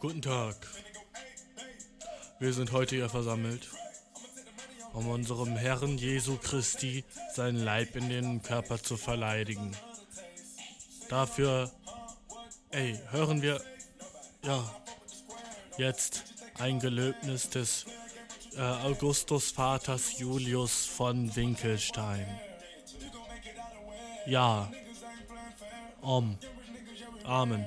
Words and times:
Guten 0.00 0.22
Tag. 0.22 0.54
Wir 2.38 2.52
sind 2.52 2.70
heute 2.70 2.94
hier 2.94 3.08
versammelt, 3.08 3.68
um 4.92 5.08
unserem 5.08 5.56
Herrn 5.56 5.98
Jesu 5.98 6.36
Christi 6.36 7.04
seinen 7.34 7.64
Leib 7.64 7.96
in 7.96 8.08
den 8.08 8.40
Körper 8.40 8.80
zu 8.80 8.96
verleidigen. 8.96 9.76
Dafür, 11.08 11.72
ey, 12.70 12.96
hören 13.10 13.42
wir, 13.42 13.60
ja, 14.44 14.70
jetzt 15.78 16.22
ein 16.58 16.78
Gelöbnis 16.78 17.50
des 17.50 17.86
äh, 18.56 18.60
Augustus 18.60 19.50
Vaters 19.50 20.20
Julius 20.20 20.86
von 20.86 21.34
Winkelstein. 21.34 22.38
Ja. 24.26 24.70
Om. 26.02 26.38
Amen. 27.24 27.66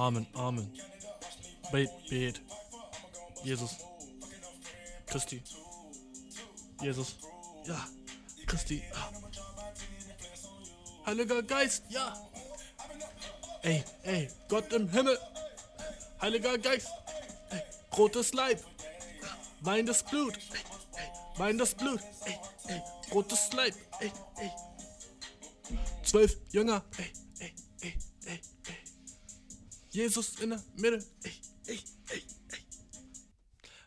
Amen, 0.00 0.26
Amen. 0.34 0.72
Bet, 1.72 1.90
bet. 2.08 2.40
Jesus. 3.44 3.76
Christi. 5.06 5.42
Jesus. 6.80 7.16
Ja. 7.66 7.86
Christi. 8.46 8.82
Ah. 8.94 9.10
Heiliger 11.04 11.42
Geist. 11.42 11.82
Ja. 11.90 12.16
Ey, 13.62 13.84
ey. 14.04 14.30
Gott 14.48 14.72
im 14.72 14.88
Himmel. 14.88 15.18
Heiliger 16.22 16.56
Geist. 16.56 16.88
Ey, 17.50 17.60
rotes 17.98 18.32
Leib. 18.32 18.58
Weinendes 19.60 20.02
Blut. 20.02 20.38
Ey, 20.54 20.60
ey. 20.96 21.08
Weinendes 21.38 21.74
Blut. 21.74 22.00
Ey, 22.24 22.38
ey. 22.68 22.82
Rotes 23.12 23.52
Leib. 23.52 23.74
Ey, 24.00 24.10
ey. 24.38 24.50
Zwölf 26.04 26.38
Jünger. 26.52 26.82
Ey. 26.96 27.19
Jesus 29.90 30.40
in 30.40 30.50
der 30.50 30.62
Mitte. 30.76 31.04
Ey, 31.22 31.32
ey, 31.66 31.78
ey, 32.10 32.22
ey. 32.52 32.58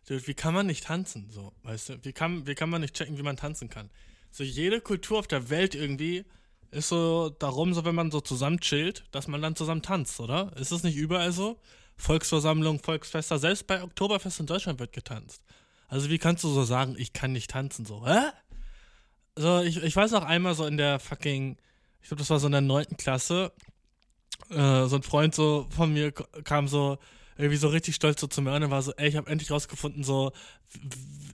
Dude, 0.08 0.28
wie 0.28 0.34
kann 0.34 0.54
man 0.54 0.68
nicht 0.68 0.84
tanzen? 0.84 1.30
So, 1.32 1.54
weißt 1.64 1.90
du? 1.90 2.06
Wie 2.06 2.14
kann, 2.14 2.46
wie 2.46 2.56
kann 2.56 2.70
man 2.70 2.82
nicht 2.82 2.96
checken, 2.96 3.18
wie 3.18 3.24
man 3.24 3.38
tanzen 3.38 3.70
kann? 3.70 3.90
So, 4.32 4.44
jede 4.44 4.82
Kultur 4.82 5.20
auf 5.20 5.28
der 5.28 5.50
Welt 5.50 5.76
irgendwie 5.76 6.26
ist 6.72 6.90
so 6.90 7.30
darum, 7.30 7.74
so 7.74 7.86
wenn 7.86 7.96
man 7.96 8.12
so 8.12 8.20
zusammen 8.20 8.60
chillt, 8.60 9.06
dass 9.12 9.28
man 9.28 9.42
dann 9.42 9.56
zusammen 9.56 9.82
tanzt, 9.82 10.20
oder? 10.20 10.52
Ist 10.58 10.72
das 10.72 10.84
nicht 10.84 10.98
überall 10.98 11.32
so? 11.32 11.60
Volksversammlung, 11.98 12.80
Volksfester, 12.80 13.38
selbst 13.40 13.68
bei 13.68 13.82
Oktoberfest 13.82 14.40
in 14.40 14.48
Deutschland 14.48 14.80
wird 14.80 14.92
getanzt. 14.92 15.44
Also 15.88 16.10
wie 16.10 16.18
kannst 16.18 16.44
du 16.44 16.50
so 16.50 16.64
sagen, 16.64 16.96
ich 16.98 17.14
kann 17.14 17.32
nicht 17.32 17.52
tanzen, 17.52 17.86
so, 17.86 18.06
hä? 18.06 18.32
So, 19.36 19.62
ich, 19.62 19.78
ich 19.78 19.96
weiß 19.96 20.12
noch 20.12 20.26
einmal 20.26 20.56
so 20.56 20.66
in 20.66 20.78
der 20.78 21.00
fucking, 21.00 21.58
ich 22.02 22.08
glaube, 22.08 22.20
das 22.20 22.30
war 22.30 22.40
so 22.40 22.48
in 22.48 22.52
der 22.52 22.62
neunten 22.62 22.98
Klasse, 22.98 23.54
äh, 24.50 24.86
so 24.88 24.96
ein 24.96 25.04
Freund 25.04 25.36
so 25.36 25.68
von 25.70 25.92
mir 25.94 26.12
kam 26.12 26.68
so 26.68 26.98
irgendwie 27.38 27.58
so 27.58 27.68
richtig 27.68 27.96
stolz 27.96 28.22
so 28.22 28.28
zu 28.28 28.42
mir 28.42 28.52
an 28.52 28.64
und 28.64 28.72
war 28.72 28.82
so, 28.82 28.94
ey, 28.94 29.10
ich 29.10 29.16
habe 29.16 29.30
endlich 29.30 29.52
rausgefunden, 29.52 30.04
so, 30.04 30.32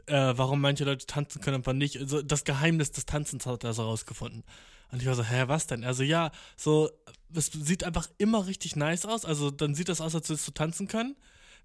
äh, 0.05 0.33
warum 0.35 0.61
manche 0.61 0.85
Leute 0.85 1.05
tanzen 1.05 1.41
können 1.41 1.57
und 1.57 1.67
wann 1.67 1.77
nicht. 1.77 1.99
So, 2.05 2.21
das 2.21 2.45
Geheimnis 2.45 2.91
des 2.91 3.05
Tanzens 3.05 3.45
hat 3.45 3.63
er 3.63 3.73
so 3.73 3.83
rausgefunden. 3.83 4.43
Und 4.91 5.01
ich 5.01 5.07
war 5.07 5.15
so, 5.15 5.23
hä, 5.23 5.43
was 5.47 5.67
denn? 5.67 5.83
Also 5.83 6.03
ja, 6.03 6.31
so, 6.55 6.89
es 7.33 7.47
sieht 7.47 7.83
einfach 7.83 8.09
immer 8.17 8.47
richtig 8.47 8.75
nice 8.75 9.05
aus. 9.05 9.25
Also 9.25 9.51
dann 9.51 9.75
sieht 9.75 9.89
das 9.89 10.01
aus, 10.01 10.15
als 10.15 10.29
würdest 10.29 10.47
du 10.47 10.51
tanzen 10.51 10.87
können. 10.87 11.15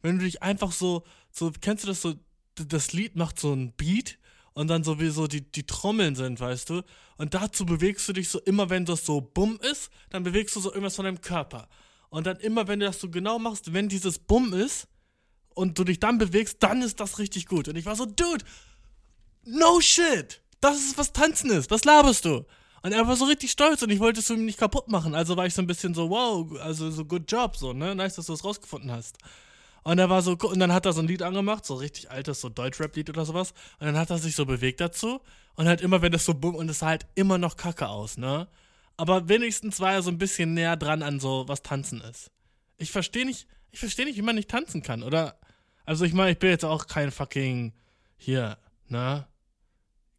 Wenn 0.02 0.18
du 0.18 0.24
dich 0.24 0.42
einfach 0.42 0.72
so, 0.72 1.04
so, 1.30 1.50
kennst 1.60 1.84
du 1.84 1.88
das 1.88 2.02
so, 2.02 2.14
das 2.56 2.92
Lied 2.92 3.16
macht 3.16 3.38
so 3.38 3.52
ein 3.52 3.72
Beat 3.72 4.18
und 4.54 4.68
dann 4.68 4.84
so 4.84 5.00
wie 5.00 5.10
so 5.10 5.26
die, 5.26 5.40
die 5.42 5.66
Trommeln 5.66 6.14
sind, 6.14 6.40
weißt 6.40 6.70
du? 6.70 6.82
Und 7.16 7.34
dazu 7.34 7.66
bewegst 7.66 8.08
du 8.08 8.12
dich 8.12 8.28
so 8.28 8.40
immer, 8.40 8.70
wenn 8.70 8.84
das 8.84 9.04
so 9.04 9.20
bumm 9.20 9.58
ist, 9.60 9.90
dann 10.10 10.22
bewegst 10.22 10.56
du 10.56 10.60
so 10.60 10.70
irgendwas 10.70 10.96
von 10.96 11.04
deinem 11.04 11.20
Körper. 11.20 11.68
Und 12.08 12.26
dann 12.26 12.38
immer, 12.38 12.68
wenn 12.68 12.80
du 12.80 12.86
das 12.86 13.00
so 13.00 13.10
genau 13.10 13.38
machst, 13.38 13.72
wenn 13.72 13.88
dieses 13.88 14.18
Bumm 14.18 14.52
ist 14.52 14.86
und 15.54 15.78
du 15.78 15.84
dich 15.84 15.98
dann 16.00 16.18
bewegst, 16.18 16.58
dann 16.60 16.82
ist 16.82 17.00
das 17.00 17.18
richtig 17.18 17.46
gut. 17.46 17.68
Und 17.68 17.76
ich 17.76 17.86
war 17.86 17.96
so, 17.96 18.06
Dude, 18.06 18.44
no 19.44 19.80
shit. 19.80 20.40
Das 20.60 20.76
ist, 20.76 20.96
was 20.96 21.12
Tanzen 21.12 21.50
ist. 21.50 21.70
Was 21.70 21.84
laberst 21.84 22.24
du? 22.24 22.44
Und 22.82 22.92
er 22.92 23.06
war 23.08 23.16
so 23.16 23.24
richtig 23.24 23.50
stolz 23.50 23.82
und 23.82 23.90
ich 23.90 23.98
wollte 23.98 24.20
es 24.20 24.30
ihm 24.30 24.44
nicht 24.44 24.58
kaputt 24.58 24.88
machen. 24.88 25.14
Also 25.14 25.36
war 25.36 25.46
ich 25.46 25.54
so 25.54 25.62
ein 25.62 25.66
bisschen 25.66 25.94
so, 25.94 26.10
wow, 26.10 26.60
also 26.60 26.90
so 26.90 27.04
good 27.04 27.30
job, 27.30 27.56
so, 27.56 27.72
ne? 27.72 27.94
Nice, 27.94 28.16
dass 28.16 28.26
du 28.26 28.34
es 28.34 28.44
rausgefunden 28.44 28.92
hast. 28.92 29.18
Und 29.84 29.98
er 29.98 30.08
war 30.08 30.22
so, 30.22 30.32
und 30.32 30.58
dann 30.58 30.72
hat 30.72 30.86
er 30.86 30.94
so 30.94 31.02
ein 31.02 31.06
Lied 31.06 31.22
angemacht, 31.22 31.66
so 31.66 31.74
richtig 31.74 32.10
altes, 32.10 32.40
so 32.40 32.48
Deutschrap-Lied 32.48 33.10
oder 33.10 33.26
sowas. 33.26 33.52
Und 33.78 33.86
dann 33.86 33.98
hat 33.98 34.10
er 34.10 34.18
sich 34.18 34.34
so 34.34 34.46
bewegt 34.46 34.80
dazu. 34.80 35.20
Und 35.56 35.68
halt 35.68 35.82
immer, 35.82 36.00
wenn 36.02 36.10
das 36.10 36.24
so 36.24 36.34
bumm, 36.34 36.54
und 36.54 36.68
es 36.70 36.80
sah 36.80 36.86
halt 36.86 37.06
immer 37.14 37.36
noch 37.38 37.56
kacke 37.56 37.86
aus, 37.88 38.16
ne? 38.16 38.48
Aber 38.96 39.28
wenigstens 39.28 39.80
war 39.80 39.92
er 39.92 40.02
so 40.02 40.10
ein 40.10 40.18
bisschen 40.18 40.54
näher 40.54 40.76
dran 40.76 41.02
an 41.02 41.20
so, 41.20 41.44
was 41.48 41.62
Tanzen 41.62 42.00
ist. 42.00 42.30
Ich 42.76 42.90
verstehe 42.90 43.26
nicht, 43.26 43.46
ich 43.72 43.78
verstehe 43.78 44.06
nicht, 44.06 44.16
wie 44.16 44.22
man 44.22 44.36
nicht 44.36 44.50
tanzen 44.50 44.82
kann, 44.82 45.02
oder? 45.02 45.38
Also 45.84 46.04
ich 46.04 46.14
meine, 46.14 46.32
ich 46.32 46.38
bin 46.38 46.50
jetzt 46.50 46.64
auch 46.64 46.86
kein 46.86 47.10
fucking, 47.10 47.74
hier, 48.16 48.56
ne? 48.88 49.26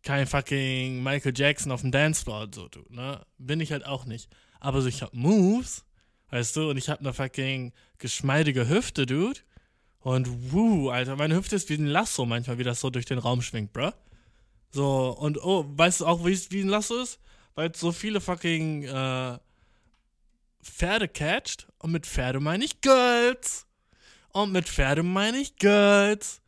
Kein 0.04 0.28
fucking 0.28 1.02
Michael 1.02 1.34
Jackson 1.36 1.72
auf 1.72 1.82
dem 1.82 1.92
Dancefloor, 1.92 2.50
so, 2.54 2.68
du, 2.68 2.84
ne? 2.90 3.26
Bin 3.40 3.60
ich 3.62 3.72
halt 3.72 3.86
auch 3.86 4.06
nicht. 4.06 4.30
Aber 4.60 4.82
so, 4.82 4.88
ich 4.88 5.02
hab 5.02 5.14
Moves, 5.14 5.86
weißt 6.30 6.56
du, 6.56 6.70
und 6.70 6.78
ich 6.78 6.90
hab 6.90 7.00
eine 7.00 7.14
fucking 7.14 7.74
geschmeidige 7.98 8.70
Hüfte, 8.70 9.06
dude. 9.08 9.40
Und 10.06 10.54
wuh, 10.54 10.92
Alter, 10.92 11.16
meine 11.16 11.36
Hüfte 11.36 11.56
ist 11.56 11.68
wie 11.72 11.80
ein 11.80 11.88
Lasso 11.88 12.28
manchmal, 12.28 12.60
wie 12.60 12.64
das 12.64 12.80
so 12.80 12.92
durch 12.92 13.08
den 13.08 13.18
Raum 13.18 13.42
schwingt, 13.42 13.74
bruh. 13.74 13.90
So, 14.70 15.10
und 15.10 15.44
oh, 15.44 15.66
weißt 15.68 16.02
du 16.02 16.06
auch, 16.06 16.24
wie, 16.24 16.40
wie 16.52 16.62
ein 16.62 16.68
Lasso 16.68 17.02
ist? 17.02 17.20
Weil 17.56 17.72
es 17.72 17.80
so 17.80 17.92
viele 17.92 18.22
fucking 18.22 18.84
äh, 18.84 19.40
Pferde 20.62 21.08
catcht. 21.08 21.66
Und 21.80 21.92
mit 21.92 22.06
Pferde 22.06 22.40
meine 22.40 22.66
ich 22.66 22.82
Girls. 22.82 23.66
Und 24.32 24.52
mit 24.52 24.70
Pferde 24.70 25.02
meine 25.02 25.40
ich 25.40 25.56
Girls. 25.56 26.40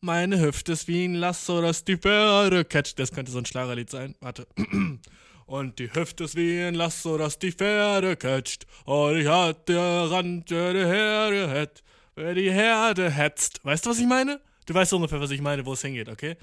Meine 0.00 0.40
Hüfte 0.40 0.72
ist 0.72 0.88
wie 0.88 1.04
ein 1.04 1.14
Lasso, 1.14 1.62
das 1.62 1.84
die 1.84 1.98
Pferde 1.98 2.64
catcht. 2.64 2.98
Das 2.98 3.12
könnte 3.12 3.30
so 3.30 3.38
ein 3.38 3.46
Schlagerlied 3.46 3.88
sein. 3.88 4.16
Warte. 4.18 4.48
Und 5.46 5.78
die 5.78 5.94
Hüfte 5.94 6.24
ist 6.24 6.34
wie 6.34 6.60
ein 6.60 6.74
Lasso, 6.74 7.16
das 7.18 7.38
die 7.38 7.52
Pferde 7.52 8.16
catcht. 8.16 8.66
Und 8.84 9.18
ich 9.18 9.28
hat 9.28 9.68
der 9.68 10.10
Rand, 10.10 10.50
der 10.50 10.88
Herde 10.88 11.48
hat. 11.48 11.84
Wer 12.16 12.34
die 12.34 12.50
Herde 12.50 13.10
hetzt. 13.10 13.62
Weißt 13.62 13.84
du, 13.84 13.90
was 13.90 13.98
ich 13.98 14.06
meine? 14.06 14.40
Du 14.64 14.72
weißt 14.72 14.94
ungefähr, 14.94 15.20
was 15.20 15.30
ich 15.30 15.42
meine, 15.42 15.66
wo 15.66 15.74
es 15.74 15.82
hingeht, 15.82 16.08
okay? 16.08 16.36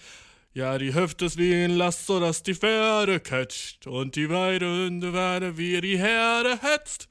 Ja, 0.53 0.77
die 0.77 0.93
Hüfte 0.93 1.25
ist 1.25 1.37
wie 1.37 1.51
ein 1.51 1.71
Lasso, 1.71 2.19
das 2.19 2.43
die 2.43 2.53
Pferde 2.53 3.19
catcht. 3.19 3.87
Und 3.87 4.15
die 4.15 4.29
Weide 4.29 4.85
in 4.85 5.01
der 5.01 5.13
Weide, 5.13 5.57
wie 5.57 5.81
die 5.81 5.97
Herde 5.97 6.59
hetzt. 6.61 7.09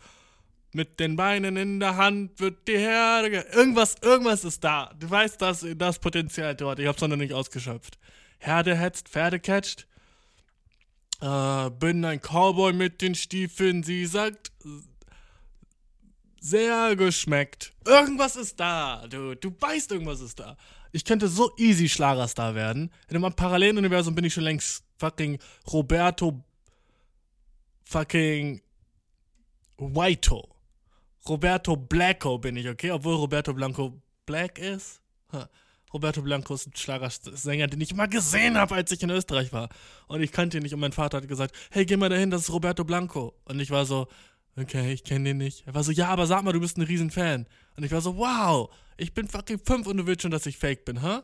Mit 0.73 1.01
den 1.01 1.17
Beinen 1.17 1.57
in 1.57 1.81
der 1.81 1.97
Hand 1.97 2.39
wird 2.39 2.69
die 2.69 2.79
Herde. 2.79 3.31
Ge 3.31 3.45
irgendwas, 3.53 3.97
irgendwas 4.01 4.45
ist 4.45 4.63
da. 4.63 4.93
Du 4.97 5.11
weißt, 5.11 5.43
das, 5.43 5.67
das 5.77 5.99
Potenzial 5.99 6.55
dort. 6.55 6.79
Ich 6.79 6.87
hab's 6.87 7.03
noch 7.03 7.17
nicht 7.17 7.35
ausgeschöpft. 7.35 7.99
Herde 8.39 8.77
hetzt, 8.77 9.09
Pferde 9.09 9.41
catcht. 9.41 9.89
Äh, 11.21 11.71
bin 11.71 12.05
ein 12.05 12.21
Cowboy 12.21 12.73
mit 12.73 13.03
den 13.03 13.17
Stiefeln. 13.17 13.83
Sie 13.83 14.07
sagt, 14.07 14.53
sehr 16.43 16.97
geschmeckt. 16.97 17.73
Irgendwas 17.87 18.37
ist 18.37 18.59
da. 18.59 19.07
Du, 19.09 19.35
du 19.37 19.55
weißt, 19.59 19.93
irgendwas 19.93 20.21
ist 20.21 20.41
da. 20.41 20.57
Ich 20.91 21.05
könnte 21.05 21.29
so 21.29 21.53
easy 21.57 21.89
Schlagerstar 21.89 22.55
werden. 22.55 22.91
In 23.09 23.17
einem 23.17 23.33
Paralleluniversum 23.33 24.15
bin 24.15 24.25
ich 24.25 24.35
schon 24.35 24.45
längst 24.45 24.85
fucking 24.99 25.39
Roberto 25.73 26.45
fucking 27.85 28.61
Whito. 29.79 30.49
Roberto 31.29 31.77
Blacko 31.77 32.39
bin 32.39 32.57
ich, 32.57 32.69
okay? 32.69 32.91
Obwohl 32.91 33.15
Roberto 33.15 33.55
Blanco 33.55 34.03
Black 34.27 34.59
ist. 34.59 35.01
Roberto 35.93 36.23
Blanco 36.23 36.55
ist 36.55 36.67
ein 36.67 36.75
Schlagersänger, 36.75 37.67
den 37.67 37.81
ich 37.81 37.95
mal 37.95 38.09
gesehen 38.09 38.57
habe, 38.57 38.75
als 38.75 38.91
ich 38.91 39.03
in 39.03 39.11
Österreich 39.11 39.53
war. 39.53 39.69
Und 40.09 40.23
ich 40.23 40.33
kannte 40.33 40.57
ihn 40.57 40.63
nicht 40.63 40.75
und 40.75 40.81
mein 40.81 40.93
Vater 40.93 41.19
hat 41.19 41.29
gesagt, 41.29 41.55
hey, 41.71 41.85
geh 41.85 41.97
mal 41.97 42.09
dahin, 42.09 42.31
das 42.31 42.43
ist 42.43 42.51
Roberto 42.51 42.83
Blanco. 42.85 43.35
Und 43.45 43.61
ich 43.61 43.71
war 43.71 43.85
so, 43.85 44.09
okay, 44.57 44.93
ich 44.93 45.05
kenne 45.05 45.31
den 45.31 45.39
nicht. 45.39 45.67
Er 45.67 45.75
war 45.75 45.85
so, 45.85 45.93
ja, 45.93 46.09
aber 46.09 46.27
sag 46.27 46.43
mal, 46.43 46.53
du 46.53 46.61
bist 46.61 46.77
ein 46.77 46.83
Riesenfan. 46.83 47.47
Und 47.77 47.85
ich 47.85 47.93
war 47.93 48.01
so, 48.01 48.17
wow, 48.17 48.71
ich 48.97 49.15
bin 49.15 49.29
fucking 49.29 49.61
fünf 49.65 49.87
und 49.87 49.97
du 49.97 50.07
willst 50.07 50.23
schon, 50.23 50.31
dass 50.31 50.47
ich 50.47 50.59
fake 50.59 50.85
bin, 50.85 51.03
hä? 51.03 51.17
Huh? 51.17 51.23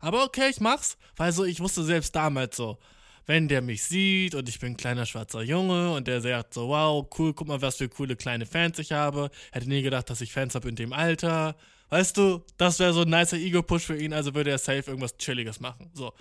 Aber 0.00 0.24
okay, 0.24 0.48
ich 0.50 0.60
mach's, 0.60 0.96
weil 1.16 1.30
so, 1.32 1.44
ich 1.44 1.60
wusste 1.60 1.84
selbst 1.84 2.16
damals 2.16 2.56
so, 2.56 2.78
wenn 3.26 3.48
der 3.48 3.60
mich 3.60 3.84
sieht 3.84 4.34
und 4.34 4.48
ich 4.48 4.58
bin 4.58 4.72
ein 4.72 4.76
kleiner 4.76 5.04
schwarzer 5.04 5.42
Junge 5.42 5.92
und 5.92 6.08
der 6.08 6.22
sagt 6.22 6.54
so, 6.54 6.68
wow, 6.68 7.06
cool, 7.18 7.34
guck 7.34 7.46
mal, 7.46 7.60
was 7.60 7.76
für 7.76 7.88
coole 7.88 8.16
kleine 8.16 8.46
Fans 8.46 8.78
ich 8.78 8.92
habe. 8.92 9.30
Hätte 9.52 9.68
nie 9.68 9.82
gedacht, 9.82 10.08
dass 10.08 10.22
ich 10.22 10.32
Fans 10.32 10.54
habe 10.54 10.68
in 10.68 10.76
dem 10.76 10.92
Alter. 10.92 11.54
Weißt 11.90 12.16
du, 12.16 12.44
das 12.56 12.78
wäre 12.78 12.92
so 12.92 13.02
ein 13.02 13.10
nicer 13.10 13.36
Ego-Push 13.36 13.84
für 13.84 13.96
ihn, 13.96 14.12
also 14.12 14.34
würde 14.34 14.50
er 14.50 14.58
safe 14.58 14.84
irgendwas 14.86 15.16
Chilliges 15.18 15.60
machen. 15.60 15.90
So. 15.92 16.12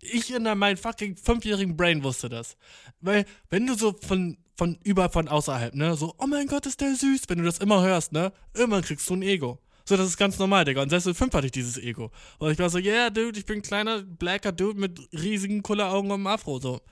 Ich 0.00 0.32
in 0.32 0.44
meinem 0.44 0.78
fucking 0.78 1.16
fünfjährigen 1.16 1.76
Brain 1.76 2.02
wusste 2.02 2.30
das. 2.30 2.56
Weil, 3.00 3.26
wenn 3.50 3.66
du 3.66 3.74
so 3.74 3.92
von, 3.92 4.38
von 4.60 4.78
überall 4.84 5.08
von 5.08 5.26
außerhalb, 5.26 5.74
ne, 5.74 5.96
so, 5.96 6.14
oh 6.18 6.26
mein 6.26 6.46
Gott, 6.46 6.66
ist 6.66 6.82
der 6.82 6.94
süß, 6.94 7.22
wenn 7.28 7.38
du 7.38 7.44
das 7.44 7.56
immer 7.60 7.80
hörst, 7.80 8.12
ne, 8.12 8.30
irgendwann 8.52 8.82
kriegst 8.82 9.08
du 9.08 9.14
ein 9.14 9.22
Ego. 9.22 9.58
So, 9.86 9.96
das 9.96 10.06
ist 10.06 10.18
ganz 10.18 10.38
normal, 10.38 10.66
Digga. 10.66 10.82
Und 10.82 10.90
selbst 10.90 11.06
mit 11.06 11.16
fünf 11.16 11.32
hatte 11.32 11.46
ich 11.46 11.52
dieses 11.52 11.78
Ego. 11.78 12.10
Und 12.38 12.52
ich 12.52 12.58
war 12.58 12.68
so, 12.68 12.76
yeah, 12.76 13.08
dude, 13.08 13.38
ich 13.38 13.46
bin 13.46 13.60
ein 13.60 13.62
kleiner, 13.62 14.02
blacker 14.02 14.52
Dude 14.52 14.78
mit 14.78 15.00
riesigen 15.14 15.62
Kulleraugen 15.62 16.10
und 16.10 16.16
einem 16.16 16.26
Afro. 16.26 16.60
So, 16.60 16.82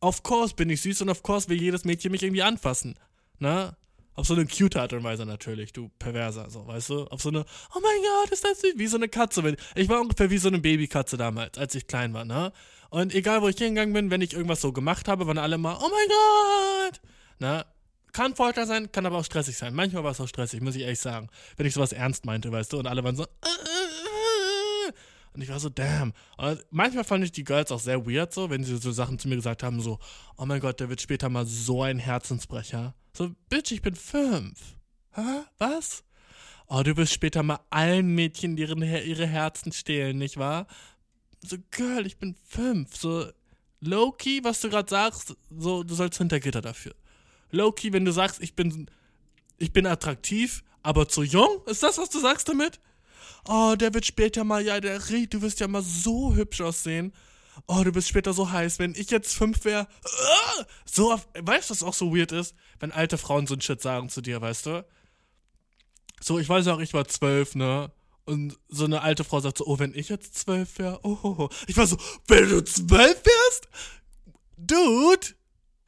of 0.00 0.22
course 0.22 0.54
bin 0.54 0.70
ich 0.70 0.80
süß 0.80 1.02
und 1.02 1.10
of 1.10 1.22
course 1.22 1.46
will 1.50 1.60
jedes 1.60 1.84
Mädchen 1.84 2.10
mich 2.10 2.22
irgendwie 2.22 2.42
anfassen. 2.42 2.98
Ne? 3.38 3.76
Auf 4.14 4.26
so 4.26 4.32
eine 4.32 4.46
cute 4.46 4.76
Art 4.76 4.94
und 4.94 5.04
Weise 5.04 5.26
natürlich, 5.26 5.74
du 5.74 5.90
Perverser, 5.98 6.48
so, 6.48 6.66
weißt 6.66 6.88
du? 6.88 7.04
Auf 7.08 7.20
so 7.20 7.28
eine, 7.28 7.44
oh 7.74 7.80
mein 7.82 8.00
Gott, 8.22 8.32
ist 8.32 8.44
das 8.44 8.62
süß, 8.62 8.78
wie 8.78 8.86
so 8.86 8.96
eine 8.96 9.10
Katze. 9.10 9.56
Ich 9.74 9.90
war 9.90 10.00
ungefähr 10.00 10.30
wie 10.30 10.38
so 10.38 10.48
eine 10.48 10.58
Babykatze 10.58 11.18
damals, 11.18 11.58
als 11.58 11.74
ich 11.74 11.86
klein 11.86 12.14
war, 12.14 12.24
ne? 12.24 12.50
Und 12.94 13.12
egal, 13.12 13.42
wo 13.42 13.48
ich 13.48 13.58
hingegangen 13.58 13.92
bin, 13.92 14.12
wenn 14.12 14.20
ich 14.20 14.34
irgendwas 14.34 14.60
so 14.60 14.72
gemacht 14.72 15.08
habe, 15.08 15.26
waren 15.26 15.36
alle 15.36 15.58
mal, 15.58 15.76
oh 15.82 15.90
mein 15.90 16.08
Gott! 16.08 17.00
Ne? 17.40 17.66
Kann 18.12 18.36
Folter 18.36 18.66
sein, 18.66 18.92
kann 18.92 19.04
aber 19.04 19.18
auch 19.18 19.24
stressig 19.24 19.56
sein. 19.56 19.74
Manchmal 19.74 20.04
war 20.04 20.12
es 20.12 20.20
auch 20.20 20.28
stressig, 20.28 20.60
muss 20.60 20.76
ich 20.76 20.82
ehrlich 20.82 21.00
sagen. 21.00 21.28
Wenn 21.56 21.66
ich 21.66 21.74
sowas 21.74 21.90
ernst 21.92 22.24
meinte, 22.24 22.52
weißt 22.52 22.72
du? 22.72 22.78
Und 22.78 22.86
alle 22.86 23.02
waren 23.02 23.16
so, 23.16 23.24
äh, 23.24 23.26
äh, 23.26 24.88
äh. 24.88 24.92
und 25.32 25.42
ich 25.42 25.48
war 25.48 25.58
so, 25.58 25.70
damn. 25.70 26.12
Und 26.36 26.64
manchmal 26.70 27.02
fand 27.02 27.24
ich 27.24 27.32
die 27.32 27.42
Girls 27.42 27.72
auch 27.72 27.80
sehr 27.80 28.06
weird, 28.06 28.32
so, 28.32 28.48
wenn 28.48 28.62
sie 28.62 28.76
so 28.76 28.92
Sachen 28.92 29.18
zu 29.18 29.26
mir 29.26 29.34
gesagt 29.34 29.64
haben, 29.64 29.80
so, 29.80 29.98
oh 30.36 30.46
mein 30.46 30.60
Gott, 30.60 30.78
der 30.78 30.88
wird 30.88 31.00
später 31.00 31.28
mal 31.28 31.46
so 31.46 31.82
ein 31.82 31.98
Herzensbrecher. 31.98 32.94
So, 33.12 33.32
Bitch, 33.48 33.72
ich 33.72 33.82
bin 33.82 33.96
fünf. 33.96 34.76
Hä? 35.14 35.42
Was? 35.58 36.04
Oh, 36.68 36.84
du 36.84 36.96
wirst 36.96 37.12
später 37.12 37.42
mal 37.42 37.58
allen 37.70 38.14
Mädchen 38.14 38.56
ihren, 38.56 38.82
ihre 38.82 39.26
Herzen 39.26 39.72
stehlen, 39.72 40.16
nicht 40.16 40.36
wahr? 40.36 40.68
So, 41.46 41.56
Girl, 41.70 42.06
ich 42.06 42.16
bin 42.16 42.34
fünf. 42.44 42.96
So, 42.96 43.26
Loki, 43.80 44.42
was 44.42 44.60
du 44.60 44.70
gerade 44.70 44.88
sagst, 44.88 45.36
so, 45.56 45.82
du 45.82 45.94
sollst 45.94 46.18
hinter 46.18 46.40
Gitter 46.40 46.62
dafür. 46.62 46.94
Loki, 47.50 47.92
wenn 47.92 48.04
du 48.04 48.12
sagst, 48.12 48.42
ich 48.42 48.54
bin, 48.54 48.90
ich 49.58 49.72
bin 49.72 49.86
attraktiv, 49.86 50.64
aber 50.82 51.08
zu 51.08 51.22
jung? 51.22 51.62
Ist 51.66 51.82
das, 51.82 51.98
was 51.98 52.10
du 52.10 52.18
sagst 52.18 52.48
damit? 52.48 52.80
Oh, 53.46 53.74
der 53.76 53.92
wird 53.92 54.06
später 54.06 54.42
mal, 54.44 54.64
ja, 54.64 54.80
der 54.80 55.10
Ried, 55.10 55.34
du 55.34 55.42
wirst 55.42 55.60
ja 55.60 55.68
mal 55.68 55.82
so 55.82 56.34
hübsch 56.34 56.62
aussehen. 56.62 57.12
Oh, 57.66 57.82
du 57.84 57.94
wirst 57.94 58.08
später 58.08 58.32
so 58.32 58.50
heiß. 58.50 58.78
Wenn 58.78 58.94
ich 58.94 59.10
jetzt 59.10 59.34
fünf 59.34 59.64
wäre, 59.64 59.86
uh, 60.04 60.64
so, 60.86 61.12
auf, 61.12 61.28
weißt 61.38 61.68
du, 61.68 61.74
was 61.74 61.82
auch 61.82 61.94
so 61.94 62.16
weird 62.16 62.32
ist? 62.32 62.54
Wenn 62.80 62.90
alte 62.90 63.18
Frauen 63.18 63.46
so 63.46 63.54
ein 63.54 63.60
Shit 63.60 63.80
sagen 63.80 64.08
zu 64.08 64.22
dir, 64.22 64.40
weißt 64.40 64.66
du? 64.66 64.86
So, 66.20 66.38
ich 66.38 66.48
weiß 66.48 66.66
auch, 66.68 66.80
ich 66.80 66.94
war 66.94 67.06
zwölf, 67.06 67.54
ne? 67.54 67.92
Und 68.26 68.58
so 68.68 68.84
eine 68.86 69.02
alte 69.02 69.22
Frau 69.24 69.40
sagt 69.40 69.58
so, 69.58 69.66
oh, 69.66 69.78
wenn 69.78 69.94
ich 69.94 70.08
jetzt 70.08 70.38
zwölf 70.38 70.78
wäre, 70.78 71.00
oh, 71.02 71.48
Ich 71.66 71.76
war 71.76 71.86
so, 71.86 71.96
wenn 72.26 72.48
du 72.48 72.64
zwölf 72.64 73.22
wärst? 73.24 73.68
Dude, 74.56 75.26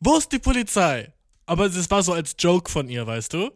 wo 0.01 0.17
ist 0.19 0.31
die 0.33 0.39
Polizei? 0.39 1.13
Aber 1.47 1.67
es 1.67 1.91
war 1.91 2.03
so 2.03 2.13
als 2.13 2.35
Joke 2.39 2.71
von 2.71 2.89
ihr, 2.89 3.07
weißt 3.07 3.33
du? 3.33 3.51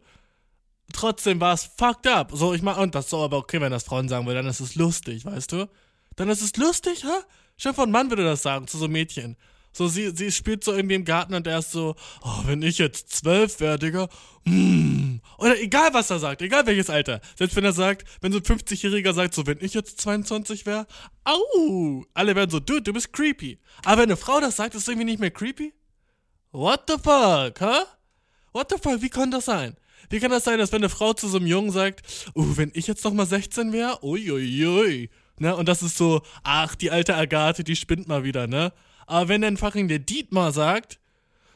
Trotzdem 0.92 1.40
war 1.40 1.54
es 1.54 1.64
fucked 1.76 2.06
up. 2.06 2.32
So, 2.32 2.54
ich 2.54 2.62
mach, 2.62 2.78
und 2.78 2.94
das 2.94 3.10
so, 3.10 3.22
aber 3.22 3.36
okay, 3.38 3.60
wenn 3.60 3.72
das 3.72 3.84
Frauen 3.84 4.08
sagen 4.08 4.26
will, 4.26 4.34
dann 4.34 4.46
ist 4.46 4.60
es 4.60 4.74
lustig, 4.74 5.24
weißt 5.24 5.52
du? 5.52 5.68
Dann 6.16 6.28
ist 6.28 6.42
es 6.42 6.56
lustig, 6.56 7.04
hä? 7.04 7.24
Schon 7.56 7.74
von 7.74 7.90
Mann 7.90 8.08
würde 8.10 8.24
das 8.24 8.42
sagen, 8.42 8.66
zu 8.66 8.78
so 8.78 8.88
Mädchen. 8.88 9.36
So, 9.72 9.88
sie, 9.88 10.10
sie 10.10 10.32
spielt 10.32 10.64
so 10.64 10.72
irgendwie 10.72 10.96
im 10.96 11.04
Garten 11.04 11.34
und 11.34 11.46
er 11.46 11.60
ist 11.60 11.72
so, 11.72 11.94
oh, 12.22 12.40
wenn 12.46 12.62
ich 12.62 12.78
jetzt 12.78 13.10
zwölf 13.10 13.60
wäre, 13.60 13.78
Digga, 13.78 14.08
mm. 14.44 15.20
Oder 15.38 15.60
egal, 15.60 15.94
was 15.94 16.10
er 16.10 16.18
sagt, 16.18 16.42
egal 16.42 16.66
welches 16.66 16.90
Alter. 16.90 17.20
Selbst 17.36 17.56
wenn 17.56 17.64
er 17.64 17.72
sagt, 17.72 18.06
wenn 18.20 18.32
so 18.32 18.38
ein 18.38 18.44
50-Jähriger 18.44 19.14
sagt, 19.14 19.34
so, 19.34 19.46
wenn 19.46 19.58
ich 19.60 19.74
jetzt 19.74 20.00
22 20.00 20.66
wäre, 20.66 20.86
au, 21.24 22.04
alle 22.14 22.36
werden 22.36 22.50
so, 22.50 22.60
dude, 22.60 22.82
du 22.82 22.92
bist 22.92 23.12
creepy. 23.12 23.58
Aber 23.84 24.02
wenn 24.02 24.10
eine 24.10 24.16
Frau 24.16 24.40
das 24.40 24.56
sagt, 24.56 24.74
ist 24.74 24.82
es 24.82 24.88
irgendwie 24.88 25.06
nicht 25.06 25.20
mehr 25.20 25.30
creepy? 25.30 25.72
What 26.52 26.82
the 26.88 26.94
fuck, 26.94 27.60
huh? 27.60 27.86
What 28.52 28.70
the 28.70 28.76
fuck, 28.82 29.00
wie 29.00 29.08
kann 29.08 29.30
das 29.30 29.44
sein? 29.44 29.76
Wie 30.08 30.18
kann 30.18 30.30
das 30.30 30.44
sein, 30.44 30.58
dass 30.58 30.72
wenn 30.72 30.80
eine 30.80 30.88
Frau 30.88 31.12
zu 31.12 31.28
so 31.28 31.38
einem 31.38 31.46
Jungen 31.46 31.70
sagt, 31.70 32.02
oh, 32.34 32.44
wenn 32.56 32.72
ich 32.74 32.86
jetzt 32.86 33.04
noch 33.04 33.12
mal 33.12 33.26
16 33.26 33.72
wäre, 33.72 34.02
uiuiui, 34.02 35.10
ne? 35.38 35.54
Und 35.54 35.68
das 35.68 35.82
ist 35.82 35.96
so, 35.96 36.22
ach, 36.42 36.74
die 36.74 36.90
alte 36.90 37.14
Agathe, 37.14 37.62
die 37.62 37.76
spinnt 37.76 38.08
mal 38.08 38.24
wieder, 38.24 38.46
ne? 38.46 38.72
Aber 39.10 39.28
wenn 39.28 39.42
dann 39.42 39.56
fucking 39.56 39.88
der 39.88 39.98
Dietmar 39.98 40.52
sagt, 40.52 41.00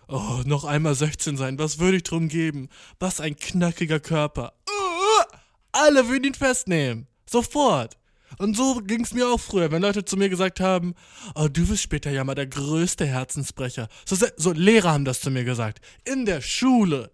oh, 0.09 0.41
noch 0.45 0.65
einmal 0.65 0.97
16 0.97 1.37
sein, 1.37 1.57
was 1.57 1.79
würde 1.79 1.99
ich 1.99 2.03
drum 2.03 2.27
geben? 2.29 2.69
Was 2.99 3.21
ein 3.21 3.37
knackiger 3.37 4.01
Körper. 4.01 4.55
Uh, 4.69 5.37
alle 5.71 6.09
würden 6.09 6.25
ihn 6.25 6.35
festnehmen. 6.35 7.07
Sofort. 7.31 7.97
Und 8.39 8.57
so 8.57 8.81
ging 8.85 9.03
es 9.05 9.15
mir 9.15 9.29
auch 9.29 9.39
früher, 9.39 9.71
wenn 9.71 9.83
Leute 9.83 10.05
zu 10.05 10.17
mir 10.17 10.29
gesagt 10.29 10.59
haben, 10.59 10.97
oh, 11.37 11.47
du 11.47 11.69
wirst 11.69 11.85
später 11.85 12.11
ja 12.11 12.25
mal 12.25 12.35
der 12.35 12.49
größte 12.49 13.07
Herzensbrecher. 13.07 13.87
So, 14.05 14.17
so 14.37 14.51
Lehrer 14.51 14.93
haben 14.93 15.05
das 15.05 15.21
zu 15.21 15.31
mir 15.31 15.45
gesagt. 15.45 15.81
In 16.05 16.27
der 16.27 16.41
Schule. 16.41 17.13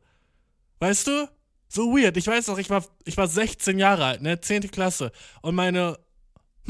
Weißt 0.79 1.07
du? 1.07 1.29
So 1.69 1.95
weird. 1.95 2.17
Ich 2.17 2.27
weiß 2.27 2.47
noch, 2.47 2.57
ich 2.57 2.71
war, 2.71 2.83
ich 3.05 3.19
war 3.19 3.29
16 3.29 3.79
Jahre 3.79 4.07
alt, 4.07 4.23
ne? 4.23 4.41
10. 4.41 4.71
Klasse. 4.71 5.13
Und 5.43 5.55
meine 5.55 5.99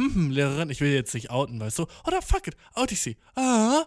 hm, 0.00 0.30
Lehrerin, 0.30 0.70
ich 0.70 0.80
will 0.80 0.92
jetzt 0.92 1.14
nicht 1.14 1.30
outen, 1.30 1.60
weißt 1.60 1.78
du? 1.78 1.86
Oder 2.06 2.22
fuck 2.22 2.46
it, 2.46 2.56
out 2.74 2.92
ich 2.92 3.00
sie. 3.00 3.16
Ah, 3.34 3.84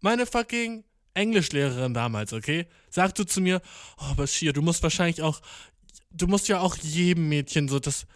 meine 0.00 0.26
fucking 0.26 0.84
Englischlehrerin 1.14 1.94
damals, 1.94 2.32
okay? 2.32 2.66
Sagte 2.90 3.26
zu 3.26 3.40
mir, 3.40 3.60
oh, 3.98 4.14
Bashir, 4.14 4.52
du 4.52 4.62
musst 4.62 4.82
wahrscheinlich 4.82 5.22
auch, 5.22 5.40
du 6.10 6.26
musst 6.26 6.48
ja 6.48 6.60
auch 6.60 6.76
jedem 6.76 7.28
Mädchen 7.28 7.68
so 7.68 7.78
das, 7.78 8.06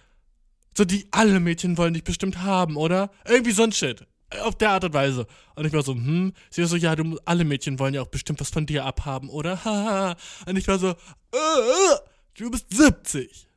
so 0.76 0.84
die 0.84 1.06
alle 1.10 1.40
Mädchen 1.40 1.76
wollen 1.78 1.94
dich 1.94 2.04
bestimmt 2.04 2.38
haben, 2.38 2.76
oder? 2.76 3.10
Irgendwie 3.26 3.52
so 3.52 3.62
ein 3.62 3.72
Shit. 3.72 4.06
Auf 4.40 4.56
der 4.56 4.70
Art 4.70 4.84
und 4.84 4.94
Weise. 4.94 5.26
Und 5.54 5.64
ich 5.64 5.72
war 5.72 5.82
so, 5.82 5.94
hm, 5.94 6.32
sie 6.50 6.62
war 6.62 6.68
so, 6.68 6.76
ja, 6.76 6.96
du, 6.96 7.18
alle 7.24 7.44
Mädchen 7.44 7.78
wollen 7.78 7.94
ja 7.94 8.02
auch 8.02 8.08
bestimmt 8.08 8.40
was 8.40 8.50
von 8.50 8.66
dir 8.66 8.84
abhaben, 8.84 9.28
oder? 9.28 9.64
Haha. 9.64 10.16
und 10.46 10.56
ich 10.56 10.66
war 10.66 10.78
so, 10.78 10.90
äh, 10.90 11.96
du 12.36 12.50
bist 12.50 12.66
70. 12.72 13.48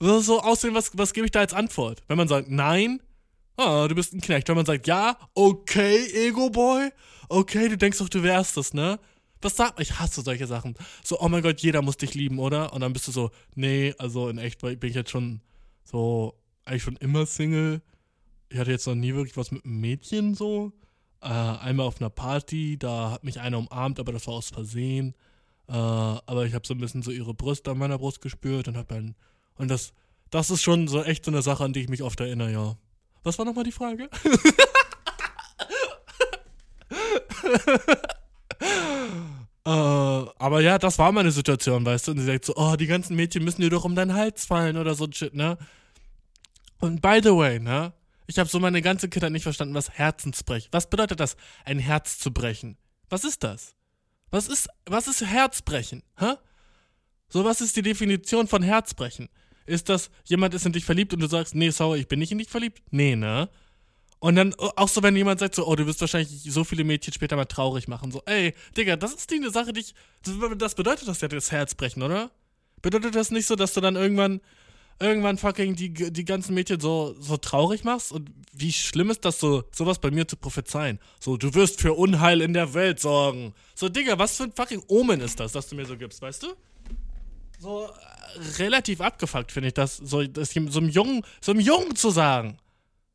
so, 0.00 0.40
aussehen, 0.40 0.74
was, 0.74 0.90
was 0.96 1.12
gebe 1.12 1.26
ich 1.26 1.32
da 1.32 1.40
als 1.40 1.54
Antwort? 1.54 2.02
Wenn 2.08 2.16
man 2.16 2.28
sagt, 2.28 2.50
nein, 2.50 3.00
ah, 3.56 3.88
du 3.88 3.94
bist 3.94 4.14
ein 4.14 4.20
Knecht. 4.20 4.48
Wenn 4.48 4.56
man 4.56 4.66
sagt, 4.66 4.86
ja, 4.86 5.18
okay, 5.34 6.06
Ego-Boy, 6.28 6.90
okay, 7.28 7.68
du 7.68 7.76
denkst 7.76 7.98
doch, 7.98 8.08
du 8.08 8.22
wärst 8.22 8.56
das, 8.56 8.72
ne? 8.72 8.98
Was 9.40 9.56
sagt 9.56 9.76
man? 9.76 9.82
Ich 9.82 9.98
hasse 9.98 10.22
solche 10.22 10.46
Sachen. 10.46 10.74
So, 11.04 11.20
oh 11.20 11.28
mein 11.28 11.42
Gott, 11.42 11.60
jeder 11.60 11.82
muss 11.82 11.96
dich 11.96 12.14
lieben, 12.14 12.38
oder? 12.38 12.72
Und 12.72 12.80
dann 12.80 12.92
bist 12.92 13.06
du 13.08 13.12
so, 13.12 13.30
nee, 13.54 13.94
also 13.98 14.28
in 14.28 14.38
echt 14.38 14.60
bin 14.60 14.78
ich 14.82 14.94
jetzt 14.94 15.10
schon 15.10 15.40
so, 15.84 16.34
eigentlich 16.64 16.82
schon 16.82 16.96
immer 16.96 17.26
Single. 17.26 17.82
Ich 18.48 18.58
hatte 18.58 18.70
jetzt 18.70 18.86
noch 18.86 18.94
nie 18.94 19.14
wirklich 19.14 19.36
was 19.36 19.50
mit 19.50 19.64
einem 19.64 19.80
Mädchen 19.80 20.34
so. 20.34 20.72
Äh, 21.20 21.26
einmal 21.26 21.86
auf 21.86 22.00
einer 22.00 22.10
Party, 22.10 22.78
da 22.78 23.12
hat 23.12 23.24
mich 23.24 23.40
einer 23.40 23.58
umarmt, 23.58 24.00
aber 24.00 24.12
das 24.12 24.26
war 24.26 24.34
aus 24.34 24.50
Versehen. 24.50 25.14
Äh, 25.68 25.72
aber 25.72 26.46
ich 26.46 26.54
habe 26.54 26.66
so 26.66 26.74
ein 26.74 26.78
bisschen 26.78 27.02
so 27.02 27.10
ihre 27.10 27.34
Brust 27.34 27.68
an 27.68 27.78
meiner 27.78 27.98
Brust 27.98 28.20
gespürt 28.20 28.68
und 28.68 28.76
hab 28.76 28.88
dann. 28.88 29.14
Und 29.58 29.68
das, 29.68 29.92
das 30.30 30.50
ist 30.50 30.62
schon 30.62 30.88
so 30.88 31.02
echt 31.02 31.24
so 31.24 31.30
eine 31.30 31.42
Sache, 31.42 31.64
an 31.64 31.72
die 31.72 31.80
ich 31.80 31.88
mich 31.88 32.02
oft 32.02 32.18
erinnere, 32.20 32.52
ja. 32.52 32.76
Was 33.22 33.38
war 33.38 33.44
nochmal 33.44 33.64
die 33.64 33.72
Frage? 33.72 34.08
Äh, 39.68 39.70
aber 39.70 40.62
ja, 40.62 40.78
das 40.78 40.98
war 40.98 41.12
meine 41.12 41.30
Situation, 41.30 41.84
weißt 41.84 42.06
du? 42.06 42.12
Und 42.12 42.20
sie 42.20 42.24
sagt 42.24 42.46
so, 42.46 42.54
oh, 42.56 42.76
die 42.76 42.86
ganzen 42.86 43.14
Mädchen 43.16 43.44
müssen 43.44 43.60
dir 43.60 43.68
doch 43.68 43.84
um 43.84 43.94
deinen 43.94 44.14
Hals 44.14 44.46
fallen 44.46 44.78
oder 44.78 44.94
so 44.94 45.04
ein 45.04 45.12
Shit, 45.12 45.34
ne? 45.34 45.58
Und 46.80 47.02
by 47.02 47.20
the 47.22 47.34
way, 47.36 47.60
ne? 47.60 47.92
Ich 48.26 48.38
habe 48.38 48.48
so 48.48 48.60
meine 48.60 48.80
ganze 48.80 49.10
Kindheit 49.10 49.32
nicht 49.32 49.42
verstanden, 49.42 49.74
was 49.74 49.90
Herzensbrechen. 49.90 50.68
Was 50.72 50.88
bedeutet 50.88 51.20
das, 51.20 51.36
ein 51.66 51.78
Herz 51.78 52.18
zu 52.18 52.32
brechen? 52.32 52.78
Was 53.10 53.24
ist 53.24 53.44
das? 53.44 53.74
Was 54.30 54.48
ist, 54.48 54.68
was 54.86 55.06
ist 55.06 55.20
Herzbrechen? 55.20 56.02
Hä? 56.18 56.36
So, 57.28 57.44
was 57.44 57.60
ist 57.60 57.76
die 57.76 57.82
Definition 57.82 58.48
von 58.48 58.62
Herzbrechen? 58.62 59.28
Ist 59.68 59.88
das, 59.90 60.10
jemand 60.24 60.54
ist 60.54 60.64
in 60.64 60.72
dich 60.72 60.84
verliebt 60.84 61.12
und 61.12 61.20
du 61.20 61.26
sagst, 61.26 61.54
nee, 61.54 61.70
sorry, 61.70 62.00
ich 62.00 62.08
bin 62.08 62.18
nicht 62.18 62.32
in 62.32 62.38
dich 62.38 62.48
verliebt? 62.48 62.82
Nee, 62.90 63.16
ne? 63.16 63.48
Und 64.20 64.34
dann 64.34 64.54
auch 64.54 64.88
so, 64.88 65.02
wenn 65.02 65.14
jemand 65.14 65.38
sagt 65.40 65.54
so, 65.54 65.66
oh, 65.66 65.76
du 65.76 65.86
wirst 65.86 66.00
wahrscheinlich 66.00 66.42
so 66.42 66.64
viele 66.64 66.82
Mädchen 66.82 67.12
später 67.12 67.36
mal 67.36 67.44
traurig 67.44 67.86
machen. 67.86 68.10
So, 68.10 68.22
ey, 68.26 68.54
Digga, 68.76 68.96
das 68.96 69.14
ist 69.14 69.30
die 69.30 69.36
eine 69.36 69.50
Sache, 69.50 69.72
die 69.72 69.80
ich. 69.80 69.94
Das 70.56 70.74
bedeutet 70.74 71.06
das 71.06 71.20
ja 71.20 71.28
das 71.28 71.52
Herz 71.52 71.74
brechen, 71.74 72.02
oder? 72.02 72.30
Bedeutet 72.82 73.14
das 73.14 73.30
nicht 73.30 73.46
so, 73.46 73.54
dass 73.54 73.74
du 73.74 73.80
dann 73.80 73.94
irgendwann, 73.94 74.40
irgendwann 74.98 75.38
fucking 75.38 75.76
die, 75.76 75.92
die 75.92 76.24
ganzen 76.24 76.54
Mädchen 76.54 76.80
so, 76.80 77.14
so 77.20 77.36
traurig 77.36 77.84
machst? 77.84 78.10
Und 78.10 78.30
wie 78.52 78.72
schlimm 78.72 79.10
ist 79.10 79.24
das 79.24 79.38
so, 79.38 79.64
sowas 79.70 80.00
bei 80.00 80.10
mir 80.10 80.26
zu 80.26 80.36
prophezeien? 80.36 80.98
So, 81.20 81.36
du 81.36 81.54
wirst 81.54 81.80
für 81.80 81.92
Unheil 81.92 82.40
in 82.40 82.54
der 82.54 82.74
Welt 82.74 82.98
sorgen. 82.98 83.54
So, 83.74 83.88
Digga, 83.88 84.18
was 84.18 84.36
für 84.38 84.44
ein 84.44 84.52
fucking 84.52 84.82
Omen 84.88 85.20
ist 85.20 85.38
das, 85.38 85.52
das 85.52 85.68
du 85.68 85.76
mir 85.76 85.86
so 85.86 85.96
gibst, 85.96 86.22
weißt 86.22 86.42
du? 86.42 86.54
So, 87.58 87.86
äh, 87.86 88.38
relativ 88.58 89.00
abgefuckt 89.00 89.50
finde 89.52 89.68
ich 89.68 89.74
das, 89.74 89.96
so, 89.96 90.22
das 90.24 90.50
so 90.50 90.60
einem 90.60 90.88
Jungen, 90.88 91.22
so 91.40 91.52
einem 91.52 91.60
Jungen 91.60 91.96
zu 91.96 92.10
sagen. 92.10 92.58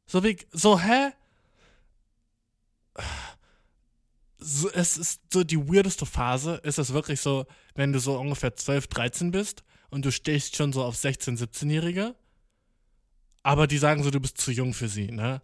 So 0.05 0.23
wie, 0.23 0.37
so, 0.51 0.79
hä? 0.79 1.11
So, 4.37 4.69
es 4.71 4.97
ist 4.97 5.21
so 5.31 5.45
die 5.45 5.57
weirdeste 5.57 6.05
Phase, 6.05 6.55
ist 6.63 6.77
es 6.77 6.91
wirklich 6.91 7.21
so, 7.21 7.45
wenn 7.75 7.93
du 7.93 7.99
so 7.99 8.19
ungefähr 8.19 8.55
12, 8.55 8.87
13 8.87 9.31
bist 9.31 9.63
und 9.89 10.03
du 10.03 10.11
stehst 10.11 10.57
schon 10.57 10.73
so 10.73 10.83
auf 10.83 10.97
16, 10.97 11.37
17-Jährige, 11.37 12.13
aber 13.41 13.67
die 13.67 13.77
sagen 13.77 14.03
so, 14.03 14.11
du 14.11 14.19
bist 14.19 14.37
zu 14.37 14.51
jung 14.51 14.73
für 14.73 14.89
sie, 14.89 15.11
ne? 15.11 15.41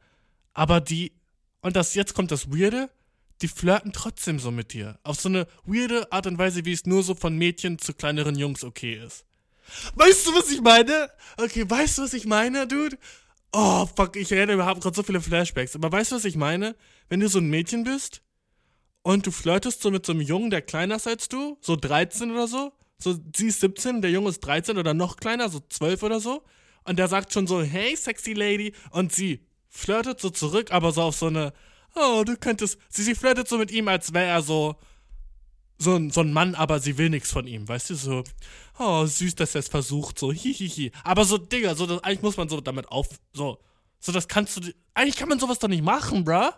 Aber 0.54 0.82
die, 0.82 1.14
und 1.62 1.78
das, 1.78 1.94
jetzt 1.96 2.14
kommt 2.14 2.32
das 2.32 2.52
Weirde, 2.52 2.90
die 3.42 3.48
flirten 3.48 3.94
trotzdem 3.94 4.40
so 4.40 4.52
mit 4.52 4.74
dir. 4.74 5.00
Auf 5.04 5.20
so 5.20 5.30
eine 5.30 5.48
weirde 5.66 6.12
Art 6.12 6.28
und 6.28 6.38
Weise, 6.38 6.66
wie 6.66 6.74
es 6.74 6.86
nur 6.86 7.04
so 7.04 7.16
von 7.16 7.38
Mädchen 7.38 7.80
zu 7.80 7.94
kleineren 7.94 8.38
Jungs 8.38 8.64
okay 8.64 8.96
ist. 8.96 9.26
Weißt 9.96 10.28
du, 10.28 10.34
was 10.34 10.52
ich 10.52 10.62
meine? 10.62 11.10
Okay, 11.38 11.70
weißt 11.70 11.98
du, 11.98 12.02
was 12.04 12.14
ich 12.14 12.26
meine, 12.26 12.68
Dude? 12.68 12.98
Oh, 13.52 13.88
fuck, 13.96 14.16
ich 14.16 14.32
rede, 14.32 14.64
haben 14.64 14.80
gerade 14.80 14.96
so 14.96 15.04
viele 15.04 15.22
Flashbacks. 15.22 15.76
Aber 15.76 15.92
weißt 15.92 16.12
du, 16.12 16.16
was 16.18 16.26
ich 16.26 16.36
meine? 16.36 16.76
Wenn 17.08 17.20
du 17.20 17.30
so 17.30 17.40
ein 17.40 17.50
Mädchen 17.50 17.84
bist 17.84 18.22
und 19.02 19.26
du 19.26 19.32
flirtest 19.32 19.82
so 19.82 19.92
mit 19.92 20.06
so 20.06 20.12
einem 20.12 20.22
Jungen, 20.22 20.50
der 20.50 20.62
kleiner 20.62 20.98
ist 20.98 21.08
als 21.08 21.30
du, 21.30 21.58
so 21.62 21.76
13 21.76 22.32
oder 22.32 22.48
so. 22.48 22.74
So, 22.98 23.18
sie 23.36 23.48
ist 23.48 23.62
17, 23.62 24.02
der 24.02 24.12
Junge 24.12 24.30
ist 24.30 24.42
13 24.42 24.78
oder 24.78 24.94
noch 24.94 25.18
kleiner, 25.18 25.50
so 25.50 25.62
12 25.68 26.04
oder 26.04 26.20
so. 26.20 26.44
Und 26.84 27.00
der 27.00 27.08
sagt 27.08 27.34
schon 27.34 27.48
so, 27.48 27.62
hey, 27.62 27.96
sexy 27.96 28.34
lady. 28.34 28.74
Und 28.92 29.14
sie 29.14 29.46
flirtet 29.70 30.20
so 30.20 30.30
zurück, 30.30 30.72
aber 30.72 30.92
so 30.92 31.04
auf 31.04 31.16
so 31.16 31.28
eine, 31.28 31.54
oh, 31.96 32.24
du 32.26 32.38
könntest, 32.38 32.78
sie, 32.90 33.04
sie 33.04 33.16
flirtet 33.16 33.48
so 33.48 33.58
mit 33.58 33.72
ihm, 33.72 33.88
als 33.88 34.14
wäre 34.14 34.28
er 34.28 34.42
so, 34.42 34.76
so 35.78 35.96
ein, 35.96 36.12
so 36.12 36.22
ein 36.22 36.34
Mann, 36.34 36.56
aber 36.56 36.80
sie 36.80 36.98
will 36.98 37.10
nichts 37.10 37.32
von 37.32 37.48
ihm, 37.48 37.68
weißt 37.68 37.92
du, 37.92 37.96
so, 37.96 38.24
oh, 38.78 39.06
süß, 39.06 39.36
dass 39.36 39.56
er 39.56 39.60
es 39.60 39.70
versucht, 39.70 40.20
so, 40.20 40.32
hihihi. 40.32 40.92
Aber 41.04 41.26
so, 41.26 41.38
Digga, 41.38 41.76
so, 41.76 41.86
das, 41.86 42.04
eigentlich 42.04 42.22
muss 42.22 42.38
man 42.38 42.50
so 42.50 42.60
damit 42.62 42.88
auf, 42.90 43.08
so, 43.34 43.60
so, 44.00 44.12
das 44.12 44.28
kannst 44.28 44.58
du, 44.58 44.74
eigentlich 44.94 45.16
kann 45.16 45.30
man 45.30 45.40
sowas 45.40 45.60
doch 45.60 45.70
nicht 45.70 45.84
machen, 45.84 46.26
bruh. 46.26 46.52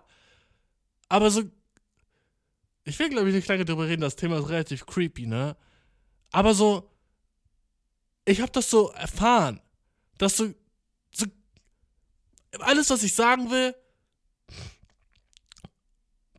Aber 1.07 1.29
so, 1.29 1.43
ich 2.83 2.97
will, 2.97 3.09
glaube 3.09 3.29
ich, 3.29 3.35
nicht 3.35 3.47
lange 3.47 3.65
drüber 3.65 3.87
reden, 3.87 4.01
das 4.01 4.15
Thema 4.15 4.39
ist 4.39 4.49
relativ 4.49 4.85
creepy, 4.85 5.27
ne? 5.27 5.55
Aber 6.31 6.53
so, 6.53 6.89
ich 8.25 8.41
habe 8.41 8.51
das 8.51 8.69
so 8.69 8.89
erfahren, 8.91 9.61
dass 10.17 10.37
so, 10.37 10.53
so, 11.13 11.25
alles, 12.59 12.89
was 12.89 13.03
ich 13.03 13.13
sagen 13.13 13.51
will, 13.51 13.75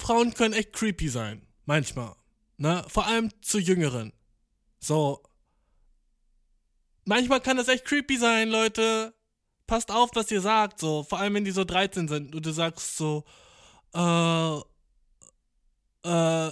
Frauen 0.03 0.35
können 0.35 0.55
echt 0.55 0.73
creepy 0.73 1.09
sein, 1.09 1.47
manchmal. 1.65 2.15
Ne? 2.57 2.85
Vor 2.89 3.07
allem 3.07 3.31
zu 3.41 3.59
Jüngeren. 3.59 4.13
So. 4.81 5.23
Manchmal 7.05 7.41
kann 7.41 7.57
das 7.57 7.69
echt 7.69 7.85
creepy 7.85 8.17
sein, 8.17 8.51
Leute. 8.51 9.15
Passt 9.67 9.91
auf, 9.91 10.11
was 10.15 10.31
ihr 10.31 10.41
sagt, 10.41 10.81
so. 10.81 11.05
Vor 11.05 11.21
allem, 11.21 11.35
wenn 11.35 11.45
die 11.45 11.53
so 11.53 11.65
13 11.65 12.09
sind 12.09 12.35
und 12.35 12.45
du 12.45 12.51
sagst 12.51 12.97
so, 12.97 13.25
äh, 13.95 14.57
äh, 16.05 16.51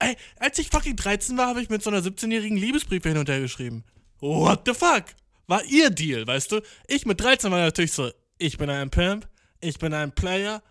ey, 0.00 0.16
als 0.36 0.58
ich 0.58 0.68
fucking 0.68 0.96
13 0.96 1.38
war, 1.38 1.46
habe 1.46 1.62
ich 1.62 1.70
mit 1.70 1.82
so 1.82 1.90
einer 1.90 2.00
17-jährigen 2.00 2.56
Liebesbriefe 2.56 3.08
hin 3.08 3.18
und 3.18 3.28
her 3.28 3.40
geschrieben. 3.40 3.84
What 4.20 4.62
the 4.66 4.74
fuck? 4.74 5.04
War 5.46 5.64
ihr 5.64 5.90
Deal, 5.90 6.26
weißt 6.26 6.52
du? 6.52 6.60
Ich 6.88 7.06
mit 7.06 7.20
13 7.20 7.50
war 7.50 7.60
natürlich 7.60 7.92
so, 7.92 8.10
ich 8.38 8.58
bin 8.58 8.68
ein 8.70 8.90
Pimp, 8.90 9.28
ich 9.60 9.78
bin 9.78 9.94
ein 9.94 10.12
Player, 10.12 10.62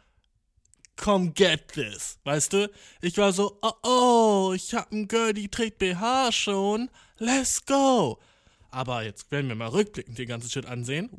come 0.97 1.31
get 1.31 1.69
this, 1.69 2.19
weißt 2.25 2.53
du? 2.53 2.71
Ich 3.01 3.17
war 3.17 3.31
so, 3.31 3.57
oh 3.61 3.71
oh, 3.83 4.53
ich 4.53 4.73
hab 4.73 4.91
ein 4.91 5.07
Girl, 5.07 5.33
die 5.33 5.47
trägt 5.47 5.79
BH 5.79 6.31
schon, 6.33 6.89
let's 7.17 7.65
go. 7.65 8.19
Aber 8.69 9.03
jetzt 9.03 9.31
werden 9.31 9.47
wir 9.47 9.55
mal 9.55 9.69
rückblickend 9.69 10.17
den 10.17 10.27
ganzen 10.27 10.49
Shit 10.49 10.65
ansehen. 10.65 11.09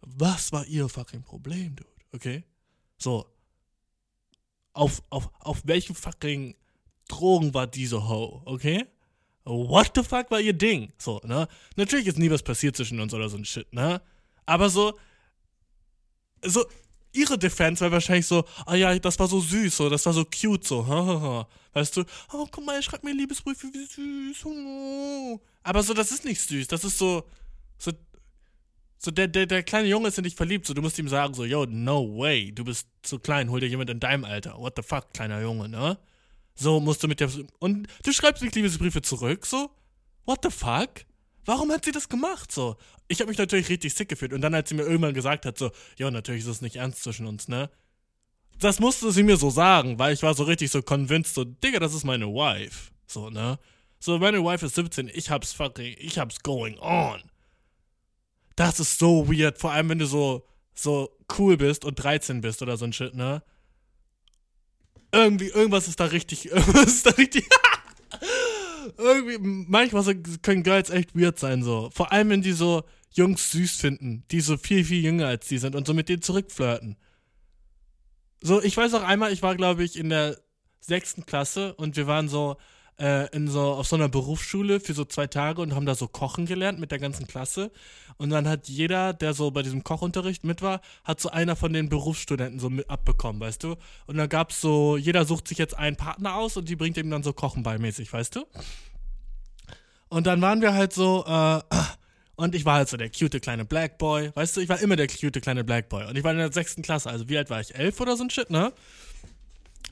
Was 0.00 0.52
war 0.52 0.64
ihr 0.66 0.88
fucking 0.88 1.22
Problem, 1.22 1.76
Dude? 1.76 1.90
Okay? 2.12 2.44
So. 2.96 3.26
Auf, 4.72 5.02
auf, 5.10 5.30
auf 5.40 5.62
welchem 5.66 5.94
fucking 5.94 6.56
Drogen 7.08 7.54
war 7.54 7.66
diese 7.66 8.08
Ho, 8.08 8.42
okay? 8.46 8.86
What 9.44 9.92
the 9.94 10.02
fuck 10.02 10.30
war 10.30 10.40
ihr 10.40 10.54
Ding? 10.54 10.92
So, 10.98 11.20
ne? 11.22 11.46
Natürlich 11.76 12.06
ist 12.06 12.18
nie 12.18 12.30
was 12.30 12.42
passiert 12.42 12.76
zwischen 12.76 12.98
uns 12.98 13.12
oder 13.12 13.28
so 13.28 13.36
ein 13.36 13.44
Shit, 13.44 13.72
ne? 13.72 14.00
Aber 14.46 14.70
so, 14.70 14.98
so, 16.42 16.64
ihre 17.14 17.38
Defense 17.38 17.82
war 17.82 17.92
wahrscheinlich 17.92 18.26
so, 18.26 18.44
ah 18.66 18.74
ja, 18.74 18.98
das 18.98 19.18
war 19.18 19.28
so 19.28 19.40
süß, 19.40 19.76
so, 19.76 19.88
das 19.88 20.04
war 20.04 20.12
so 20.12 20.24
cute, 20.24 20.64
so, 20.66 20.86
hahaha. 20.86 21.48
Weißt 21.72 21.96
du, 21.96 22.04
oh, 22.32 22.46
guck 22.50 22.64
mal, 22.64 22.74
er 22.74 22.82
schreibt 22.82 23.04
mir 23.04 23.12
Liebesbriefe, 23.12 23.68
wie 23.72 23.84
süß. 23.84 24.44
Oh. 24.46 25.40
Aber 25.62 25.82
so, 25.82 25.94
das 25.94 26.12
ist 26.12 26.24
nicht 26.24 26.40
süß, 26.40 26.68
das 26.68 26.84
ist 26.84 26.98
so, 26.98 27.24
so, 27.78 27.92
so 28.98 29.10
der, 29.10 29.28
der, 29.28 29.46
der 29.46 29.62
kleine 29.62 29.88
Junge 29.88 30.08
ist 30.08 30.18
in 30.18 30.24
dich 30.24 30.34
verliebt, 30.34 30.66
so, 30.66 30.74
du 30.74 30.82
musst 30.82 30.98
ihm 30.98 31.08
sagen, 31.08 31.34
so, 31.34 31.44
yo, 31.44 31.66
no 31.66 32.18
way, 32.18 32.52
du 32.52 32.64
bist 32.64 32.88
zu 33.02 33.18
klein, 33.18 33.50
hol 33.50 33.60
dir 33.60 33.68
jemand 33.68 33.90
in 33.90 34.00
deinem 34.00 34.24
Alter. 34.24 34.58
What 34.58 34.74
the 34.76 34.82
fuck, 34.82 35.12
kleiner 35.12 35.40
Junge, 35.40 35.68
ne? 35.68 35.98
So 36.56 36.78
musst 36.80 37.02
du 37.02 37.08
mit 37.08 37.20
der, 37.20 37.30
und 37.58 37.88
du 38.04 38.12
schreibst 38.12 38.42
nicht 38.42 38.54
Liebesbriefe 38.54 39.02
zurück, 39.02 39.46
so? 39.46 39.70
What 40.24 40.40
the 40.42 40.50
fuck? 40.50 41.04
Warum 41.44 41.70
hat 41.70 41.84
sie 41.84 41.92
das 41.92 42.08
gemacht, 42.08 42.50
so? 42.50 42.76
ich 43.08 43.20
habe 43.20 43.28
mich 43.28 43.38
natürlich 43.38 43.68
richtig 43.68 43.94
sick 43.94 44.08
gefühlt. 44.08 44.32
Und 44.32 44.40
dann, 44.40 44.54
als 44.54 44.68
sie 44.68 44.74
mir 44.74 44.82
irgendwann 44.82 45.14
gesagt 45.14 45.46
hat, 45.46 45.58
so, 45.58 45.70
ja, 45.98 46.10
natürlich 46.10 46.42
ist 46.42 46.48
es 46.48 46.60
nicht 46.62 46.76
ernst 46.76 47.02
zwischen 47.02 47.26
uns, 47.26 47.48
ne? 47.48 47.70
Das 48.58 48.80
musste 48.80 49.10
sie 49.12 49.24
mir 49.24 49.36
so 49.36 49.50
sagen, 49.50 49.98
weil 49.98 50.14
ich 50.14 50.22
war 50.22 50.34
so 50.34 50.44
richtig 50.44 50.70
so 50.70 50.80
convinced, 50.80 51.34
so, 51.34 51.44
Digga, 51.44 51.80
das 51.80 51.92
ist 51.92 52.04
meine 52.04 52.26
Wife. 52.26 52.92
So, 53.06 53.28
ne? 53.28 53.58
So, 53.98 54.18
meine 54.18 54.42
Wife 54.42 54.64
ist 54.66 54.76
17, 54.76 55.10
ich 55.12 55.30
hab's 55.30 55.52
fucking, 55.52 55.96
ich 55.98 56.18
hab's 56.18 56.40
going 56.40 56.78
on. 56.78 57.20
Das 58.56 58.78
ist 58.78 58.98
so 58.98 59.28
weird, 59.28 59.58
vor 59.58 59.72
allem 59.72 59.88
wenn 59.88 59.98
du 59.98 60.06
so, 60.06 60.46
so 60.74 61.10
cool 61.38 61.56
bist 61.56 61.84
und 61.84 61.96
13 61.96 62.40
bist 62.40 62.62
oder 62.62 62.76
so 62.76 62.84
ein 62.84 62.92
Shit, 62.92 63.14
ne? 63.14 63.42
Irgendwie, 65.12 65.48
irgendwas 65.48 65.88
ist 65.88 66.00
da 66.00 66.06
richtig, 66.06 66.46
irgendwas 66.50 66.86
ist 66.86 67.06
da 67.06 67.10
richtig. 67.10 67.48
irgendwie, 68.98 69.38
manchmal 69.40 70.02
so, 70.02 70.12
können 70.42 70.62
Girls 70.62 70.90
echt 70.90 71.14
weird 71.14 71.38
sein, 71.38 71.62
so. 71.62 71.90
Vor 71.92 72.12
allem, 72.12 72.30
wenn 72.30 72.42
die 72.42 72.52
so 72.52 72.82
Jungs 73.10 73.50
süß 73.52 73.76
finden, 73.76 74.24
die 74.30 74.40
so 74.40 74.56
viel, 74.56 74.84
viel 74.84 75.02
jünger 75.02 75.28
als 75.28 75.46
die 75.46 75.58
sind 75.58 75.76
und 75.76 75.86
so 75.86 75.94
mit 75.94 76.08
denen 76.08 76.22
zurückflirten. 76.22 76.96
So, 78.42 78.62
ich 78.62 78.76
weiß 78.76 78.94
auch 78.94 79.02
einmal, 79.02 79.32
ich 79.32 79.42
war, 79.42 79.56
glaube 79.56 79.84
ich, 79.84 79.98
in 79.98 80.10
der 80.10 80.38
sechsten 80.80 81.24
Klasse 81.24 81.74
und 81.74 81.96
wir 81.96 82.06
waren 82.06 82.28
so 82.28 82.56
äh, 82.98 83.28
in 83.34 83.48
so 83.48 83.60
auf 83.60 83.86
so 83.86 83.96
einer 83.96 84.08
Berufsschule 84.08 84.80
für 84.80 84.94
so 84.94 85.04
zwei 85.04 85.26
Tage 85.26 85.60
und 85.60 85.74
haben 85.74 85.86
da 85.86 85.94
so 85.94 86.08
kochen 86.08 86.46
gelernt 86.46 86.78
mit 86.78 86.90
der 86.90 86.98
ganzen 86.98 87.26
Klasse. 87.26 87.70
Und 88.16 88.30
dann 88.30 88.48
hat 88.48 88.68
jeder, 88.68 89.12
der 89.12 89.34
so 89.34 89.50
bei 89.50 89.62
diesem 89.62 89.82
Kochunterricht 89.82 90.44
mit 90.44 90.62
war, 90.62 90.80
hat 91.02 91.20
so 91.20 91.30
einer 91.30 91.56
von 91.56 91.72
den 91.72 91.88
Berufsstudenten 91.88 92.60
so 92.60 92.70
mit 92.70 92.88
abbekommen, 92.88 93.40
weißt 93.40 93.64
du? 93.64 93.76
Und 94.06 94.16
dann 94.16 94.28
gab's 94.28 94.60
so, 94.60 94.96
jeder 94.96 95.24
sucht 95.24 95.48
sich 95.48 95.58
jetzt 95.58 95.76
einen 95.76 95.96
Partner 95.96 96.36
aus 96.36 96.56
und 96.56 96.68
die 96.68 96.76
bringt 96.76 96.96
ihm 96.96 97.10
dann 97.10 97.22
so 97.22 97.32
Kochen 97.32 97.62
beimäßig, 97.62 98.12
weißt 98.12 98.36
du? 98.36 98.44
Und 100.08 100.26
dann 100.26 100.40
waren 100.40 100.60
wir 100.60 100.74
halt 100.74 100.92
so, 100.92 101.24
äh, 101.26 101.60
und 102.36 102.54
ich 102.54 102.64
war 102.64 102.76
halt 102.76 102.88
so 102.88 102.96
der 102.96 103.10
cute 103.10 103.40
kleine 103.40 103.64
Black 103.64 103.98
Boy, 103.98 104.30
weißt 104.34 104.56
du, 104.56 104.60
ich 104.60 104.68
war 104.68 104.80
immer 104.80 104.96
der 104.96 105.08
cute 105.08 105.40
kleine 105.40 105.64
Black 105.64 105.88
Boy. 105.88 106.06
Und 106.06 106.16
ich 106.16 106.24
war 106.24 106.32
in 106.32 106.38
der 106.38 106.52
sechsten 106.52 106.82
Klasse, 106.82 107.10
also 107.10 107.28
wie 107.28 107.38
alt 107.38 107.50
war 107.50 107.60
ich? 107.60 107.74
Elf 107.74 108.00
oder 108.00 108.16
so 108.16 108.24
ein 108.24 108.30
Shit, 108.30 108.50
ne? 108.50 108.72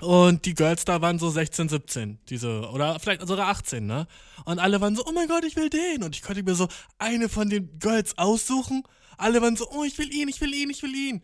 Und 0.02 0.46
die 0.46 0.54
Girls 0.54 0.84
da 0.84 1.00
waren 1.00 1.20
so 1.20 1.30
16, 1.30 1.68
17, 1.68 2.18
diese, 2.28 2.68
oder 2.70 2.98
vielleicht 2.98 3.24
sogar 3.24 3.46
18, 3.46 3.86
ne? 3.86 4.08
Und 4.44 4.58
alle 4.58 4.80
waren 4.80 4.96
so, 4.96 5.04
oh 5.06 5.12
mein 5.12 5.28
Gott, 5.28 5.44
ich 5.44 5.54
will 5.54 5.70
den. 5.70 6.02
Und 6.02 6.16
ich 6.16 6.22
konnte 6.22 6.42
mir 6.42 6.56
so 6.56 6.66
eine 6.98 7.28
von 7.28 7.48
den 7.48 7.78
Girls 7.78 8.18
aussuchen. 8.18 8.82
Alle 9.16 9.40
waren 9.40 9.54
so, 9.54 9.70
oh, 9.70 9.84
ich 9.84 9.96
will 9.98 10.12
ihn, 10.12 10.26
ich 10.26 10.40
will 10.40 10.52
ihn, 10.52 10.70
ich 10.70 10.82
will 10.82 10.92
ihn. 10.92 11.22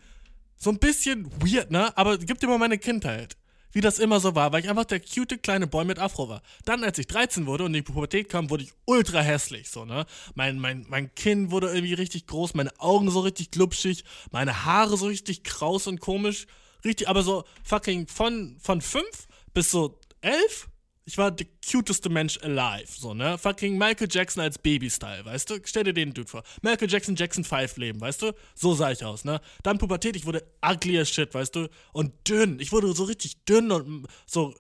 So 0.56 0.70
ein 0.70 0.78
bisschen 0.78 1.28
weird, 1.42 1.72
ne? 1.72 1.96
Aber 1.98 2.18
gib 2.18 2.38
dir 2.38 2.46
mal 2.46 2.58
meine 2.58 2.78
Kindheit. 2.78 3.36
Wie 3.72 3.80
das 3.80 3.98
immer 3.98 4.20
so 4.20 4.36
war, 4.36 4.52
weil 4.52 4.62
ich 4.62 4.70
einfach 4.70 4.84
der 4.84 5.00
cute 5.00 5.42
kleine 5.42 5.66
Boy 5.66 5.84
mit 5.84 5.98
Afro 5.98 6.28
war. 6.28 6.40
Dann, 6.64 6.84
als 6.84 7.00
ich 7.00 7.08
13 7.08 7.46
wurde 7.46 7.64
und 7.64 7.74
in 7.74 7.82
die 7.84 7.92
Pubertät 7.92 8.28
kam, 8.28 8.48
wurde 8.48 8.62
ich 8.62 8.72
ultra 8.84 9.20
hässlich, 9.20 9.70
so, 9.70 9.86
ne? 9.86 10.06
Mein, 10.36 10.60
mein, 10.60 10.86
mein 10.88 11.12
Kinn 11.16 11.50
wurde 11.50 11.66
irgendwie 11.66 11.94
richtig 11.94 12.28
groß, 12.28 12.54
meine 12.54 12.70
Augen 12.78 13.10
so 13.10 13.18
richtig 13.18 13.50
glubschig, 13.50 14.04
meine 14.30 14.64
Haare 14.64 14.96
so 14.96 15.06
richtig 15.06 15.42
kraus 15.42 15.88
und 15.88 15.98
komisch 15.98 16.46
richtig, 16.84 17.08
aber 17.08 17.22
so 17.22 17.44
fucking 17.64 18.06
von, 18.06 18.56
von 18.60 18.80
fünf 18.80 19.28
bis 19.54 19.70
so 19.70 19.98
elf, 20.20 20.68
ich 21.04 21.16
war 21.16 21.30
der 21.30 21.46
cuteste 21.66 22.10
Mensch 22.10 22.38
alive, 22.42 22.86
so, 22.86 23.14
ne? 23.14 23.38
Fucking 23.38 23.78
Michael 23.78 24.08
Jackson 24.10 24.42
als 24.42 24.58
Baby-Style, 24.58 25.24
weißt 25.24 25.48
du? 25.48 25.58
Stell 25.64 25.84
dir 25.84 25.94
den 25.94 26.12
Dude 26.12 26.28
vor. 26.28 26.42
Michael 26.60 26.90
Jackson, 26.90 27.16
Jackson 27.16 27.44
5 27.44 27.78
Leben, 27.78 27.98
weißt 27.98 28.20
du? 28.20 28.32
So 28.54 28.74
sah 28.74 28.90
ich 28.90 29.02
aus, 29.02 29.24
ne? 29.24 29.40
Dann 29.62 29.78
Pubertät, 29.78 30.16
ich 30.16 30.26
wurde 30.26 30.44
ugly 30.62 30.98
as 30.98 31.08
shit, 31.08 31.32
weißt 31.32 31.56
du? 31.56 31.68
Und 31.92 32.12
dünn. 32.28 32.60
Ich 32.60 32.72
wurde 32.72 32.92
so 32.92 33.04
richtig 33.04 33.42
dünn 33.46 33.72
und 33.72 34.06
so, 34.26 34.54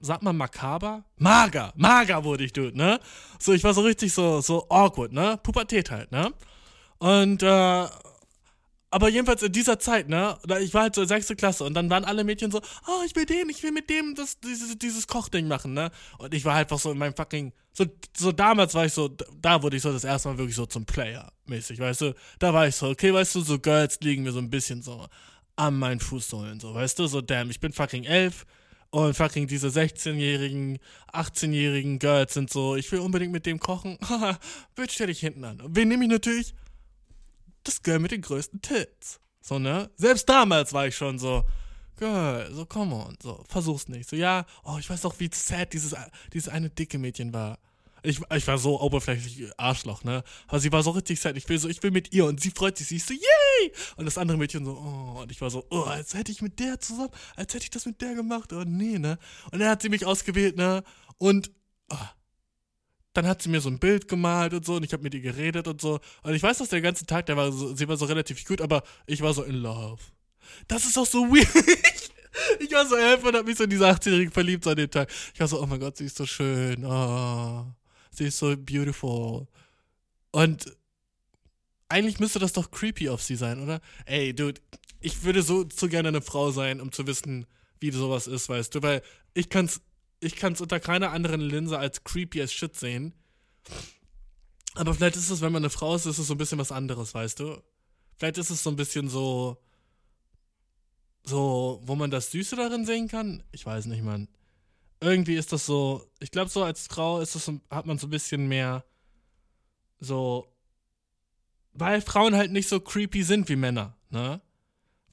sag 0.00 0.22
mal 0.22 0.32
makaber? 0.32 1.04
Mager, 1.18 1.72
mager 1.76 2.24
wurde 2.24 2.44
ich, 2.44 2.52
Dude, 2.52 2.76
ne? 2.76 2.98
So, 3.38 3.52
ich 3.52 3.62
war 3.62 3.72
so 3.72 3.82
richtig 3.82 4.12
so, 4.12 4.40
so 4.40 4.66
awkward, 4.70 5.12
ne? 5.12 5.38
Pubertät 5.40 5.92
halt, 5.92 6.10
ne? 6.10 6.32
Und, 6.98 7.44
äh, 7.44 7.86
aber 8.90 9.08
jedenfalls 9.08 9.42
in 9.42 9.52
dieser 9.52 9.78
Zeit, 9.78 10.08
ne, 10.08 10.36
ich 10.60 10.74
war 10.74 10.82
halt 10.82 10.94
so 10.96 11.04
sechste 11.04 11.36
Klasse 11.36 11.64
und 11.64 11.74
dann 11.74 11.88
waren 11.90 12.04
alle 12.04 12.24
Mädchen 12.24 12.50
so, 12.50 12.60
oh, 12.88 13.02
ich 13.06 13.14
will 13.14 13.24
den, 13.24 13.48
ich 13.48 13.62
will 13.62 13.70
mit 13.70 13.88
dem 13.88 14.14
das, 14.16 14.40
dieses, 14.40 14.76
dieses 14.78 15.06
Kochding 15.06 15.46
machen, 15.46 15.74
ne? 15.74 15.90
Und 16.18 16.34
ich 16.34 16.44
war 16.44 16.54
halt 16.54 16.66
einfach 16.66 16.80
so 16.80 16.90
in 16.90 16.98
meinem 16.98 17.14
fucking, 17.14 17.52
so, 17.72 17.86
so 18.16 18.32
damals 18.32 18.74
war 18.74 18.86
ich 18.86 18.92
so, 18.92 19.08
da 19.40 19.62
wurde 19.62 19.76
ich 19.76 19.82
so 19.82 19.92
das 19.92 20.02
erste 20.02 20.28
Mal 20.28 20.38
wirklich 20.38 20.56
so 20.56 20.66
zum 20.66 20.86
Player-mäßig, 20.86 21.78
weißt 21.78 22.00
du? 22.00 22.14
Da 22.40 22.52
war 22.52 22.66
ich 22.66 22.74
so, 22.74 22.88
okay, 22.88 23.14
weißt 23.14 23.36
du, 23.36 23.42
so 23.42 23.60
Girls 23.60 24.00
liegen 24.00 24.24
mir 24.24 24.32
so 24.32 24.40
ein 24.40 24.50
bisschen 24.50 24.82
so 24.82 25.06
an 25.54 25.78
meinen 25.78 26.00
Fußsohlen, 26.00 26.58
so, 26.58 26.74
weißt 26.74 26.98
du? 26.98 27.06
So, 27.06 27.20
damn, 27.20 27.50
ich 27.50 27.60
bin 27.60 27.72
fucking 27.72 28.04
elf 28.04 28.44
und 28.90 29.14
fucking 29.14 29.46
diese 29.46 29.68
16-jährigen, 29.68 30.80
18-jährigen 31.12 32.00
Girls 32.00 32.34
sind 32.34 32.50
so, 32.50 32.74
ich 32.74 32.90
will 32.90 32.98
unbedingt 32.98 33.30
mit 33.30 33.46
dem 33.46 33.60
kochen, 33.60 33.98
haha, 34.02 34.36
Bitch, 34.74 34.94
stell 34.94 35.06
dich 35.06 35.20
hinten 35.20 35.44
an. 35.44 35.62
Wen 35.64 35.86
nehme 35.86 36.04
ich 36.04 36.10
natürlich? 36.10 36.54
Das 37.64 37.82
Girl 37.82 37.98
mit 37.98 38.10
den 38.10 38.22
größten 38.22 38.62
Tits. 38.62 39.20
So, 39.40 39.58
ne? 39.58 39.90
Selbst 39.96 40.28
damals 40.28 40.72
war 40.72 40.86
ich 40.86 40.96
schon 40.96 41.18
so, 41.18 41.44
Girl, 42.00 42.50
so, 42.52 42.64
come 42.64 42.94
on, 42.94 43.18
so, 43.22 43.44
versuch's 43.46 43.88
nicht. 43.88 44.08
So, 44.08 44.16
ja, 44.16 44.46
oh, 44.64 44.78
ich 44.78 44.88
weiß 44.88 45.02
doch, 45.02 45.20
wie 45.20 45.28
sad 45.32 45.74
dieses, 45.74 45.94
dieses 46.32 46.48
eine 46.48 46.70
dicke 46.70 46.98
Mädchen 46.98 47.34
war. 47.34 47.58
Ich, 48.02 48.20
ich 48.34 48.46
war 48.46 48.56
so 48.56 48.80
oberflächlich 48.80 49.50
Arschloch, 49.58 50.02
ne? 50.04 50.24
Aber 50.48 50.60
sie 50.60 50.72
war 50.72 50.82
so 50.82 50.92
richtig 50.92 51.20
sad. 51.20 51.36
Ich 51.36 51.46
will 51.50 51.58
so, 51.58 51.68
ich 51.68 51.82
will 51.82 51.90
mit 51.90 52.14
ihr 52.14 52.24
und 52.24 52.40
sie 52.40 52.50
freut 52.50 52.78
sich. 52.78 52.88
Sie 52.88 52.96
ist 52.96 53.06
so, 53.06 53.12
yay! 53.12 53.72
Und 53.96 54.06
das 54.06 54.16
andere 54.16 54.38
Mädchen 54.38 54.64
so, 54.64 54.72
oh. 54.72 55.20
Und 55.20 55.30
ich 55.30 55.42
war 55.42 55.50
so, 55.50 55.66
oh, 55.68 55.82
als 55.82 56.14
hätte 56.14 56.32
ich 56.32 56.40
mit 56.40 56.58
der 56.58 56.80
zusammen, 56.80 57.10
als 57.36 57.52
hätte 57.52 57.64
ich 57.64 57.70
das 57.70 57.84
mit 57.84 58.00
der 58.00 58.14
gemacht. 58.14 58.54
Oh, 58.54 58.64
nee, 58.64 58.98
ne? 58.98 59.18
Und 59.52 59.58
dann 59.58 59.68
hat 59.68 59.82
sie 59.82 59.90
mich 59.90 60.06
ausgewählt, 60.06 60.56
ne? 60.56 60.82
Und 61.18 61.50
oh, 61.90 61.96
dann 63.12 63.26
hat 63.26 63.42
sie 63.42 63.48
mir 63.48 63.60
so 63.60 63.68
ein 63.68 63.78
Bild 63.78 64.08
gemalt 64.08 64.54
und 64.54 64.64
so 64.64 64.76
und 64.76 64.84
ich 64.84 64.92
habe 64.92 65.02
mit 65.02 65.14
ihr 65.14 65.20
geredet 65.20 65.66
und 65.66 65.80
so. 65.80 66.00
Und 66.22 66.34
ich 66.34 66.42
weiß, 66.42 66.58
dass 66.58 66.68
der 66.68 66.80
ganze 66.80 67.06
Tag, 67.06 67.26
der 67.26 67.36
war 67.36 67.50
so, 67.50 67.74
sie 67.74 67.88
war 67.88 67.96
so 67.96 68.04
relativ 68.04 68.44
gut, 68.44 68.60
aber 68.60 68.82
ich 69.06 69.20
war 69.20 69.34
so 69.34 69.42
in 69.42 69.56
love. 69.56 70.00
Das 70.68 70.84
ist 70.84 70.96
auch 70.96 71.06
so 71.06 71.22
weird. 71.28 71.48
ich 72.60 72.70
war 72.72 72.86
so 72.86 72.96
elf 72.96 73.24
und 73.24 73.34
hab 73.34 73.46
mich 73.46 73.56
so 73.56 73.64
in 73.64 73.70
diese 73.70 73.86
18-Jährige 73.86 74.30
verliebt 74.30 74.66
an 74.66 74.76
dem 74.76 74.90
Tag. 74.90 75.10
Ich 75.34 75.40
war 75.40 75.48
so, 75.48 75.60
oh 75.60 75.66
mein 75.66 75.80
Gott, 75.80 75.96
sie 75.96 76.04
ist 76.04 76.16
so 76.16 76.26
schön. 76.26 76.84
Oh, 76.84 77.66
sie 78.10 78.26
ist 78.26 78.38
so 78.38 78.56
beautiful. 78.56 79.46
Und 80.30 80.76
eigentlich 81.88 82.20
müsste 82.20 82.38
das 82.38 82.52
doch 82.52 82.70
creepy 82.70 83.08
auf 83.08 83.22
sie 83.22 83.36
sein, 83.36 83.60
oder? 83.62 83.80
Ey, 84.06 84.32
dude, 84.32 84.60
ich 85.00 85.24
würde 85.24 85.42
so 85.42 85.64
zu 85.64 85.88
gerne 85.88 86.08
eine 86.08 86.22
Frau 86.22 86.52
sein, 86.52 86.80
um 86.80 86.92
zu 86.92 87.06
wissen, 87.06 87.46
wie 87.80 87.90
sowas 87.90 88.26
ist, 88.26 88.48
weißt 88.48 88.74
du? 88.74 88.82
Weil 88.82 89.02
ich 89.34 89.48
kann's, 89.48 89.80
ich 90.20 90.36
kann's 90.36 90.60
unter 90.60 90.80
keiner 90.80 91.12
anderen 91.12 91.40
Linse 91.40 91.78
als 91.78 92.04
creepy 92.04 92.42
as 92.42 92.52
shit 92.52 92.76
sehen. 92.76 93.14
Aber 94.74 94.94
vielleicht 94.94 95.16
ist 95.16 95.30
es, 95.30 95.40
wenn 95.40 95.52
man 95.52 95.62
eine 95.62 95.70
Frau 95.70 95.94
ist, 95.94 96.06
ist 96.06 96.18
es 96.18 96.26
so 96.26 96.34
ein 96.34 96.38
bisschen 96.38 96.58
was 96.58 96.72
anderes, 96.72 97.14
weißt 97.14 97.40
du? 97.40 97.62
Vielleicht 98.16 98.38
ist 98.38 98.50
es 98.50 98.62
so 98.62 98.70
ein 98.70 98.76
bisschen 98.76 99.08
so, 99.08 99.62
so, 101.24 101.80
wo 101.84 101.96
man 101.96 102.10
das 102.10 102.30
Süße 102.30 102.54
darin 102.56 102.84
sehen 102.84 103.08
kann. 103.08 103.42
Ich 103.50 103.64
weiß 103.66 103.86
nicht, 103.86 104.02
Mann. 104.02 104.28
Irgendwie 105.00 105.36
ist 105.36 105.52
das 105.52 105.64
so, 105.64 106.06
ich 106.20 106.30
glaube, 106.30 106.50
so 106.50 106.62
als 106.62 106.86
Frau 106.86 107.20
ist 107.20 107.34
das 107.34 107.50
hat 107.70 107.86
man 107.86 107.98
so 107.98 108.06
ein 108.06 108.10
bisschen 108.10 108.46
mehr 108.46 108.84
so, 109.98 110.46
weil 111.72 112.00
Frauen 112.02 112.34
halt 112.34 112.52
nicht 112.52 112.68
so 112.68 112.80
creepy 112.80 113.22
sind 113.22 113.48
wie 113.48 113.56
Männer, 113.56 113.96
ne? 114.10 114.40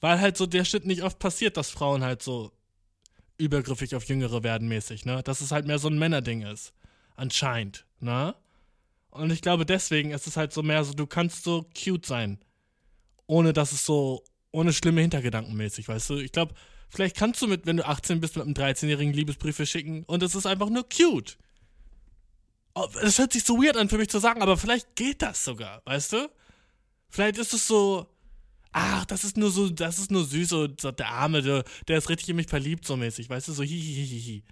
Weil 0.00 0.20
halt 0.20 0.36
so 0.36 0.46
der 0.46 0.64
Shit 0.64 0.86
nicht 0.86 1.02
oft 1.02 1.18
passiert, 1.18 1.56
dass 1.56 1.70
Frauen 1.70 2.04
halt 2.04 2.22
so 2.22 2.52
übergriffig 3.38 3.94
auf 3.94 4.04
Jüngere 4.04 4.42
werden 4.42 4.68
mäßig, 4.68 5.04
ne? 5.04 5.22
Dass 5.22 5.40
es 5.40 5.52
halt 5.52 5.66
mehr 5.66 5.78
so 5.78 5.88
ein 5.88 5.98
Männerding 5.98 6.42
ist. 6.42 6.72
Anscheinend, 7.16 7.86
ne? 8.00 8.34
Und 9.10 9.32
ich 9.32 9.40
glaube, 9.40 9.64
deswegen 9.64 10.10
ist 10.10 10.26
es 10.26 10.36
halt 10.36 10.52
so 10.52 10.62
mehr 10.62 10.84
so, 10.84 10.92
du 10.92 11.06
kannst 11.06 11.44
so 11.44 11.66
cute 11.76 12.04
sein. 12.04 12.38
Ohne 13.26 13.52
dass 13.52 13.72
es 13.72 13.84
so 13.84 14.24
ohne 14.50 14.72
schlimme 14.72 15.00
Hintergedanken 15.00 15.56
mäßig, 15.56 15.88
weißt 15.88 16.10
du? 16.10 16.16
Ich 16.18 16.32
glaube, 16.32 16.54
vielleicht 16.88 17.16
kannst 17.16 17.40
du 17.42 17.46
mit, 17.46 17.66
wenn 17.66 17.76
du 17.76 17.86
18 17.86 18.20
bist, 18.20 18.36
mit 18.36 18.44
einem 18.44 18.54
13-jährigen 18.54 19.12
Liebesbriefe 19.12 19.66
schicken 19.66 20.04
und 20.04 20.22
es 20.22 20.34
ist 20.34 20.46
einfach 20.46 20.68
nur 20.68 20.88
cute. 20.88 21.38
Das 22.74 23.18
oh, 23.18 23.22
hört 23.22 23.32
sich 23.32 23.44
so 23.44 23.62
weird 23.62 23.76
an 23.76 23.88
für 23.88 23.98
mich 23.98 24.08
zu 24.08 24.20
sagen, 24.20 24.40
aber 24.40 24.56
vielleicht 24.56 24.94
geht 24.94 25.22
das 25.22 25.44
sogar, 25.44 25.82
weißt 25.84 26.12
du? 26.12 26.30
Vielleicht 27.10 27.38
ist 27.38 27.52
es 27.52 27.66
so, 27.66 28.06
ach, 28.78 29.04
das 29.06 29.24
ist 29.24 29.36
nur 29.36 29.50
so, 29.50 29.68
das 29.68 29.98
ist 29.98 30.10
nur 30.10 30.24
süß, 30.24 30.48
so 30.48 30.66
der 30.68 31.08
Arme, 31.08 31.42
der, 31.42 31.64
der 31.88 31.98
ist 31.98 32.08
richtig 32.08 32.28
in 32.28 32.36
mich 32.36 32.46
verliebt, 32.46 32.86
so 32.86 32.96
mäßig, 32.96 33.28
weißt 33.28 33.48
du, 33.48 33.52
so 33.52 33.62
hihihihi. 33.62 34.44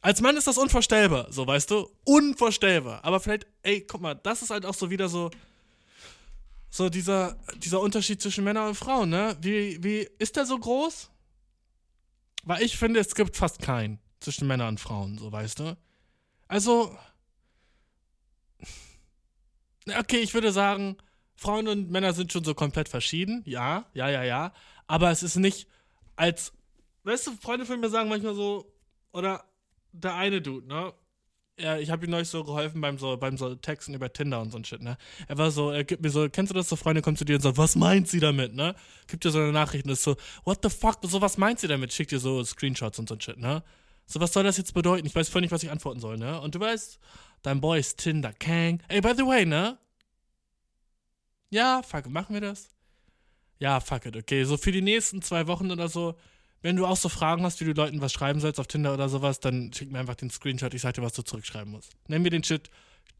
Als 0.00 0.20
Mann 0.20 0.36
ist 0.36 0.46
das 0.46 0.58
unvorstellbar, 0.58 1.32
so, 1.32 1.46
weißt 1.46 1.70
du? 1.70 1.90
Unvorstellbar. 2.04 3.04
Aber 3.04 3.18
vielleicht, 3.18 3.46
ey, 3.62 3.80
guck 3.80 4.00
mal, 4.00 4.14
das 4.14 4.42
ist 4.42 4.50
halt 4.50 4.64
auch 4.64 4.74
so 4.74 4.90
wieder 4.90 5.08
so, 5.08 5.30
so 6.70 6.88
dieser, 6.88 7.36
dieser 7.56 7.80
Unterschied 7.80 8.22
zwischen 8.22 8.44
Männern 8.44 8.68
und 8.68 8.74
Frauen, 8.76 9.10
ne? 9.10 9.36
Wie, 9.40 9.82
wie, 9.82 10.08
ist 10.18 10.36
der 10.36 10.46
so 10.46 10.58
groß? 10.58 11.10
Weil 12.44 12.62
ich 12.62 12.76
finde, 12.76 13.00
es 13.00 13.14
gibt 13.14 13.36
fast 13.36 13.60
keinen 13.60 13.98
zwischen 14.20 14.46
Männern 14.46 14.68
und 14.68 14.80
Frauen, 14.80 15.18
so 15.18 15.32
weißt 15.32 15.58
du? 15.58 15.76
Also, 16.46 16.96
okay, 19.98 20.18
ich 20.18 20.34
würde 20.34 20.52
sagen, 20.52 20.96
Frauen 21.36 21.68
und 21.68 21.90
Männer 21.90 22.12
sind 22.12 22.32
schon 22.32 22.44
so 22.44 22.54
komplett 22.54 22.88
verschieden, 22.88 23.42
ja, 23.46 23.86
ja, 23.94 24.08
ja, 24.08 24.24
ja. 24.24 24.52
Aber 24.86 25.10
es 25.10 25.22
ist 25.22 25.36
nicht 25.36 25.68
als, 26.16 26.52
weißt 27.04 27.28
du, 27.28 27.32
Freunde 27.32 27.66
von 27.66 27.80
mir 27.80 27.90
sagen 27.90 28.08
manchmal 28.08 28.34
so, 28.34 28.72
oder 29.12 29.44
der 29.92 30.14
eine 30.14 30.40
Dude, 30.42 30.66
ne? 30.66 30.92
ja, 31.58 31.78
ich 31.78 31.90
habe 31.90 32.04
ihm 32.04 32.10
neulich 32.10 32.28
so 32.28 32.44
geholfen 32.44 32.80
beim 32.80 32.98
so, 32.98 33.16
beim 33.16 33.38
so 33.38 33.54
Texten 33.54 33.94
über 33.94 34.12
Tinder 34.12 34.40
und 34.40 34.52
so 34.52 34.58
ein 34.58 34.64
Shit, 34.64 34.82
ne? 34.82 34.98
Er 35.26 35.38
war 35.38 35.50
so, 35.50 35.70
er 35.70 35.84
gibt 35.84 36.02
mir 36.02 36.10
so, 36.10 36.28
kennst 36.28 36.50
du 36.50 36.54
das, 36.54 36.68
so 36.68 36.76
Freunde 36.76 37.00
kommen 37.00 37.16
zu 37.16 37.24
dir 37.24 37.36
und 37.36 37.42
sagen, 37.42 37.56
was 37.56 37.76
meint 37.76 38.08
sie 38.08 38.20
damit, 38.20 38.54
ne? 38.54 38.74
Gibt 39.06 39.24
dir 39.24 39.30
so 39.30 39.38
eine 39.38 39.52
Nachricht 39.52 39.86
und 39.86 39.90
ist 39.90 40.02
so, 40.02 40.16
what 40.44 40.58
the 40.62 40.68
fuck, 40.68 40.98
so 41.02 41.20
was 41.22 41.38
meint 41.38 41.58
sie 41.60 41.68
damit? 41.68 41.92
Schickt 41.92 42.12
dir 42.12 42.18
so 42.18 42.44
Screenshots 42.44 42.98
und 42.98 43.08
so 43.08 43.14
ein 43.14 43.20
Shit, 43.20 43.38
ne? 43.38 43.62
So, 44.06 44.20
was 44.20 44.32
soll 44.32 44.44
das 44.44 44.58
jetzt 44.58 44.74
bedeuten? 44.74 45.06
Ich 45.06 45.14
weiß 45.14 45.28
voll 45.28 45.40
nicht, 45.40 45.50
was 45.50 45.62
ich 45.62 45.70
antworten 45.70 45.98
soll, 45.98 46.18
ne? 46.18 46.40
Und 46.40 46.54
du 46.54 46.60
weißt, 46.60 46.98
dein 47.42 47.60
Boy 47.60 47.80
ist 47.80 47.98
Tinder 47.98 48.32
Kang. 48.34 48.82
Ey, 48.88 49.00
by 49.00 49.14
the 49.16 49.24
way, 49.24 49.46
ne? 49.46 49.78
Ja, 51.50 51.82
fuck, 51.82 52.08
machen 52.08 52.34
wir 52.34 52.40
das? 52.40 52.68
Ja, 53.58 53.80
fuck 53.80 54.06
it, 54.06 54.16
okay. 54.16 54.44
So 54.44 54.56
für 54.56 54.72
die 54.72 54.82
nächsten 54.82 55.22
zwei 55.22 55.46
Wochen 55.46 55.70
oder 55.70 55.88
so 55.88 56.16
wenn 56.66 56.74
du 56.74 56.84
auch 56.84 56.96
so 56.96 57.08
Fragen 57.08 57.44
hast, 57.44 57.60
wie 57.60 57.64
du 57.64 57.72
Leuten 57.72 58.00
was 58.00 58.12
schreiben 58.12 58.40
sollst 58.40 58.58
auf 58.58 58.66
Tinder 58.66 58.92
oder 58.92 59.08
sowas, 59.08 59.38
dann 59.38 59.72
schick 59.72 59.92
mir 59.92 60.00
einfach 60.00 60.16
den 60.16 60.30
Screenshot, 60.30 60.74
ich 60.74 60.82
sag 60.82 60.94
dir, 60.94 61.02
was 61.02 61.12
du 61.12 61.22
zurückschreiben 61.22 61.70
musst. 61.70 61.92
Nenn 62.08 62.22
mir 62.22 62.30
den 62.30 62.42
Shit 62.42 62.70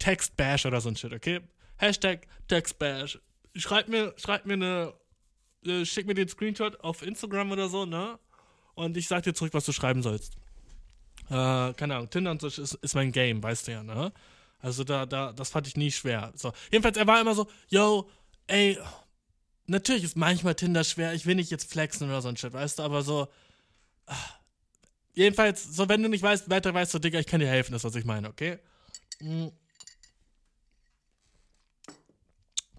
Textbash 0.01 0.67
oder 0.67 0.81
so 0.81 0.89
ein 0.89 0.97
Shit, 0.97 1.12
okay? 1.12 1.41
Hashtag 1.77 2.27
Textbash. 2.49 3.21
Schreib 3.55 3.87
mir, 3.87 4.15
schreib 4.17 4.47
mir 4.47 4.55
eine, 4.55 4.95
äh, 5.65 5.85
schick 5.85 6.09
mir 6.09 6.15
den 6.15 6.29
Screenshot 6.29 6.81
auf 6.81 7.03
Instagram 7.03 7.53
oder 7.53 7.69
so, 7.69 7.87
ne? 7.87 8.19
Und 8.75 8.97
ich 8.97 9.07
sag 9.07 9.23
dir 9.23 9.33
zurück, 9.33 9.55
was 9.55 9.65
du 9.65 9.73
schreiben 9.73 10.03
sollst. 10.03 10.35
Äh, 11.29 11.73
keine 11.75 11.95
Ahnung, 11.95 12.11
Tinder 12.11 12.33
und 12.33 12.41
so 12.41 12.49
ist, 12.49 12.59
ist 12.59 12.95
mein 12.95 13.12
Game, 13.12 13.43
weißt 13.43 13.69
du 13.69 13.73
ja, 13.73 13.83
ne? 13.83 14.12
Also 14.67 14.83
da, 14.83 15.07
da, 15.07 15.33
das 15.33 15.51
fand 15.51 15.69
ich 15.69 15.77
nie 15.77 15.93
schwer. 15.93 16.33
So. 16.35 16.53
Jedenfalls, 16.73 16.97
er 16.97 17.07
war 17.07 17.21
immer 17.21 17.37
so, 17.37 17.47
yo, 17.69 18.11
ey, 18.49 18.77
natürlich 19.69 20.03
ist 20.03 20.17
manchmal 20.17 20.57
Tinder 20.57 20.83
schwer. 20.83 21.15
Ich 21.15 21.25
will 21.25 21.37
nicht 21.37 21.53
jetzt 21.53 21.71
flexen 21.71 22.09
oder 22.09 22.21
so 22.21 22.27
ein 22.27 22.37
Shit, 22.37 22.53
weißt 22.53 22.81
du, 22.81 22.83
aber 22.83 23.03
so. 23.03 23.29
Jedenfalls, 25.15 25.63
so, 25.63 25.89
wenn 25.89 26.03
du 26.03 26.09
nicht 26.09 26.25
weißt, 26.25 26.51
weiter 26.51 26.75
weißt 26.75 26.93
du, 26.93 26.99
Digga, 26.99 27.21
ich 27.21 27.29
kann 27.29 27.39
dir 27.39 27.47
helfen, 27.47 27.75
das 27.75 27.83
ist, 27.83 27.85
was 27.85 27.95
ich 27.95 28.05
meine, 28.05 28.29
okay? 28.29 28.59
Mhm. 29.21 29.53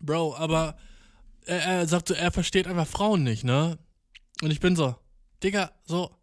Bro, 0.02 0.36
aber 0.36 0.78
er, 1.46 1.60
er 1.60 1.88
sagt 1.88 2.10
so, 2.10 2.16
er 2.16 2.34
versteht 2.34 2.68
einfach 2.68 2.86
Frauen 2.86 3.24
nicht, 3.24 3.46
ne? 3.46 3.80
Und 4.42 4.52
ich 4.52 4.60
bin 4.60 4.76
so, 4.76 4.98
Digga, 5.42 5.72
so. 5.86 6.14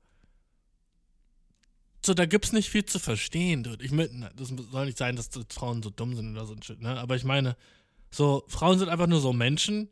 So, 2.04 2.14
da 2.14 2.26
gibt's 2.26 2.52
nicht 2.52 2.68
viel 2.68 2.84
zu 2.84 2.98
verstehen, 2.98 3.62
dude. 3.62 3.84
Ich 3.84 3.90
meine, 3.90 4.30
das 4.36 4.52
soll 4.70 4.86
nicht 4.86 4.98
sein, 4.98 5.16
dass 5.16 5.30
Frauen 5.50 5.82
so 5.82 5.90
dumm 5.90 6.14
sind 6.14 6.32
oder 6.32 6.46
so 6.46 6.54
ein 6.54 6.62
Shit, 6.62 6.82
ne? 6.82 6.98
Aber 6.98 7.16
ich 7.16 7.24
meine, 7.24 7.56
so, 8.10 8.44
Frauen 8.48 8.78
sind 8.78 8.88
einfach 8.88 9.06
nur 9.06 9.20
so 9.20 9.32
Menschen 9.32 9.88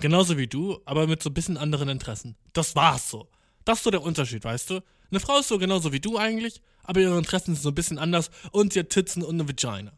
Genauso 0.00 0.38
wie 0.38 0.46
du, 0.46 0.80
aber 0.84 1.06
mit 1.06 1.22
so 1.22 1.30
ein 1.30 1.34
bisschen 1.34 1.56
anderen 1.56 1.88
Interessen. 1.88 2.36
Das 2.52 2.74
war's 2.74 3.10
so. 3.10 3.28
Das 3.64 3.78
ist 3.78 3.84
so 3.84 3.90
der 3.90 4.02
Unterschied, 4.02 4.44
weißt 4.44 4.70
du? 4.70 4.80
Eine 5.10 5.20
Frau 5.20 5.38
ist 5.38 5.48
so 5.48 5.58
genauso 5.58 5.92
wie 5.92 6.00
du 6.00 6.16
eigentlich, 6.16 6.62
aber 6.82 7.00
ihre 7.00 7.18
Interessen 7.18 7.54
sind 7.54 7.62
so 7.62 7.68
ein 7.68 7.74
bisschen 7.74 7.98
anders 7.98 8.30
und 8.50 8.72
sie 8.72 8.80
hat 8.80 8.88
Titzen 8.88 9.22
und 9.22 9.34
eine 9.34 9.48
Vagina. 9.48 9.92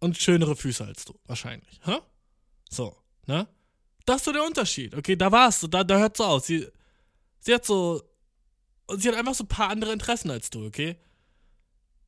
Und 0.00 0.16
schönere 0.16 0.56
Füße 0.56 0.84
als 0.84 1.04
du, 1.04 1.14
wahrscheinlich. 1.26 1.80
Hä? 1.84 1.98
So, 2.70 2.96
ne? 3.26 3.46
Das 4.06 4.16
ist 4.16 4.24
so 4.24 4.32
der 4.32 4.44
Unterschied. 4.44 4.94
Okay, 4.94 5.16
da 5.16 5.30
war's 5.30 5.60
so, 5.60 5.66
da, 5.66 5.84
da 5.84 5.98
hört 5.98 6.16
so 6.16 6.24
aus. 6.24 6.46
Sie, 6.46 6.66
sie 7.40 7.54
hat 7.54 7.64
so. 7.64 8.02
Und 8.86 9.02
sie 9.02 9.08
hat 9.08 9.16
einfach 9.16 9.34
so 9.34 9.44
ein 9.44 9.48
paar 9.48 9.70
andere 9.70 9.92
Interessen 9.92 10.30
als 10.30 10.50
du, 10.50 10.66
okay? 10.66 10.96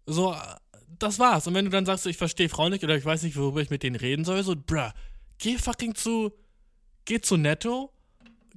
So, 0.06 0.34
das 0.98 1.18
war's. 1.18 1.46
Und 1.46 1.54
wenn 1.54 1.64
du 1.64 1.70
dann 1.70 1.86
sagst, 1.86 2.06
ich 2.06 2.16
verstehe 2.16 2.48
Frauen 2.48 2.72
nicht 2.72 2.84
oder 2.84 2.96
ich 2.96 3.04
weiß 3.04 3.22
nicht, 3.22 3.36
worüber 3.36 3.60
ich 3.60 3.70
mit 3.70 3.82
denen 3.82 3.96
reden 3.96 4.24
soll, 4.24 4.42
so, 4.42 4.54
bruh, 4.54 4.90
geh 5.38 5.58
fucking 5.58 5.94
zu, 5.94 6.32
geh 7.04 7.20
zu 7.20 7.36
Netto, 7.36 7.92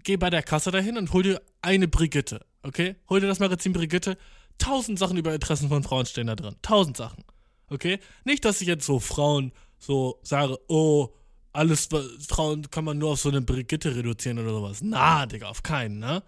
geh 0.03 0.17
bei 0.17 0.29
der 0.29 0.43
Kasse 0.43 0.71
dahin 0.71 0.97
und 0.97 1.11
hol 1.13 1.23
dir 1.23 1.41
eine 1.61 1.87
Brigitte, 1.87 2.45
okay? 2.63 2.95
Hol 3.09 3.19
dir 3.19 3.27
das 3.27 3.39
Magazin 3.39 3.73
Brigitte. 3.73 4.17
Tausend 4.57 4.99
Sachen 4.99 5.17
über 5.17 5.33
Interessen 5.33 5.69
von 5.69 5.83
Frauen 5.83 6.05
stehen 6.05 6.27
da 6.27 6.35
drin. 6.35 6.55
Tausend 6.61 6.97
Sachen, 6.97 7.23
okay? 7.69 7.99
Nicht, 8.23 8.45
dass 8.45 8.61
ich 8.61 8.67
jetzt 8.67 8.85
so 8.85 8.99
Frauen 8.99 9.51
so 9.79 10.19
sage, 10.21 10.59
oh, 10.67 11.09
alles, 11.53 11.89
Frauen 12.27 12.69
kann 12.69 12.85
man 12.85 12.97
nur 12.97 13.11
auf 13.11 13.19
so 13.19 13.29
eine 13.29 13.41
Brigitte 13.41 13.95
reduzieren 13.95 14.39
oder 14.39 14.51
sowas. 14.51 14.81
Na, 14.81 15.25
Digga, 15.25 15.49
auf 15.49 15.63
keinen, 15.63 15.99
ne? 15.99 16.23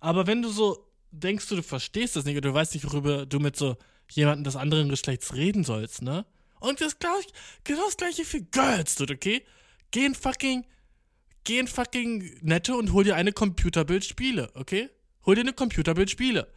Aber 0.00 0.26
wenn 0.26 0.42
du 0.42 0.48
so 0.48 0.91
denkst, 1.12 1.48
du, 1.48 1.56
du 1.56 1.62
verstehst 1.62 2.16
das 2.16 2.24
nicht 2.24 2.36
oder 2.36 2.50
du 2.50 2.54
weißt 2.54 2.74
nicht, 2.74 2.84
worüber 2.84 3.26
du 3.26 3.38
mit 3.38 3.56
so 3.56 3.76
jemandem 4.10 4.44
des 4.44 4.56
anderen 4.56 4.88
Geschlechts 4.88 5.34
reden 5.34 5.64
sollst, 5.64 6.02
ne? 6.02 6.26
Und 6.60 6.80
das 6.80 6.98
gleich, 6.98 7.26
genau 7.64 7.84
das 7.86 7.96
gleiche 7.96 8.24
für 8.24 8.40
Girls, 8.40 8.94
dude, 8.94 9.14
okay? 9.14 9.42
Geh 9.90 10.06
in 10.06 10.14
fucking, 10.14 10.64
geh 11.44 11.58
in 11.58 11.66
fucking 11.66 12.38
Netto 12.40 12.76
und 12.76 12.92
hol 12.92 13.04
dir 13.04 13.16
eine 13.16 13.32
Computerbild-Spiele, 13.32 14.50
okay? 14.54 14.88
Hol 15.26 15.34
dir 15.34 15.42
eine 15.42 15.52
Computerbild-Spiele. 15.52 16.48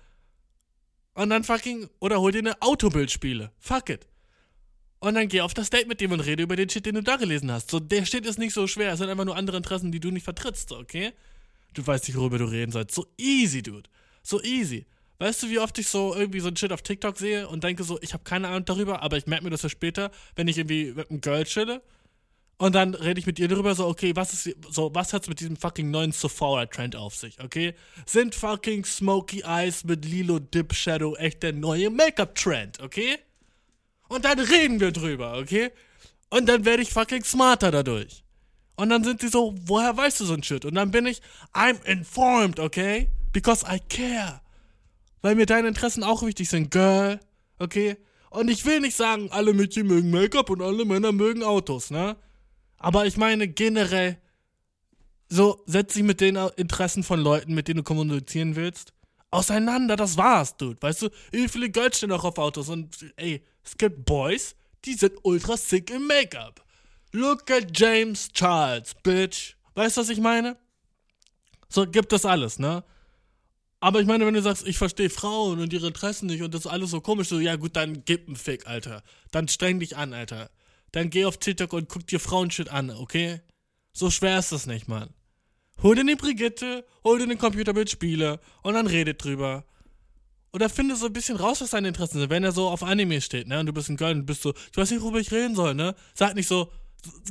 Und 1.15 1.29
dann 1.29 1.43
fucking, 1.43 1.89
oder 1.99 2.19
hol 2.19 2.31
dir 2.31 2.39
eine 2.39 2.61
Autobild-Spiele. 2.61 3.51
Fuck 3.57 3.89
it. 3.89 4.07
Und 4.99 5.15
dann 5.15 5.27
geh 5.27 5.41
auf 5.41 5.53
das 5.53 5.69
Date 5.69 5.87
mit 5.87 6.01
dem 6.01 6.11
und 6.11 6.19
rede 6.19 6.43
über 6.43 6.55
den 6.55 6.69
Shit, 6.69 6.85
den 6.85 6.95
du 6.95 7.03
da 7.03 7.15
gelesen 7.15 7.51
hast. 7.51 7.69
So, 7.69 7.79
der 7.79 8.05
Shit 8.05 8.25
ist 8.25 8.39
nicht 8.39 8.53
so 8.53 8.67
schwer. 8.67 8.93
Es 8.93 8.99
sind 8.99 9.09
einfach 9.09 9.25
nur 9.25 9.35
andere 9.35 9.57
Interessen, 9.57 9.91
die 9.91 9.99
du 9.99 10.11
nicht 10.11 10.23
vertrittst, 10.23 10.71
okay? 10.71 11.13
Du 11.73 11.85
weißt 11.85 12.07
nicht, 12.07 12.17
worüber 12.17 12.37
du 12.37 12.45
reden 12.45 12.71
sollst. 12.71 12.95
So 12.95 13.07
easy, 13.17 13.61
dude. 13.61 13.89
So 14.25 14.41
easy. 14.41 14.87
Weißt 15.19 15.43
du, 15.43 15.49
wie 15.49 15.59
oft 15.59 15.77
ich 15.77 15.87
so 15.87 16.15
irgendwie 16.15 16.39
so 16.39 16.49
ein 16.49 16.57
Shit 16.57 16.73
auf 16.73 16.81
TikTok 16.81 17.17
sehe 17.17 17.47
und 17.47 17.63
denke 17.63 17.83
so, 17.83 17.99
ich 18.01 18.13
habe 18.13 18.23
keine 18.23 18.47
Ahnung 18.47 18.65
darüber, 18.65 19.01
aber 19.03 19.17
ich 19.17 19.27
merke 19.27 19.45
mir 19.45 19.51
das 19.51 19.61
für 19.61 19.69
später, 19.69 20.11
wenn 20.35 20.47
ich 20.47 20.57
irgendwie 20.57 20.91
mit 20.93 21.09
einem 21.09 21.21
Girl 21.21 21.45
chille. 21.45 21.81
Und 22.57 22.73
dann 22.73 22.95
rede 22.95 23.19
ich 23.19 23.27
mit 23.27 23.37
ihr 23.37 23.47
darüber, 23.47 23.75
so, 23.75 23.85
okay, 23.85 24.15
was 24.15 24.33
ist, 24.33 24.55
so, 24.69 24.93
was 24.95 25.13
hat's 25.13 25.27
mit 25.27 25.39
diesem 25.41 25.57
fucking 25.57 25.91
neuen 25.91 26.11
Sephora-Trend 26.11 26.95
auf 26.95 27.15
sich, 27.15 27.41
okay? 27.41 27.75
Sind 28.05 28.33
fucking 28.33 28.83
Smoky 28.83 29.43
Eyes 29.45 29.83
mit 29.83 30.05
Lilo 30.05 30.39
Dip 30.39 30.73
Shadow 30.73 31.15
echt 31.15 31.43
der 31.43 31.53
neue 31.53 31.89
Make-up-Trend, 31.89 32.79
okay? 32.79 33.19
Und 34.07 34.25
dann 34.25 34.39
reden 34.39 34.79
wir 34.79 34.91
drüber, 34.91 35.37
okay? 35.37 35.71
Und 36.29 36.47
dann 36.47 36.65
werde 36.65 36.81
ich 36.81 36.91
fucking 36.91 37.23
smarter 37.23 37.71
dadurch. 37.71 38.23
Und 38.75 38.89
dann 38.89 39.03
sind 39.03 39.21
sie 39.21 39.29
so, 39.29 39.53
woher 39.65 39.95
weißt 39.95 40.19
du 40.21 40.25
so 40.25 40.33
ein 40.33 40.43
Shit? 40.43 40.65
Und 40.65 40.75
dann 40.75 40.91
bin 40.91 41.05
ich, 41.05 41.21
I'm 41.53 41.83
informed, 41.85 42.59
okay? 42.59 43.09
Because 43.35 43.65
I 43.69 43.81
care. 43.81 44.39
Weil 45.21 45.35
mir 45.35 45.45
deine 45.45 45.67
Interessen 45.67 46.05
auch 46.05 46.23
wichtig 46.23 46.47
sind, 46.47 46.71
Girl, 46.71 47.19
okay? 47.59 47.97
Und 48.29 48.47
ich 48.47 48.65
will 48.65 48.79
nicht 48.79 48.95
sagen, 48.95 49.29
alle 49.29 49.53
Mädchen 49.53 49.87
mögen 49.87 50.09
Make-up 50.09 50.49
und 50.49 50.61
alle 50.61 50.85
Männer 50.85 51.11
mögen 51.11 51.43
Autos, 51.43 51.91
ne? 51.91 52.15
Aber 52.77 53.05
ich 53.05 53.17
meine 53.17 53.49
generell, 53.49 54.17
so 55.27 55.61
setz 55.65 55.95
dich 55.95 56.03
mit 56.03 56.21
den 56.21 56.37
Interessen 56.55 57.03
von 57.03 57.19
Leuten, 57.19 57.53
mit 57.53 57.67
denen 57.67 57.79
du 57.79 57.83
kommunizieren 57.83 58.55
willst, 58.55 58.93
auseinander. 59.31 59.97
Das 59.97 60.15
war's, 60.15 60.55
Dude. 60.55 60.81
Weißt 60.81 61.01
du, 61.01 61.09
wie 61.31 61.49
viele 61.49 61.69
Girls 61.69 61.97
stehen 61.97 62.13
auch 62.13 62.23
auf 62.23 62.37
Autos 62.37 62.69
und 62.69 62.95
ey, 63.17 63.43
es 63.65 63.77
gibt 63.77 64.05
Boys, 64.05 64.55
die 64.85 64.93
sind 64.93 65.11
ultra 65.23 65.57
sick 65.57 65.89
im 65.89 66.07
Make-up. 66.07 66.63
Look 67.11 67.51
at 67.51 67.77
James 67.77 68.29
Charles, 68.31 68.95
bitch. 69.03 69.57
Weißt 69.73 69.97
du, 69.97 70.01
was 70.01 70.09
ich 70.09 70.21
meine? 70.21 70.55
So 71.67 71.85
gibt 71.85 72.13
es 72.13 72.23
alles, 72.23 72.59
ne? 72.59 72.85
Aber 73.85 74.01
ich 74.01 74.07
meine, 74.07 74.25
wenn 74.25 74.33
du 74.33 74.41
sagst, 74.41 74.67
ich 74.67 74.77
verstehe 74.77 75.09
Frauen 75.09 75.59
und 75.59 75.71
ihre 75.71 75.87
Interessen 75.87 76.25
nicht 76.25 76.41
und 76.41 76.53
das 76.53 76.61
ist 76.61 76.71
alles 76.71 76.89
so 76.89 77.01
komisch, 77.01 77.27
so, 77.27 77.39
ja 77.39 77.55
gut, 77.55 77.75
dann 77.75 78.03
gib 78.05 78.27
einen 78.27 78.35
Fick, 78.35 78.65
Alter. 78.67 79.03
Dann 79.31 79.47
streng 79.47 79.79
dich 79.79 79.95
an, 79.95 80.13
Alter 80.13 80.49
dann 80.95 81.09
geh 81.09 81.25
auf 81.25 81.37
TikTok 81.37 81.73
und 81.73 81.89
guck 81.89 82.07
dir 82.07 82.19
Frauenshit 82.19 82.69
an, 82.69 82.89
okay? 82.89 83.41
So 83.91 84.09
schwer 84.09 84.39
ist 84.39 84.51
das 84.51 84.65
nicht, 84.65 84.87
Mann. 84.87 85.13
Hol 85.83 85.95
dir 85.95 86.01
eine 86.01 86.15
Brigitte, 86.15 86.85
hol 87.03 87.17
dir 87.17 87.25
einen 87.25 87.37
Computerbildspieler 87.37 88.39
und 88.63 88.73
dann 88.75 88.87
redet 88.87 89.23
drüber. 89.23 89.65
Oder 90.53 90.69
finde 90.69 90.95
so 90.95 91.07
ein 91.07 91.13
bisschen 91.13 91.35
raus, 91.35 91.59
was 91.59 91.71
deine 91.71 91.89
Interessen 91.89 92.19
sind. 92.19 92.29
Wenn 92.29 92.45
er 92.45 92.53
so 92.53 92.69
auf 92.69 92.81
Anime 92.81 93.19
steht, 93.19 93.47
ne, 93.47 93.59
und 93.59 93.65
du 93.65 93.73
bist 93.73 93.89
ein 93.89 93.97
Girl 93.97 94.13
und 94.13 94.25
bist 94.25 94.41
so, 94.41 94.53
ich 94.71 94.77
weiß 94.77 94.89
nicht, 94.91 95.01
worüber 95.01 95.19
ich 95.19 95.31
reden 95.33 95.53
soll, 95.53 95.75
ne? 95.75 95.95
Sag 96.13 96.33
nicht 96.35 96.47
so, 96.47 96.71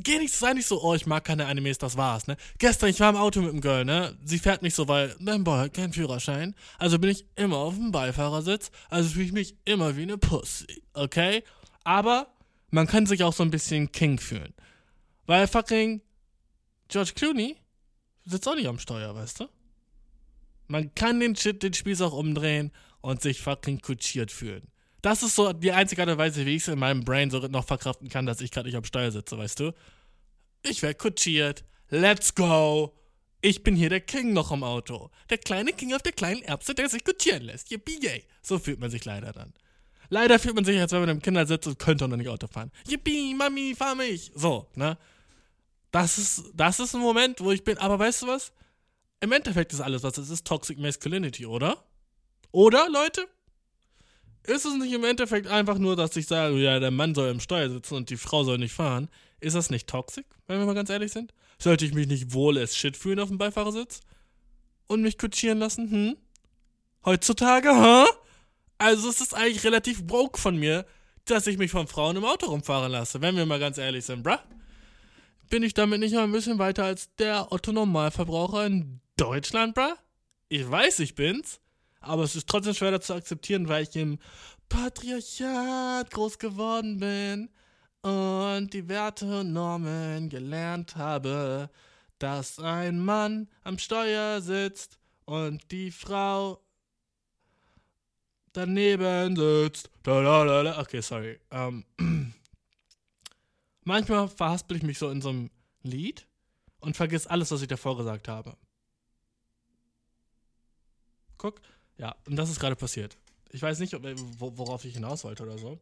geh 0.02 0.18
nicht, 0.18 0.34
sei 0.34 0.52
nicht 0.52 0.66
so, 0.66 0.82
oh, 0.82 0.94
ich 0.94 1.06
mag 1.06 1.24
keine 1.24 1.46
Animes, 1.46 1.78
das 1.78 1.96
war's, 1.96 2.26
ne? 2.26 2.36
Gestern, 2.58 2.90
ich 2.90 3.00
war 3.00 3.10
im 3.10 3.16
Auto 3.16 3.40
mit 3.40 3.52
dem 3.52 3.60
Girl, 3.60 3.84
ne? 3.84 4.18
Sie 4.24 4.38
fährt 4.38 4.62
nicht 4.62 4.74
so, 4.74 4.88
weil 4.88 5.14
dein 5.20 5.44
Boy 5.44 5.58
hat 5.58 5.74
keinen 5.74 5.92
Führerschein. 5.92 6.54
Also 6.78 6.98
bin 6.98 7.10
ich 7.10 7.26
immer 7.36 7.56
auf 7.56 7.74
dem 7.74 7.92
Beifahrersitz, 7.92 8.70
also 8.90 9.10
fühle 9.10 9.24
ich 9.24 9.32
mich 9.32 9.56
immer 9.64 9.96
wie 9.96 10.02
eine 10.02 10.18
Pussy, 10.18 10.82
okay? 10.92 11.44
Aber 11.84 12.34
man 12.70 12.86
kann 12.86 13.06
sich 13.06 13.22
auch 13.22 13.32
so 13.32 13.42
ein 13.42 13.50
bisschen 13.50 13.92
King 13.92 14.18
fühlen. 14.18 14.54
Weil 15.26 15.46
fucking 15.46 16.02
George 16.88 17.12
Clooney 17.14 17.56
sitzt 18.24 18.48
auch 18.48 18.54
nicht 18.54 18.68
am 18.68 18.78
Steuer, 18.78 19.14
weißt 19.14 19.40
du? 19.40 19.48
Man 20.66 20.94
kann 20.94 21.20
den 21.20 21.36
Shit, 21.36 21.62
den 21.62 21.74
Spieß 21.74 22.00
auch 22.00 22.12
umdrehen 22.12 22.72
und 23.00 23.20
sich 23.20 23.40
fucking 23.40 23.80
kutschiert 23.80 24.32
fühlen. 24.32 24.66
Das 25.04 25.22
ist 25.22 25.34
so 25.34 25.52
die 25.52 25.70
einzige 25.70 26.00
Art 26.00 26.08
und 26.08 26.16
Weise, 26.16 26.46
wie 26.46 26.56
ich 26.56 26.62
es 26.62 26.68
in 26.68 26.78
meinem 26.78 27.04
Brain 27.04 27.28
so 27.30 27.38
noch 27.40 27.66
verkraften 27.66 28.08
kann, 28.08 28.24
dass 28.24 28.40
ich 28.40 28.50
gerade 28.50 28.68
nicht 28.68 28.76
am 28.76 28.84
Steuer 28.84 29.10
sitze, 29.10 29.36
weißt 29.36 29.60
du? 29.60 29.74
Ich 30.62 30.80
werde 30.80 30.94
kutschiert. 30.94 31.62
Let's 31.90 32.34
go. 32.34 32.96
Ich 33.42 33.62
bin 33.62 33.76
hier 33.76 33.90
der 33.90 34.00
King 34.00 34.32
noch 34.32 34.50
im 34.50 34.64
Auto. 34.64 35.10
Der 35.28 35.36
kleine 35.36 35.74
King 35.74 35.92
auf 35.92 36.00
der 36.00 36.12
kleinen 36.12 36.40
Erbse, 36.40 36.74
der 36.74 36.88
sich 36.88 37.04
kutschieren 37.04 37.42
lässt. 37.42 37.70
Yippie 37.70 38.02
yay. 38.02 38.24
So 38.40 38.58
fühlt 38.58 38.80
man 38.80 38.90
sich 38.90 39.04
leider 39.04 39.32
dann. 39.32 39.52
Leider 40.08 40.38
fühlt 40.38 40.54
man 40.54 40.64
sich, 40.64 40.80
als 40.80 40.92
wenn 40.92 41.00
man 41.00 41.10
im 41.10 41.20
Kindersitz 41.20 41.66
und 41.66 41.78
könnte 41.78 42.08
noch 42.08 42.16
nicht 42.16 42.30
Auto 42.30 42.46
fahren. 42.46 42.72
Yippie, 42.88 43.34
Mami, 43.34 43.74
fahr 43.76 43.94
mich. 43.94 44.32
So, 44.34 44.70
ne? 44.74 44.96
Das 45.90 46.16
ist, 46.16 46.44
das 46.54 46.80
ist 46.80 46.94
ein 46.94 47.02
Moment, 47.02 47.42
wo 47.42 47.50
ich 47.50 47.62
bin. 47.62 47.76
Aber 47.76 47.98
weißt 47.98 48.22
du 48.22 48.28
was? 48.28 48.54
Im 49.20 49.32
Endeffekt 49.32 49.74
ist 49.74 49.82
alles, 49.82 50.02
was 50.02 50.16
es 50.16 50.30
ist, 50.30 50.46
Toxic 50.46 50.78
Masculinity, 50.78 51.44
oder? 51.44 51.84
Oder, 52.52 52.88
Leute? 52.88 53.28
Ist 54.46 54.66
es 54.66 54.74
nicht 54.74 54.92
im 54.92 55.04
Endeffekt 55.04 55.46
einfach 55.46 55.78
nur, 55.78 55.96
dass 55.96 56.16
ich 56.16 56.26
sage, 56.26 56.56
ja, 56.56 56.78
der 56.78 56.90
Mann 56.90 57.14
soll 57.14 57.30
im 57.30 57.40
Steuer 57.40 57.70
sitzen 57.70 57.94
und 57.94 58.10
die 58.10 58.18
Frau 58.18 58.44
soll 58.44 58.58
nicht 58.58 58.74
fahren? 58.74 59.08
Ist 59.40 59.56
das 59.56 59.70
nicht 59.70 59.88
toxisch, 59.88 60.26
wenn 60.46 60.58
wir 60.58 60.66
mal 60.66 60.74
ganz 60.74 60.90
ehrlich 60.90 61.12
sind? 61.12 61.32
Sollte 61.58 61.86
ich 61.86 61.94
mich 61.94 62.08
nicht 62.08 62.34
wohl 62.34 62.58
als 62.58 62.76
Shit 62.76 62.96
fühlen 62.96 63.20
auf 63.20 63.28
dem 63.28 63.38
Beifahrersitz? 63.38 64.00
Und 64.86 65.00
mich 65.00 65.16
kutschieren 65.16 65.58
lassen? 65.58 65.90
Hm? 65.90 66.16
Heutzutage, 67.06 67.70
hä? 67.70 68.04
Huh? 68.04 68.10
Also 68.76 69.08
es 69.08 69.20
ist 69.22 69.34
eigentlich 69.34 69.64
relativ 69.64 70.06
broke 70.06 70.38
von 70.38 70.56
mir, 70.56 70.84
dass 71.24 71.46
ich 71.46 71.56
mich 71.56 71.70
von 71.70 71.86
Frauen 71.86 72.16
im 72.16 72.24
Auto 72.24 72.46
rumfahren 72.46 72.92
lasse, 72.92 73.22
wenn 73.22 73.36
wir 73.36 73.46
mal 73.46 73.58
ganz 73.60 73.78
ehrlich 73.78 74.04
sind, 74.04 74.22
bruh. 74.22 74.36
Bin 75.48 75.62
ich 75.62 75.72
damit 75.72 76.00
nicht 76.00 76.14
mal 76.14 76.24
ein 76.24 76.32
bisschen 76.32 76.58
weiter 76.58 76.84
als 76.84 77.14
der 77.16 77.50
Otto-Normalverbraucher 77.50 78.66
in 78.66 79.00
Deutschland, 79.16 79.74
bruh? 79.74 79.94
Ich 80.48 80.68
weiß, 80.70 80.98
ich 80.98 81.14
bin's, 81.14 81.60
aber 82.06 82.24
es 82.24 82.36
ist 82.36 82.48
trotzdem 82.48 82.74
schwer 82.74 83.00
zu 83.00 83.14
akzeptieren, 83.14 83.68
weil 83.68 83.84
ich 83.84 83.96
im 83.96 84.18
Patriarchat 84.68 86.10
groß 86.10 86.38
geworden 86.38 86.98
bin 86.98 87.50
und 88.02 88.72
die 88.72 88.88
Werte 88.88 89.40
und 89.40 89.52
Normen 89.52 90.28
gelernt 90.28 90.96
habe, 90.96 91.70
dass 92.18 92.58
ein 92.58 92.98
Mann 93.04 93.48
am 93.62 93.78
Steuer 93.78 94.40
sitzt 94.40 94.98
und 95.24 95.70
die 95.70 95.90
Frau 95.90 96.60
daneben 98.52 99.36
sitzt. 99.36 99.90
Okay, 100.06 101.00
sorry. 101.00 101.40
Ähm, 101.50 101.84
manchmal 103.84 104.28
verhaspel 104.28 104.76
ich 104.76 104.82
mich 104.82 104.98
so 104.98 105.10
in 105.10 105.20
so 105.20 105.30
einem 105.30 105.50
Lied 105.82 106.26
und 106.80 106.96
vergiss 106.96 107.26
alles, 107.26 107.50
was 107.50 107.62
ich 107.62 107.68
davor 107.68 107.96
gesagt 107.96 108.28
habe. 108.28 108.56
Guck. 111.38 111.60
Ja, 111.98 112.14
und 112.26 112.36
das 112.36 112.50
ist 112.50 112.60
gerade 112.60 112.76
passiert. 112.76 113.16
Ich 113.50 113.62
weiß 113.62 113.78
nicht, 113.78 113.92
worauf 114.38 114.84
ich 114.84 114.94
hinaus 114.94 115.24
wollte 115.24 115.44
oder 115.44 115.58
so. 115.58 115.78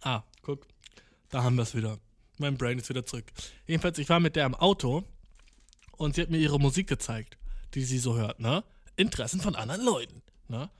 Ah, 0.00 0.22
guck. 0.42 0.66
Da 1.28 1.42
haben 1.42 1.56
wir 1.56 1.62
es 1.62 1.74
wieder. 1.74 1.98
Mein 2.38 2.56
Brain 2.56 2.78
ist 2.78 2.88
wieder 2.88 3.04
zurück. 3.04 3.30
Jedenfalls, 3.66 3.98
ich 3.98 4.08
war 4.08 4.20
mit 4.20 4.36
der 4.36 4.46
im 4.46 4.54
Auto 4.54 5.04
und 5.96 6.14
sie 6.14 6.22
hat 6.22 6.30
mir 6.30 6.38
ihre 6.38 6.58
Musik 6.58 6.86
gezeigt, 6.86 7.36
die 7.74 7.84
sie 7.84 7.98
so 7.98 8.16
hört, 8.16 8.40
ne? 8.40 8.64
Interessen 8.96 9.40
von 9.40 9.54
anderen 9.54 9.84
Leuten. 9.84 10.22
Ne? 10.48 10.70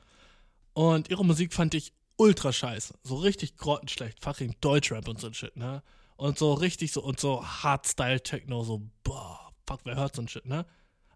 Und 0.73 1.11
ihre 1.11 1.25
Musik 1.25 1.53
fand 1.53 1.75
ich 1.75 1.93
ultra 2.17 2.53
scheiße. 2.53 2.95
So 3.03 3.17
richtig 3.17 3.57
grottenschlecht. 3.57 4.23
Fucking 4.25 4.57
Deutschrap 4.61 5.09
und 5.09 5.21
so 5.21 5.27
ein 5.27 5.35
Shit, 5.35 5.57
ne? 5.57 5.83
Und 6.17 6.39
so 6.39 6.53
richtig 6.55 6.93
so, 6.93 7.03
und 7.03 7.21
so 7.21 7.45
Hardstyle-Techno, 7.45 8.65
so, 8.65 8.83
boah, 9.05 9.53
fuck, 9.67 9.81
wer 9.85 9.97
hört 9.97 10.17
so 10.17 10.23
ein 10.23 10.29
Shit, 10.29 10.47
ne? 10.47 10.65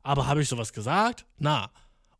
Aber 0.02 0.26
habe 0.26 0.42
ich 0.42 0.48
sowas 0.48 0.72
gesagt? 0.72 1.26
Na. 1.38 1.70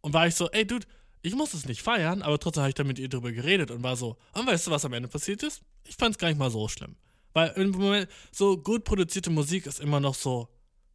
Und 0.00 0.12
war 0.12 0.26
ich 0.26 0.34
so, 0.34 0.48
ey, 0.50 0.66
Dude, 0.66 0.86
ich 1.22 1.34
muss 1.34 1.54
es 1.54 1.66
nicht 1.66 1.82
feiern, 1.82 2.22
aber 2.22 2.38
trotzdem 2.38 2.62
habe 2.62 2.70
ich 2.70 2.74
da 2.74 2.84
mit 2.84 2.98
ihr 2.98 3.08
drüber 3.08 3.32
geredet 3.32 3.70
und 3.70 3.82
war 3.82 3.96
so, 3.96 4.16
und 4.34 4.46
weißt 4.46 4.66
du, 4.66 4.70
was 4.70 4.84
am 4.84 4.92
Ende 4.92 5.08
passiert 5.08 5.42
ist? 5.42 5.62
Ich 5.84 5.96
fand 5.96 6.14
es 6.14 6.18
gar 6.18 6.28
nicht 6.28 6.38
mal 6.38 6.50
so 6.50 6.68
schlimm. 6.68 6.96
Weil 7.32 7.50
im 7.50 7.70
Moment, 7.70 8.08
so 8.30 8.56
gut 8.56 8.84
produzierte 8.84 9.30
Musik 9.30 9.66
ist 9.66 9.80
immer 9.80 10.00
noch 10.00 10.14
so 10.14 10.48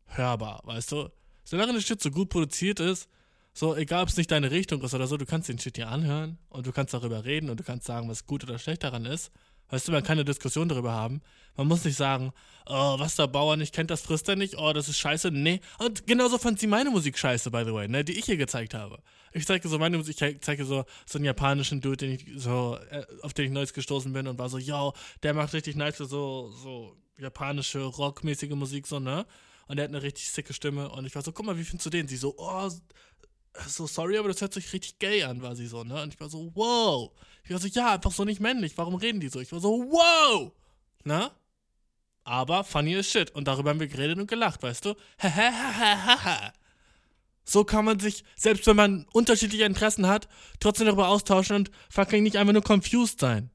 hörbar, 0.06 0.62
weißt 0.65 0.91
du? 0.91 1.10
Solange 1.43 1.73
das 1.73 1.84
Shit 1.84 2.02
so 2.02 2.12
gut 2.12 2.30
produziert 2.30 2.80
ist, 2.80 3.08
so, 3.54 3.76
egal 3.76 4.04
ob 4.04 4.10
es 4.10 4.17
nicht 4.17 4.30
deine 4.30 4.52
Richtung 4.52 4.82
ist 4.84 4.93
oder 4.93 5.08
so, 5.08 5.17
du 5.17 5.26
kannst 5.26 5.50
den 5.50 5.58
Shit 5.58 5.78
dir 5.78 5.88
anhören 5.88 6.38
und 6.50 6.67
du 6.67 6.71
kannst 6.71 6.93
darüber 6.93 7.26
reden 7.26 7.50
und 7.50 7.60
du 7.60 7.63
kannst 7.63 7.88
sagen, 7.88 8.08
was 8.08 8.26
gut 8.26 8.43
oder 8.43 8.60
schlecht 8.60 8.84
daran 8.84 9.06
ist. 9.06 9.32
Weißt 9.69 9.88
du, 9.88 9.91
man 9.91 10.03
kann 10.03 10.17
eine 10.17 10.25
Diskussion 10.25 10.69
darüber 10.69 10.93
haben. 10.93 11.21
Man 11.56 11.67
muss 11.67 11.84
nicht 11.84 11.97
sagen, 11.97 12.32
oh, 12.67 12.99
was 12.99 13.15
der 13.15 13.27
Bauer 13.27 13.58
nicht 13.58 13.73
kennt, 13.73 13.89
das 13.89 14.01
frisst 14.01 14.30
er 14.30 14.36
nicht, 14.36 14.58
oh, 14.58 14.71
das 14.73 14.88
ist 14.88 14.99
scheiße. 14.99 15.32
Nee. 15.32 15.60
Und 15.80 16.06
genauso 16.08 16.38
fand 16.38 16.60
sie 16.60 16.67
meine 16.67 16.89
Musik 16.89 17.17
scheiße, 17.17 17.51
by 17.51 17.63
the 17.65 17.73
way, 17.73 17.88
ne, 17.88 18.03
die 18.03 18.17
ich 18.17 18.30
ihr 18.30 18.38
gezeigt 18.38 18.73
habe. 18.73 18.99
Ich 19.34 19.45
zeige 19.45 19.67
so 19.67 19.77
meine 19.80 19.97
Musik, 19.97 20.21
ich 20.21 20.41
zeige 20.41 20.65
so, 20.65 20.86
so 21.06 21.17
einen 21.17 21.25
japanischen 21.25 21.82
Dude, 21.82 21.97
den 21.97 22.12
ich 22.12 22.25
so, 22.36 22.77
äh, 22.91 23.06
auf 23.23 23.34
den 23.34 23.45
ich 23.45 23.51
neues 23.51 23.73
gestoßen 23.73 24.13
bin 24.13 24.27
und 24.27 24.38
war 24.38 24.49
so, 24.49 24.58
yo, 24.58 24.93
der 25.23 25.34
macht 25.34 25.53
richtig 25.53 25.75
nice, 25.75 25.97
so, 25.97 26.51
so 26.51 26.95
japanische, 27.17 27.82
rockmäßige 27.82 28.51
Musik, 28.51 28.88
so, 28.88 28.99
ne? 28.99 29.25
Und 29.67 29.77
der 29.77 29.84
hat 29.84 29.89
eine 29.89 30.01
richtig 30.01 30.30
sicke 30.30 30.53
Stimme 30.53 30.89
und 30.89 31.06
ich 31.06 31.15
war 31.15 31.23
so, 31.23 31.32
guck 31.32 31.45
mal, 31.45 31.58
wie 31.58 31.63
findest 31.63 31.88
du 31.88 31.89
den? 31.89 32.08
Sie 32.08 32.15
so, 32.15 32.36
oh, 32.38 32.69
so 33.67 33.88
sorry, 33.88 34.17
aber 34.17 34.30
das 34.30 34.41
hört 34.41 34.53
sich 34.53 34.71
richtig 34.71 34.99
gay 34.99 35.23
an, 35.23 35.41
war 35.41 35.56
sie 35.56 35.67
so, 35.67 35.84
ne? 35.84 36.01
Und 36.01 36.13
ich 36.13 36.19
war 36.19 36.30
so, 36.30 36.51
wow. 36.56 37.12
Ich 37.47 37.53
war 37.53 37.60
so, 37.60 37.67
ja, 37.69 37.93
einfach 37.93 38.12
so 38.12 38.25
nicht 38.25 38.41
männlich, 38.41 38.77
warum 38.77 38.95
reden 38.95 39.21
die 39.21 39.29
so? 39.29 39.39
Ich 39.39 39.51
war 39.53 39.62
so, 39.62 39.69
wow. 39.89 40.51
Ne? 41.05 41.31
Aber 42.25 42.65
funny 42.65 42.97
as 42.97 43.10
shit. 43.10 43.31
Und 43.31 43.47
darüber 43.47 43.69
haben 43.69 43.79
wir 43.79 43.88
geredet 43.88 44.19
und 44.19 44.27
gelacht, 44.27 44.62
weißt 44.62 44.83
du? 44.83 44.95
so 47.45 47.63
kann 47.63 47.86
man 47.86 47.99
sich, 48.01 48.25
selbst 48.36 48.67
wenn 48.67 48.75
man 48.75 49.05
unterschiedliche 49.13 49.63
Interessen 49.63 50.07
hat, 50.07 50.27
trotzdem 50.60 50.88
darüber 50.88 51.07
austauschen 51.07 51.55
und 51.55 51.71
fucking 51.89 52.21
nicht 52.21 52.36
einfach 52.36 52.51
nur 52.51 52.63
confused 52.63 53.21
sein. 53.21 53.49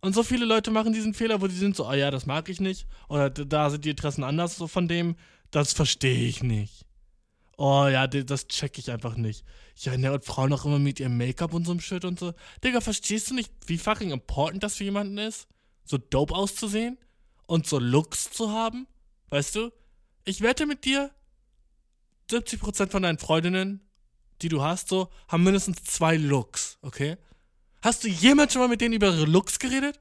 Und 0.00 0.14
so 0.14 0.22
viele 0.22 0.44
Leute 0.44 0.70
machen 0.70 0.92
diesen 0.92 1.12
Fehler, 1.12 1.40
wo 1.40 1.48
die 1.48 1.56
sind 1.56 1.74
so, 1.74 1.86
ah 1.86 1.90
oh 1.90 1.94
ja, 1.94 2.12
das 2.12 2.24
mag 2.24 2.48
ich 2.48 2.60
nicht. 2.60 2.86
Oder 3.08 3.30
da 3.30 3.68
sind 3.68 3.84
die 3.84 3.90
Interessen 3.90 4.22
anders 4.22 4.56
so 4.56 4.68
von 4.68 4.86
dem. 4.86 5.16
Das 5.50 5.72
verstehe 5.72 6.28
ich 6.28 6.44
nicht. 6.44 6.86
Oh 7.60 7.88
ja, 7.88 8.06
das 8.06 8.46
check 8.46 8.78
ich 8.78 8.88
einfach 8.88 9.16
nicht. 9.16 9.44
Ja, 9.74 9.96
ne, 9.96 10.12
und 10.12 10.24
Frauen 10.24 10.52
auch 10.52 10.64
immer 10.64 10.78
mit 10.78 11.00
ihrem 11.00 11.16
Make-up 11.16 11.52
und 11.52 11.64
so 11.64 11.72
einem 11.72 11.80
Shit 11.80 12.04
und 12.04 12.16
so. 12.18 12.32
Digga, 12.62 12.80
verstehst 12.80 13.30
du 13.30 13.34
nicht, 13.34 13.52
wie 13.66 13.78
fucking 13.78 14.12
important 14.12 14.62
das 14.62 14.76
für 14.76 14.84
jemanden 14.84 15.18
ist? 15.18 15.48
So 15.84 15.98
dope 15.98 16.34
auszusehen? 16.34 16.98
Und 17.46 17.66
so 17.66 17.80
Looks 17.80 18.30
zu 18.30 18.52
haben? 18.52 18.86
Weißt 19.30 19.56
du? 19.56 19.72
Ich 20.24 20.40
wette 20.40 20.66
mit 20.66 20.84
dir, 20.84 21.10
70% 22.30 22.90
von 22.90 23.02
deinen 23.02 23.18
Freundinnen, 23.18 23.80
die 24.40 24.48
du 24.48 24.62
hast, 24.62 24.88
so, 24.88 25.08
haben 25.26 25.42
mindestens 25.42 25.82
zwei 25.82 26.16
Looks, 26.16 26.78
okay? 26.82 27.16
Hast 27.82 28.04
du 28.04 28.08
jemals 28.08 28.52
schon 28.52 28.62
mal 28.62 28.68
mit 28.68 28.80
denen 28.80 28.94
über 28.94 29.08
ihre 29.08 29.24
Looks 29.24 29.58
geredet? 29.58 29.98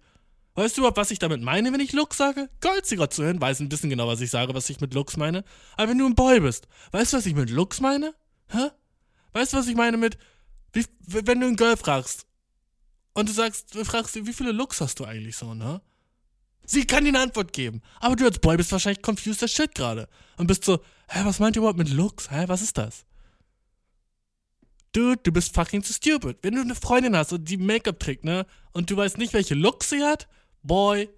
Weißt 0.58 0.76
du 0.76 0.82
überhaupt, 0.82 0.98
was 0.98 1.12
ich 1.12 1.20
damit 1.20 1.40
meine, 1.44 1.72
wenn 1.72 1.80
ich 1.80 1.94
Looks 1.94 2.18
sage? 2.18 2.50
Goldziger 2.62 3.12
zu 3.12 3.24
hören, 3.24 3.40
weiß 3.40 3.60
ein 3.60 3.70
bisschen 3.70 3.92
genau, 3.92 4.08
was 4.08 4.22
ich 4.22 4.32
sage, 4.32 4.56
was 4.56 4.72
ich 4.72 4.82
mit 4.82 4.96
Looks 4.96 5.16
meine. 5.16 5.44
Aber 5.76 5.90
wenn 5.90 6.00
du 6.00 6.08
ein 6.08 6.16
Boy 6.16 6.40
bist, 6.40 6.68
weißt 6.94 7.14
du, 7.14 7.18
was 7.18 7.28
ich 7.28 7.36
mit 7.36 7.52
Looks 7.52 7.80
meine? 7.80 8.16
Hä? 8.48 8.72
Weißt 9.34 9.54
du, 9.54 9.58
was 9.58 9.68
ich 9.68 9.76
meine 9.76 9.98
mit, 9.98 10.18
wie, 10.74 10.84
wenn 11.06 11.42
du 11.42 11.46
ein 11.46 11.58
Girl 11.58 11.78
fragst 11.78 12.26
und 13.14 13.30
du 13.30 13.34
sagst, 13.34 13.76
du 13.76 13.86
fragst 13.86 14.14
sie, 14.14 14.26
wie 14.26 14.34
viele 14.34 14.52
Looks 14.52 14.82
hast 14.82 15.00
du 15.00 15.06
eigentlich 15.06 15.38
so, 15.38 15.54
ne? 15.54 15.80
Sie 16.66 16.88
kann 16.88 17.04
dir 17.04 17.10
eine 17.10 17.20
Antwort 17.20 17.54
geben. 17.54 17.84
Aber 18.00 18.16
du 18.16 18.26
als 18.26 18.40
Boy 18.40 18.58
bist 18.58 18.72
wahrscheinlich 18.72 19.04
confused 19.04 19.44
as 19.44 19.52
shit 19.52 19.76
gerade. 19.76 20.10
Und 20.38 20.48
bist 20.48 20.66
so, 20.66 20.80
hä, 21.10 21.20
was 21.24 21.38
meint 21.38 21.56
ihr 21.56 21.60
überhaupt 21.60 21.78
mit 21.78 21.90
Looks? 21.90 22.32
Hä, 22.32 22.46
was 22.48 22.64
ist 22.64 22.80
das? 22.80 23.06
Dude, 24.92 25.22
du 25.22 25.32
bist 25.32 25.54
fucking 25.54 25.84
zu 25.84 25.94
stupid. 25.94 26.40
Wenn 26.42 26.56
du 26.56 26.62
eine 26.62 26.74
Freundin 26.74 27.16
hast 27.16 27.32
und 27.32 27.48
die 27.48 27.58
Make-up 27.58 28.00
trägt, 28.00 28.26
ne? 28.26 28.48
Und 28.72 28.90
du 28.90 28.98
weißt 28.98 29.20
nicht, 29.20 29.34
welche 29.34 29.54
Looks 29.54 29.92
sie 29.92 30.04
hat, 30.04 30.28
Boy, 30.64 31.10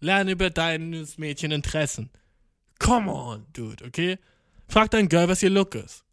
lerne 0.00 0.32
über 0.32 0.50
deines 0.50 1.18
Mädchen 1.18 1.52
Interessen. 1.52 2.10
Come 2.78 3.10
on, 3.10 3.46
dude, 3.52 3.84
okay? 3.84 4.18
Frag 4.68 4.90
dein 4.90 5.08
Girl, 5.08 5.28
was 5.28 5.42
ihr 5.42 5.50
Look 5.50 5.74
ist. 5.74 6.04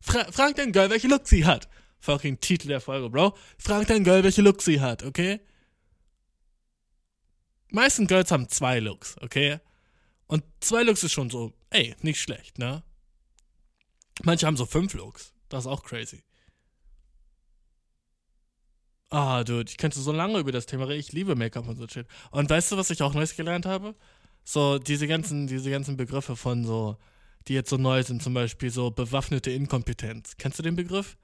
Fra 0.00 0.30
frag 0.30 0.54
dein 0.56 0.72
Girl, 0.72 0.90
welche 0.90 1.08
Look 1.08 1.26
sie 1.26 1.44
hat. 1.44 1.68
Fucking 2.00 2.38
Titel 2.40 2.68
der 2.68 2.80
Folge, 2.80 3.08
Bro. 3.08 3.34
Frag 3.58 3.86
dein 3.86 4.04
Girl, 4.04 4.22
welche 4.22 4.42
Look 4.42 4.62
sie 4.62 4.80
hat, 4.80 5.02
okay? 5.02 5.40
Meisten 7.68 8.06
Girls 8.06 8.30
haben 8.30 8.48
zwei 8.48 8.78
Looks, 8.78 9.16
okay? 9.20 9.58
Und 10.26 10.44
zwei 10.60 10.82
Looks 10.82 11.02
ist 11.02 11.12
schon 11.12 11.30
so, 11.30 11.52
ey, 11.70 11.96
nicht 12.02 12.20
schlecht, 12.20 12.58
ne? 12.58 12.82
Manche 14.22 14.46
haben 14.46 14.56
so 14.56 14.66
fünf 14.66 14.94
Looks. 14.94 15.32
Das 15.48 15.64
ist 15.64 15.70
auch 15.70 15.82
crazy. 15.82 16.22
Ah, 19.14 19.44
dude, 19.44 19.70
ich 19.70 19.76
könnte 19.76 20.00
so 20.00 20.10
lange 20.10 20.40
über 20.40 20.50
das 20.50 20.66
Thema 20.66 20.88
reden. 20.88 20.98
Ich 20.98 21.12
liebe 21.12 21.36
Make-up 21.36 21.68
und 21.68 21.76
so 21.76 21.86
shit. 21.86 22.04
Und 22.32 22.50
weißt 22.50 22.72
du, 22.72 22.76
was 22.76 22.90
ich 22.90 23.00
auch 23.00 23.14
Neues 23.14 23.36
gelernt 23.36 23.64
habe? 23.64 23.94
So, 24.42 24.80
diese 24.80 25.06
ganzen, 25.06 25.46
diese 25.46 25.70
ganzen 25.70 25.96
Begriffe 25.96 26.34
von 26.34 26.64
so, 26.64 26.96
die 27.46 27.54
jetzt 27.54 27.70
so 27.70 27.76
neu 27.76 28.02
sind, 28.02 28.24
zum 28.24 28.34
Beispiel 28.34 28.70
so 28.70 28.90
bewaffnete 28.90 29.52
Inkompetenz. 29.52 30.36
Kennst 30.36 30.58
du 30.58 30.64
den 30.64 30.74
Begriff? 30.74 31.16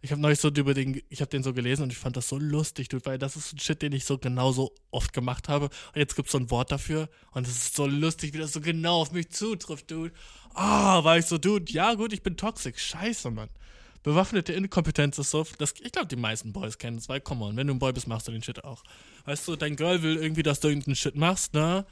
Ich 0.00 0.12
habe 0.12 0.20
neulich 0.20 0.38
so 0.38 0.48
über 0.48 0.74
den, 0.74 1.02
ich 1.08 1.20
habe 1.20 1.28
den 1.28 1.42
so 1.42 1.52
gelesen 1.52 1.82
und 1.82 1.92
ich 1.92 1.98
fand 1.98 2.16
das 2.16 2.28
so 2.28 2.38
lustig, 2.38 2.88
dude, 2.88 3.04
weil 3.04 3.18
das 3.18 3.34
ist 3.34 3.52
ein 3.52 3.58
Shit, 3.58 3.82
den 3.82 3.92
ich 3.94 4.04
so 4.04 4.18
genauso 4.18 4.72
oft 4.92 5.12
gemacht 5.12 5.48
habe. 5.48 5.64
Und 5.64 5.96
jetzt 5.96 6.14
gibt 6.14 6.28
es 6.28 6.32
so 6.32 6.38
ein 6.38 6.52
Wort 6.52 6.70
dafür 6.70 7.08
und 7.32 7.48
es 7.48 7.56
ist 7.56 7.74
so 7.74 7.86
lustig, 7.88 8.32
wie 8.32 8.38
das 8.38 8.52
so 8.52 8.60
genau 8.60 9.00
auf 9.00 9.10
mich 9.10 9.30
zutrifft, 9.30 9.90
dude. 9.90 10.12
Ah, 10.54 11.02
war 11.02 11.18
ich 11.18 11.26
so, 11.26 11.36
dude, 11.36 11.72
ja 11.72 11.94
gut, 11.94 12.12
ich 12.12 12.22
bin 12.22 12.36
toxisch. 12.36 12.78
Scheiße, 12.78 13.32
Mann. 13.32 13.48
Bewaffnete 14.02 14.52
Inkompetenz 14.52 15.18
ist 15.18 15.30
so, 15.30 15.44
das, 15.58 15.74
ich 15.82 15.92
glaube, 15.92 16.08
die 16.08 16.16
meisten 16.16 16.52
Boys 16.52 16.78
kennen 16.78 16.98
es, 16.98 17.08
weil, 17.08 17.20
come 17.20 17.44
on, 17.44 17.56
wenn 17.56 17.66
du 17.66 17.74
ein 17.74 17.78
Boy 17.78 17.92
bist, 17.92 18.06
machst 18.06 18.28
du 18.28 18.32
den 18.32 18.42
Shit 18.42 18.64
auch. 18.64 18.82
Weißt 19.24 19.46
du, 19.48 19.56
dein 19.56 19.76
Girl 19.76 20.02
will 20.02 20.16
irgendwie, 20.16 20.42
dass 20.42 20.60
du 20.60 20.68
irgendeinen 20.68 20.96
Shit 20.96 21.16
machst, 21.16 21.54
ne? 21.54 21.84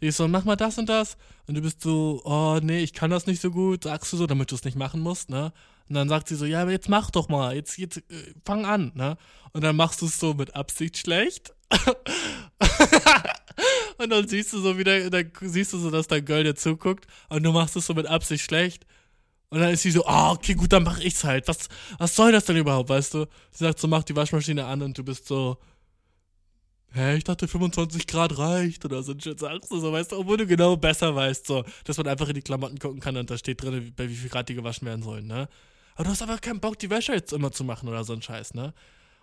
Die 0.00 0.08
ist 0.08 0.16
so, 0.16 0.28
mach 0.28 0.44
mal 0.44 0.56
das 0.56 0.76
und 0.78 0.88
das. 0.88 1.16
Und 1.46 1.54
du 1.54 1.62
bist 1.62 1.80
so, 1.80 2.20
oh 2.24 2.58
nee, 2.62 2.82
ich 2.82 2.92
kann 2.92 3.10
das 3.10 3.26
nicht 3.26 3.40
so 3.40 3.50
gut, 3.50 3.84
sagst 3.84 4.12
du 4.12 4.16
so, 4.16 4.26
damit 4.26 4.50
du 4.50 4.54
es 4.54 4.64
nicht 4.64 4.76
machen 4.76 5.00
musst, 5.00 5.30
ne? 5.30 5.52
Und 5.88 5.94
dann 5.96 6.08
sagt 6.08 6.28
sie 6.28 6.36
so, 6.36 6.44
ja, 6.44 6.62
aber 6.62 6.70
jetzt 6.70 6.88
mach 6.88 7.10
doch 7.10 7.28
mal, 7.28 7.54
jetzt, 7.54 7.78
jetzt, 7.78 7.98
äh, 7.98 8.34
fang 8.44 8.64
an, 8.64 8.92
ne? 8.94 9.16
Und 9.52 9.62
dann 9.62 9.76
machst 9.76 10.02
du 10.02 10.06
es 10.06 10.18
so 10.18 10.34
mit 10.34 10.54
Absicht 10.54 10.98
schlecht. 10.98 11.54
und 13.98 14.10
dann 14.10 14.26
siehst 14.28 14.52
du 14.52 14.60
so 14.60 14.78
wieder, 14.78 15.10
dann 15.10 15.30
siehst 15.40 15.72
du 15.72 15.78
so, 15.78 15.90
dass 15.90 16.06
dein 16.06 16.24
Girl 16.24 16.44
dir 16.44 16.54
zuguckt 16.54 17.06
und 17.28 17.42
du 17.42 17.52
machst 17.52 17.76
es 17.76 17.86
so 17.86 17.94
mit 17.94 18.06
Absicht 18.06 18.44
schlecht. 18.44 18.86
Und 19.50 19.60
dann 19.60 19.70
ist 19.70 19.82
sie 19.82 19.90
so, 19.90 20.04
ah, 20.06 20.32
okay, 20.32 20.54
gut, 20.54 20.72
dann 20.72 20.82
mach 20.82 20.98
ich's 20.98 21.24
halt. 21.24 21.46
Was, 21.48 21.68
was 21.98 22.16
soll 22.16 22.32
das 22.32 22.44
denn 22.44 22.56
überhaupt, 22.56 22.88
weißt 22.88 23.14
du? 23.14 23.26
Sie 23.50 23.64
sagt 23.64 23.78
so, 23.78 23.86
mach 23.86 24.02
die 24.02 24.16
Waschmaschine 24.16 24.64
an 24.64 24.82
und 24.82 24.98
du 24.98 25.04
bist 25.04 25.28
so, 25.28 25.58
hä, 26.94 27.16
ich 27.16 27.24
dachte 27.24 27.46
25 27.46 28.06
Grad 28.06 28.38
reicht 28.38 28.84
oder 28.84 29.02
so 29.02 29.12
ein 29.12 29.20
Shit, 29.20 29.38
sagst 29.38 29.70
du 29.70 29.78
so, 29.78 29.92
weißt 29.92 30.12
du, 30.12 30.16
obwohl 30.16 30.36
du 30.38 30.46
genau 30.46 30.76
besser 30.76 31.14
weißt, 31.14 31.46
so, 31.46 31.64
dass 31.84 31.96
man 31.98 32.08
einfach 32.08 32.28
in 32.28 32.34
die 32.34 32.42
Klamotten 32.42 32.78
gucken 32.78 33.00
kann 33.00 33.16
und 33.16 33.30
da 33.30 33.36
steht 33.36 33.62
drin, 33.62 33.92
bei 33.96 34.08
wie 34.08 34.14
viel 34.14 34.30
Grad 34.30 34.48
die 34.48 34.54
gewaschen 34.54 34.86
werden 34.86 35.02
sollen, 35.02 35.26
ne? 35.26 35.48
Aber 35.94 36.04
du 36.04 36.10
hast 36.10 36.22
aber 36.22 36.38
keinen 36.38 36.60
Bock, 36.60 36.78
die 36.78 36.90
Wäsche 36.90 37.12
jetzt 37.12 37.32
immer 37.32 37.52
zu 37.52 37.62
machen 37.64 37.88
oder 37.88 38.04
so 38.04 38.12
ein 38.12 38.22
Scheiß, 38.22 38.54
ne? 38.54 38.72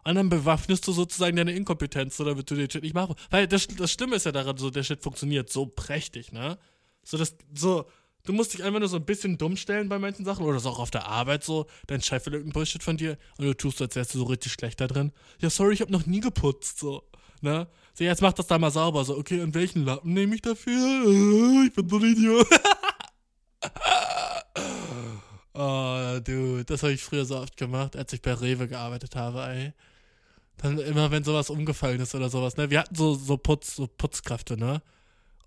Und 0.03 0.15
dann 0.15 0.29
bewaffnest 0.29 0.87
du 0.87 0.93
sozusagen 0.93 1.35
deine 1.35 1.51
Inkompetenz, 1.51 2.17
so 2.17 2.25
damit 2.25 2.49
du 2.49 2.55
den 2.55 2.69
Shit 2.69 2.83
nicht 2.83 2.95
machst. 2.95 3.15
Weil 3.29 3.47
das, 3.47 3.67
das 3.67 3.91
Stimme 3.91 4.15
ist 4.15 4.25
ja 4.25 4.31
daran, 4.31 4.57
so 4.57 4.69
der 4.69 4.83
Shit 4.83 5.03
funktioniert 5.03 5.49
so 5.49 5.65
prächtig, 5.65 6.31
ne? 6.31 6.57
So, 7.03 7.17
das, 7.17 7.35
so, 7.53 7.85
Du 8.23 8.33
musst 8.33 8.53
dich 8.53 8.63
einfach 8.63 8.79
nur 8.79 8.89
so 8.89 8.97
ein 8.97 9.05
bisschen 9.05 9.37
dumm 9.37 9.57
stellen 9.57 9.89
bei 9.89 9.99
manchen 9.99 10.25
Sachen 10.25 10.45
oder 10.45 10.59
so 10.59 10.69
auch 10.69 10.79
auf 10.79 10.91
der 10.91 11.07
Arbeit 11.07 11.43
so. 11.43 11.65
Dein 11.87 12.01
Chef 12.01 12.25
will 12.25 12.33
irgendeinen 12.33 12.53
Bullshit 12.53 12.83
von 12.83 12.97
dir 12.97 13.17
und 13.37 13.45
du 13.45 13.53
tust, 13.53 13.81
als 13.81 13.95
wärst 13.95 14.13
du 14.13 14.19
so 14.19 14.25
richtig 14.25 14.53
schlecht 14.53 14.79
da 14.79 14.87
drin. 14.87 15.11
Ja, 15.39 15.49
sorry, 15.49 15.73
ich 15.73 15.81
hab 15.81 15.89
noch 15.89 16.05
nie 16.05 16.19
geputzt, 16.19 16.79
so. 16.79 17.03
Ne? 17.41 17.67
So, 17.93 18.03
jetzt 18.03 18.21
mach 18.21 18.33
das 18.33 18.47
da 18.47 18.59
mal 18.59 18.71
sauber. 18.71 19.03
So, 19.03 19.17
okay, 19.17 19.41
und 19.41 19.55
welchen 19.55 19.85
Lappen 19.85 20.13
nehme 20.13 20.35
ich 20.35 20.41
dafür? 20.41 20.71
Ich 21.65 21.73
bin 21.73 21.89
so 21.89 21.97
ein 21.97 22.03
Idiot. 22.03 22.47
oh, 25.53 26.19
dude, 26.23 26.65
das 26.65 26.83
habe 26.83 26.93
ich 26.93 27.03
früher 27.03 27.25
so 27.25 27.37
oft 27.37 27.57
gemacht, 27.57 27.95
als 27.95 28.13
ich 28.13 28.21
bei 28.21 28.33
Rewe 28.33 28.67
gearbeitet 28.67 29.15
habe, 29.15 29.43
ey. 29.43 29.73
Dann 30.57 30.77
immer, 30.77 31.09
wenn 31.09 31.23
sowas 31.23 31.49
umgefallen 31.49 32.01
ist 32.01 32.13
oder 32.13 32.29
sowas, 32.29 32.57
ne? 32.57 32.69
Wir 32.69 32.79
hatten 32.79 32.95
so, 32.95 33.15
so 33.15 33.37
Putz, 33.37 33.75
so 33.75 33.87
Putzkräfte, 33.87 34.57
ne? 34.57 34.81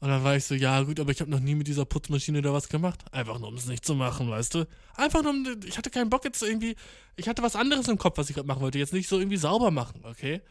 Und 0.00 0.09
dann 0.09 0.22
war 0.22 0.37
ich 0.37 0.44
so, 0.44 0.54
ja 0.54 0.83
gut, 0.83 1.00
aber 1.00 1.12
ich 1.12 1.20
habe 1.20 1.30
noch 1.30 1.40
nie 1.40 1.54
mit 1.54 1.66
dieser 1.66 1.85
Putzmaschine 1.85 2.42
da 2.42 2.52
was 2.52 2.68
gemacht. 2.68 3.00
Einfach 3.12 3.38
nur, 3.38 3.48
um 3.48 3.54
es 3.54 3.66
nicht 3.66 3.85
zu 3.85 3.94
machen, 3.94 4.28
weißt 4.28 4.54
du? 4.54 4.66
Einfach 4.96 5.22
nur, 5.22 5.33
um, 5.33 5.46
ich 5.64 5.78
hatte 5.78 5.90
keinen 5.90 6.11
Bock 6.11 6.24
jetzt 6.24 6.42
irgendwie, 6.42 6.76
ich 7.16 7.28
hatte 7.28 7.42
was 7.42 7.57
anderes 7.57 7.88
im 7.88 7.96
Kopf, 7.96 8.18
was 8.18 8.28
ich 8.28 8.35
gerade 8.35 8.46
machen 8.46 8.61
wollte. 8.61 8.78
Jetzt 8.78 8.92
nicht 8.92 9.09
so 9.09 9.18
irgendwie 9.18 9.37
sauber 9.38 9.70
machen, 9.70 10.02
okay? 10.04 10.42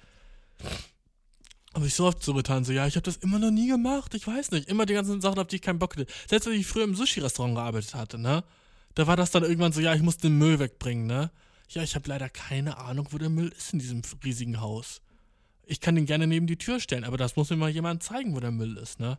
Aber 1.73 1.85
ich 1.85 1.95
so 1.95 2.05
oft 2.05 2.23
so 2.23 2.33
getan, 2.33 2.63
so, 2.63 2.71
ja, 2.71 2.87
ich 2.87 2.95
habe 2.95 3.03
das 3.03 3.17
immer 3.17 3.39
noch 3.39 3.51
nie 3.51 3.67
gemacht, 3.67 4.13
ich 4.13 4.25
weiß 4.25 4.51
nicht. 4.51 4.69
Immer 4.69 4.85
die 4.85 4.93
ganzen 4.93 5.21
Sachen, 5.21 5.39
auf 5.39 5.47
die 5.47 5.57
ich 5.57 5.61
keinen 5.61 5.79
Bock 5.79 5.93
hatte. 5.93 6.05
Selbst 6.27 6.47
wenn 6.47 6.53
ich 6.53 6.67
früher 6.67 6.83
im 6.83 6.95
Sushi-Restaurant 6.95 7.55
gearbeitet 7.55 7.95
hatte, 7.95 8.17
ne? 8.17 8.43
Da 8.95 9.07
war 9.07 9.15
das 9.15 9.31
dann 9.31 9.43
irgendwann 9.43 9.73
so, 9.73 9.81
ja, 9.81 9.93
ich 9.95 10.03
muss 10.03 10.17
den 10.17 10.37
Müll 10.37 10.59
wegbringen, 10.59 11.07
ne? 11.07 11.31
Ja, 11.69 11.81
ich 11.81 11.95
habe 11.95 12.07
leider 12.07 12.29
keine 12.29 12.77
Ahnung, 12.77 13.07
wo 13.11 13.17
der 13.17 13.29
Müll 13.29 13.51
ist 13.57 13.73
in 13.73 13.79
diesem 13.79 14.03
riesigen 14.23 14.61
Haus. 14.61 15.01
Ich 15.65 15.79
kann 15.79 15.95
den 15.95 16.05
gerne 16.05 16.27
neben 16.27 16.47
die 16.47 16.57
Tür 16.57 16.79
stellen, 16.79 17.03
aber 17.03 17.17
das 17.17 17.35
muss 17.35 17.49
mir 17.49 17.57
mal 17.57 17.69
jemand 17.69 18.03
zeigen, 18.03 18.35
wo 18.35 18.39
der 18.39 18.51
Müll 18.51 18.77
ist, 18.77 18.99
ne? 18.99 19.17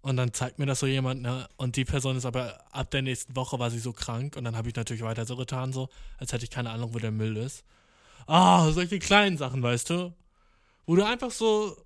Und 0.00 0.16
dann 0.16 0.32
zeigt 0.32 0.58
mir 0.58 0.66
das 0.66 0.80
so 0.80 0.86
jemand, 0.86 1.22
ne? 1.22 1.48
Und 1.56 1.76
die 1.76 1.84
Person 1.84 2.16
ist 2.16 2.24
aber 2.24 2.64
ab 2.72 2.90
der 2.90 3.02
nächsten 3.02 3.36
Woche 3.36 3.58
war 3.58 3.70
sie 3.70 3.78
so 3.78 3.92
krank 3.92 4.36
und 4.36 4.44
dann 4.44 4.56
habe 4.56 4.68
ich 4.68 4.74
natürlich 4.74 5.02
weiter 5.02 5.26
so 5.26 5.36
getan, 5.36 5.72
so, 5.72 5.88
als 6.18 6.32
hätte 6.32 6.44
ich 6.44 6.50
keine 6.50 6.70
Ahnung, 6.70 6.94
wo 6.94 6.98
der 6.98 7.12
Müll 7.12 7.36
ist. 7.36 7.64
Ah, 8.26 8.66
oh, 8.66 8.72
solche 8.72 8.98
kleinen 8.98 9.36
Sachen, 9.36 9.62
weißt 9.62 9.90
du? 9.90 10.14
Wo 10.86 10.96
du 10.96 11.06
einfach 11.06 11.30
so, 11.30 11.76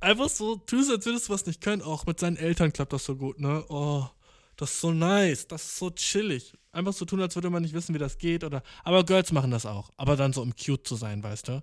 einfach 0.00 0.28
so 0.28 0.56
tust, 0.56 0.90
als 0.90 1.06
würdest 1.06 1.28
du 1.28 1.32
was 1.32 1.46
nicht 1.46 1.60
können. 1.60 1.82
Auch 1.82 2.06
mit 2.06 2.20
seinen 2.20 2.36
Eltern 2.36 2.72
klappt 2.72 2.92
das 2.92 3.04
so 3.04 3.16
gut, 3.16 3.40
ne? 3.40 3.64
Oh, 3.68 4.06
das 4.56 4.72
ist 4.72 4.80
so 4.80 4.92
nice, 4.92 5.46
das 5.46 5.64
ist 5.64 5.78
so 5.78 5.90
chillig. 5.90 6.54
Einfach 6.72 6.92
so 6.92 7.04
tun, 7.04 7.20
als 7.20 7.34
würde 7.36 7.50
man 7.50 7.62
nicht 7.62 7.74
wissen, 7.74 7.94
wie 7.94 7.98
das 7.98 8.18
geht 8.18 8.44
oder. 8.44 8.62
Aber 8.84 9.04
Girls 9.04 9.32
machen 9.32 9.50
das 9.50 9.66
auch. 9.66 9.90
Aber 9.96 10.16
dann 10.16 10.32
so, 10.32 10.42
um 10.42 10.54
cute 10.54 10.86
zu 10.86 10.96
sein, 10.96 11.22
weißt 11.22 11.48
du? 11.48 11.62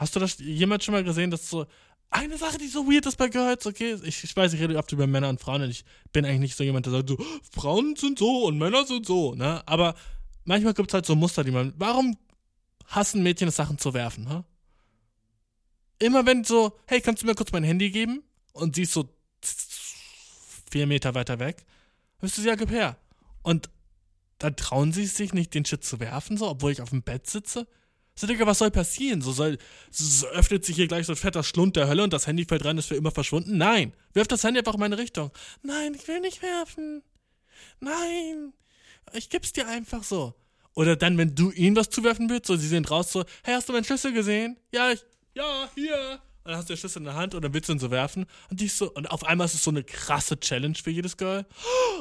Hast 0.00 0.16
du 0.16 0.20
das 0.20 0.38
jemals 0.38 0.82
schon 0.82 0.94
mal 0.94 1.04
gesehen, 1.04 1.30
dass 1.30 1.50
so 1.50 1.66
eine 2.08 2.38
Sache, 2.38 2.56
die 2.56 2.68
so 2.68 2.86
weird 2.86 3.04
ist 3.04 3.18
bei 3.18 3.28
Girls, 3.28 3.66
okay, 3.66 3.98
ich, 4.02 4.24
ich 4.24 4.34
weiß, 4.34 4.54
ich 4.54 4.60
rede 4.62 4.78
oft 4.78 4.90
über 4.92 5.06
Männer 5.06 5.28
und 5.28 5.42
Frauen 5.42 5.60
und 5.60 5.68
ich 5.68 5.84
bin 6.10 6.24
eigentlich 6.24 6.40
nicht 6.40 6.56
so 6.56 6.64
jemand, 6.64 6.86
der 6.86 6.94
sagt 6.94 7.10
so, 7.10 7.18
Frauen 7.52 7.94
sind 7.96 8.18
so 8.18 8.46
und 8.46 8.56
Männer 8.56 8.86
sind 8.86 9.04
so, 9.04 9.34
ne? 9.34 9.62
Aber 9.66 9.94
manchmal 10.44 10.72
gibt 10.72 10.88
es 10.88 10.94
halt 10.94 11.04
so 11.04 11.14
Muster, 11.16 11.44
die 11.44 11.50
man. 11.50 11.74
Warum 11.76 12.16
hassen 12.86 13.22
Mädchen 13.22 13.48
es, 13.48 13.56
Sachen 13.56 13.76
zu 13.76 13.92
werfen, 13.92 14.24
ne? 14.24 14.42
Immer 15.98 16.24
wenn 16.24 16.44
so, 16.44 16.78
hey, 16.86 17.02
kannst 17.02 17.22
du 17.22 17.26
mir 17.26 17.34
kurz 17.34 17.52
mein 17.52 17.62
Handy 17.62 17.90
geben? 17.90 18.22
Und 18.54 18.76
sie 18.76 18.84
ist 18.84 18.94
so 18.94 19.06
vier 20.70 20.86
Meter 20.86 21.14
weiter 21.14 21.38
weg, 21.40 21.66
wirst 22.20 22.38
du 22.38 22.40
sie 22.40 22.48
ja, 22.48 22.54
gib 22.54 22.70
her. 22.70 22.96
Und 23.42 23.68
dann 24.38 24.56
trauen 24.56 24.94
sie 24.94 25.04
sich 25.04 25.34
nicht, 25.34 25.52
den 25.52 25.66
Shit 25.66 25.84
zu 25.84 26.00
werfen, 26.00 26.38
so, 26.38 26.48
obwohl 26.48 26.72
ich 26.72 26.80
auf 26.80 26.88
dem 26.88 27.02
Bett 27.02 27.26
sitze. 27.26 27.68
So, 28.20 28.26
Digga, 28.26 28.44
was 28.44 28.58
soll 28.58 28.70
passieren? 28.70 29.22
So, 29.22 29.32
soll, 29.32 29.56
so 29.90 30.26
öffnet 30.26 30.62
sich 30.62 30.76
hier 30.76 30.86
gleich 30.86 31.06
so 31.06 31.14
ein 31.14 31.16
fetter 31.16 31.42
Schlund 31.42 31.74
der 31.76 31.88
Hölle 31.88 32.04
und 32.04 32.12
das 32.12 32.26
Handy 32.26 32.44
fällt 32.44 32.66
rein, 32.66 32.76
ist 32.76 32.88
für 32.88 32.94
immer 32.94 33.12
verschwunden? 33.12 33.56
Nein. 33.56 33.94
Wirf 34.12 34.28
das 34.28 34.44
Handy 34.44 34.58
einfach 34.58 34.74
in 34.74 34.80
meine 34.80 34.98
Richtung. 34.98 35.30
Nein, 35.62 35.94
ich 35.94 36.06
will 36.06 36.20
nicht 36.20 36.42
werfen. 36.42 37.02
Nein. 37.80 38.52
Ich 39.14 39.30
geb's 39.30 39.54
dir 39.54 39.66
einfach 39.66 40.04
so. 40.04 40.34
Oder 40.74 40.96
dann, 40.96 41.16
wenn 41.16 41.34
du 41.34 41.50
ihnen 41.50 41.76
was 41.76 41.88
zuwerfen 41.88 42.28
willst, 42.28 42.48
so, 42.48 42.56
sie 42.56 42.68
sind 42.68 42.90
raus, 42.90 43.10
so, 43.10 43.24
hey, 43.42 43.54
hast 43.54 43.70
du 43.70 43.72
meinen 43.72 43.84
Schlüssel 43.84 44.12
gesehen? 44.12 44.58
Ja, 44.70 44.90
ich, 44.90 45.02
ja, 45.34 45.70
hier. 45.74 46.20
Und 46.44 46.50
dann 46.50 46.56
hast 46.58 46.68
du 46.68 46.74
den 46.74 46.78
Schlüssel 46.78 46.98
in 46.98 47.04
der 47.06 47.14
Hand 47.14 47.34
und 47.34 47.42
dann 47.42 47.54
willst 47.54 47.70
du 47.70 47.72
ihn 47.72 47.78
so 47.78 47.90
werfen. 47.90 48.26
Und 48.50 48.60
die 48.60 48.66
ist 48.66 48.76
so, 48.76 48.92
und 48.92 49.10
auf 49.10 49.24
einmal 49.24 49.46
ist 49.46 49.54
es 49.54 49.64
so 49.64 49.70
eine 49.70 49.82
krasse 49.82 50.38
Challenge 50.38 50.74
für 50.74 50.90
jedes 50.90 51.16
Girl. 51.16 51.46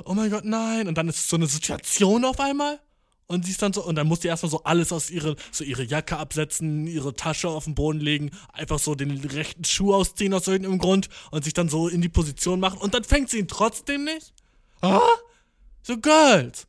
Oh 0.03 0.13
mein 0.13 0.29
Gott, 0.29 0.43
nein. 0.43 0.89
Und 0.89 0.97
dann 0.97 1.08
ist 1.08 1.19
es 1.19 1.29
so 1.29 1.38
eine 1.38 1.47
Situation 1.47 2.25
auf 2.25 2.41
einmal. 2.41 2.82
Und 3.32 3.46
sie 3.46 3.52
ist 3.52 3.62
dann 3.62 3.74
so, 3.74 3.86
und 3.86 3.94
dann 3.94 4.08
muss 4.08 4.22
die 4.22 4.28
erstmal 4.28 4.50
so 4.50 4.63
alles 4.63 4.92
aus 4.92 5.12
ihrer, 5.12 5.36
so 5.52 5.63
ihre 5.63 5.84
Jacke 5.84 6.18
absetzen, 6.18 6.88
ihre 6.88 7.13
Tasche 7.13 7.48
auf 7.48 7.65
den 7.65 7.76
Boden 7.76 8.00
legen, 8.00 8.32
einfach 8.54 8.80
so 8.80 8.96
den 8.96 9.12
rechten 9.12 9.63
Schuh 9.63 9.94
ausziehen 9.94 10.34
aus 10.34 10.48
irgendeinem 10.48 10.80
Grund 10.80 11.10
und 11.30 11.44
sich 11.44 11.54
dann 11.54 11.70
so 11.70 11.88
in 11.88 12.02
die 12.02 12.10
Position 12.10 12.60
machen. 12.60 12.80
Und 12.80 12.96
dann 12.96 13.04
fängt 13.04 13.30
sie 13.30 13.38
ihn 13.38 13.48
trotzdem 13.48 14.04
nicht. 14.04 14.34
Ah? 14.82 15.02
So 15.84 16.00
Girls. 16.00 16.65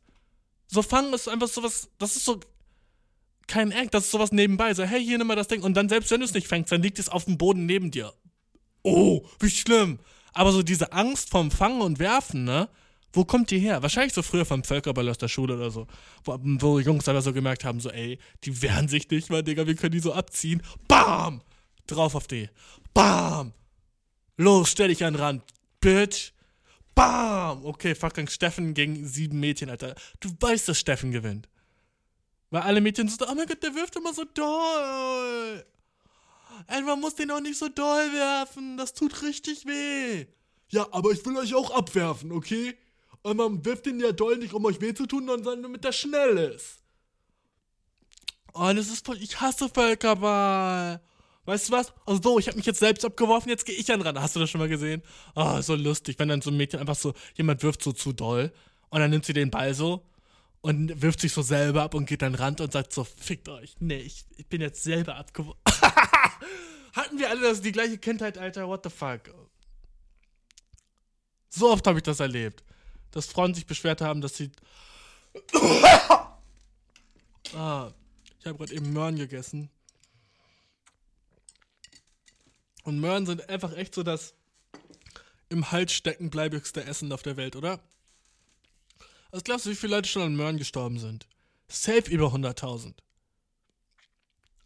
So 0.67 0.83
fangen 0.83 1.11
ist 1.15 1.27
einfach 1.27 1.47
sowas, 1.47 1.89
das 1.97 2.15
ist 2.15 2.25
so 2.25 2.39
kein 3.47 3.71
Act, 3.71 3.95
das 3.95 4.05
ist 4.05 4.11
sowas 4.11 4.31
nebenbei. 4.31 4.71
So, 4.75 4.83
hey, 4.83 5.03
hier 5.03 5.17
nimm 5.17 5.25
mal 5.25 5.35
das 5.35 5.47
Ding. 5.47 5.63
Und 5.63 5.73
dann, 5.73 5.89
selbst 5.89 6.11
wenn 6.11 6.19
du 6.19 6.27
es 6.27 6.33
nicht 6.35 6.47
fängst, 6.47 6.71
dann 6.71 6.83
liegt 6.83 6.99
es 6.99 7.09
auf 7.09 7.25
dem 7.25 7.39
Boden 7.39 7.65
neben 7.65 7.89
dir. 7.89 8.13
Oh, 8.83 9.25
wie 9.39 9.49
schlimm. 9.49 9.97
Aber 10.31 10.51
so 10.51 10.61
diese 10.61 10.93
Angst 10.93 11.31
vom 11.31 11.49
Fangen 11.49 11.81
und 11.81 11.97
Werfen, 11.97 12.43
ne? 12.43 12.69
Wo 13.13 13.25
kommt 13.25 13.51
die 13.51 13.59
her? 13.59 13.81
Wahrscheinlich 13.81 14.13
so 14.13 14.21
früher 14.21 14.45
vom 14.45 14.63
Völkerball 14.63 15.07
aus 15.09 15.17
der 15.17 15.27
Schule 15.27 15.55
oder 15.55 15.71
so. 15.71 15.87
Wo, 16.23 16.37
wo 16.41 16.79
Jungs 16.79 17.07
aber 17.09 17.21
so 17.21 17.33
gemerkt 17.33 17.65
haben, 17.65 17.79
so, 17.79 17.89
ey, 17.89 18.19
die 18.43 18.61
wehren 18.61 18.87
sich 18.87 19.09
nicht 19.09 19.29
mal, 19.29 19.43
Digga, 19.43 19.67
wir 19.67 19.75
können 19.75 19.91
die 19.91 19.99
so 19.99 20.13
abziehen. 20.13 20.61
Bam! 20.87 21.41
Drauf 21.87 22.15
auf 22.15 22.27
die. 22.27 22.49
Bam! 22.93 23.53
Los, 24.37 24.71
stell 24.71 24.87
dich 24.87 25.03
an 25.03 25.13
den 25.13 25.21
Rand, 25.21 25.43
Bitch. 25.81 26.31
Bam! 26.95 27.65
Okay, 27.65 27.95
fucking 27.95 28.27
Steffen 28.27 28.73
gegen 28.73 29.05
sieben 29.05 29.39
Mädchen, 29.39 29.69
Alter. 29.69 29.95
Du 30.19 30.29
weißt, 30.39 30.69
dass 30.69 30.79
Steffen 30.79 31.11
gewinnt. 31.11 31.49
Weil 32.49 32.61
alle 32.61 32.81
Mädchen 32.81 33.07
so, 33.07 33.25
oh 33.27 33.35
mein 33.35 33.47
Gott, 33.47 33.63
der 33.63 33.75
wirft 33.75 33.95
immer 33.95 34.13
so 34.13 34.23
doll. 34.25 35.65
Ey, 36.67 36.81
man 36.81 36.99
muss 36.99 37.15
den 37.15 37.31
auch 37.31 37.39
nicht 37.39 37.57
so 37.57 37.67
doll 37.69 38.13
werfen. 38.13 38.77
Das 38.77 38.93
tut 38.93 39.21
richtig 39.21 39.65
weh. 39.65 40.27
Ja, 40.69 40.87
aber 40.91 41.11
ich 41.11 41.25
will 41.25 41.37
euch 41.37 41.53
auch 41.53 41.71
abwerfen, 41.71 42.31
okay? 42.31 42.77
Und 43.23 43.37
man 43.37 43.63
wirft 43.63 43.85
den 43.85 43.99
ja 43.99 44.11
doll 44.11 44.37
nicht, 44.37 44.53
um 44.53 44.65
euch 44.65 44.81
weh 44.81 44.93
zu 44.93 45.05
tun, 45.05 45.27
sondern 45.27 45.63
damit 45.63 45.83
der 45.83 45.91
schnell 45.91 46.37
ist. 46.37 46.79
Oh, 48.53 48.71
das 48.73 48.87
ist 48.89 49.05
voll. 49.05 49.17
Ich 49.21 49.39
hasse 49.39 49.69
Völkerball. 49.69 51.01
Weißt 51.45 51.69
du 51.69 51.73
was? 51.73 51.93
Also 52.05 52.21
so, 52.21 52.39
ich 52.39 52.47
habe 52.47 52.57
mich 52.57 52.65
jetzt 52.65 52.79
selbst 52.79 53.03
abgeworfen, 53.03 53.49
jetzt 53.49 53.65
gehe 53.65 53.75
ich 53.75 53.85
dann 53.85 54.01
ran. 54.01 54.19
Hast 54.19 54.35
du 54.35 54.39
das 54.39 54.49
schon 54.49 54.59
mal 54.59 54.69
gesehen? 54.69 55.01
Oh, 55.35 55.59
so 55.61 55.75
lustig, 55.75 56.19
wenn 56.19 56.29
dann 56.29 56.41
so 56.41 56.51
ein 56.51 56.57
Mädchen 56.57 56.79
einfach 56.79 56.95
so, 56.95 57.13
jemand 57.35 57.63
wirft 57.63 57.81
so 57.81 57.91
zu 57.91 58.13
doll 58.13 58.51
und 58.89 58.99
dann 58.99 59.09
nimmt 59.09 59.25
sie 59.25 59.33
den 59.33 59.49
Ball 59.49 59.73
so 59.73 60.05
und 60.61 61.01
wirft 61.01 61.19
sich 61.21 61.33
so 61.33 61.41
selber 61.41 61.81
ab 61.81 61.95
und 61.95 62.05
geht 62.05 62.21
dann 62.21 62.35
ran 62.35 62.55
und 62.59 62.71
sagt 62.71 62.93
so, 62.93 63.03
fickt 63.03 63.49
euch. 63.49 63.75
Nee, 63.79 63.99
ich, 63.99 64.25
ich 64.37 64.47
bin 64.47 64.61
jetzt 64.61 64.83
selber 64.83 65.15
abgeworfen. 65.15 65.59
Hatten 66.93 67.17
wir 67.17 67.29
alle 67.29 67.41
das 67.41 67.61
die 67.61 67.71
gleiche 67.71 67.97
Kindheit, 67.97 68.37
Alter? 68.37 68.67
What 68.67 68.83
the 68.83 68.89
fuck? 68.89 69.21
So 71.49 71.71
oft 71.71 71.87
habe 71.87 71.99
ich 71.99 72.03
das 72.03 72.19
erlebt. 72.19 72.63
Dass 73.11 73.27
Frauen 73.27 73.53
sich 73.53 73.65
beschwert 73.65 74.01
haben, 74.01 74.21
dass 74.21 74.35
sie. 74.35 74.51
ah, 77.53 77.91
ich 78.39 78.45
habe 78.45 78.57
gerade 78.57 78.73
eben 78.73 78.91
Möhren 78.93 79.17
gegessen. 79.17 79.69
Und 82.83 82.99
Möhren 82.99 83.25
sind 83.25 83.47
einfach 83.49 83.73
echt 83.73 83.93
so 83.93 84.03
das 84.03 84.33
im 85.49 85.71
Hals 85.71 85.91
stecken 85.91 86.29
bleibigste 86.29 86.83
Essen 86.85 87.11
auf 87.11 87.21
der 87.21 87.37
Welt, 87.37 87.55
oder? 87.55 87.79
Was 89.31 89.43
glaubst 89.43 89.65
du, 89.65 89.69
wie 89.69 89.75
viele 89.75 89.95
Leute 89.95 90.09
schon 90.09 90.23
an 90.23 90.35
Möhren 90.35 90.57
gestorben 90.57 90.97
sind? 90.97 91.27
Safe 91.67 92.09
über 92.09 92.27
100.000. 92.27 92.93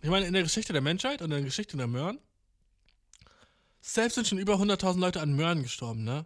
Ich 0.02 0.10
meine, 0.10 0.28
in 0.28 0.34
der 0.34 0.44
Geschichte 0.44 0.74
der 0.74 0.82
Menschheit 0.82 1.22
und 1.22 1.26
in 1.32 1.38
der 1.38 1.42
Geschichte 1.42 1.78
der 1.78 1.88
Möhren, 1.88 2.20
safe 3.82 4.12
sind 4.12 4.28
schon 4.28 4.38
über 4.38 4.56
100.000 4.56 5.00
Leute 5.00 5.22
an 5.22 5.36
Möhren 5.36 5.64
gestorben, 5.64 6.04
ne? 6.04 6.26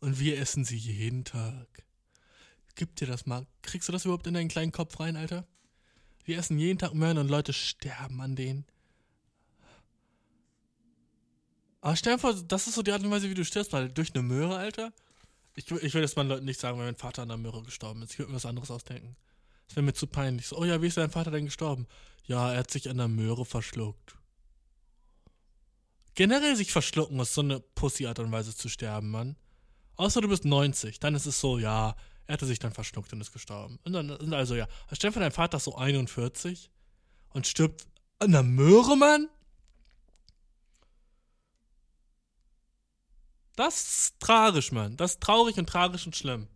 Und 0.00 0.20
wir 0.20 0.38
essen 0.38 0.64
sie 0.64 0.76
jeden 0.76 1.24
Tag. 1.24 1.66
Gib 2.74 2.94
dir 2.96 3.06
das 3.06 3.26
mal. 3.26 3.46
Kriegst 3.62 3.88
du 3.88 3.92
das 3.92 4.04
überhaupt 4.04 4.26
in 4.26 4.34
deinen 4.34 4.48
kleinen 4.48 4.72
Kopf 4.72 5.00
rein, 5.00 5.16
Alter? 5.16 5.46
Wir 6.24 6.38
essen 6.38 6.58
jeden 6.58 6.78
Tag 6.78 6.94
Möhren 6.94 7.18
und 7.18 7.28
Leute 7.28 7.52
sterben 7.52 8.20
an 8.20 8.36
denen. 8.36 8.66
Aber 11.80 11.96
stell 11.96 12.14
dir 12.14 12.18
vor, 12.18 12.34
das 12.34 12.66
ist 12.66 12.74
so 12.74 12.82
die 12.82 12.92
Art 12.92 13.02
und 13.02 13.10
Weise, 13.10 13.30
wie 13.30 13.34
du 13.34 13.44
stirbst, 13.44 13.72
weil 13.72 13.88
durch 13.88 14.14
eine 14.14 14.22
Möhre, 14.22 14.56
Alter. 14.56 14.92
Ich, 15.54 15.70
ich 15.70 15.94
will 15.94 16.02
das 16.02 16.16
meinen 16.16 16.28
Leuten 16.28 16.44
nicht 16.44 16.60
sagen, 16.60 16.78
wenn 16.78 16.86
mein 16.86 16.96
Vater 16.96 17.22
an 17.22 17.28
der 17.28 17.36
Möhre 17.36 17.62
gestorben 17.62 18.02
ist. 18.02 18.12
Ich 18.12 18.18
würde 18.18 18.30
mir 18.30 18.36
was 18.36 18.46
anderes 18.46 18.70
ausdenken. 18.70 19.16
Das 19.66 19.76
wäre 19.76 19.84
mir 19.84 19.94
zu 19.94 20.06
peinlich. 20.06 20.46
So, 20.46 20.58
oh 20.58 20.64
ja, 20.64 20.80
wie 20.80 20.86
ist 20.86 20.96
dein 20.96 21.10
Vater 21.10 21.30
denn 21.30 21.46
gestorben? 21.46 21.86
Ja, 22.26 22.52
er 22.52 22.60
hat 22.60 22.70
sich 22.70 22.88
an 22.88 22.98
der 22.98 23.08
Möhre 23.08 23.44
verschluckt. 23.44 24.16
Generell 26.14 26.56
sich 26.56 26.72
verschlucken 26.72 27.18
ist 27.20 27.34
so 27.34 27.40
eine 27.40 27.60
Pussy-Art 27.60 28.18
und 28.18 28.32
Weise 28.32 28.54
zu 28.54 28.68
sterben, 28.68 29.10
Mann. 29.10 29.36
Außer 29.98 30.20
du 30.20 30.28
bist 30.28 30.44
90, 30.44 31.00
dann 31.00 31.16
ist 31.16 31.26
es 31.26 31.40
so, 31.40 31.58
ja, 31.58 31.96
er 32.26 32.32
hatte 32.32 32.46
sich 32.46 32.60
dann 32.60 32.72
verschluckt 32.72 33.12
und 33.12 33.20
ist 33.20 33.32
gestorben. 33.32 33.80
Und 33.82 33.92
dann 33.92 34.10
und 34.10 34.32
also 34.32 34.54
ja, 34.54 34.68
stell 34.92 35.10
vor, 35.10 35.20
dein 35.20 35.32
Vater 35.32 35.56
ist 35.56 35.64
so 35.64 35.74
41 35.74 36.70
und 37.30 37.48
stirbt 37.48 37.84
an 38.20 38.30
der 38.30 38.44
Möhre, 38.44 38.96
Mann? 38.96 39.28
Das 43.56 43.82
ist 43.82 44.20
tragisch, 44.20 44.70
Mann. 44.70 44.96
Das 44.96 45.14
ist 45.14 45.20
traurig 45.20 45.58
und 45.58 45.68
tragisch 45.68 46.06
und 46.06 46.14
schlimm. 46.14 46.46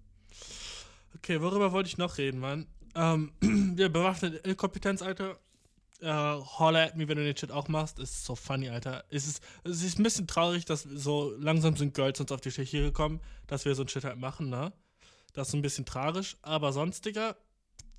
Okay, 1.17 1.41
worüber 1.41 1.73
wollte 1.73 1.89
ich 1.89 1.99
noch 1.99 2.19
reden, 2.19 2.39
Mann? 2.39 2.69
Ähm, 2.95 3.33
wir 3.41 3.89
bewaffnete 3.89 4.37
Inkompetenz, 4.49 5.03
Alter. 5.03 5.37
Äh, 6.03 6.09
holler 6.09 6.87
at 6.87 6.97
me, 6.97 7.09
wenn 7.09 7.17
du 7.17 7.25
den 7.25 7.37
Shit 7.37 7.51
auch 7.51 7.69
machst. 7.69 7.99
Ist 7.99 8.25
so 8.25 8.35
funny, 8.35 8.69
Alter. 8.69 9.05
Es 9.09 9.27
ist, 9.27 9.43
es 9.65 9.83
ist 9.83 9.99
ein 9.99 10.03
bisschen 10.03 10.27
traurig, 10.27 10.65
dass 10.65 10.83
so 10.83 11.35
langsam 11.39 11.77
sind 11.77 11.95
Girls 11.95 12.21
uns 12.21 12.33
auf 12.33 12.41
die 12.41 12.51
Schicht 12.51 12.73
gekommen, 12.73 13.21
dass 13.47 13.65
wir 13.65 13.75
so 13.75 13.83
ein 13.83 13.89
Shit 13.89 14.05
halt 14.05 14.19
machen, 14.19 14.51
ne? 14.51 14.73
Das 15.33 15.49
ist 15.49 15.55
ein 15.55 15.63
bisschen 15.63 15.87
tragisch, 15.87 16.37
aber 16.43 16.73
sonst, 16.73 17.07
Digga, 17.07 17.37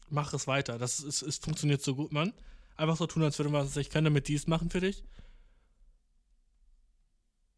mach 0.09 0.33
es 0.33 0.45
weiter. 0.45 0.77
Das 0.77 0.99
ist, 0.99 1.23
es 1.23 1.37
funktioniert 1.37 1.81
so 1.81 1.95
gut, 1.95 2.11
Mann. 2.11 2.33
Einfach 2.75 2.97
so 2.97 3.07
tun, 3.07 3.23
als 3.23 3.39
würde 3.39 3.49
man 3.49 3.65
es 3.65 3.75
nicht 3.75 3.91
können, 3.91 4.05
damit 4.05 4.27
dies 4.27 4.47
machen 4.47 4.69
für 4.69 4.81
dich 4.81 5.03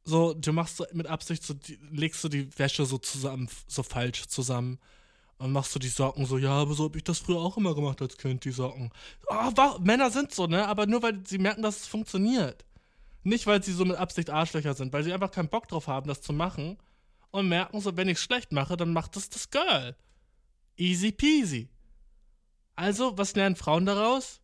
so, 0.06 0.34
du 0.34 0.54
machst 0.54 0.78
so 0.78 0.86
mit 0.94 1.08
Absicht 1.08 1.44
so, 1.44 1.54
die, 1.54 1.80
legst 1.92 2.24
du 2.24 2.30
die 2.30 2.58
Wäsche 2.58 2.86
so 2.86 2.98
zusammen, 3.00 3.50
so 3.68 3.84
falsch 3.84 4.28
zusammen. 4.28 4.80
Und 5.38 5.52
machst 5.52 5.76
du 5.76 5.80
die 5.80 5.90
Socken 5.90 6.26
so, 6.26 6.38
ja, 6.38 6.52
aber 6.52 6.74
so 6.74 6.86
hab 6.86 6.96
ich 6.96 7.04
das 7.04 7.20
früher 7.20 7.40
auch 7.40 7.58
immer 7.58 7.76
gemacht 7.76 8.02
als 8.02 8.18
Kind, 8.18 8.46
die 8.46 8.52
Socken. 8.52 8.90
Oh, 9.28 9.52
war, 9.56 9.80
Männer 9.80 10.10
sind 10.10 10.34
so, 10.34 10.48
ne? 10.48 10.66
Aber 10.68 10.88
nur 10.88 11.04
weil 11.04 11.26
sie 11.26 11.38
merken, 11.38 11.62
dass 11.62 11.82
es 11.82 11.88
funktioniert. 11.88 12.66
Nicht, 13.24 13.46
weil 13.46 13.62
sie 13.62 13.74
so 13.74 13.84
mit 13.84 13.98
Absicht 13.98 14.30
Arschlöcher 14.30 14.76
sind, 14.76 14.94
weil 14.94 15.04
sie 15.04 15.12
einfach 15.12 15.32
keinen 15.32 15.50
Bock 15.50 15.68
drauf 15.68 15.88
haben, 15.88 16.08
das 16.08 16.22
zu 16.22 16.32
machen. 16.32 16.78
Und 17.32 17.50
merken 17.50 17.82
so, 17.82 17.98
wenn 17.98 18.08
ich 18.08 18.20
schlecht 18.20 18.54
mache, 18.54 18.78
dann 18.78 18.94
macht 18.94 19.18
es 19.18 19.30
das 19.30 19.50
Girl. 19.50 19.96
Easy 20.78 21.12
peasy. 21.12 21.70
Also, 22.76 23.18
was 23.18 23.36
lernen 23.36 23.56
Frauen 23.56 23.86
daraus? 23.86 24.42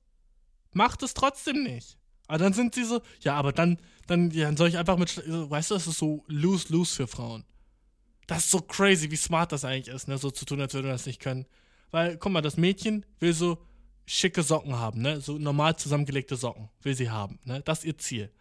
Macht 0.73 1.03
es 1.03 1.13
trotzdem 1.13 1.63
nicht. 1.63 1.97
Aber 2.27 2.39
dann 2.39 2.53
sind 2.53 2.75
sie 2.75 2.83
so, 2.83 3.01
ja, 3.21 3.35
aber 3.35 3.53
dann, 3.53 3.77
dann, 4.07 4.31
ja, 4.31 4.45
dann 4.45 4.57
soll 4.57 4.69
ich 4.69 4.77
einfach 4.77 4.97
mit, 4.97 5.15
weißt 5.25 5.71
du, 5.71 5.75
das 5.75 5.87
ist 5.87 5.97
so 5.97 6.23
lose-lose 6.27 6.95
für 6.95 7.07
Frauen. 7.07 7.45
Das 8.27 8.45
ist 8.45 8.51
so 8.51 8.61
crazy, 8.61 9.11
wie 9.11 9.15
smart 9.15 9.51
das 9.51 9.65
eigentlich 9.65 9.93
ist, 9.93 10.07
ne, 10.07 10.17
so 10.17 10.31
zu 10.31 10.45
tun, 10.45 10.61
als 10.61 10.73
würde 10.73 10.87
man 10.87 10.95
das 10.95 11.05
nicht 11.05 11.19
können. 11.19 11.45
Weil, 11.91 12.17
guck 12.17 12.31
mal, 12.31 12.41
das 12.41 12.57
Mädchen 12.57 13.05
will 13.19 13.33
so 13.33 13.57
schicke 14.05 14.43
Socken 14.43 14.77
haben, 14.77 15.01
ne, 15.01 15.21
so 15.21 15.37
normal 15.37 15.75
zusammengelegte 15.77 16.35
Socken 16.35 16.69
will 16.81 16.95
sie 16.95 17.09
haben, 17.09 17.39
ne, 17.43 17.61
das 17.61 17.79
ist 17.79 17.85
ihr 17.85 17.97
Ziel. 17.97 18.31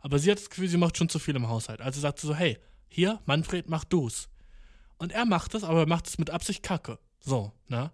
Aber 0.00 0.18
sie 0.18 0.30
hat 0.30 0.38
das 0.38 0.50
Gefühl, 0.50 0.68
sie 0.68 0.76
macht 0.76 0.96
schon 0.96 1.08
zu 1.08 1.18
viel 1.18 1.36
im 1.36 1.48
Haushalt. 1.48 1.80
Also 1.80 2.00
sagt 2.00 2.20
sie 2.20 2.26
so, 2.26 2.34
hey, 2.34 2.58
hier, 2.88 3.20
Manfred, 3.26 3.68
mach 3.68 3.84
du's. 3.84 4.28
Und 4.96 5.12
er 5.12 5.24
macht 5.24 5.54
es, 5.54 5.64
aber 5.64 5.80
er 5.80 5.88
macht 5.88 6.06
es 6.06 6.18
mit 6.18 6.30
Absicht 6.30 6.62
kacke. 6.62 6.98
So, 7.20 7.52
ne? 7.68 7.90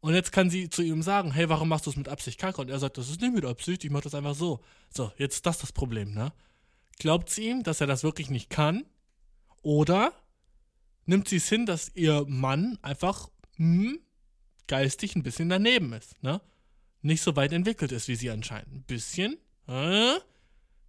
Und 0.00 0.14
jetzt 0.14 0.32
kann 0.32 0.50
sie 0.50 0.68
zu 0.68 0.82
ihm 0.82 1.02
sagen, 1.02 1.30
hey, 1.30 1.48
warum 1.48 1.68
machst 1.68 1.86
du 1.86 1.90
es 1.90 1.96
mit 1.96 2.08
Absicht 2.08 2.38
kacke? 2.38 2.60
Und 2.60 2.70
er 2.70 2.78
sagt, 2.78 2.98
das 2.98 3.08
ist 3.08 3.20
nicht 3.20 3.34
mit 3.34 3.44
Absicht, 3.44 3.84
ich 3.84 3.90
mach 3.90 4.00
das 4.00 4.14
einfach 4.14 4.34
so. 4.34 4.60
So, 4.90 5.12
jetzt 5.16 5.36
ist 5.36 5.46
das 5.46 5.58
das 5.58 5.72
Problem, 5.72 6.12
ne? 6.12 6.32
Glaubt 6.98 7.30
sie 7.30 7.48
ihm, 7.48 7.62
dass 7.62 7.80
er 7.80 7.86
das 7.86 8.02
wirklich 8.02 8.28
nicht 8.28 8.50
kann? 8.50 8.84
Oder 9.62 10.12
nimmt 11.06 11.28
sie 11.28 11.36
es 11.36 11.48
hin, 11.48 11.66
dass 11.66 11.92
ihr 11.94 12.24
Mann 12.28 12.78
einfach 12.82 13.28
hm, 13.56 14.00
geistig 14.66 15.16
ein 15.16 15.22
bisschen 15.22 15.48
daneben 15.48 15.92
ist, 15.92 16.22
ne? 16.22 16.40
Nicht 17.02 17.22
so 17.22 17.34
weit 17.34 17.52
entwickelt 17.52 17.90
ist 17.92 18.08
wie 18.08 18.14
sie 18.14 18.30
anscheinend. 18.30 18.72
Ein 18.72 18.82
bisschen, 18.84 19.36
äh? 19.66 20.14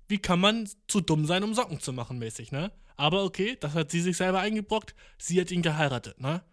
Wie 0.07 0.19
kann 0.19 0.39
man 0.39 0.69
zu 0.87 1.01
dumm 1.01 1.25
sein, 1.25 1.43
um 1.43 1.53
Socken 1.53 1.79
zu 1.79 1.91
machen, 1.91 2.19
mäßig, 2.19 2.51
ne? 2.51 2.71
Aber 2.95 3.23
okay, 3.23 3.57
das 3.59 3.73
hat 3.73 3.91
sie 3.91 4.01
sich 4.01 4.17
selber 4.17 4.39
eingebrockt, 4.39 4.93
sie 5.17 5.41
hat 5.41 5.51
ihn 5.51 5.61
geheiratet, 5.61 6.19
ne? 6.19 6.43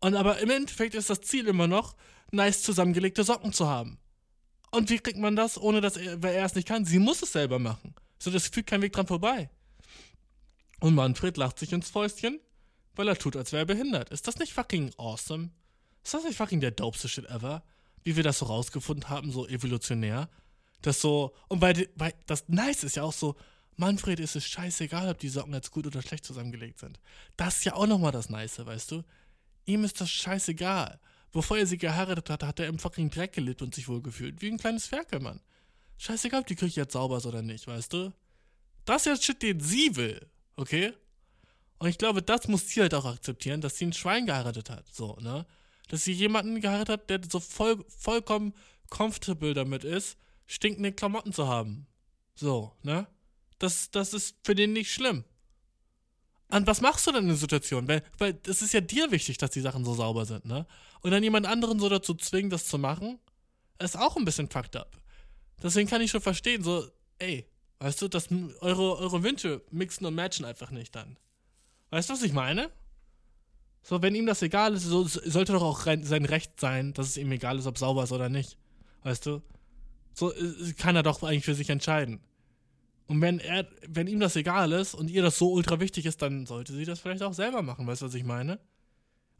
Und 0.00 0.14
aber 0.16 0.38
im 0.40 0.50
Endeffekt 0.50 0.94
ist 0.94 1.08
das 1.08 1.22
Ziel 1.22 1.46
immer 1.46 1.66
noch, 1.66 1.96
nice 2.30 2.62
zusammengelegte 2.62 3.24
Socken 3.24 3.52
zu 3.52 3.68
haben. 3.68 3.98
Und 4.70 4.90
wie 4.90 4.98
kriegt 4.98 5.18
man 5.18 5.36
das, 5.36 5.56
ohne 5.56 5.80
dass 5.80 5.96
er, 5.96 6.22
er 6.22 6.44
es 6.44 6.54
nicht 6.54 6.68
kann? 6.68 6.84
Sie 6.84 6.98
muss 6.98 7.22
es 7.22 7.32
selber 7.32 7.58
machen. 7.58 7.94
So, 8.18 8.30
das 8.30 8.48
führt 8.48 8.66
kein 8.66 8.82
Weg 8.82 8.92
dran 8.92 9.06
vorbei. 9.06 9.48
Und 10.80 10.94
Manfred 10.94 11.36
lacht 11.36 11.58
sich 11.58 11.72
ins 11.72 11.90
Fäustchen, 11.90 12.40
weil 12.96 13.08
er 13.08 13.18
tut, 13.18 13.36
als 13.36 13.52
wäre 13.52 13.62
er 13.62 13.66
behindert. 13.66 14.10
Ist 14.10 14.26
das 14.28 14.38
nicht 14.38 14.52
fucking 14.52 14.92
awesome? 14.96 15.50
Ist 16.02 16.14
das 16.14 16.24
nicht 16.24 16.36
fucking 16.36 16.60
der 16.60 16.70
dopeste 16.70 17.08
Shit 17.08 17.26
ever? 17.26 17.62
Wie 18.02 18.16
wir 18.16 18.22
das 18.22 18.38
so 18.38 18.46
rausgefunden 18.46 19.08
haben, 19.08 19.32
so 19.32 19.46
evolutionär. 19.48 20.28
Das 20.82 21.00
so, 21.00 21.34
und 21.48 21.62
weil, 21.62 21.88
weil 21.96 22.12
das 22.26 22.48
Nice 22.48 22.84
ist 22.84 22.96
ja 22.96 23.02
auch 23.02 23.12
so, 23.12 23.36
Manfred 23.76 24.20
ist 24.20 24.36
es 24.36 24.46
scheißegal, 24.46 25.08
ob 25.08 25.18
die 25.18 25.28
Socken 25.28 25.54
jetzt 25.54 25.70
gut 25.70 25.86
oder 25.86 26.02
schlecht 26.02 26.24
zusammengelegt 26.24 26.78
sind. 26.78 27.00
Das 27.36 27.58
ist 27.58 27.64
ja 27.64 27.74
auch 27.74 27.86
nochmal 27.86 28.12
das 28.12 28.28
Nice, 28.28 28.64
weißt 28.64 28.90
du? 28.90 29.02
Ihm 29.64 29.84
ist 29.84 30.00
das 30.00 30.10
scheißegal. 30.10 31.00
Bevor 31.32 31.58
er 31.58 31.66
sie 31.66 31.78
geheiratet 31.78 32.30
hat, 32.30 32.42
hat 32.44 32.60
er 32.60 32.68
im 32.68 32.78
fucking 32.78 33.10
Dreck 33.10 33.32
gelebt 33.32 33.62
und 33.62 33.74
sich 33.74 33.88
wohlgefühlt. 33.88 34.40
Wie 34.40 34.48
ein 34.48 34.58
kleines 34.58 34.86
Ferkelmann. 34.86 35.40
Scheißegal, 35.98 36.42
ob 36.42 36.46
die 36.46 36.54
Küche 36.54 36.80
jetzt 36.80 36.92
sauber 36.92 37.16
ist 37.16 37.26
oder 37.26 37.42
nicht, 37.42 37.66
weißt 37.66 37.92
du? 37.92 38.12
Das 38.84 39.02
ist 39.02 39.06
jetzt 39.06 39.24
Shit, 39.24 39.42
den 39.42 39.60
sie 39.60 39.96
will, 39.96 40.28
okay? 40.56 40.92
Und 41.84 41.90
ich 41.90 41.98
glaube, 41.98 42.22
das 42.22 42.48
muss 42.48 42.66
sie 42.66 42.80
halt 42.80 42.94
auch 42.94 43.04
akzeptieren, 43.04 43.60
dass 43.60 43.76
sie 43.76 43.84
ein 43.84 43.92
Schwein 43.92 44.24
geheiratet 44.24 44.70
hat, 44.70 44.86
so, 44.90 45.18
ne? 45.20 45.44
Dass 45.88 46.02
sie 46.02 46.12
jemanden 46.12 46.62
geheiratet 46.62 46.88
hat, 46.88 47.10
der 47.10 47.20
so 47.30 47.40
voll, 47.40 47.84
vollkommen 47.88 48.54
comfortable 48.88 49.52
damit 49.52 49.84
ist, 49.84 50.16
stinkende 50.46 50.92
Klamotten 50.92 51.34
zu 51.34 51.46
haben. 51.46 51.86
So, 52.36 52.72
ne? 52.82 53.06
Das, 53.58 53.90
das 53.90 54.14
ist 54.14 54.34
für 54.44 54.54
den 54.54 54.72
nicht 54.72 54.94
schlimm. 54.94 55.24
Und 56.48 56.66
was 56.66 56.80
machst 56.80 57.06
du 57.06 57.12
dann 57.12 57.24
in 57.24 57.28
der 57.28 57.36
Situation? 57.36 57.86
Weil, 57.86 58.02
weil 58.16 58.40
es 58.46 58.62
ist 58.62 58.72
ja 58.72 58.80
dir 58.80 59.10
wichtig, 59.10 59.36
dass 59.36 59.50
die 59.50 59.60
Sachen 59.60 59.84
so 59.84 59.92
sauber 59.92 60.24
sind, 60.24 60.46
ne? 60.46 60.66
Und 61.02 61.10
dann 61.10 61.22
jemand 61.22 61.44
anderen 61.44 61.78
so 61.78 61.90
dazu 61.90 62.14
zwingen, 62.14 62.48
das 62.48 62.66
zu 62.66 62.78
machen, 62.78 63.18
ist 63.78 63.98
auch 63.98 64.16
ein 64.16 64.24
bisschen 64.24 64.48
fucked 64.48 64.76
up. 64.76 64.96
Deswegen 65.62 65.90
kann 65.90 66.00
ich 66.00 66.10
schon 66.10 66.22
verstehen, 66.22 66.64
so, 66.64 66.88
ey, 67.18 67.46
weißt 67.80 68.00
du, 68.00 68.08
dass 68.08 68.28
eure, 68.62 68.96
eure 68.96 69.22
Wünsche 69.22 69.60
mixen 69.70 70.06
und 70.06 70.14
matchen 70.14 70.46
einfach 70.46 70.70
nicht 70.70 70.94
dann. 70.96 71.18
Weißt 71.94 72.10
du, 72.10 72.14
was 72.14 72.24
ich 72.24 72.32
meine? 72.32 72.72
So, 73.82 74.02
wenn 74.02 74.16
ihm 74.16 74.26
das 74.26 74.42
egal 74.42 74.74
ist, 74.74 74.82
so, 74.82 75.04
sollte 75.04 75.52
doch 75.52 75.62
auch 75.62 75.78
sein 75.78 76.24
Recht 76.24 76.58
sein, 76.58 76.92
dass 76.92 77.06
es 77.06 77.16
ihm 77.16 77.30
egal 77.30 77.56
ist, 77.56 77.68
ob 77.68 77.78
sauber 77.78 78.02
ist 78.02 78.10
oder 78.10 78.28
nicht. 78.28 78.58
Weißt 79.04 79.24
du? 79.26 79.42
So 80.12 80.32
äh, 80.32 80.72
kann 80.76 80.96
er 80.96 81.04
doch 81.04 81.22
eigentlich 81.22 81.44
für 81.44 81.54
sich 81.54 81.70
entscheiden. 81.70 82.18
Und 83.06 83.20
wenn 83.20 83.38
er, 83.38 83.68
wenn 83.86 84.08
ihm 84.08 84.18
das 84.18 84.34
egal 84.34 84.72
ist 84.72 84.94
und 84.94 85.08
ihr 85.08 85.22
das 85.22 85.38
so 85.38 85.52
ultra 85.52 85.78
wichtig 85.78 86.04
ist, 86.04 86.20
dann 86.20 86.46
sollte 86.46 86.72
sie 86.72 86.84
das 86.84 86.98
vielleicht 86.98 87.22
auch 87.22 87.32
selber 87.32 87.62
machen, 87.62 87.86
weißt 87.86 88.02
du, 88.02 88.06
was 88.06 88.14
ich 88.14 88.24
meine? 88.24 88.58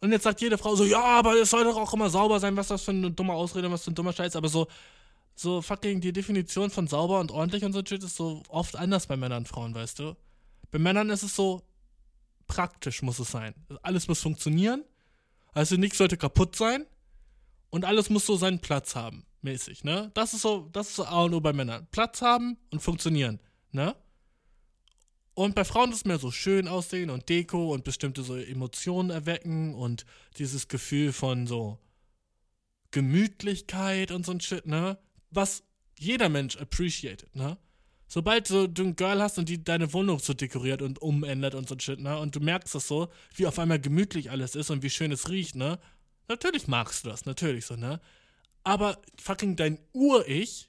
Und 0.00 0.12
jetzt 0.12 0.22
sagt 0.22 0.40
jede 0.40 0.56
Frau 0.56 0.76
so, 0.76 0.84
ja, 0.84 1.02
aber 1.02 1.34
es 1.34 1.50
soll 1.50 1.64
doch 1.64 1.76
auch 1.76 1.92
immer 1.92 2.08
sauber 2.08 2.38
sein, 2.38 2.56
was 2.56 2.68
das 2.68 2.82
für 2.82 2.92
eine 2.92 3.10
dumme 3.10 3.32
Ausrede, 3.32 3.68
was 3.68 3.82
für 3.82 3.90
ein 3.90 3.96
dummer 3.96 4.12
Scheiß, 4.12 4.36
aber 4.36 4.48
so, 4.48 4.68
so 5.34 5.60
fucking 5.60 6.00
die 6.00 6.12
Definition 6.12 6.70
von 6.70 6.86
sauber 6.86 7.18
und 7.18 7.32
ordentlich 7.32 7.64
und 7.64 7.72
so 7.72 7.82
shit 7.84 8.04
ist 8.04 8.14
so 8.14 8.44
oft 8.48 8.76
anders 8.76 9.08
bei 9.08 9.16
Männern 9.16 9.38
und 9.38 9.48
Frauen, 9.48 9.74
weißt 9.74 9.98
du? 9.98 10.14
Bei 10.70 10.78
Männern 10.78 11.10
ist 11.10 11.24
es 11.24 11.34
so, 11.34 11.64
praktisch 12.46 13.02
muss 13.02 13.18
es 13.18 13.30
sein. 13.30 13.54
Alles 13.82 14.08
muss 14.08 14.20
funktionieren, 14.20 14.84
also 15.52 15.76
nichts 15.76 15.98
sollte 15.98 16.16
kaputt 16.16 16.56
sein 16.56 16.86
und 17.70 17.84
alles 17.84 18.10
muss 18.10 18.26
so 18.26 18.36
seinen 18.36 18.60
Platz 18.60 18.94
haben, 18.94 19.24
mäßig, 19.42 19.84
ne? 19.84 20.10
Das 20.14 20.34
ist 20.34 20.42
so, 20.42 20.68
das 20.72 20.88
ist 20.88 20.96
so 20.96 21.04
A 21.04 21.24
und 21.24 21.34
O 21.34 21.40
bei 21.40 21.52
Männern. 21.52 21.86
Platz 21.90 22.22
haben 22.22 22.56
und 22.70 22.80
funktionieren 22.80 23.40
ne? 23.74 23.94
Und 25.34 25.56
bei 25.56 25.64
Frauen 25.64 25.90
ist 25.90 25.98
es 25.98 26.04
mehr 26.04 26.20
so 26.20 26.30
schön 26.30 26.68
aussehen 26.68 27.10
und 27.10 27.28
Deko 27.28 27.74
und 27.74 27.82
bestimmte 27.82 28.22
so 28.22 28.36
Emotionen 28.36 29.10
erwecken 29.10 29.74
und 29.74 30.06
dieses 30.38 30.68
Gefühl 30.68 31.12
von 31.12 31.48
so 31.48 31.78
Gemütlichkeit 32.92 34.12
und 34.12 34.24
so 34.24 34.32
ein 34.32 34.40
Shit, 34.40 34.66
ne? 34.66 34.96
Was 35.30 35.64
jeder 35.98 36.28
Mensch 36.28 36.56
appreciated, 36.56 37.34
ne? 37.34 37.58
Sobald 38.14 38.46
so, 38.46 38.68
du 38.68 38.84
ein 38.84 38.94
Girl 38.94 39.20
hast 39.20 39.38
und 39.38 39.48
die 39.48 39.64
deine 39.64 39.92
Wohnung 39.92 40.20
so 40.20 40.34
dekoriert 40.34 40.82
und 40.82 41.02
umändert 41.02 41.56
und 41.56 41.68
so 41.68 41.74
Shit, 41.76 41.98
ne? 41.98 42.16
Und 42.16 42.36
du 42.36 42.38
merkst 42.38 42.72
das 42.72 42.86
so, 42.86 43.08
wie 43.34 43.44
auf 43.44 43.58
einmal 43.58 43.80
gemütlich 43.80 44.30
alles 44.30 44.54
ist 44.54 44.70
und 44.70 44.84
wie 44.84 44.90
schön 44.90 45.10
es 45.10 45.30
riecht, 45.30 45.56
ne? 45.56 45.80
Natürlich 46.28 46.68
magst 46.68 47.04
du 47.04 47.08
das, 47.08 47.26
natürlich 47.26 47.66
so, 47.66 47.74
ne? 47.74 48.00
Aber 48.62 49.02
fucking 49.20 49.56
dein 49.56 49.80
Ur-Ich 49.92 50.68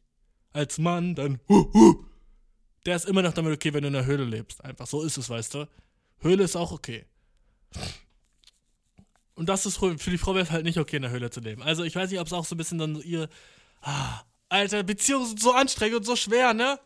als 0.54 0.80
Mann, 0.80 1.14
dann, 1.14 1.40
huh, 1.48 1.70
huh, 1.72 2.04
der 2.88 2.96
ist 2.96 3.06
immer 3.06 3.22
noch 3.22 3.34
damit 3.34 3.54
okay, 3.54 3.76
wenn 3.76 3.84
du 3.84 3.90
in 3.90 3.94
der 3.94 4.08
Höhle 4.08 4.26
lebst. 4.26 4.66
Einfach 4.66 4.88
so 4.88 5.04
ist 5.04 5.18
es, 5.18 5.30
weißt 5.30 5.54
du. 5.54 5.68
Höhle 6.22 6.46
ist 6.46 6.56
auch 6.56 6.72
okay. 6.72 7.06
Und 9.36 9.50
das 9.50 9.68
ist 9.68 9.78
für 9.78 10.10
die 10.10 10.18
Frau 10.18 10.34
wäre 10.34 10.46
es 10.46 10.52
halt 10.52 10.66
nicht 10.66 10.80
okay, 10.80 10.96
in 10.96 11.04
der 11.04 11.12
Höhle 11.12 11.30
zu 11.30 11.42
leben. 11.42 11.62
Also 11.62 11.84
ich 11.84 11.96
weiß 11.96 12.10
nicht, 12.10 12.20
ob 12.20 12.26
es 12.26 12.34
auch 12.34 12.46
so 12.46 12.56
ein 12.56 12.58
bisschen 12.58 12.80
dann 12.80 12.96
ihr. 13.04 13.30
Ah, 13.82 14.24
Alter, 14.50 14.82
Beziehungen 14.82 15.28
sind 15.28 15.40
so 15.40 15.52
anstrengend 15.52 15.98
und 15.98 16.06
so 16.06 16.16
schwer, 16.16 16.56
ne? 16.56 16.80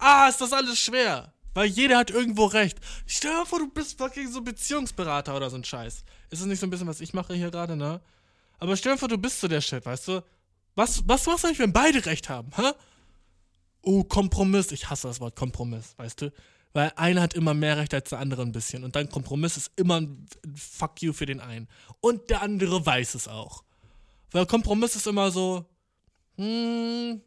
Ah, 0.00 0.28
ist 0.28 0.40
das 0.40 0.52
alles 0.52 0.78
schwer. 0.78 1.32
Weil 1.54 1.66
jeder 1.66 1.98
hat 1.98 2.10
irgendwo 2.10 2.46
recht. 2.46 2.78
Stell 3.06 3.32
dir 3.32 3.46
vor, 3.46 3.58
du 3.58 3.68
bist 3.70 3.98
fucking 3.98 4.30
so 4.30 4.40
Beziehungsberater 4.40 5.36
oder 5.36 5.50
so 5.50 5.56
ein 5.56 5.64
Scheiß. 5.64 6.04
Ist 6.30 6.40
das 6.42 6.46
nicht 6.46 6.60
so 6.60 6.66
ein 6.66 6.70
bisschen, 6.70 6.86
was 6.86 7.00
ich 7.00 7.12
mache 7.12 7.34
hier 7.34 7.50
gerade, 7.50 7.76
ne? 7.76 8.00
Aber 8.58 8.76
stell 8.76 8.92
dir 8.92 8.98
vor, 8.98 9.08
du 9.08 9.18
bist 9.18 9.40
so 9.40 9.48
der 9.48 9.60
Shit, 9.60 9.84
weißt 9.84 10.08
du? 10.08 10.24
Was, 10.74 11.06
was 11.08 11.26
machst 11.26 11.44
du 11.44 11.48
eigentlich, 11.48 11.58
wenn 11.58 11.72
beide 11.72 12.04
recht 12.06 12.28
haben, 12.28 12.50
hä? 12.56 12.72
oh, 13.82 14.04
Kompromiss. 14.04 14.72
Ich 14.72 14.90
hasse 14.90 15.08
das 15.08 15.20
Wort 15.20 15.36
Kompromiss, 15.36 15.94
weißt 15.96 16.22
du? 16.22 16.32
Weil 16.72 16.92
einer 16.96 17.22
hat 17.22 17.34
immer 17.34 17.54
mehr 17.54 17.76
Recht 17.78 17.92
als 17.94 18.10
der 18.10 18.20
andere 18.20 18.42
ein 18.42 18.52
bisschen. 18.52 18.84
Und 18.84 18.94
dann 18.94 19.08
Kompromiss 19.08 19.56
ist 19.56 19.72
immer 19.76 20.00
ein 20.00 20.26
Fuck 20.54 21.02
you 21.02 21.12
für 21.12 21.26
den 21.26 21.40
einen. 21.40 21.68
Und 22.00 22.30
der 22.30 22.42
andere 22.42 22.84
weiß 22.84 23.14
es 23.14 23.26
auch. 23.26 23.64
Weil 24.30 24.46
Kompromiss 24.46 24.94
ist 24.94 25.08
immer 25.08 25.32
so, 25.32 25.64
hm, 26.36 27.20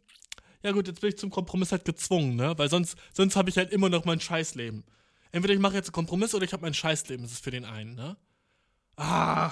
ja 0.63 0.71
gut, 0.71 0.87
jetzt 0.87 1.01
bin 1.01 1.09
ich 1.09 1.17
zum 1.17 1.29
Kompromiss 1.29 1.71
halt 1.71 1.85
gezwungen, 1.85 2.35
ne? 2.35 2.57
Weil 2.57 2.69
sonst, 2.69 2.97
sonst 3.13 3.35
habe 3.35 3.49
ich 3.49 3.57
halt 3.57 3.71
immer 3.71 3.89
noch 3.89 4.05
mein 4.05 4.19
Scheißleben. 4.19 4.83
Entweder 5.31 5.53
ich 5.53 5.59
mache 5.59 5.75
jetzt 5.75 5.87
einen 5.87 5.93
Kompromiss 5.93 6.33
oder 6.33 6.45
ich 6.45 6.53
habe 6.53 6.61
mein 6.61 6.73
Scheißleben. 6.73 7.23
Das 7.23 7.33
ist 7.33 7.43
für 7.43 7.51
den 7.51 7.65
einen, 7.65 7.95
ne? 7.95 8.17
Ah. 8.95 9.51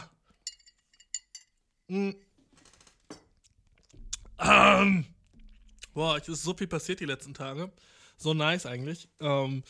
Hm. 1.88 2.16
Ähm. 4.40 5.06
Boah, 5.94 6.18
es 6.18 6.30
ist 6.30 6.44
so 6.44 6.54
viel 6.54 6.68
passiert 6.68 7.00
die 7.00 7.06
letzten 7.06 7.34
Tage. 7.34 7.72
So 8.18 8.34
nice 8.34 8.66
eigentlich. 8.66 9.10
Ähm, 9.20 9.64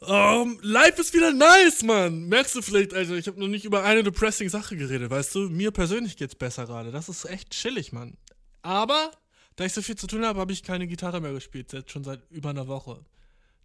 ähm, 0.00 0.58
life 0.62 1.00
ist 1.00 1.14
wieder 1.14 1.32
nice, 1.32 1.82
Mann. 1.82 2.24
Merkst 2.24 2.56
du 2.56 2.62
vielleicht, 2.62 2.92
Alter, 2.92 3.14
ich 3.14 3.28
habe 3.28 3.38
noch 3.38 3.46
nicht 3.46 3.64
über 3.64 3.84
eine 3.84 4.02
depressing 4.02 4.48
Sache 4.48 4.76
geredet, 4.76 5.10
weißt 5.10 5.34
du? 5.34 5.50
Mir 5.50 5.70
persönlich 5.70 6.16
geht's 6.16 6.34
besser 6.34 6.66
gerade. 6.66 6.90
Das 6.90 7.08
ist 7.08 7.24
echt 7.26 7.50
chillig, 7.50 7.92
Mann. 7.92 8.16
Aber, 8.62 9.12
da 9.56 9.64
ich 9.64 9.72
so 9.72 9.82
viel 9.82 9.96
zu 9.96 10.06
tun 10.06 10.24
habe, 10.24 10.40
habe 10.40 10.52
ich 10.52 10.62
keine 10.62 10.86
Gitarre 10.86 11.20
mehr 11.20 11.32
gespielt. 11.32 11.72
Jetzt 11.72 11.90
schon 11.90 12.04
seit 12.04 12.20
über 12.30 12.50
einer 12.50 12.68
Woche. 12.68 13.04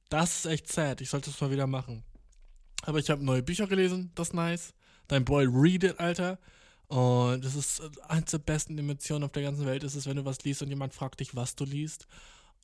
Das 0.09 0.39
ist 0.39 0.45
echt 0.45 0.71
sad. 0.71 1.01
Ich 1.01 1.09
sollte 1.09 1.29
es 1.29 1.39
mal 1.41 1.51
wieder 1.51 1.67
machen. 1.67 2.03
Aber 2.83 2.99
ich 2.99 3.09
habe 3.09 3.23
neue 3.23 3.43
Bücher 3.43 3.67
gelesen. 3.67 4.11
Das 4.15 4.29
ist 4.29 4.33
nice. 4.33 4.73
Dein 5.07 5.25
Boy 5.25 5.45
Read 5.45 5.83
It, 5.83 5.99
Alter. 5.99 6.39
Und 6.88 7.43
das 7.43 7.55
ist 7.55 7.79
äh, 7.79 7.89
eins 8.07 8.31
der 8.31 8.38
besten 8.39 8.77
Emotionen 8.77 9.25
auf 9.25 9.31
der 9.31 9.43
ganzen 9.43 9.65
Welt, 9.65 9.83
ist 9.83 9.95
es, 9.95 10.05
wenn 10.07 10.15
du 10.15 10.25
was 10.25 10.43
liest 10.43 10.61
und 10.61 10.69
jemand 10.69 10.93
fragt 10.93 11.19
dich, 11.19 11.35
was 11.35 11.55
du 11.55 11.65
liest. 11.65 12.07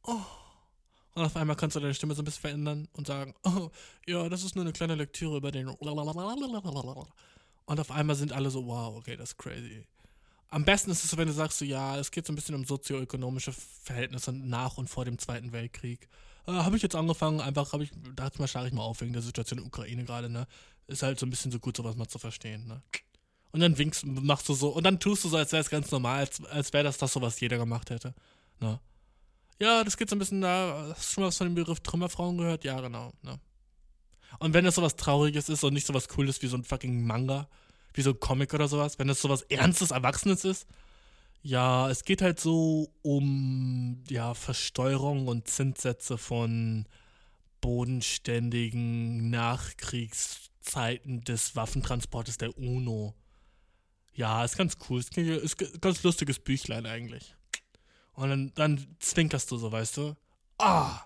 Oh. 0.03 0.21
Und 1.15 1.25
auf 1.25 1.35
einmal 1.35 1.55
kannst 1.55 1.75
du 1.75 1.79
deine 1.79 1.93
Stimme 1.93 2.15
so 2.15 2.21
ein 2.21 2.25
bisschen 2.25 2.41
verändern 2.41 2.87
und 2.93 3.05
sagen, 3.07 3.35
oh, 3.43 3.69
ja, 4.07 4.29
das 4.29 4.43
ist 4.43 4.55
nur 4.55 4.63
eine 4.63 4.73
kleine 4.73 4.95
Lektüre 4.95 5.37
über 5.37 5.51
den. 5.51 5.67
Und 7.65 7.79
auf 7.79 7.91
einmal 7.91 8.15
sind 8.15 8.33
alle 8.33 8.49
so, 8.49 8.65
wow, 8.65 8.95
okay, 8.97 9.15
das 9.15 9.29
ist 9.29 9.37
crazy. 9.37 9.85
Am 10.53 10.65
besten 10.65 10.91
ist 10.91 11.03
es 11.03 11.09
so, 11.09 11.17
wenn 11.17 11.27
du 11.27 11.33
sagst, 11.33 11.57
so, 11.57 11.65
ja, 11.65 11.97
es 11.97 12.11
geht 12.11 12.27
so 12.27 12.31
ein 12.31 12.35
bisschen 12.35 12.53
um 12.53 12.63
sozioökonomische 12.63 13.51
Verhältnisse 13.51 14.31
nach 14.31 14.77
und 14.77 14.87
vor 14.87 15.03
dem 15.03 15.17
Zweiten 15.17 15.51
Weltkrieg. 15.51 16.07
Äh, 16.45 16.51
habe 16.51 16.75
ich 16.75 16.83
jetzt 16.83 16.95
angefangen, 16.95 17.41
einfach, 17.41 17.73
habe 17.73 17.85
ich, 17.85 17.91
da 18.15 18.29
mal 18.37 18.47
schlage 18.47 18.67
ich 18.67 18.73
mal 18.73 18.83
auf 18.83 19.01
wegen 19.01 19.13
der 19.13 19.23
Situation 19.23 19.57
in 19.57 19.63
der 19.63 19.67
Ukraine 19.67 20.03
gerade, 20.03 20.29
ne? 20.29 20.45
Ist 20.85 21.01
halt 21.01 21.19
so 21.19 21.25
ein 21.25 21.31
bisschen 21.31 21.51
so 21.51 21.57
gut, 21.57 21.75
sowas 21.75 21.95
mal 21.95 22.07
zu 22.07 22.19
verstehen, 22.19 22.67
ne? 22.67 22.83
Und 23.51 23.61
dann 23.61 23.79
winkst, 23.79 24.05
machst 24.05 24.47
du 24.47 24.53
so, 24.53 24.69
und 24.69 24.83
dann 24.83 24.99
tust 24.99 25.23
du 25.23 25.29
so, 25.29 25.37
als 25.37 25.51
wäre 25.53 25.61
es 25.61 25.71
ganz 25.71 25.89
normal, 25.89 26.19
als, 26.19 26.45
als 26.45 26.71
wäre 26.71 26.83
das 26.83 26.99
das 26.99 27.13
so, 27.13 27.21
was 27.23 27.39
jeder 27.39 27.57
gemacht 27.57 27.89
hätte. 27.89 28.13
Ne? 28.59 28.79
Ja, 29.59 29.83
das 29.83 29.97
geht 29.97 30.11
so 30.11 30.15
ein 30.15 30.19
bisschen 30.19 30.41
da. 30.41 30.93
Hast 30.95 31.09
du 31.09 31.13
schon 31.13 31.23
mal 31.23 31.27
was 31.29 31.37
von 31.37 31.47
dem 31.47 31.55
Begriff 31.55 31.79
Trümmerfrauen 31.79 32.37
gehört? 32.37 32.63
Ja, 32.63 32.79
genau. 32.79 33.11
Ne? 33.23 33.39
Und 34.37 34.53
wenn 34.53 34.65
das 34.65 34.75
so 34.75 34.83
was 34.83 34.97
Trauriges 34.97 35.49
ist 35.49 35.63
und 35.63 35.73
nicht 35.73 35.87
so 35.87 35.95
was 35.95 36.07
Cooles 36.09 36.43
wie 36.43 36.47
so 36.47 36.57
ein 36.57 36.63
fucking 36.63 37.05
Manga, 37.05 37.47
wie 37.93 38.01
so 38.01 38.11
ein 38.11 38.19
Comic 38.19 38.53
oder 38.53 38.67
sowas, 38.67 38.99
wenn 38.99 39.07
das 39.07 39.21
so 39.21 39.29
was 39.29 39.43
Ernstes, 39.43 39.91
Erwachsenes 39.91 40.45
ist, 40.45 40.67
ja, 41.41 41.89
es 41.89 42.05
geht 42.05 42.21
halt 42.21 42.39
so 42.39 42.89
um, 43.01 44.01
ja, 44.09 44.33
Versteuerung 44.33 45.27
und 45.27 45.47
Zinssätze 45.47 46.17
von 46.17 46.85
bodenständigen 47.59 49.29
Nachkriegszeiten 49.29 51.23
des 51.25 51.55
Waffentransportes 51.55 52.37
der 52.37 52.57
UNO. 52.57 53.13
Ja, 54.13 54.45
ist 54.45 54.57
ganz 54.57 54.77
cool. 54.89 54.99
Ist, 54.99 55.17
ist 55.17 55.61
ein 55.61 55.81
ganz 55.81 56.03
lustiges 56.03 56.39
Büchlein 56.39 56.85
eigentlich. 56.85 57.35
Und 58.13 58.29
dann, 58.29 58.51
dann 58.55 58.95
zwinkerst 58.99 59.51
du 59.51 59.57
so, 59.57 59.71
weißt 59.71 59.97
du? 59.97 60.15
Ah! 60.59 61.01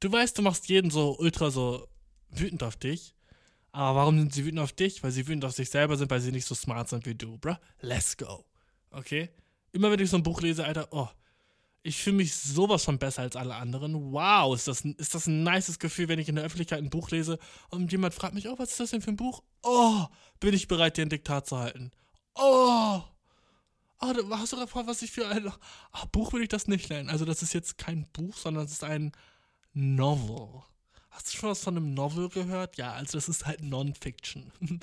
Du 0.00 0.10
weißt, 0.10 0.36
du 0.38 0.42
machst 0.42 0.68
jeden 0.68 0.90
so 0.90 1.16
ultra 1.18 1.50
so 1.50 1.86
wütend 2.30 2.62
auf 2.62 2.76
dich. 2.76 3.14
Aber 3.72 4.00
warum 4.00 4.18
sind 4.18 4.34
sie 4.34 4.44
wütend 4.44 4.60
auf 4.60 4.72
dich? 4.72 5.02
Weil 5.02 5.12
sie 5.12 5.26
wütend 5.26 5.44
auf 5.44 5.52
sich 5.52 5.70
selber 5.70 5.96
sind, 5.96 6.10
weil 6.10 6.20
sie 6.20 6.32
nicht 6.32 6.46
so 6.46 6.54
smart 6.54 6.88
sind 6.88 7.06
wie 7.06 7.14
du, 7.14 7.38
bruh. 7.38 7.56
Let's 7.80 8.16
go. 8.16 8.44
Okay? 8.90 9.30
Immer 9.72 9.90
wenn 9.90 10.00
ich 10.00 10.10
so 10.10 10.16
ein 10.16 10.22
Buch 10.22 10.40
lese, 10.40 10.64
Alter, 10.64 10.88
oh, 10.90 11.08
ich 11.82 12.02
fühle 12.02 12.16
mich 12.16 12.34
sowas 12.34 12.84
von 12.84 12.98
besser 12.98 13.22
als 13.22 13.36
alle 13.36 13.54
anderen. 13.54 14.12
Wow, 14.12 14.54
ist 14.54 14.68
das, 14.68 14.80
ist 14.82 15.14
das 15.14 15.26
ein 15.26 15.44
nices 15.44 15.78
Gefühl, 15.78 16.08
wenn 16.08 16.18
ich 16.18 16.28
in 16.28 16.34
der 16.34 16.44
Öffentlichkeit 16.44 16.80
ein 16.80 16.90
Buch 16.90 17.10
lese 17.10 17.38
und 17.70 17.90
jemand 17.92 18.14
fragt 18.14 18.34
mich, 18.34 18.48
oh, 18.48 18.58
was 18.58 18.72
ist 18.72 18.80
das 18.80 18.90
denn 18.90 19.02
für 19.02 19.10
ein 19.10 19.16
Buch? 19.16 19.42
Oh, 19.62 20.06
bin 20.40 20.52
ich 20.52 20.68
bereit, 20.68 20.96
dir 20.96 21.06
ein 21.06 21.08
Diktat 21.08 21.46
zu 21.46 21.58
halten. 21.58 21.92
Oh! 22.34 23.02
Oh, 24.02 24.14
hast 24.30 24.52
du 24.52 24.56
gefragt, 24.56 24.88
was 24.88 25.02
ich 25.02 25.10
für 25.10 25.28
ein. 25.28 25.52
Ach, 25.92 26.06
Buch 26.06 26.32
würde 26.32 26.44
ich 26.44 26.48
das 26.48 26.68
nicht 26.68 26.88
nennen. 26.88 27.10
Also, 27.10 27.26
das 27.26 27.42
ist 27.42 27.52
jetzt 27.52 27.76
kein 27.76 28.06
Buch, 28.14 28.34
sondern 28.34 28.64
es 28.64 28.72
ist 28.72 28.84
ein 28.84 29.12
Novel. 29.74 30.62
Hast 31.10 31.32
du 31.32 31.36
schon 31.36 31.50
was 31.50 31.62
von 31.62 31.76
einem 31.76 31.94
Novel 31.94 32.28
gehört? 32.28 32.76
Ja, 32.76 32.92
also 32.92 33.18
das 33.18 33.28
ist 33.28 33.46
halt 33.46 33.62
Non-Fiction. 33.62 34.52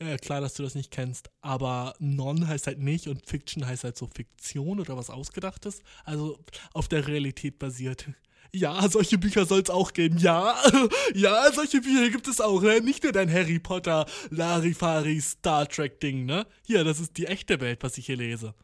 ja, 0.00 0.16
klar, 0.16 0.40
dass 0.40 0.54
du 0.54 0.62
das 0.62 0.74
nicht 0.74 0.90
kennst, 0.90 1.30
aber 1.40 1.94
Non 1.98 2.48
heißt 2.48 2.66
halt 2.66 2.78
nicht 2.78 3.06
und 3.06 3.26
Fiction 3.26 3.66
heißt 3.66 3.84
halt 3.84 3.96
so 3.96 4.06
Fiktion 4.06 4.80
oder 4.80 4.96
was 4.96 5.10
Ausgedachtes, 5.10 5.82
also 6.04 6.38
auf 6.72 6.88
der 6.88 7.06
Realität 7.06 7.58
basiert. 7.58 8.08
Ja, 8.54 8.88
solche 8.88 9.18
Bücher 9.18 9.44
soll 9.44 9.60
es 9.60 9.68
auch 9.68 9.92
geben. 9.92 10.16
Ja, 10.16 10.56
ja, 11.14 11.52
solche 11.52 11.82
Bücher 11.82 12.08
gibt 12.08 12.28
es 12.28 12.40
auch. 12.40 12.62
Ne? 12.62 12.80
Nicht 12.80 13.02
nur 13.02 13.12
dein 13.12 13.30
Harry 13.30 13.58
Potter, 13.58 14.06
Larifari, 14.30 15.20
Star 15.20 15.68
Trek 15.68 16.00
Ding, 16.00 16.24
ne? 16.24 16.46
Hier, 16.64 16.82
das 16.82 16.98
ist 16.98 17.18
die 17.18 17.26
echte 17.26 17.60
Welt, 17.60 17.82
was 17.82 17.98
ich 17.98 18.06
hier 18.06 18.16
lese. 18.16 18.54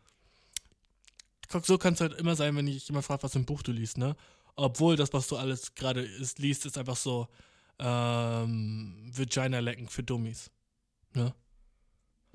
So 1.62 1.76
kann 1.76 1.92
es 1.92 2.00
halt 2.00 2.14
immer 2.14 2.34
sein, 2.34 2.57
wenn 2.57 2.66
ich 2.66 2.88
immer 2.88 3.02
frage, 3.02 3.24
was 3.24 3.32
für 3.32 3.40
ein 3.40 3.44
Buch 3.44 3.62
du 3.62 3.72
liest, 3.72 3.98
ne? 3.98 4.16
Obwohl 4.57 4.96
das, 4.96 5.12
was 5.12 5.28
du 5.28 5.36
alles 5.36 5.74
gerade 5.74 6.09
liest, 6.38 6.66
ist 6.66 6.78
einfach 6.78 6.96
so 6.96 7.28
ähm, 7.78 9.11
Vagina 9.12 9.59
lecken 9.59 9.88
für 9.88 10.02
Dummies. 10.02 10.50
Ne? 11.14 11.34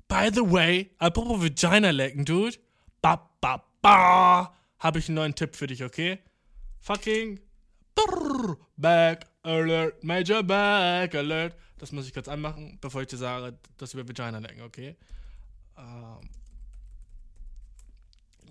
By 0.08 0.30
the 0.32 0.40
way, 0.40 0.90
apropos 0.98 1.42
Vagina 1.42 1.90
lecken, 1.90 2.24
dude. 2.24 2.58
Ba, 3.00 3.30
ba, 3.40 3.64
ba. 3.80 4.54
Habe 4.78 4.98
ich 4.98 5.08
einen 5.08 5.16
neuen 5.16 5.34
Tipp 5.34 5.56
für 5.56 5.66
dich, 5.66 5.82
okay? 5.82 6.18
Fucking 6.80 7.40
brrr, 7.94 8.56
Back 8.76 9.26
Alert, 9.42 10.02
Major 10.02 10.42
Back 10.42 11.14
Alert. 11.14 11.56
Das 11.78 11.92
muss 11.92 12.06
ich 12.06 12.12
kurz 12.12 12.28
anmachen, 12.28 12.78
bevor 12.80 13.02
ich 13.02 13.08
dir 13.08 13.16
sage, 13.16 13.58
dass 13.78 13.94
wir 13.94 14.06
Vagina 14.06 14.38
lecken, 14.38 14.62
okay? 14.62 14.96
Ähm, 15.78 16.28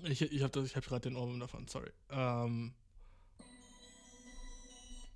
ich 0.04 0.22
ich 0.22 0.42
habe 0.42 0.64
hab 0.64 0.86
gerade 0.86 1.10
den 1.10 1.16
Ohrwurm 1.16 1.40
davon, 1.40 1.68
sorry. 1.68 1.92
Ähm, 2.10 2.74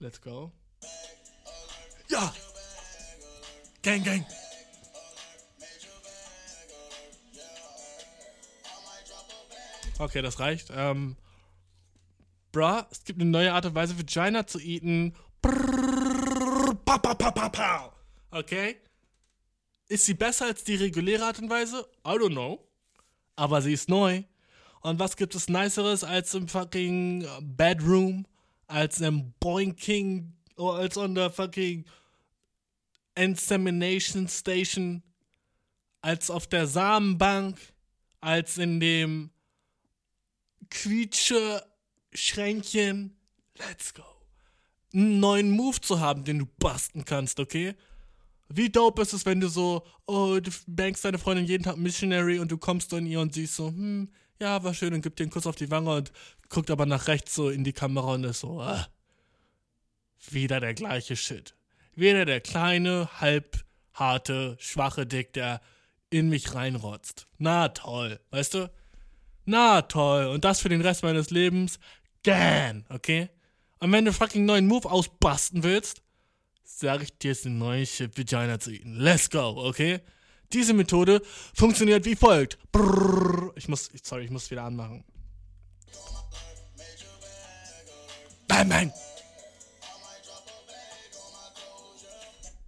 Let's 0.03 0.19
go. 0.19 0.51
Ja! 2.09 2.33
Gang, 3.81 4.03
gang! 4.03 4.25
Okay, 9.97 10.21
das 10.21 10.41
reicht. 10.41 10.71
Ähm, 10.75 11.15
bruh, 12.51 12.83
es 12.91 13.05
gibt 13.05 13.21
eine 13.21 13.29
neue 13.29 13.53
Art 13.53 13.65
und 13.65 13.75
Weise, 13.75 13.97
Vagina 13.97 14.45
zu 14.45 14.59
eaten. 14.59 15.15
Okay? 18.31 18.75
Ist 19.87 20.05
sie 20.05 20.15
besser 20.15 20.47
als 20.47 20.65
die 20.65 20.75
reguläre 20.75 21.27
Art 21.27 21.39
und 21.39 21.49
Weise? 21.49 21.87
I 22.05 22.09
don't 22.09 22.31
know. 22.31 22.67
Aber 23.37 23.61
sie 23.61 23.71
ist 23.71 23.87
neu. 23.87 24.23
Und 24.81 24.99
was 24.99 25.15
gibt 25.15 25.33
es 25.33 25.47
Niceres 25.47 26.03
als 26.03 26.33
im 26.33 26.49
fucking 26.49 27.25
Bedroom? 27.39 28.25
Als 28.67 29.01
im 29.01 29.33
Boinking 29.39 30.33
oder 30.55 30.79
als 30.79 30.97
on 30.97 31.15
der 31.15 31.29
fucking 31.29 31.85
Insemination 33.15 34.27
Station, 34.27 35.03
als 36.01 36.29
auf 36.29 36.47
der 36.47 36.67
Samenbank, 36.67 37.59
als 38.21 38.57
in 38.57 38.79
dem 38.79 39.29
Quietsche 40.69 41.63
Schränkchen. 42.13 43.15
Let's 43.57 43.93
go. 43.93 44.03
Einen 44.93 45.19
neuen 45.19 45.51
Move 45.51 45.79
zu 45.81 45.99
haben, 45.99 46.23
den 46.23 46.39
du 46.39 46.45
basten 46.57 47.05
kannst, 47.05 47.39
okay? 47.39 47.75
Wie 48.49 48.69
dope 48.69 49.01
ist 49.01 49.13
es, 49.13 49.25
wenn 49.25 49.39
du 49.39 49.47
so, 49.47 49.83
oh, 50.05 50.39
du 50.39 50.51
bankst 50.67 51.03
deine 51.05 51.17
Freundin 51.17 51.45
jeden 51.45 51.63
Tag 51.63 51.77
Missionary 51.77 52.39
und 52.39 52.51
du 52.51 52.57
kommst 52.57 52.93
in 52.93 53.05
ihr 53.05 53.19
und 53.19 53.33
siehst 53.33 53.55
so, 53.55 53.67
hm, 53.67 54.09
ja, 54.39 54.63
war 54.63 54.73
schön 54.73 54.93
und 54.93 55.01
gibt 55.01 55.19
dir 55.19 55.23
einen 55.23 55.31
Kuss 55.31 55.47
auf 55.47 55.55
die 55.55 55.71
Wange 55.71 55.95
und 55.95 56.11
guckt 56.53 56.69
aber 56.69 56.85
nach 56.85 57.07
rechts 57.07 57.33
so 57.33 57.49
in 57.49 57.63
die 57.63 57.73
Kamera 57.73 58.13
und 58.13 58.23
ist 58.23 58.41
so, 58.41 58.61
ah, 58.61 58.87
wieder 60.29 60.59
der 60.59 60.73
gleiche 60.73 61.15
Shit. 61.15 61.55
Wieder 61.95 62.25
der 62.25 62.41
kleine, 62.41 63.09
halbharte, 63.19 64.55
schwache 64.59 65.05
Dick, 65.05 65.33
der 65.33 65.61
in 66.09 66.29
mich 66.29 66.53
reinrotzt. 66.53 67.27
Na 67.39 67.69
toll, 67.69 68.19
weißt 68.29 68.53
du? 68.53 68.71
Na 69.45 69.81
toll. 69.81 70.27
Und 70.27 70.45
das 70.45 70.59
für 70.59 70.69
den 70.69 70.81
Rest 70.81 71.03
meines 71.03 71.31
Lebens? 71.31 71.79
Gan, 72.23 72.85
okay? 72.89 73.29
Und 73.79 73.91
wenn 73.91 74.05
du 74.05 74.13
fucking 74.13 74.45
neuen 74.45 74.67
Move 74.67 74.89
ausbasten 74.89 75.63
willst, 75.63 76.03
sag 76.63 77.01
ich 77.01 77.17
dir, 77.17 77.31
ist 77.31 77.45
eine 77.45 77.55
neue 77.55 77.85
Vagina 77.85 78.59
zu 78.59 78.71
eaten. 78.71 78.95
Let's 78.95 79.29
go, 79.29 79.55
okay? 79.57 80.01
Diese 80.53 80.73
Methode 80.73 81.21
funktioniert 81.53 82.05
wie 82.05 82.15
folgt. 82.15 82.59
Brrr. 82.71 83.51
Ich 83.55 83.67
muss, 83.67 83.89
sorry, 84.03 84.25
ich 84.25 84.31
muss 84.31 84.49
wieder 84.51 84.63
anmachen. 84.63 85.03
Bang, 88.53 88.69
bang. 88.69 88.93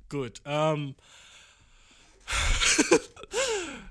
Gut, 0.10 0.42
ähm. 0.44 0.96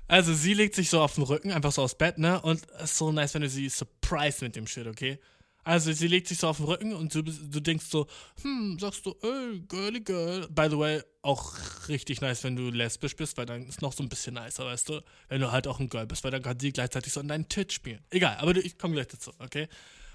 also 0.09 0.33
sie 0.33 0.55
legt 0.55 0.75
sich 0.75 0.89
so 0.89 0.99
auf 0.99 1.15
den 1.15 1.23
Rücken, 1.23 1.53
einfach 1.53 1.71
so 1.71 1.83
aufs 1.83 1.95
Bett, 1.95 2.17
ne? 2.17 2.41
Und 2.41 2.67
es 2.79 2.91
ist 2.91 2.97
so 2.97 3.13
nice, 3.13 3.33
wenn 3.33 3.43
du 3.43 3.49
sie 3.49 3.69
surprise 3.69 4.43
mit 4.43 4.57
dem 4.57 4.67
Shit, 4.67 4.87
okay? 4.87 5.19
Also 5.63 5.93
sie 5.93 6.07
legt 6.07 6.27
sich 6.27 6.37
so 6.37 6.49
auf 6.49 6.57
den 6.57 6.65
Rücken 6.65 6.93
und 6.93 7.15
du, 7.15 7.21
du 7.21 7.61
denkst 7.61 7.85
so, 7.85 8.07
hm, 8.41 8.77
sagst 8.77 9.05
du, 9.05 9.15
ey, 9.21 9.61
girly 9.61 10.01
girl. 10.01 10.49
By 10.49 10.67
the 10.69 10.77
way, 10.77 11.01
auch 11.21 11.53
richtig 11.87 12.19
nice, 12.19 12.43
wenn 12.43 12.57
du 12.57 12.71
lesbisch 12.71 13.15
bist, 13.15 13.37
weil 13.37 13.45
dann 13.45 13.65
ist 13.67 13.81
noch 13.81 13.93
so 13.93 14.03
ein 14.03 14.09
bisschen 14.09 14.33
nicer, 14.33 14.65
weißt 14.65 14.89
du? 14.89 15.01
Wenn 15.29 15.39
du 15.39 15.49
halt 15.53 15.65
auch 15.65 15.79
ein 15.79 15.87
Girl 15.87 16.05
bist, 16.05 16.25
weil 16.25 16.31
dann 16.31 16.43
kann 16.43 16.59
sie 16.59 16.73
gleichzeitig 16.73 17.13
so 17.13 17.21
in 17.21 17.29
deinen 17.29 17.47
Tit 17.47 17.71
spielen. 17.71 18.03
Egal, 18.09 18.35
aber 18.39 18.53
ich 18.57 18.77
komme 18.77 18.95
gleich 18.95 19.07
dazu, 19.07 19.31
okay? 19.39 19.69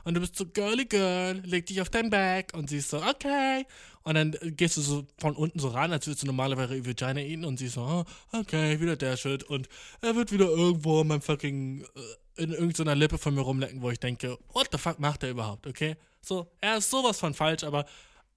Und 0.04 0.14
du 0.14 0.20
bist 0.20 0.36
so 0.36 0.46
girly 0.46 0.86
girl, 0.86 1.40
leg 1.44 1.66
dich 1.66 1.80
auf 1.80 1.90
dein 1.90 2.10
Back 2.10 2.52
und 2.54 2.70
sie 2.70 2.78
ist 2.78 2.90
so, 2.90 2.98
okay. 3.02 3.66
Und 4.02 4.14
dann 4.14 4.36
gehst 4.56 4.76
du 4.76 4.80
so 4.80 5.06
von 5.18 5.36
unten 5.36 5.58
so 5.58 5.68
ran, 5.68 5.92
als 5.92 6.06
würdest 6.06 6.22
du 6.22 6.26
normalerweise 6.26 6.86
Vagina 6.86 7.20
eaten 7.20 7.44
und 7.44 7.58
sie 7.58 7.66
ist 7.66 7.74
so, 7.74 7.82
oh, 7.82 8.04
okay, 8.38 8.80
wieder 8.80 8.96
der 8.96 9.16
Shit. 9.16 9.42
Und 9.44 9.68
er 10.00 10.16
wird 10.16 10.32
wieder 10.32 10.46
irgendwo 10.46 11.04
mein 11.04 11.20
fucking 11.20 11.84
äh, 12.36 12.42
in 12.42 12.52
irgendeiner 12.52 12.94
Lippe 12.94 13.18
von 13.18 13.34
mir 13.34 13.42
rumlecken, 13.42 13.82
wo 13.82 13.90
ich 13.90 14.00
denke, 14.00 14.38
what 14.52 14.68
the 14.72 14.78
fuck 14.78 14.98
macht 14.98 15.22
er 15.22 15.30
überhaupt, 15.30 15.66
okay? 15.66 15.96
So, 16.22 16.50
er 16.60 16.78
ist 16.78 16.90
sowas 16.90 17.18
von 17.18 17.34
falsch, 17.34 17.64
aber 17.64 17.84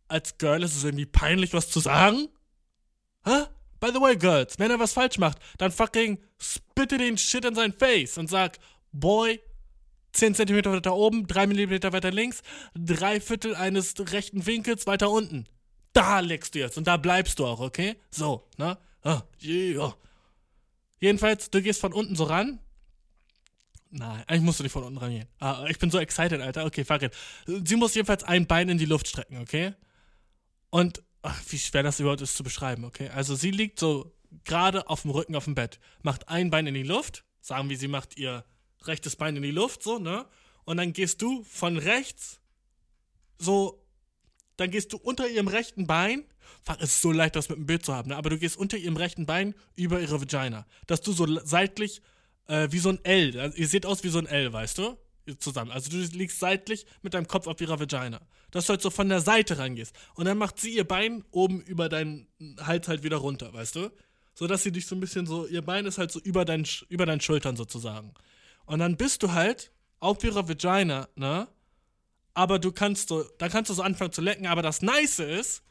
als 0.07 0.38
Girl 0.38 0.64
ist 0.64 0.76
es 0.76 0.84
irgendwie 0.84 1.05
peinlich, 1.05 1.53
was 1.53 1.70
zu 1.70 1.80
sagen. 1.80 2.28
Hä? 3.26 3.45
By 3.80 3.89
the 3.93 3.99
way, 3.99 4.16
Girls, 4.16 4.59
wenn 4.59 4.72
er 4.72 4.80
was 4.80 4.93
falsch 4.93 5.18
macht, 5.18 5.39
dann 5.57 5.72
fucking 5.72 6.18
spitte 6.38 6.97
den 6.97 7.18
Shit 7.18 7.45
in 7.45 7.55
sein 7.55 7.74
Face 7.74 8.18
und 8.18 8.30
sag, 8.30 8.57
Boy, 8.91 9.41
10 10.14 10.36
cm 10.36 10.66
weiter 10.66 10.95
oben, 10.95 11.28
3 11.28 11.47
mm 11.47 11.84
weiter 11.91 12.11
links, 12.11 12.41
drei 12.76 13.20
Viertel 13.20 13.55
eines 13.55 13.95
rechten 13.99 14.45
Winkels 14.45 14.88
weiter 14.88 15.09
unten. 15.09 15.45
Da 15.91 16.20
legst 16.22 16.55
du 16.55 16.59
jetzt 16.59 16.78
und 16.78 16.88
da 16.88 16.97
bleibst 16.97 17.39
du 17.39 17.45
auch, 17.45 17.59
okay? 17.59 17.95
So, 18.09 18.47
ne? 18.57 18.78
Ah, 19.03 19.24
yeah. 19.43 19.95
Jedenfalls, 20.99 21.51
du 21.51 21.61
gehst 21.61 21.82
von 21.82 21.93
unten 21.93 22.16
so 22.16 22.24
ran, 22.24 22.59
Nein, 23.95 24.24
eigentlich 24.26 24.41
musst 24.41 24.59
du 24.59 24.64
nicht 24.64 24.72
von 24.72 24.84
unten 24.84 24.97
rangehen. 24.97 25.28
Ah, 25.39 25.66
ich 25.70 25.78
bin 25.78 25.91
so 25.91 25.99
excited, 25.99 26.41
Alter. 26.41 26.66
Okay, 26.66 26.84
fuck 26.84 27.03
it. 27.03 27.14
Sie 27.45 27.76
muss 27.76 27.93
jedenfalls 27.93 28.24
ein 28.24 28.47
Bein 28.47 28.68
in 28.68 28.80
die 28.80 28.86
Luft 28.86 29.07
strecken, 29.07 29.38
okay? 29.38 29.76
Und, 30.72 31.03
ach, 31.22 31.39
wie 31.49 31.59
schwer 31.59 31.84
das 31.84 31.99
überhaupt 31.99 32.22
ist 32.22 32.36
zu 32.36 32.43
beschreiben, 32.43 32.86
okay? 32.86 33.09
Also 33.09 33.36
sie 33.36 33.51
liegt 33.51 33.80
so 33.80 34.11
gerade 34.45 34.89
auf 34.89 35.03
dem 35.03 35.11
Rücken 35.11 35.36
auf 35.36 35.43
dem 35.43 35.53
Bett, 35.53 35.80
macht 36.01 36.28
ein 36.28 36.49
Bein 36.49 36.66
in 36.66 36.74
die 36.74 36.82
Luft, 36.82 37.24
sagen 37.39 37.70
wir, 37.70 37.78
sie 37.78 37.88
macht 37.88 38.18
ihr 38.18 38.43
rechtes 38.86 39.15
Bein 39.15 39.36
in 39.36 39.43
die 39.43 39.51
Luft, 39.51 39.84
so, 39.84 39.99
ne? 39.99 40.25
Und 40.65 40.77
dann 40.77 40.93
gehst 40.93 41.21
du 41.21 41.43
von 41.43 41.77
rechts 41.77 42.39
so, 43.38 43.86
dann 44.57 44.71
gehst 44.71 44.93
du 44.93 44.97
unter 44.97 45.27
ihrem 45.27 45.47
rechten 45.47 45.88
Bein, 45.88 46.23
fuck, 46.61 46.77
es 46.79 46.95
ist 46.95 47.01
so 47.01 47.11
leicht, 47.11 47.36
das 47.36 47.49
mit 47.49 47.57
dem 47.57 47.65
Bild 47.65 47.86
zu 47.86 47.93
haben, 47.93 48.09
ne? 48.09 48.15
Aber 48.15 48.29
du 48.29 48.38
gehst 48.38 48.57
unter 48.57 48.77
ihrem 48.77 48.97
rechten 48.97 49.25
Bein 49.25 49.55
über 49.75 49.99
ihre 49.99 50.21
Vagina, 50.21 50.65
dass 50.88 51.01
du 51.01 51.11
so 51.11 51.27
seitlich 51.43 52.01
äh, 52.47 52.67
wie 52.71 52.79
so 52.79 52.89
ein 52.89 53.03
L. 53.03 53.39
Also, 53.39 53.57
ihr 53.57 53.67
seht 53.67 53.86
aus 53.86 54.03
wie 54.03 54.09
so 54.09 54.19
ein 54.19 54.25
L, 54.25 54.51
weißt 54.51 54.77
du? 54.77 54.97
Zusammen. 55.39 55.71
Also 55.71 55.89
du 55.89 55.97
liegst 56.17 56.39
seitlich 56.39 56.86
mit 57.01 57.13
deinem 57.13 57.27
Kopf 57.27 57.47
auf 57.47 57.61
ihrer 57.61 57.79
Vagina. 57.79 58.19
Dass 58.51 58.65
du 58.65 58.71
halt 58.71 58.81
so 58.81 58.89
von 58.89 59.07
der 59.07 59.21
Seite 59.21 59.57
rangehst. 59.57 59.95
Und 60.15 60.25
dann 60.25 60.38
macht 60.38 60.59
sie 60.59 60.75
ihr 60.75 60.84
Bein 60.84 61.23
oben 61.31 61.61
über 61.61 61.88
deinen 61.88 62.27
Hals 62.59 62.89
halt 62.89 63.03
wieder 63.03 63.17
runter, 63.17 63.53
weißt 63.53 63.75
du? 63.75 63.89
So 64.36 64.47
dass 64.47 64.63
sie 64.63 64.73
dich 64.73 64.86
so 64.86 64.95
ein 64.95 64.99
bisschen 64.99 65.25
so, 65.25 65.47
ihr 65.47 65.61
Bein 65.61 65.86
ist 65.86 65.97
halt 65.97 66.11
so 66.11 66.19
über, 66.19 66.43
dein, 66.43 66.67
über 66.89 67.05
deinen 67.05 67.21
Schultern 67.21 67.55
sozusagen. 67.55 68.13
Und 68.66 68.80
dann 68.80 68.97
bist 68.97 69.24
du 69.24 69.32
halt 69.32 69.72
auf 69.99 70.24
ihrer 70.24 70.47
Vagina, 70.47 71.07
ne? 71.16 71.47
Aber 72.34 72.59
du 72.59 72.72
kannst 72.72 73.09
so, 73.09 73.24
dann 73.38 73.51
kannst 73.51 73.70
du 73.70 73.76
so 73.76 73.84
anfangen 73.84 74.11
zu 74.11 74.22
lecken, 74.22 74.47
aber 74.47 74.61
das 74.61 74.82
Nice 74.82 75.20
ist, 75.20 75.64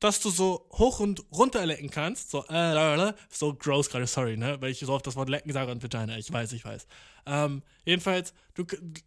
dass 0.00 0.20
du 0.20 0.28
so 0.28 0.68
hoch 0.72 1.00
und 1.00 1.24
runter 1.32 1.64
lecken 1.64 1.90
kannst. 1.90 2.30
So, 2.30 2.44
äh, 2.48 3.12
so 3.30 3.54
gross 3.54 3.88
gerade, 3.88 4.06
sorry, 4.06 4.36
ne? 4.36 4.60
Weil 4.60 4.70
ich 4.70 4.80
so 4.80 4.92
oft 4.92 5.06
das 5.06 5.16
Wort 5.16 5.28
lecken 5.30 5.52
sage 5.52 5.72
und 5.72 5.82
Vagina. 5.82 6.18
Ich 6.18 6.30
weiß, 6.30 6.52
ich 6.52 6.64
weiß. 6.64 6.86
Ähm, 7.26 7.62
jedenfalls, 7.84 8.34
du, 8.54 8.64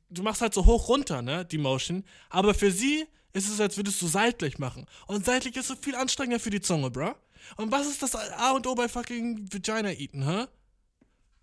du 0.10 0.24
machst 0.24 0.42
halt 0.42 0.54
so 0.54 0.66
hoch 0.66 0.90
runter, 0.90 1.22
ne? 1.22 1.46
Die 1.46 1.60
Motion. 1.60 2.04
Aber 2.30 2.54
für 2.54 2.72
sie 2.72 3.06
ist 3.34 3.48
es, 3.48 3.62
als 3.62 3.78
würdest 3.78 4.02
du 4.02 4.08
seitlich 4.08 4.58
machen. 4.58 4.86
Und 5.06 5.24
seitlich 5.24 5.56
ist 5.56 5.68
so 5.68 5.76
viel 5.76 5.96
anstrengender 5.96 6.40
für 6.40 6.50
die 6.50 6.62
Zunge, 6.62 6.90
bro. 6.90 7.14
Und 7.58 7.72
was 7.72 7.88
ist 7.88 8.02
das 8.02 8.16
A 8.16 8.52
und 8.52 8.66
O 8.66 8.74
bei 8.74 8.90
fucking 8.90 9.48
Vagina 9.54 9.92
eaten, 9.92 10.26
hä? 10.26 10.48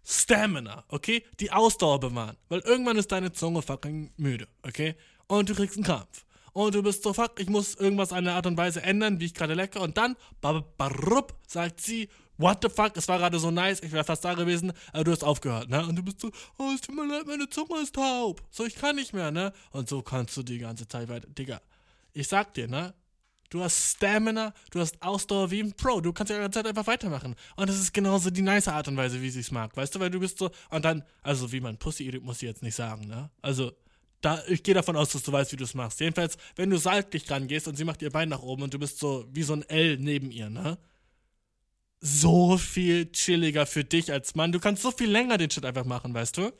Stamina, 0.04 0.84
okay? 0.88 1.24
Die 1.40 1.50
Ausdauer 1.50 2.00
bewahren. 2.00 2.36
Weil 2.48 2.60
irgendwann 2.60 2.96
ist 2.96 3.10
deine 3.10 3.32
Zunge 3.32 3.62
fucking 3.62 4.12
müde, 4.16 4.46
okay? 4.62 4.94
Und 5.26 5.48
du 5.48 5.54
kriegst 5.54 5.76
einen 5.76 5.84
Krampf. 5.84 6.24
und 6.52 6.74
du 6.74 6.82
bist 6.82 7.02
so, 7.02 7.12
fuck, 7.12 7.40
ich 7.40 7.48
muss 7.48 7.74
irgendwas 7.74 8.12
an 8.12 8.24
der 8.24 8.34
Art 8.34 8.46
und 8.46 8.56
Weise 8.56 8.80
ändern, 8.82 9.20
wie 9.20 9.26
ich 9.26 9.34
gerade 9.34 9.54
lecke 9.54 9.80
und 9.80 9.96
dann, 9.96 10.16
barup, 10.40 11.34
sagt 11.46 11.80
sie, 11.80 12.08
what 12.38 12.58
the 12.62 12.68
fuck, 12.68 12.96
es 12.96 13.08
war 13.08 13.18
gerade 13.18 13.38
so 13.38 13.50
nice, 13.50 13.82
ich 13.82 13.92
wäre 13.92 14.04
fast 14.04 14.24
da 14.24 14.34
gewesen, 14.34 14.72
aber 14.92 15.04
du 15.04 15.12
hast 15.12 15.24
aufgehört, 15.24 15.68
ne? 15.68 15.84
Und 15.86 15.96
du 15.96 16.02
bist 16.02 16.20
so, 16.20 16.30
oh, 16.58 16.70
es 16.74 16.80
tut 16.80 16.94
mir 16.94 17.06
leid, 17.06 17.26
meine 17.26 17.48
Zunge 17.48 17.80
ist 17.82 17.94
taub, 17.94 18.42
so, 18.50 18.64
ich 18.64 18.76
kann 18.76 18.96
nicht 18.96 19.12
mehr, 19.12 19.30
ne? 19.30 19.52
Und 19.72 19.88
so 19.88 20.02
kannst 20.02 20.36
du 20.36 20.42
die 20.42 20.58
ganze 20.58 20.86
Zeit 20.86 21.08
weiter, 21.08 21.26
Digga, 21.28 21.60
ich 22.12 22.28
sag 22.28 22.54
dir, 22.54 22.68
ne? 22.68 22.94
Du 23.54 23.62
hast 23.62 23.92
Stamina, 23.94 24.52
du 24.72 24.80
hast 24.80 25.00
Ausdauer 25.00 25.48
wie 25.52 25.60
ein 25.62 25.72
Pro. 25.74 26.00
Du 26.00 26.12
kannst 26.12 26.32
ja 26.32 26.44
die 26.44 26.50
Zeit 26.50 26.66
einfach 26.66 26.88
weitermachen. 26.88 27.36
Und 27.54 27.68
das 27.68 27.76
ist 27.78 27.94
genauso 27.94 28.30
die 28.30 28.42
nice 28.42 28.66
Art 28.66 28.88
und 28.88 28.96
Weise, 28.96 29.22
wie 29.22 29.30
sie 29.30 29.38
es 29.38 29.52
mag. 29.52 29.76
Weißt 29.76 29.94
du, 29.94 30.00
weil 30.00 30.10
du 30.10 30.18
bist 30.18 30.38
so. 30.38 30.50
Und 30.70 30.84
dann, 30.84 31.04
also 31.22 31.52
wie 31.52 31.60
man 31.60 31.78
Pussy 31.78 32.04
eat, 32.04 32.20
muss 32.20 32.38
ich 32.38 32.48
jetzt 32.48 32.64
nicht 32.64 32.74
sagen, 32.74 33.06
ne? 33.06 33.30
Also, 33.42 33.70
da, 34.22 34.42
ich 34.48 34.64
gehe 34.64 34.74
davon 34.74 34.96
aus, 34.96 35.10
dass 35.10 35.22
du 35.22 35.30
weißt, 35.30 35.52
wie 35.52 35.56
du 35.56 35.62
es 35.62 35.74
machst. 35.74 36.00
Jedenfalls, 36.00 36.36
wenn 36.56 36.68
du 36.68 36.78
seitlich 36.78 37.30
rangehst 37.30 37.68
und 37.68 37.76
sie 37.76 37.84
macht 37.84 38.02
ihr 38.02 38.10
Bein 38.10 38.28
nach 38.28 38.42
oben 38.42 38.64
und 38.64 38.74
du 38.74 38.80
bist 38.80 38.98
so 38.98 39.24
wie 39.30 39.44
so 39.44 39.52
ein 39.52 39.62
L 39.68 39.98
neben 39.98 40.32
ihr, 40.32 40.50
ne? 40.50 40.76
So 42.00 42.58
viel 42.58 43.12
chilliger 43.12 43.66
für 43.66 43.84
dich 43.84 44.10
als 44.10 44.34
Mann. 44.34 44.50
Du 44.50 44.58
kannst 44.58 44.82
so 44.82 44.90
viel 44.90 45.08
länger 45.08 45.38
den 45.38 45.48
Shit 45.48 45.64
einfach 45.64 45.84
machen, 45.84 46.12
weißt 46.12 46.38
du? 46.38 46.50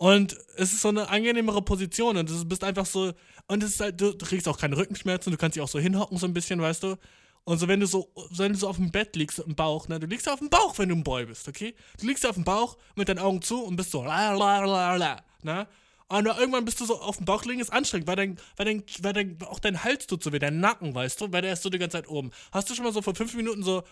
Und 0.00 0.34
es 0.56 0.72
ist 0.72 0.80
so 0.80 0.88
eine 0.88 1.10
angenehmere 1.10 1.60
Position 1.60 2.16
und 2.16 2.30
du 2.30 2.44
bist 2.46 2.64
einfach 2.64 2.86
so. 2.86 3.12
Und 3.48 3.62
es 3.62 3.72
ist 3.72 3.80
halt, 3.80 4.00
du, 4.00 4.14
du 4.14 4.24
kriegst 4.24 4.48
auch 4.48 4.56
keine 4.56 4.74
Rückenschmerzen, 4.78 5.30
du 5.30 5.36
kannst 5.36 5.56
dich 5.56 5.62
auch 5.62 5.68
so 5.68 5.78
hinhocken, 5.78 6.16
so 6.16 6.24
ein 6.26 6.32
bisschen, 6.32 6.58
weißt 6.58 6.84
du? 6.84 6.96
Und 7.44 7.58
so, 7.58 7.68
wenn 7.68 7.80
du 7.80 7.86
so, 7.86 8.10
wenn 8.30 8.54
du 8.54 8.58
so 8.58 8.66
auf 8.70 8.76
dem 8.76 8.90
Bett 8.90 9.14
liegst, 9.14 9.40
im 9.40 9.54
Bauch, 9.54 9.88
ne, 9.88 10.00
du 10.00 10.06
liegst 10.06 10.26
auf 10.26 10.38
dem 10.38 10.48
Bauch, 10.48 10.78
wenn 10.78 10.88
du 10.88 10.94
ein 10.94 11.04
Boy 11.04 11.26
bist, 11.26 11.46
okay? 11.48 11.74
Du 11.98 12.06
liegst 12.06 12.26
auf 12.26 12.34
dem 12.34 12.44
Bauch 12.44 12.78
mit 12.94 13.10
deinen 13.10 13.18
Augen 13.18 13.42
zu 13.42 13.62
und 13.62 13.76
bist 13.76 13.90
so, 13.90 14.02
la, 14.02 14.32
la, 14.32 14.64
la, 14.64 14.96
la, 14.96 15.22
ne? 15.42 15.66
Und 16.08 16.24
irgendwann 16.24 16.64
bist 16.64 16.80
du 16.80 16.86
so 16.86 16.98
auf 16.98 17.18
dem 17.18 17.26
Bauch 17.26 17.44
liegen, 17.44 17.60
ist 17.60 17.70
anstrengend, 17.70 18.08
weil 18.08 18.16
dein, 18.16 18.38
weil 18.56 18.64
dein, 18.64 18.82
weil 19.02 19.12
dein, 19.12 19.38
auch 19.42 19.58
dein 19.58 19.84
Hals 19.84 20.06
tut 20.06 20.24
so 20.24 20.32
weh, 20.32 20.38
dein 20.38 20.60
Nacken, 20.60 20.94
weißt 20.94 21.20
du, 21.20 21.30
weil 21.30 21.42
der 21.42 21.52
ist 21.52 21.62
so 21.62 21.68
die 21.68 21.78
ganze 21.78 21.98
Zeit 21.98 22.08
oben. 22.08 22.30
Hast 22.52 22.70
du 22.70 22.74
schon 22.74 22.86
mal 22.86 22.92
so 22.94 23.02
vor 23.02 23.14
fünf 23.14 23.34
Minuten 23.34 23.62
so, 23.62 23.82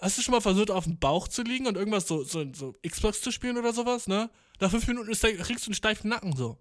hast 0.00 0.18
du 0.18 0.22
schon 0.22 0.32
mal 0.32 0.40
versucht, 0.40 0.70
auf 0.70 0.84
dem 0.84 0.98
Bauch 0.98 1.28
zu 1.28 1.42
liegen 1.42 1.66
und 1.66 1.76
irgendwas 1.76 2.06
so, 2.06 2.22
so, 2.24 2.44
so 2.52 2.74
Xbox 2.86 3.20
zu 3.20 3.30
spielen 3.30 3.58
oder 3.58 3.72
sowas, 3.72 4.06
ne? 4.06 4.30
Nach 4.60 4.70
fünf 4.70 4.86
Minuten 4.86 5.12
der, 5.12 5.36
kriegst 5.36 5.66
du 5.66 5.70
einen 5.70 5.74
steifen 5.74 6.10
Nacken 6.10 6.34
so. 6.36 6.58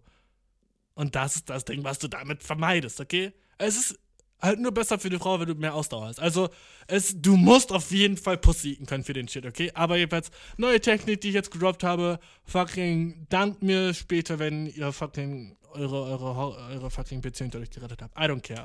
Und 0.93 1.15
das 1.15 1.37
ist 1.37 1.49
das 1.49 1.65
Ding, 1.65 1.83
was 1.83 1.99
du 1.99 2.07
damit 2.07 2.43
vermeidest, 2.43 2.99
okay? 2.99 3.33
Es 3.57 3.77
ist 3.77 3.99
halt 4.41 4.59
nur 4.59 4.73
besser 4.73 4.99
für 4.99 5.09
die 5.09 5.17
Frau, 5.17 5.39
wenn 5.39 5.47
du 5.47 5.55
mehr 5.55 5.73
Ausdauer 5.73 6.07
hast. 6.07 6.19
Also, 6.19 6.49
es, 6.87 7.13
du 7.21 7.35
musst 7.37 7.71
auf 7.71 7.91
jeden 7.91 8.17
Fall 8.17 8.37
Pussy 8.37 8.75
können 8.85 9.03
für 9.03 9.13
den 9.13 9.27
Shit, 9.27 9.45
okay? 9.45 9.71
Aber 9.73 9.97
jedenfalls, 9.97 10.31
neue 10.57 10.79
Technik, 10.79 11.21
die 11.21 11.29
ich 11.29 11.33
jetzt 11.35 11.51
gedroppt 11.51 11.83
habe, 11.83 12.19
fucking 12.45 13.27
dankt 13.29 13.63
mir 13.63 13.93
später, 13.93 14.39
wenn 14.39 14.67
ihr 14.67 14.91
fucking 14.91 15.57
eure, 15.71 16.03
eure, 16.03 16.57
eure 16.71 16.89
fucking 16.89 17.21
Beziehung 17.21 17.51
dadurch 17.51 17.69
gerettet 17.69 18.01
habt. 18.01 18.17
I 18.17 18.23
don't 18.23 18.41
care. 18.41 18.63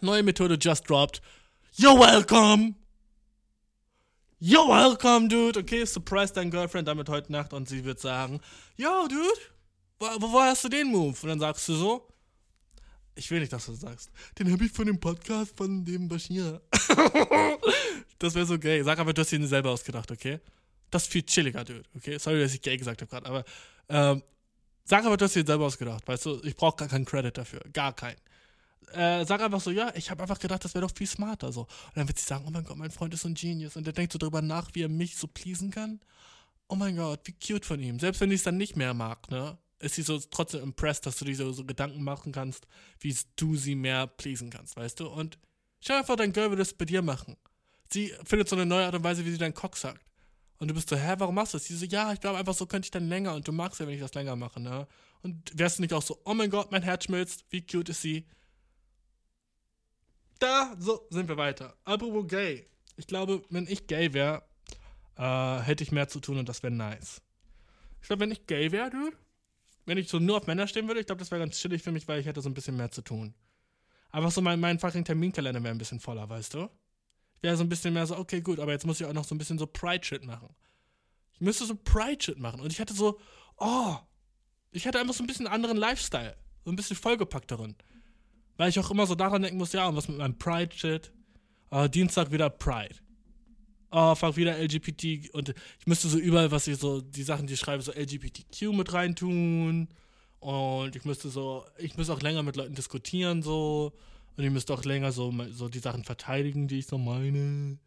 Neue 0.00 0.22
Methode 0.22 0.58
just 0.60 0.88
dropped. 0.88 1.20
You're 1.76 1.98
welcome! 1.98 2.81
You're 4.44 4.66
welcome, 4.66 5.28
dude! 5.28 5.56
Okay, 5.56 5.86
surprise 5.86 6.32
dein 6.32 6.50
Girlfriend 6.50 6.88
damit 6.88 7.08
heute 7.08 7.30
Nacht 7.30 7.52
und 7.52 7.68
sie 7.68 7.84
wird 7.84 8.00
sagen, 8.00 8.40
Yo, 8.76 9.06
dude, 9.06 9.40
wo, 10.00 10.32
wo 10.32 10.40
hast 10.40 10.64
du 10.64 10.68
den 10.68 10.88
Move? 10.88 11.16
Und 11.22 11.28
dann 11.28 11.38
sagst 11.38 11.68
du 11.68 11.74
so, 11.74 12.08
ich 13.14 13.30
will 13.30 13.38
nicht, 13.38 13.52
dass 13.52 13.66
du 13.66 13.70
das 13.70 13.82
sagst. 13.82 14.10
Den 14.36 14.50
habe 14.50 14.64
ich 14.64 14.72
von 14.72 14.86
dem 14.86 14.98
Podcast 14.98 15.56
von 15.56 15.84
dem 15.84 16.08
Bashir. 16.08 16.60
das 18.18 18.34
wäre 18.34 18.44
so 18.44 18.58
gay. 18.58 18.82
Sag 18.82 18.98
aber, 18.98 19.12
du 19.12 19.20
hast 19.20 19.32
ihn 19.32 19.46
selber 19.46 19.70
ausgedacht, 19.70 20.10
okay? 20.10 20.40
Das 20.90 21.04
ist 21.04 21.12
viel 21.12 21.22
chilliger, 21.22 21.62
Dude, 21.64 21.84
okay? 21.94 22.18
Sorry, 22.18 22.40
dass 22.40 22.52
ich 22.52 22.62
gay 22.62 22.76
gesagt 22.76 23.00
habe 23.00 23.10
gerade, 23.10 23.26
aber 23.26 23.44
ähm, 23.90 24.24
sag 24.84 25.04
aber, 25.04 25.16
du 25.16 25.24
hast 25.24 25.36
ihn 25.36 25.46
selber 25.46 25.66
ausgedacht, 25.66 26.02
weißt 26.08 26.26
du? 26.26 26.40
Ich 26.42 26.56
brauche 26.56 26.78
gar 26.78 26.88
keinen 26.88 27.04
Credit 27.04 27.38
dafür. 27.38 27.60
Gar 27.72 27.92
keinen. 27.92 28.18
Äh, 28.92 29.24
sag 29.24 29.40
einfach 29.40 29.60
so, 29.60 29.70
ja, 29.70 29.92
ich 29.94 30.10
habe 30.10 30.22
einfach 30.22 30.38
gedacht, 30.38 30.64
das 30.64 30.74
wäre 30.74 30.86
doch 30.86 30.94
viel 30.94 31.06
smarter 31.06 31.52
so. 31.52 31.62
Und 31.62 31.96
dann 31.96 32.08
wird 32.08 32.18
sie 32.18 32.26
sagen, 32.26 32.44
oh 32.46 32.50
mein 32.50 32.64
Gott, 32.64 32.76
mein 32.76 32.90
Freund 32.90 33.14
ist 33.14 33.22
so 33.22 33.28
ein 33.28 33.34
Genius. 33.34 33.76
Und 33.76 33.84
der 33.84 33.92
denkt 33.92 34.12
so 34.12 34.18
drüber 34.18 34.42
nach, 34.42 34.70
wie 34.74 34.82
er 34.82 34.88
mich 34.88 35.16
so 35.16 35.26
pleasen 35.26 35.70
kann. 35.70 36.00
Oh 36.68 36.74
mein 36.74 36.96
Gott, 36.96 37.20
wie 37.24 37.32
cute 37.32 37.64
von 37.64 37.80
ihm. 37.80 37.98
Selbst 37.98 38.20
wenn 38.20 38.30
ich 38.30 38.36
es 38.36 38.42
dann 38.44 38.56
nicht 38.56 38.76
mehr 38.76 38.94
mag, 38.94 39.30
ne? 39.30 39.58
ist 39.82 39.96
sie 39.96 40.02
so 40.02 40.18
trotzdem 40.18 40.62
impressed, 40.62 41.06
dass 41.06 41.16
du 41.16 41.24
dir 41.24 41.34
so, 41.34 41.52
so 41.52 41.64
Gedanken 41.64 42.02
machen 42.02 42.32
kannst, 42.32 42.66
wie 43.00 43.14
du 43.36 43.56
sie 43.56 43.74
mehr 43.74 44.06
pleasen 44.06 44.48
kannst, 44.48 44.76
weißt 44.76 45.00
du? 45.00 45.08
Und 45.08 45.38
stell 45.80 45.98
einfach, 45.98 46.16
dein 46.16 46.32
Girl 46.32 46.50
würde 46.50 46.62
das 46.62 46.72
bei 46.72 46.84
dir 46.84 47.02
machen. 47.02 47.36
Sie 47.90 48.14
findet 48.24 48.48
so 48.48 48.56
eine 48.56 48.64
neue 48.64 48.86
Art 48.86 48.94
und 48.94 49.04
Weise, 49.04 49.26
wie 49.26 49.30
sie 49.30 49.38
deinen 49.38 49.54
Cock 49.54 49.76
sagt. 49.76 50.00
Und 50.58 50.68
du 50.68 50.74
bist 50.74 50.88
so, 50.88 50.96
hä, 50.96 51.14
warum 51.18 51.34
machst 51.34 51.54
du 51.54 51.58
das? 51.58 51.66
Sie 51.66 51.76
so, 51.76 51.84
ja, 51.84 52.12
ich 52.12 52.20
glaube 52.20 52.38
einfach, 52.38 52.54
so 52.54 52.66
könnte 52.66 52.86
ich 52.86 52.92
dann 52.92 53.08
länger. 53.08 53.34
Und 53.34 53.46
du 53.48 53.52
magst 53.52 53.80
ja, 53.80 53.86
wenn 53.86 53.94
ich 53.94 54.00
das 54.00 54.14
länger 54.14 54.36
mache, 54.36 54.60
ne? 54.60 54.86
Und 55.22 55.50
wärst 55.54 55.78
du 55.78 55.82
nicht 55.82 55.92
auch 55.92 56.02
so, 56.02 56.20
oh 56.24 56.34
mein 56.34 56.50
Gott, 56.50 56.70
mein 56.70 56.82
Herz 56.82 57.04
schmilzt, 57.04 57.44
wie 57.50 57.66
cute 57.66 57.90
ist 57.90 58.02
sie? 58.02 58.26
Da, 60.42 60.74
so, 60.76 61.06
sind 61.08 61.28
wir 61.28 61.36
weiter. 61.36 61.76
Apropos 61.84 62.26
gay. 62.26 62.66
Ich 62.96 63.06
glaube, 63.06 63.44
wenn 63.50 63.68
ich 63.68 63.86
gay 63.86 64.12
wäre, 64.12 64.42
äh, 65.16 65.60
hätte 65.60 65.84
ich 65.84 65.92
mehr 65.92 66.08
zu 66.08 66.18
tun 66.18 66.36
und 66.36 66.48
das 66.48 66.64
wäre 66.64 66.72
nice. 66.72 67.22
Ich 68.00 68.08
glaube, 68.08 68.22
wenn 68.22 68.32
ich 68.32 68.44
gay 68.48 68.72
wäre, 68.72 69.12
wenn 69.86 69.98
ich 69.98 70.08
so 70.08 70.18
nur 70.18 70.38
auf 70.38 70.48
Männer 70.48 70.66
stehen 70.66 70.88
würde, 70.88 70.98
ich 70.98 71.06
glaube, 71.06 71.20
das 71.20 71.30
wäre 71.30 71.40
ganz 71.40 71.60
chillig 71.60 71.84
für 71.84 71.92
mich, 71.92 72.08
weil 72.08 72.18
ich 72.18 72.26
hätte 72.26 72.40
so 72.40 72.48
ein 72.48 72.54
bisschen 72.54 72.76
mehr 72.76 72.90
zu 72.90 73.02
tun. 73.02 73.34
Einfach 74.10 74.32
so 74.32 74.40
mein, 74.40 74.58
mein 74.58 74.80
fucking 74.80 75.04
Terminkalender 75.04 75.62
wäre 75.62 75.76
ein 75.76 75.78
bisschen 75.78 76.00
voller, 76.00 76.28
weißt 76.28 76.54
du? 76.54 76.68
Ich 77.36 77.42
wäre 77.44 77.56
so 77.56 77.62
ein 77.62 77.68
bisschen 77.68 77.94
mehr 77.94 78.08
so, 78.08 78.16
okay, 78.16 78.40
gut, 78.40 78.58
aber 78.58 78.72
jetzt 78.72 78.84
muss 78.84 79.00
ich 79.00 79.06
auch 79.06 79.12
noch 79.12 79.24
so 79.24 79.36
ein 79.36 79.38
bisschen 79.38 79.60
so 79.60 79.68
Pride-Shit 79.68 80.24
machen. 80.24 80.48
Ich 81.34 81.40
müsste 81.40 81.66
so 81.66 81.76
Pride-Shit 81.76 82.40
machen. 82.40 82.60
Und 82.60 82.72
ich 82.72 82.80
hätte 82.80 82.94
so, 82.94 83.20
oh, 83.58 83.96
ich 84.72 84.86
hätte 84.86 84.98
einfach 84.98 85.14
so 85.14 85.22
ein 85.22 85.28
bisschen 85.28 85.46
anderen 85.46 85.76
Lifestyle. 85.76 86.36
So 86.64 86.72
ein 86.72 86.76
bisschen 86.76 86.96
vollgepackteren. 86.96 87.76
Weil 88.62 88.68
ich 88.68 88.78
auch 88.78 88.92
immer 88.92 89.08
so 89.08 89.16
daran 89.16 89.42
denken 89.42 89.58
muss, 89.58 89.72
ja, 89.72 89.88
und 89.88 89.96
was 89.96 90.06
mit 90.06 90.18
meinem 90.18 90.38
Pride-Shit? 90.38 91.10
Uh, 91.72 91.88
Dienstag 91.88 92.30
wieder 92.30 92.48
Pride 92.48 92.94
oh, 93.92 94.14
fuck, 94.14 94.36
wieder 94.36 94.56
LGBT 94.56 95.32
und 95.34 95.50
ich 95.50 95.86
müsste 95.86 96.08
so 96.08 96.16
überall, 96.16 96.50
was 96.52 96.66
ich 96.66 96.78
so, 96.78 97.00
die 97.00 97.24
Sachen, 97.24 97.46
die 97.46 97.54
ich 97.54 97.60
schreibe, 97.60 97.82
so 97.82 97.92
LGBTQ 97.92 98.72
mit 98.72 98.92
reintun 98.92 99.88
und 100.40 100.96
ich 100.96 101.04
müsste 101.04 101.28
so, 101.28 101.64
ich 101.76 101.96
müsste 101.96 102.12
auch 102.14 102.22
länger 102.22 102.42
mit 102.42 102.56
Leuten 102.56 102.74
diskutieren, 102.74 103.42
so 103.42 103.92
und 104.36 104.44
ich 104.44 104.50
müsste 104.50 104.72
auch 104.72 104.84
länger 104.84 105.12
so, 105.12 105.32
so 105.50 105.68
die 105.68 105.78
Sachen 105.78 106.04
verteidigen, 106.04 106.68
die 106.68 106.78
ich 106.78 106.86
so 106.86 106.98
meine. 106.98 107.78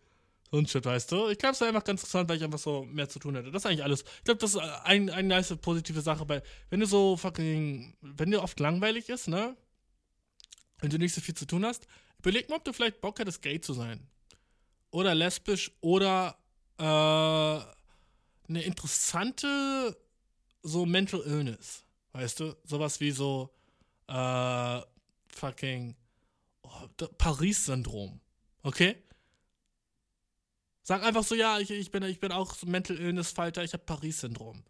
So 0.51 0.59
ein 0.59 0.67
Shit, 0.67 0.85
weißt 0.85 1.11
du? 1.11 1.29
Ich 1.29 1.39
glaube, 1.39 1.53
es 1.53 1.61
ist 1.61 1.67
einfach 1.67 1.83
ganz 1.83 2.01
interessant, 2.01 2.29
weil 2.29 2.37
ich 2.37 2.43
einfach 2.43 2.59
so 2.59 2.83
mehr 2.83 3.09
zu 3.09 3.17
tun 3.17 3.35
hätte. 3.35 3.49
Das 3.49 3.63
ist 3.63 3.65
eigentlich 3.65 3.83
alles. 3.83 4.03
Ich 4.19 4.25
glaube, 4.25 4.39
das 4.39 4.51
ist 4.51 4.61
eine 4.83 5.11
ein 5.11 5.27
nice 5.27 5.55
positive 5.59 6.01
Sache, 6.01 6.29
weil, 6.29 6.43
wenn 6.69 6.79
du 6.79 6.85
so 6.85 7.17
fucking, 7.17 7.95
wenn 8.01 8.29
dir 8.29 8.43
oft 8.43 8.59
langweilig 8.59 9.09
ist, 9.09 9.27
ne? 9.27 9.57
Wenn 10.79 10.89
du 10.89 10.97
nicht 10.97 11.13
so 11.13 11.21
viel 11.21 11.35
zu 11.35 11.45
tun 11.45 11.65
hast, 11.65 11.87
überleg 12.19 12.49
mal, 12.49 12.57
ob 12.57 12.63
du 12.63 12.73
vielleicht 12.73 13.01
Bock 13.01 13.19
hättest, 13.19 13.41
gay 13.41 13.59
zu 13.59 13.73
sein 13.73 14.07
oder 14.91 15.13
lesbisch 15.13 15.71
oder 15.81 16.37
äh, 16.77 16.83
eine 16.83 18.61
interessante 18.63 19.97
so 20.63 20.85
Mental 20.85 21.21
Illness. 21.21 21.83
Weißt 22.13 22.39
du? 22.39 22.55
Sowas 22.63 22.99
wie 23.01 23.11
so 23.11 23.53
äh, 24.07 24.81
fucking 25.27 25.95
oh, 26.63 26.87
Paris-Syndrom. 27.17 28.21
Okay? 28.63 28.95
Sag 30.83 31.03
einfach 31.03 31.23
so, 31.23 31.35
ja, 31.35 31.59
ich, 31.59 31.71
ich, 31.71 31.91
bin, 31.91 32.03
ich 32.03 32.19
bin 32.19 32.31
auch 32.31 32.53
so 32.55 32.65
Mental 32.67 32.97
Illness-Falter, 32.97 33.63
ich 33.63 33.73
habe 33.73 33.83
Paris-Syndrom. 33.83 34.63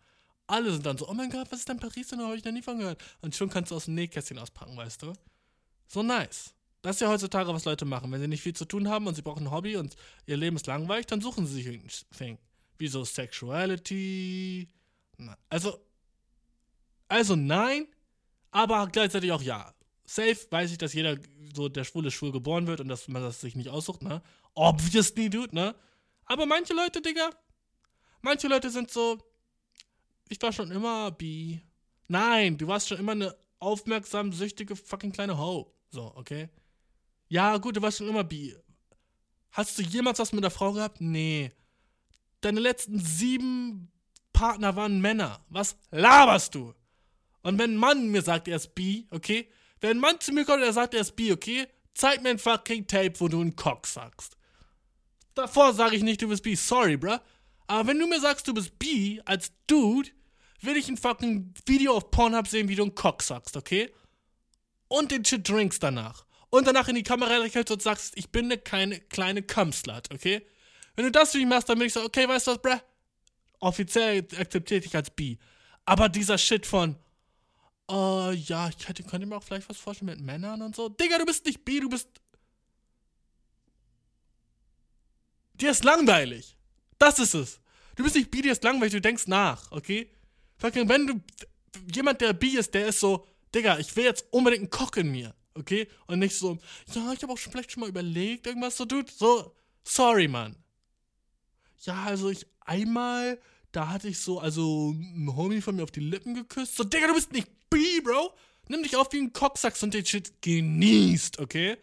Alle 0.47 0.72
sind 0.72 0.86
dann 0.86 0.97
so, 0.97 1.08
oh 1.08 1.14
mein 1.14 1.30
Gott, 1.30 1.51
was 1.51 1.60
ist 1.60 1.70
denn 1.70 1.80
Paris-Syndrom? 1.80 2.30
Habe 2.30 2.38
ich 2.38 2.45
noch 2.45 2.51
nie 2.51 2.62
von 2.62 2.80
gehört. 2.80 3.03
Und 3.22 3.36
schon 3.36 3.49
kannst 3.49 3.72
du 3.72 3.76
aus 3.76 3.86
dem 3.86 3.95
Nähkästchen 3.95 4.39
auspacken, 4.39 4.76
weißt 4.76 5.03
du? 5.03 5.14
So 5.88 6.04
nice. 6.04 6.54
Das 6.82 6.98
ist 6.98 7.00
ja 7.00 7.10
heutzutage, 7.10 7.52
was 7.54 7.66
Leute 7.66 7.86
machen. 7.86 8.12
Wenn 8.12 8.22
sie 8.22 8.28
nicht 8.28 8.44
viel 8.44 8.56
zu 8.56 8.66
tun 8.66 8.90
haben 8.90 9.08
und 9.08 9.16
sie 9.16 9.24
brauchen 9.24 9.48
ein 9.48 9.52
Hobby 9.52 9.76
und 9.76 9.96
ihr 10.28 10.38
Leben 10.38 10.56
ist 10.56 10.68
langweilig, 10.68 11.08
dann 11.08 11.22
suchen 11.22 11.48
sie 11.48 11.56
sich 11.56 11.68
ein 11.68 11.88
Thing. 12.16 12.38
Wie 12.78 12.88
so 12.88 13.04
Sexuality. 13.04 14.70
Also, 15.50 15.80
also 17.08 17.36
nein, 17.36 17.88
aber 18.52 18.88
gleichzeitig 18.88 19.32
auch 19.32 19.42
ja. 19.42 19.74
Safe 20.06 20.38
weiß 20.50 20.72
ich, 20.72 20.78
dass 20.78 20.94
jeder 20.94 21.18
so 21.56 21.70
der 21.70 21.84
schwule 21.84 22.12
schwul 22.12 22.32
geboren 22.32 22.68
wird 22.68 22.82
und 22.82 22.88
dass 22.88 23.08
man 23.08 23.22
das 23.22 23.42
sich 23.42 23.56
nicht 23.56 23.70
aussucht, 23.70 24.04
ne? 24.04 24.22
Obviously, 24.54 25.30
dude, 25.30 25.56
ne? 25.56 25.76
Aber 26.26 26.46
manche 26.46 26.74
Leute, 26.74 27.02
Digga, 27.02 27.32
manche 28.22 28.48
Leute 28.48 28.70
sind 28.70 28.92
so, 28.92 29.18
ich 30.30 30.42
war 30.42 30.54
schon 30.54 30.72
immer 30.72 31.12
bi. 31.12 31.62
Nein, 32.08 32.58
du 32.58 32.68
warst 32.68 32.90
schon 32.90 33.00
immer 33.00 33.14
eine 33.14 33.36
aufmerksam 33.60 34.32
süchtige 34.32 34.76
fucking 34.76 35.12
kleine 35.12 35.38
Ho. 35.38 35.75
So, 35.92 36.14
okay? 36.16 36.50
Ja, 37.28 37.58
gut, 37.58 37.78
du 37.78 37.82
warst 37.82 37.98
schon 37.98 38.10
immer 38.10 38.24
bi. 38.24 38.56
Hast 39.52 39.78
du 39.78 39.84
jemals 39.84 40.20
was 40.20 40.34
mit 40.34 40.44
einer 40.44 40.52
Frau 40.52 40.74
gehabt? 40.74 41.00
Nee. 41.00 41.52
Deine 42.42 42.60
letzten 42.60 43.00
sieben 43.00 43.92
Partner 44.34 44.76
waren 44.76 45.00
Männer. 45.00 45.46
Was 45.50 45.78
laberst 45.92 46.56
du? 46.56 46.74
Und 47.42 47.58
wenn 47.58 47.74
ein 47.74 47.78
Mann 47.78 48.10
mir 48.10 48.22
sagt, 48.22 48.48
er 48.48 48.58
ist 48.58 48.76
bi, 48.76 49.08
okay? 49.12 49.48
Wenn 49.80 49.98
ein 49.98 50.00
Mann 50.00 50.20
zu 50.20 50.34
mir 50.34 50.46
kommt 50.46 50.58
und 50.58 50.64
er 50.64 50.74
sagt, 50.74 50.94
er 50.94 51.02
ist 51.02 51.16
bi, 51.16 51.32
okay? 51.32 51.68
Zeig 51.94 52.22
mir 52.22 52.30
ein 52.30 52.40
fucking 52.40 52.88
Tape, 52.88 53.14
wo 53.20 53.28
du 53.28 53.40
einen 53.40 53.56
Cock 53.56 53.88
sagst. 53.88 54.36
Davor 55.36 55.74
sage 55.74 55.96
ich 55.96 56.04
nicht, 56.04 56.22
du 56.22 56.28
bist 56.28 56.44
bi. 56.44 56.56
Sorry, 56.56 56.98
bruh. 56.98 57.20
Aber 57.68 57.88
wenn 57.88 58.00
du 58.00 58.08
mir 58.08 58.20
sagst, 58.20 58.48
du 58.48 58.54
bist 58.54 58.78
bi, 58.78 59.22
als 59.26 59.52
Dude, 59.68 60.10
will 60.62 60.76
ich 60.76 60.90
ein 60.90 60.98
fucking 60.98 61.54
Video 61.66 61.96
auf 61.96 62.12
Pornhub 62.12 62.48
sehen, 62.48 62.68
wie 62.68 62.76
du 62.76 62.84
einen 62.84 62.96
Cock 62.96 63.22
sagst, 63.24 63.56
okay? 63.56 63.92
Und 64.88 65.12
den 65.12 65.24
Shit 65.26 65.48
drinkst 65.48 65.82
danach 65.84 66.26
und 66.50 66.68
danach 66.68 66.88
in 66.88 66.96
die 66.96 67.04
Kamera 67.04 67.38
lächelst 67.38 67.72
und 67.72 67.82
sagst, 67.82 68.18
ich 68.18 68.30
bin 68.30 68.46
eine 68.46 68.58
keine 68.58 69.00
kleine 69.00 69.42
Cumslut, 69.42 70.12
okay? 70.14 70.46
Wenn 70.96 71.06
du 71.06 71.12
das 71.12 71.32
für 71.32 71.38
mich 71.38 71.48
machst, 71.48 71.68
dann 71.70 71.78
bin 71.78 71.88
ich 71.88 71.94
so, 71.94 72.04
okay, 72.04 72.28
weißt 72.28 72.48
du 72.48 72.52
was, 72.52 72.62
bruh? 72.62 72.80
Offiziell 73.60 74.26
akzeptiere 74.38 74.80
ich 74.80 74.86
dich 74.86 74.96
als 74.96 75.10
B. 75.10 75.38
Aber 75.86 76.10
dieser 76.10 76.38
Shit 76.38 76.66
von, 76.66 76.96
äh, 77.90 78.34
ja, 78.34 78.70
ich 78.70 78.88
hätte, 78.88 79.04
könnte 79.04 79.28
mir 79.28 79.36
auch 79.36 79.44
vielleicht 79.44 79.70
was 79.70 79.78
vorstellen 79.78 80.12
mit 80.12 80.22
Männern 80.22 80.62
und 80.62 80.76
so. 80.76 80.90
Digga, 80.90 81.18
du 81.18 81.26
bist 81.26 81.46
nicht 81.46 81.64
B, 81.66 81.80
du 81.80 81.90
bist. 81.90 82.08
Dir 85.54 85.72
ist 85.72 85.84
langweilig. 85.84 86.58
Das 86.98 87.20
ist 87.20 87.34
es. 87.34 87.60
Du 87.96 88.04
bist 88.04 88.16
nicht 88.16 88.32
B, 88.32 88.42
dir 88.42 88.52
ist 88.52 88.64
langweilig, 88.64 88.94
du 88.94 89.02
denkst 89.02 89.28
nach, 89.28 89.72
okay? 89.72 90.10
Fucking, 90.58 90.90
wenn 90.90 91.08
du. 91.08 91.22
Jemand, 91.94 92.22
der 92.22 92.34
B 92.34 92.48
ist, 92.48 92.74
der 92.74 92.88
ist 92.88 93.02
so, 93.02 93.28
Digga, 93.56 93.80
ich 93.80 93.95
will 93.95 94.03
jetzt 94.03 94.26
unbedingt 94.32 94.64
einen 94.64 94.70
Koch 94.70 94.95
in 94.97 95.12
mir, 95.12 95.34
okay? 95.53 95.88
Und 96.08 96.20
nicht 96.20 96.36
so, 96.36 96.58
ja, 96.93 97.14
ich 97.14 97.24
habe 97.24 97.32
auch 97.32 97.38
schon 97.38 97.53
vielleicht 97.53 97.72
schon 97.72 97.82
mal 97.82 97.89
überlegt, 97.89 98.45
irgendwas 98.45 98.76
so, 98.76 98.86
dude. 98.86 99.12
So, 99.12 99.56
sorry, 99.84 100.28
Mann. 100.28 100.58
Ja, 101.84 102.03
also 102.03 102.30
ich 102.30 102.45
einmal, 102.60 103.39
da 103.72 103.89
hatte 103.89 104.10
ich 104.10 104.20
so, 104.20 104.39
also 104.39 104.91
ein 104.91 105.34
Homie 105.36 105.62
von 105.62 105.76
mir 105.76 105.84
auf 105.84 105.91
die 105.91 106.01
Lippen 106.01 106.36
geküsst. 106.36 106.76
So, 106.76 106.84
Digga, 106.84 107.08
du 107.08 107.14
bist 107.14 107.32
nicht 107.32 107.47
B, 107.70 108.01
Bro. 108.01 108.34
Nimm 108.68 108.84
dich 108.84 108.95
auf 108.95 109.12
wie 109.14 109.22
ein 109.22 109.32
Cocksax 109.32 109.84
und 109.84 109.93
den 109.93 110.06
Shit 110.06 110.41
genießt, 110.41 111.39
okay? 111.39 111.78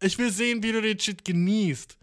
Ich 0.00 0.18
will 0.18 0.32
sehen, 0.32 0.62
wie 0.62 0.72
du 0.72 0.80
den 0.80 0.98
Shit 0.98 1.24
genießt. 1.24 1.96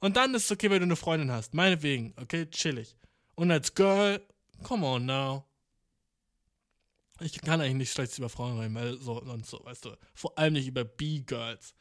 Und 0.00 0.16
dann 0.16 0.34
ist 0.34 0.44
es 0.44 0.50
okay, 0.52 0.70
wenn 0.70 0.80
du 0.80 0.84
eine 0.84 0.96
Freundin 0.96 1.30
hast. 1.30 1.54
Meinetwegen, 1.54 2.14
okay? 2.20 2.46
Chillig. 2.50 2.96
Und 3.34 3.50
als 3.50 3.74
Girl, 3.74 4.20
come 4.62 4.86
on 4.86 5.06
now. 5.06 5.44
Ich 7.20 7.40
kann 7.40 7.60
eigentlich 7.60 7.74
nicht 7.74 7.92
schlecht 7.92 8.18
über 8.18 8.28
Frauen 8.28 8.58
reden, 8.58 8.74
weil 8.74 8.98
so 8.98 9.20
und 9.20 9.46
so, 9.46 9.60
weißt 9.64 9.84
du. 9.84 9.96
Vor 10.14 10.36
allem 10.36 10.54
nicht 10.54 10.66
über 10.66 10.84
B-Girls. 10.84 11.74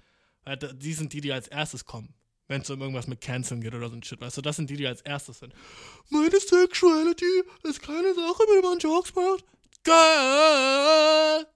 Weil 0.44 0.58
die 0.58 0.94
sind 0.94 1.14
die, 1.14 1.22
die 1.22 1.34
als 1.34 1.48
erstes 1.48 1.86
kommen. 1.86 2.14
Wenn 2.48 2.62
es 2.62 2.70
um 2.70 2.82
irgendwas 2.82 3.08
mit 3.08 3.22
Canceln 3.22 3.62
geht 3.62 3.74
oder 3.74 3.90
so 3.90 3.96
ein 3.96 4.04
Shit, 4.04 4.22
weißt 4.22 4.38
du. 4.38 4.42
Das 4.42 4.58
sind 4.58 4.70
die, 4.70 4.78
die 4.78 4.86
als 4.88 5.02
erstes 5.02 5.40
sind. 5.40 5.54
Meine 6.10 6.40
Sexuality 6.40 7.44
ist 7.64 7.82
keine 7.82 8.14
Sache, 8.14 8.44
wenn 8.50 8.62
man 8.62 8.80
Jokes 8.80 9.14
macht. 9.16 9.46
Girl! 9.84 11.48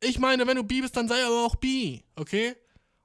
Ich 0.00 0.18
meine, 0.18 0.46
wenn 0.46 0.56
du 0.56 0.62
B 0.62 0.80
bist, 0.80 0.96
dann 0.96 1.08
sei 1.08 1.24
aber 1.24 1.44
auch 1.44 1.56
B, 1.56 2.00
okay? 2.14 2.54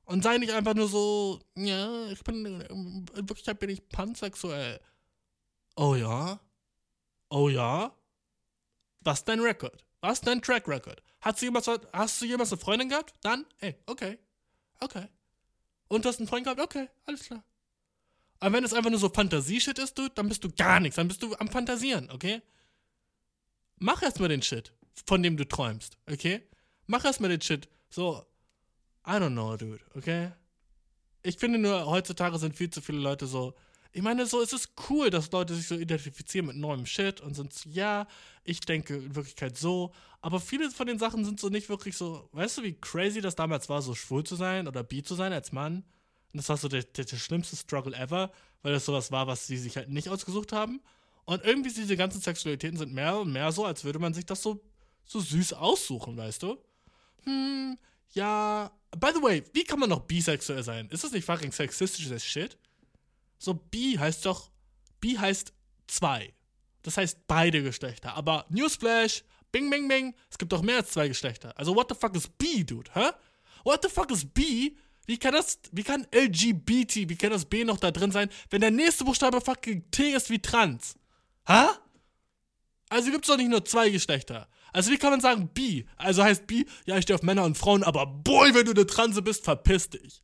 Und 0.06 0.24
sei 0.24 0.38
nicht 0.38 0.51
einfach 0.51 0.76
nur 0.76 0.88
so, 0.88 1.39
ja, 1.56 2.08
ich 2.10 2.24
bin, 2.24 2.45
in 2.45 3.08
Wirklichkeit 3.16 3.60
bin 3.60 3.70
ich 3.70 3.88
pansexuell. 3.89 4.80
Oh 5.76 5.95
ja? 5.95 6.39
Oh 7.30 7.49
ja? 7.49 7.95
Was 9.04 9.20
ist 9.20 9.28
dein 9.28 9.39
Record? 9.39 9.84
Was 10.01 10.20
ist 10.20 10.28
dein 10.28 10.41
Track 10.41 10.68
Record? 10.68 11.01
Hast 11.22 11.41
du 11.41 11.45
jemals, 11.45 11.68
hast 11.93 12.22
du 12.22 12.26
jemals 12.26 12.51
eine 12.51 12.60
Freundin 12.60 12.89
gehabt? 12.89 13.14
Dann, 13.22 13.45
ey, 13.60 13.76
okay. 13.86 14.20
Okay. 14.80 15.08
Und 15.88 16.04
du 16.04 16.10
hast 16.10 16.20
einen 16.20 16.28
Freund 16.28 16.43
gehabt? 16.43 16.60
Okay, 16.60 16.89
alles 17.06 17.24
klar. 17.24 17.43
Aber 18.39 18.56
wenn 18.56 18.64
es 18.66 18.74
einfach 18.74 18.89
nur 18.89 18.99
so 18.99 19.10
Fantasieshit 19.10 19.80
ist, 19.80 19.97
du, 19.97 20.10
dann 20.10 20.28
bist 20.28 20.43
du 20.43 20.51
gar 20.51 20.82
nichts. 20.82 20.97
Dann 20.97 21.08
bist 21.08 21.24
du 21.24 21.34
am 21.36 21.47
Fantasieren, 21.47 22.10
okay? 22.12 22.41
Mach 23.78 24.01
erstmal 24.01 24.30
den 24.30 24.41
Shit, 24.41 24.74
von 25.06 25.24
dem 25.24 25.38
du 25.38 25.47
träumst, 25.47 25.97
okay? 26.12 26.41
Mach 26.88 27.06
erstmal 27.06 27.30
den 27.30 27.39
Shit. 27.39 27.70
So, 27.89 28.26
I 29.08 29.12
don't 29.12 29.32
know, 29.32 29.56
dude, 29.56 29.80
okay? 29.95 30.32
Ich 31.22 31.38
finde 31.38 31.60
nur, 31.60 31.86
heutzutage 31.86 32.38
sind 32.38 32.58
viel 32.58 32.70
zu 32.70 32.82
viele 32.82 32.99
Leute 32.99 33.28
so. 33.28 33.54
Ich 33.96 34.02
meine, 34.02 34.26
so, 34.26 34.41
es 34.41 34.54
ist 34.54 34.72
cool, 34.89 35.12
dass 35.12 35.32
Leute 35.32 35.54
sich 35.54 35.68
so 35.68 35.76
identifizieren 35.76 36.48
mit 36.48 36.56
neuem 36.56 36.88
Shit 36.88 37.22
und 37.22 37.36
sind 37.36 37.54
so, 37.54 37.70
ja, 37.70 38.08
ich 38.44 38.60
denke 38.60 38.96
in 38.96 39.16
Wirklichkeit 39.16 39.56
so. 39.56 39.94
Aber 40.20 40.39
viele 40.39 40.72
von 40.72 40.88
den 40.88 40.98
Sachen 40.98 41.24
sind 41.24 41.39
so 41.39 41.50
nicht 41.50 41.70
wirklich 41.70 41.96
so. 41.96 42.28
Weißt 42.32 42.58
du, 42.58 42.64
wie 42.64 42.74
crazy 42.74 43.22
das 43.22 43.36
damals 43.36 43.70
war, 43.70 43.84
so 43.84 43.94
schwul 43.94 44.24
zu 44.24 44.36
sein 44.36 44.68
oder 44.68 44.84
bi 44.84 45.04
zu 45.04 45.14
sein 45.14 45.32
als 45.32 45.52
Mann? 45.52 45.84
Und 46.34 46.38
das 46.38 46.50
war 46.50 46.58
so 46.58 46.68
der, 46.68 46.82
der, 46.84 47.06
der 47.06 47.18
schlimmste 47.18 47.56
Struggle 47.56 47.96
ever, 47.96 48.32
weil 48.64 48.74
das 48.74 48.86
sowas 48.86 49.12
war, 49.12 49.28
was 49.28 49.46
sie 49.46 49.58
sich 49.58 49.78
halt 49.78 49.89
nicht 49.89 50.10
ausgesucht 50.10 50.54
haben. 50.54 50.82
Und 51.26 51.44
irgendwie 51.46 51.72
diese 51.72 51.96
ganzen 51.96 52.20
Sexualitäten 52.20 52.78
sind 52.78 52.94
mehr 52.94 53.20
und 53.20 53.32
mehr 53.32 53.52
so, 53.52 53.64
als 53.64 53.84
würde 53.84 54.00
man 54.00 54.16
sich 54.16 54.26
das 54.26 54.41
so, 54.41 54.60
so 55.06 55.20
süß 55.20 55.54
aussuchen, 55.54 56.18
weißt 56.18 56.41
du? 56.41 56.58
Hm, 57.26 57.78
ja. 58.14 58.72
By 58.98 59.12
the 59.14 59.22
way, 59.22 59.44
wie 59.54 59.64
kann 59.64 59.80
man 59.80 59.89
noch 59.89 60.02
bisexuell 60.02 60.64
sein? 60.64 60.89
Ist 60.89 61.04
das 61.04 61.12
nicht 61.12 61.26
fucking 61.26 61.52
sexistisch 61.52 62.12
as 62.12 62.26
shit? 62.26 62.58
So, 63.44 63.56
bi 63.56 63.98
heißt 64.00 64.26
doch. 64.26 64.50
Bi 65.02 65.18
heißt 65.18 65.52
zwei. 65.88 66.34
Das 66.82 66.96
heißt 66.96 67.28
beide 67.28 67.62
Geschlechter. 67.62 68.16
Aber 68.16 68.46
Newsflash, 68.48 69.26
bing, 69.52 69.70
bing, 69.70 69.89
bing, 69.89 70.16
es 70.30 70.38
gibt 70.38 70.54
doch 70.54 70.62
mehr 70.62 70.78
als 70.78 70.91
zwei 70.91 71.10
Geschlechter. 71.10 71.52
Also, 71.58 71.76
what 71.76 71.89
the 71.89 71.96
fuck 71.96 72.16
is 72.16 72.30
bi, 72.30 72.64
dude, 72.64 72.89
hä? 72.94 73.12
What 73.66 73.84
the 73.84 73.89
fuck 73.89 74.10
is 74.12 74.24
bi? 74.24 74.78
Wie 75.06 75.18
kann 75.18 75.34
das, 75.34 75.60
wie 75.74 75.84
kann 75.84 76.08
LGBT, 76.16 77.10
wie 77.10 77.18
kann 77.18 77.32
das 77.32 77.44
B 77.44 77.66
noch 77.66 77.78
da 77.78 77.91
drin 77.91 78.12
sein, 78.12 78.30
wenn 78.50 78.62
der 78.62 78.72
nächste 78.72 79.04
Buchstabe 79.04 79.41
fucking 79.41 79.91
T 79.91 80.12
ist 80.14 80.30
wie 80.30 80.39
trans? 80.39 80.96
Hä? 81.46 81.66
Also 82.88 83.12
gibt 83.12 83.26
es 83.26 83.28
doch 83.28 83.36
nicht 83.36 83.50
nur 83.50 83.66
zwei 83.66 83.89
Geschlechter. 83.89 84.48
Also 84.72 84.89
wie 84.89 84.98
kann 84.98 85.12
man 85.12 85.20
sagen 85.20 85.50
bi? 85.54 85.86
Also 85.98 86.24
heißt 86.24 86.48
bi, 86.48 86.66
ja, 86.86 86.98
ich 86.98 87.04
stehe 87.04 87.16
auf 87.16 87.24
Männer 87.24 87.44
und 87.44 87.58
Frauen, 87.58 87.84
aber 87.84 88.06
boy, 88.06 88.54
wenn 88.54 88.66
du 88.66 88.72
eine 88.72 88.88
Transe 88.88 89.22
bist, 89.22 89.44
verpiss 89.44 89.89
dich. 89.89 90.22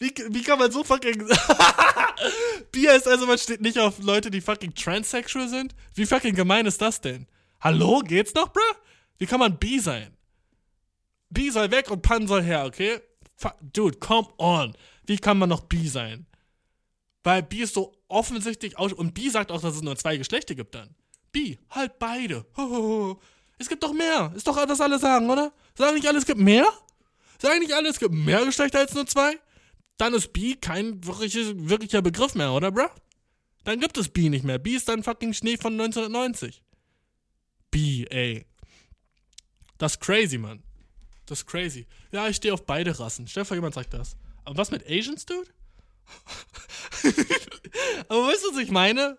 Wie, 0.00 0.14
wie 0.30 0.42
kann 0.42 0.58
man 0.58 0.72
so 0.72 0.82
fucking... 0.82 1.28
bi 2.72 2.84
heißt 2.88 3.06
also, 3.06 3.26
man 3.26 3.36
steht 3.36 3.60
nicht 3.60 3.78
auf 3.78 3.98
Leute, 3.98 4.30
die 4.30 4.40
fucking 4.40 4.74
transsexual 4.74 5.46
sind? 5.46 5.74
Wie 5.94 6.06
fucking 6.06 6.34
gemein 6.34 6.64
ist 6.64 6.80
das 6.80 7.02
denn? 7.02 7.26
Hallo, 7.60 8.00
geht's 8.00 8.32
noch, 8.32 8.48
bruh? 8.48 8.62
Wie 9.18 9.26
kann 9.26 9.40
man 9.40 9.58
bi 9.58 9.78
sein? 9.78 10.16
Bi 11.28 11.50
soll 11.50 11.70
weg 11.70 11.90
und 11.90 12.00
Pan 12.00 12.26
soll 12.26 12.42
her, 12.42 12.64
okay? 12.64 13.00
Dude, 13.60 13.98
come 13.98 14.26
on. 14.38 14.74
Wie 15.04 15.18
kann 15.18 15.38
man 15.38 15.50
noch 15.50 15.60
bi 15.60 15.86
sein? 15.86 16.26
Weil 17.22 17.42
bi 17.42 17.60
ist 17.60 17.74
so 17.74 17.92
offensichtlich 18.08 18.78
aus. 18.78 18.94
Und 18.94 19.12
bi 19.12 19.28
sagt 19.28 19.52
auch, 19.52 19.60
dass 19.60 19.76
es 19.76 19.82
nur 19.82 19.96
zwei 19.96 20.16
Geschlechter 20.16 20.54
gibt 20.54 20.74
dann. 20.74 20.94
Bi, 21.30 21.58
halt 21.68 21.98
beide. 21.98 22.46
Es 23.58 23.68
gibt 23.68 23.82
doch 23.82 23.92
mehr. 23.92 24.32
Ist 24.34 24.46
doch, 24.46 24.56
was 24.56 24.80
alle 24.80 24.98
sagen, 24.98 25.28
oder? 25.28 25.52
Sagen 25.76 25.94
nicht 25.94 26.08
alle, 26.08 26.18
es 26.18 26.24
gibt 26.24 26.40
mehr? 26.40 26.66
Sagen 27.38 27.60
nicht 27.60 27.74
alle, 27.74 27.90
es 27.90 27.98
gibt 27.98 28.14
mehr 28.14 28.46
Geschlechter 28.46 28.78
als 28.78 28.94
nur 28.94 29.06
zwei? 29.06 29.38
Dann 30.00 30.14
ist 30.14 30.32
bi 30.32 30.56
kein 30.56 31.04
wirkliches, 31.04 31.52
wirklicher 31.54 32.00
Begriff 32.00 32.34
mehr, 32.34 32.52
oder, 32.52 32.72
bruh? 32.72 32.88
Dann 33.64 33.80
gibt 33.80 33.98
es 33.98 34.08
bi 34.08 34.30
nicht 34.30 34.46
mehr. 34.46 34.58
Bi 34.58 34.74
ist 34.74 34.88
dann 34.88 35.02
fucking 35.02 35.34
Schnee 35.34 35.58
von 35.58 35.74
1990. 35.74 36.62
Bi, 37.70 38.06
ey. 38.08 38.46
Das 39.76 39.92
ist 39.92 40.00
crazy, 40.00 40.38
Mann. 40.38 40.62
Das 41.26 41.40
ist 41.40 41.46
crazy. 41.46 41.86
Ja, 42.12 42.28
ich 42.28 42.36
stehe 42.36 42.54
auf 42.54 42.64
beide 42.64 42.98
Rassen. 42.98 43.26
Vor, 43.26 43.54
jemand 43.54 43.74
sagt 43.74 43.92
das. 43.92 44.16
Aber 44.46 44.56
was 44.56 44.70
mit 44.70 44.86
Asians, 44.88 45.26
dude? 45.26 45.50
Aber 48.08 48.26
weißt 48.26 48.44
du, 48.44 48.54
was 48.54 48.62
ich 48.62 48.70
meine? 48.70 49.18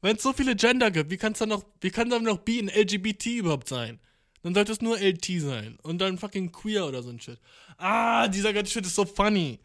Wenn 0.00 0.16
es 0.16 0.22
so 0.22 0.32
viele 0.32 0.56
Gender 0.56 0.90
gibt, 0.90 1.10
wie 1.10 1.18
kann 1.18 1.34
es 1.34 1.40
dann 1.40 1.50
noch, 1.50 1.62
wie 1.82 1.90
kann 1.90 2.08
dann 2.08 2.22
noch 2.22 2.38
B 2.38 2.58
in 2.58 2.68
LGBT 2.68 3.26
überhaupt 3.26 3.68
sein? 3.68 4.00
Dann 4.42 4.54
sollte 4.54 4.72
es 4.72 4.80
nur 4.80 4.98
LT 4.98 5.26
sein. 5.42 5.78
Und 5.82 5.98
dann 5.98 6.16
fucking 6.16 6.52
queer 6.52 6.86
oder 6.86 7.02
so 7.02 7.10
ein 7.10 7.20
Shit. 7.20 7.38
Ah, 7.76 8.28
dieser 8.28 8.54
ganze 8.54 8.72
Shit 8.72 8.86
ist 8.86 8.94
so 8.94 9.04
funny. 9.04 9.60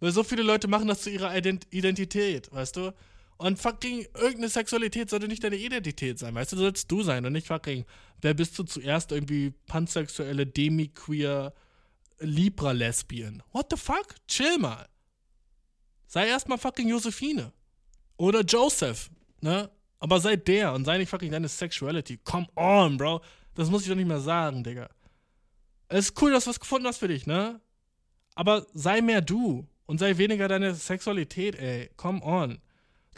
Weil 0.00 0.12
so 0.12 0.24
viele 0.24 0.42
Leute 0.42 0.66
machen 0.66 0.88
das 0.88 1.02
zu 1.02 1.10
ihrer 1.10 1.36
Ident 1.36 1.66
Identität, 1.70 2.50
weißt 2.52 2.76
du? 2.76 2.92
Und 3.36 3.58
fucking 3.58 4.06
irgendeine 4.14 4.48
Sexualität 4.48 5.08
sollte 5.08 5.28
nicht 5.28 5.42
deine 5.42 5.56
Identität 5.56 6.18
sein, 6.18 6.34
weißt 6.34 6.52
du? 6.52 6.56
Sollst 6.56 6.90
du 6.90 7.02
sein 7.02 7.24
und 7.24 7.32
nicht 7.32 7.46
fucking, 7.46 7.84
wer 8.20 8.34
bist 8.34 8.58
du 8.58 8.64
zuerst 8.64 9.12
irgendwie 9.12 9.52
pansexuelle, 9.66 10.46
demi-queer, 10.46 11.54
Libra-Lesbian? 12.18 13.42
What 13.52 13.68
the 13.70 13.76
fuck? 13.78 14.14
Chill 14.26 14.58
mal. 14.58 14.86
Sei 16.06 16.26
erstmal 16.28 16.58
fucking 16.58 16.88
Josephine. 16.88 17.52
Oder 18.16 18.42
Joseph, 18.42 19.10
ne? 19.40 19.70
Aber 20.00 20.20
sei 20.20 20.36
der 20.36 20.72
und 20.74 20.84
sei 20.84 20.98
nicht 20.98 21.08
fucking 21.08 21.30
deine 21.30 21.48
Sexuality. 21.48 22.18
Come 22.18 22.46
on, 22.56 22.96
Bro. 22.96 23.22
Das 23.54 23.70
muss 23.70 23.82
ich 23.82 23.88
doch 23.88 23.96
nicht 23.96 24.08
mehr 24.08 24.20
sagen, 24.20 24.64
Digga. 24.64 24.90
Es 25.88 26.06
ist 26.06 26.22
cool, 26.22 26.32
dass 26.32 26.44
du 26.44 26.50
was 26.50 26.60
gefunden 26.60 26.86
hast 26.86 26.98
für 26.98 27.08
dich, 27.08 27.26
ne? 27.26 27.60
Aber 28.34 28.66
sei 28.74 29.00
mehr 29.00 29.20
du 29.20 29.66
und 29.90 29.98
sei 29.98 30.16
weniger 30.16 30.48
deine 30.48 30.74
Sexualität, 30.74 31.56
ey. 31.56 31.90
Come 31.96 32.22
on. 32.22 32.58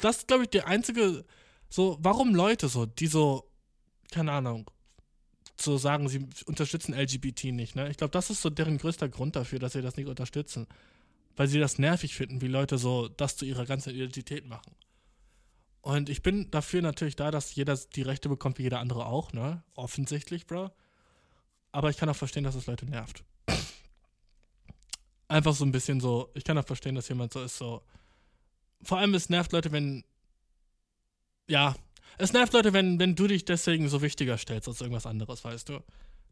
Das 0.01 0.19
ist, 0.19 0.29
glaube 0.29 0.45
ich, 0.45 0.51
der 0.51 0.67
einzige, 0.67 1.25
so, 1.69 1.99
warum 2.01 2.35
Leute 2.35 2.69
so, 2.69 2.87
die 2.87 3.07
so, 3.07 3.49
keine 4.11 4.33
Ahnung, 4.33 4.71
so 5.61 5.77
sagen, 5.77 6.09
sie 6.09 6.29
unterstützen 6.47 6.95
LGBT 6.95 7.45
nicht, 7.53 7.77
ne? 7.77 7.89
Ich 7.91 7.97
glaube, 7.97 8.11
das 8.11 8.31
ist 8.31 8.43
so 8.43 8.51
deren 8.51 8.79
größter 8.79 9.09
Grund 9.09 9.37
dafür, 9.37 9.59
dass 9.59 9.75
sie 9.75 9.83
das 9.83 9.97
nicht 9.97 10.09
unterstützen 10.09 10.67
weil 11.37 11.49
sie 11.49 11.61
das 11.61 11.79
nervig 11.79 12.15
finden, 12.15 12.41
wie 12.41 12.49
Leute 12.49 12.79
so 12.79 13.09
das 13.09 13.37
zu 13.37 13.45
ihrer 13.45 13.67
ganzen 13.67 13.95
Identität 13.95 14.47
machen. 14.47 14.75
Und 15.81 16.09
ich 16.09 16.23
bin 16.23 16.51
dafür 16.51 16.83
natürlich 16.83 17.17
da, 17.17 17.31
dass 17.31 17.55
jeder 17.55 17.77
die 17.77 18.03
Rechte 18.03 18.29
bekommt, 18.29 18.59
wie 18.59 18.63
jeder 18.63 18.79
andere 18.79 19.07
auch, 19.07 19.33
ne? 19.33 19.63
Offensichtlich, 19.75 20.47
Bro. 20.47 20.71
Aber 21.73 21.91
ich 21.91 21.97
kann 21.97 22.09
auch 22.09 22.17
verstehen, 22.17 22.45
dass 22.45 22.55
es 22.55 22.67
Leute 22.67 22.87
nervt. 22.87 23.25
Einfach 25.33 25.55
so 25.55 25.65
ein 25.65 25.73
bisschen 25.73 25.99
so, 25.99 26.29
ich 26.35 26.45
kann 26.45 26.59
auch 26.59 26.67
verstehen, 26.67 26.95
dass 26.95 27.09
jemand 27.09 27.33
so 27.33 27.43
ist, 27.43 27.57
so. 27.57 27.81
Vor 28.83 28.99
allem, 28.99 29.15
es 29.15 29.31
nervt 29.31 29.53
Leute, 29.53 29.73
wenn. 29.73 30.05
Ja, 31.49 31.75
es 32.19 32.35
nervt 32.35 32.53
Leute, 32.53 32.75
wenn, 32.75 32.99
wenn 32.99 33.15
du 33.15 33.27
dich 33.27 33.47
deswegen 33.47 33.89
so 33.89 34.03
wichtiger 34.03 34.37
stellst 34.37 34.69
als 34.69 34.83
irgendwas 34.83 35.07
anderes, 35.07 35.43
weißt 35.43 35.71
du? 35.71 35.81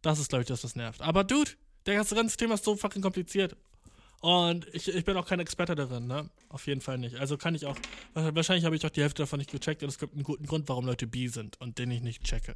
Das 0.03 0.19
ist, 0.19 0.29
glaube 0.29 0.43
ich, 0.43 0.49
das, 0.49 0.65
was 0.65 0.77
nervt. 0.77 1.01
Aber, 1.01 1.25
Dude, 1.25 1.53
der 1.87 1.95
ganze, 1.95 2.15
Thema 2.37 2.55
ist 2.55 2.65
so 2.65 2.77
fucking 2.77 3.01
kompliziert. 3.01 3.57
Und 4.21 4.67
ich, 4.75 4.87
ich 4.89 5.05
bin 5.07 5.17
auch 5.17 5.27
kein 5.27 5.41
Experte 5.41 5.75
darin, 5.75 6.07
ne? 6.07 6.29
Auf 6.51 6.67
jeden 6.67 6.83
Fall 6.83 6.99
nicht. 6.99 7.17
Also 7.17 7.39
kann 7.39 7.55
ich 7.55 7.65
auch, 7.65 7.77
wahrscheinlich 8.13 8.67
habe 8.67 8.77
ich 8.77 8.85
auch 8.85 8.91
die 8.91 9.01
Hälfte 9.01 9.23
davon 9.23 9.39
nicht 9.39 9.51
gecheckt 9.51 9.83
und 9.83 9.89
es 9.89 9.99
gibt 9.99 10.13
einen 10.13 10.25
guten 10.25 10.45
Grund, 10.45 10.69
warum 10.69 10.85
Leute 10.85 11.07
bi 11.07 11.29
sind 11.29 11.59
und 11.59 11.79
den 11.79 11.91
ich 11.91 12.03
nicht 12.03 12.23
checke. 12.23 12.55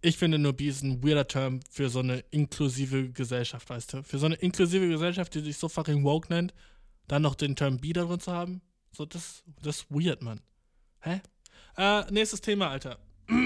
Ich 0.00 0.18
finde 0.18 0.38
nur 0.38 0.52
bi 0.52 0.68
ist 0.68 0.82
ein 0.82 1.02
weirder 1.02 1.26
Term 1.26 1.60
für 1.70 1.88
so 1.88 2.00
eine 2.00 2.18
inklusive 2.30 3.10
Gesellschaft, 3.10 3.68
weißt 3.68 3.92
du? 3.94 4.02
Für 4.02 4.18
so 4.18 4.26
eine 4.26 4.36
inklusive 4.36 4.88
Gesellschaft, 4.88 5.34
die 5.34 5.40
sich 5.40 5.56
so 5.56 5.68
fucking 5.68 6.04
woke 6.04 6.28
nennt, 6.32 6.54
dann 7.08 7.22
noch 7.22 7.34
den 7.34 7.56
Term 7.56 7.78
bi 7.78 7.92
da 7.92 8.04
drin 8.04 8.20
zu 8.20 8.32
haben, 8.32 8.60
so 8.92 9.04
das, 9.06 9.42
das 9.62 9.78
ist 9.78 9.86
weird, 9.90 10.22
Mann. 10.22 10.40
Hä? 11.00 11.20
Äh, 11.76 12.10
nächstes 12.10 12.40
Thema, 12.40 12.70
Alter. 12.70 12.98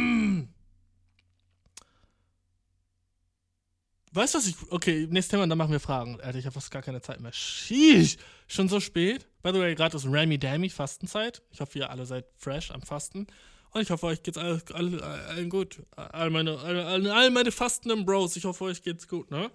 Weißt 4.13 4.35
du, 4.35 4.39
was 4.39 4.47
ich. 4.47 4.57
Okay, 4.71 5.07
nächstes 5.09 5.31
Thema, 5.31 5.47
dann 5.47 5.59
machen 5.59 5.71
wir 5.71 5.81
Fragen. 5.81 6.21
Alter, 6.21 6.39
ich 6.39 6.47
habe 6.47 6.55
fast 6.55 6.71
gar 6.71 6.83
keine 6.83 7.01
Zeit 7.01 7.21
mehr. 7.21 7.33
Sheesh, 7.33 8.17
schon 8.49 8.69
so 8.69 8.81
spät. 8.81 9.27
By 9.43 9.53
the 9.53 9.61
way, 9.61 9.75
gerade 9.75 9.97
ist 9.97 10.07
Ramy 10.07 10.39
Dammy 10.39 10.69
Fastenzeit. 10.69 11.43
Ich 11.51 11.61
hoffe, 11.61 11.79
ihr 11.79 11.91
alle 11.91 12.07
seid 12.07 12.27
fresh 12.37 12.71
am 12.73 12.83
Fasten. 12.83 13.29
Und 13.73 13.83
ich 13.83 13.91
hoffe, 13.91 14.07
euch 14.07 14.23
geht's 14.23 14.39
allen, 14.39 14.63
allen, 14.73 15.01
allen 15.01 15.49
gut. 15.49 15.83
All 15.97 16.31
meine, 16.31 16.59
all, 16.59 17.09
all 17.11 17.31
meine 17.31 17.53
fastenden 17.53 18.05
Bros, 18.05 18.37
ich 18.37 18.45
hoffe, 18.45 18.65
euch 18.65 18.83
geht's 18.83 19.07
gut, 19.07 19.31
ne? 19.31 19.51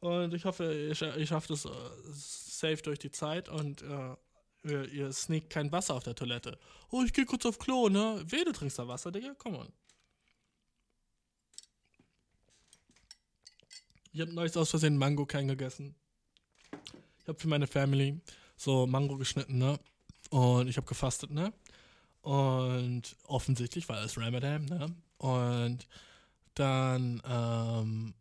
Und 0.00 0.34
ich 0.34 0.44
hoffe, 0.44 0.64
ihr, 0.64 1.16
ihr 1.16 1.26
schafft 1.26 1.50
es 1.50 1.64
uh, 1.64 1.70
safe 2.12 2.82
durch 2.82 2.98
die 2.98 3.12
Zeit 3.12 3.48
und 3.48 3.82
uh, 3.82 4.16
ihr, 4.64 4.88
ihr 4.88 5.12
sneakt 5.12 5.50
kein 5.50 5.70
Wasser 5.70 5.94
auf 5.94 6.02
der 6.02 6.16
Toilette. 6.16 6.58
Oh, 6.90 7.04
ich 7.04 7.12
geh 7.12 7.24
kurz 7.24 7.46
auf 7.46 7.58
Klo, 7.60 7.88
ne? 7.88 8.20
Weh, 8.26 8.44
du 8.44 8.52
trinkst 8.52 8.80
da 8.80 8.88
Wasser, 8.88 9.12
Digga? 9.12 9.34
Komm 9.38 9.54
on. 9.54 9.72
Ich 14.12 14.20
habe 14.20 14.32
neulich 14.34 14.56
aus 14.56 14.70
Versehen 14.70 14.98
Mango 14.98 15.24
kein 15.24 15.46
gegessen. 15.46 15.94
Ich 17.20 17.28
habe 17.28 17.38
für 17.38 17.48
meine 17.48 17.68
Family 17.68 18.20
so 18.56 18.88
Mango 18.88 19.16
geschnitten, 19.16 19.58
ne? 19.58 19.78
Und 20.30 20.66
ich 20.66 20.76
habe 20.76 20.86
gefastet, 20.86 21.30
ne? 21.30 21.52
Und 22.22 23.16
offensichtlich 23.26 23.88
war 23.88 24.02
es 24.02 24.16
Ramadan, 24.16 24.64
ne? 24.64 24.94
Und 25.18 25.86
dann, 26.54 27.22
ähm, 27.24 28.14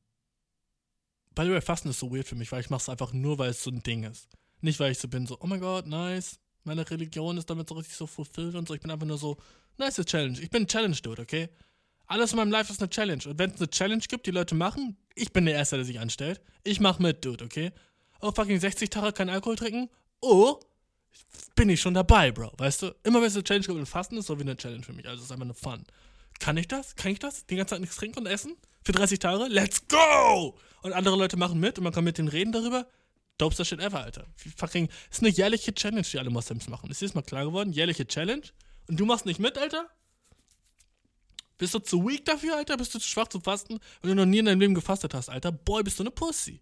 by 1.36 1.44
the 1.44 1.52
way, 1.52 1.62
Fasten 1.62 1.90
ist 1.90 2.00
so 2.00 2.12
weird 2.12 2.28
für 2.28 2.36
mich, 2.36 2.52
weil 2.52 2.62
ich 2.62 2.70
mache 2.70 2.82
es 2.82 2.90
einfach 2.90 3.14
nur, 3.14 3.38
weil 3.38 3.52
es 3.52 3.64
so 3.64 3.72
ein 3.72 3.84
Ding 3.84 4.04
ist. 4.04 4.28
Nicht, 4.62 4.80
weil 4.80 4.92
ich 4.92 5.00
so 5.00 5.08
bin, 5.08 5.26
so, 5.26 5.38
oh 5.40 5.48
mein 5.48 5.60
Gott, 5.60 5.88
nice, 5.88 6.40
meine 6.64 6.90
Religion 6.90 7.38
ist 7.38 7.50
damit 7.50 7.70
so 7.70 7.76
richtig 7.76 7.96
so 7.96 8.08
fulfilled 8.08 8.56
und 8.56 8.68
so. 8.68 8.74
Ich 8.74 8.82
bin 8.82 8.92
einfach 8.92 9.08
nur 9.08 9.18
so, 9.18 9.38
nice 9.78 10.04
Challenge. 10.06 10.40
Ich 10.40 10.50
bin 10.50 10.64
ein 10.64 10.68
Challenge-Dude, 10.68 11.22
okay? 11.22 11.50
Alles 12.08 12.32
in 12.32 12.38
meinem 12.38 12.52
Life 12.52 12.72
ist 12.72 12.82
eine 12.82 12.90
Challenge. 12.90 13.24
Und 13.26 13.40
wenn 13.40 13.52
es 13.52 13.58
eine 13.58 13.70
Challenge 13.70 14.04
gibt, 14.08 14.26
die 14.26 14.32
Leute 14.32 14.56
machen, 14.56 14.98
ich 15.16 15.32
bin 15.32 15.46
der 15.46 15.56
Erste, 15.56 15.78
der 15.78 15.86
sich 15.86 16.00
anstellt. 16.00 16.42
Ich 16.64 16.80
mach 16.80 17.00
mit, 17.00 17.24
Dude, 17.24 17.44
okay? 17.46 17.72
Oh, 18.20 18.32
fucking 18.32 18.60
60 18.60 18.90
Tage 18.90 19.14
kein 19.14 19.30
Alkohol 19.30 19.56
trinken? 19.56 19.90
Oh, 20.22 20.60
bin 21.56 21.70
ich 21.70 21.82
schon 21.82 21.94
dabei, 21.94 22.32
Bro. 22.32 22.52
Weißt 22.58 22.82
du? 22.82 22.96
Immer 23.04 23.22
wenn 23.22 23.28
es 23.28 23.36
eine 23.36 23.44
Challenge 23.44 23.66
gibt 23.66 23.78
und 23.78 23.86
Fasten 23.86 24.18
ist, 24.18 24.28
so 24.28 24.38
wie 24.38 24.42
eine 24.42 24.58
Challenge 24.58 24.84
für 24.84 24.94
mich. 24.94 25.08
Also 25.08 25.20
es 25.20 25.26
ist 25.26 25.32
einfach 25.32 25.46
eine 25.46 25.54
Fun. 25.54 25.84
Kann 26.40 26.58
ich 26.58 26.68
das? 26.68 26.96
Kann 26.96 27.12
ich 27.12 27.20
das? 27.20 27.46
Die 27.46 27.56
ganze 27.56 27.76
Zeit 27.76 27.82
nichts 27.82 27.96
trinken 27.96 28.20
und 28.20 28.26
essen? 28.26 28.56
Für 28.84 28.94
30 28.94 29.20
Tage? 29.20 29.46
Let's 29.48 29.88
go! 29.88 30.58
Und 30.82 30.94
andere 30.94 31.16
Leute 31.16 31.38
machen 31.38 31.60
mit 31.60 31.78
und 31.78 31.84
man 31.84 31.94
kann 31.94 32.04
mit 32.04 32.18
denen 32.18 32.30
reden 32.30 32.52
darüber. 32.52 32.88
Dopester 33.38 33.66
Shit 33.66 33.80
ever, 33.80 34.02
Alter. 34.02 34.26
Fucking, 34.58 34.90
ist 35.10 35.22
eine 35.22 35.30
jährliche 35.30 35.74
Challenge, 35.74 36.02
die 36.02 36.20
alle 36.20 36.30
Moslems 36.30 36.68
machen. 36.68 36.90
Ist 36.90 37.02
dir 37.02 37.06
das 37.06 37.16
mal 37.16 37.22
klar 37.22 37.46
geworden? 37.46 37.72
Jährliche 37.72 38.08
Challenge? 38.08 38.44
Und 38.88 39.00
du 39.00 39.06
machst 39.06 39.26
nicht 39.26 39.40
mit, 39.40 39.58
Alter? 39.58 39.88
Bist 41.58 41.76
du 41.76 41.80
zu 41.80 42.08
weak 42.08 42.26
dafür, 42.26 42.58
Alter? 42.58 42.78
Bist 42.78 42.96
du 42.96 43.00
zu 43.00 43.08
schwach 43.08 43.28
zum 43.28 43.44
Fasten? 43.44 43.80
Wenn 44.02 44.10
du 44.10 44.16
noch 44.16 44.26
nie 44.26 44.40
in 44.40 44.46
deinem 44.46 44.60
Leben 44.60 44.74
gefastet 44.74 45.14
hast, 45.14 45.30
Alter? 45.30 45.52
Boy, 45.52 45.84
bist 45.84 46.00
du 46.00 46.04
eine 46.04 46.12
Pussy. 46.12 46.60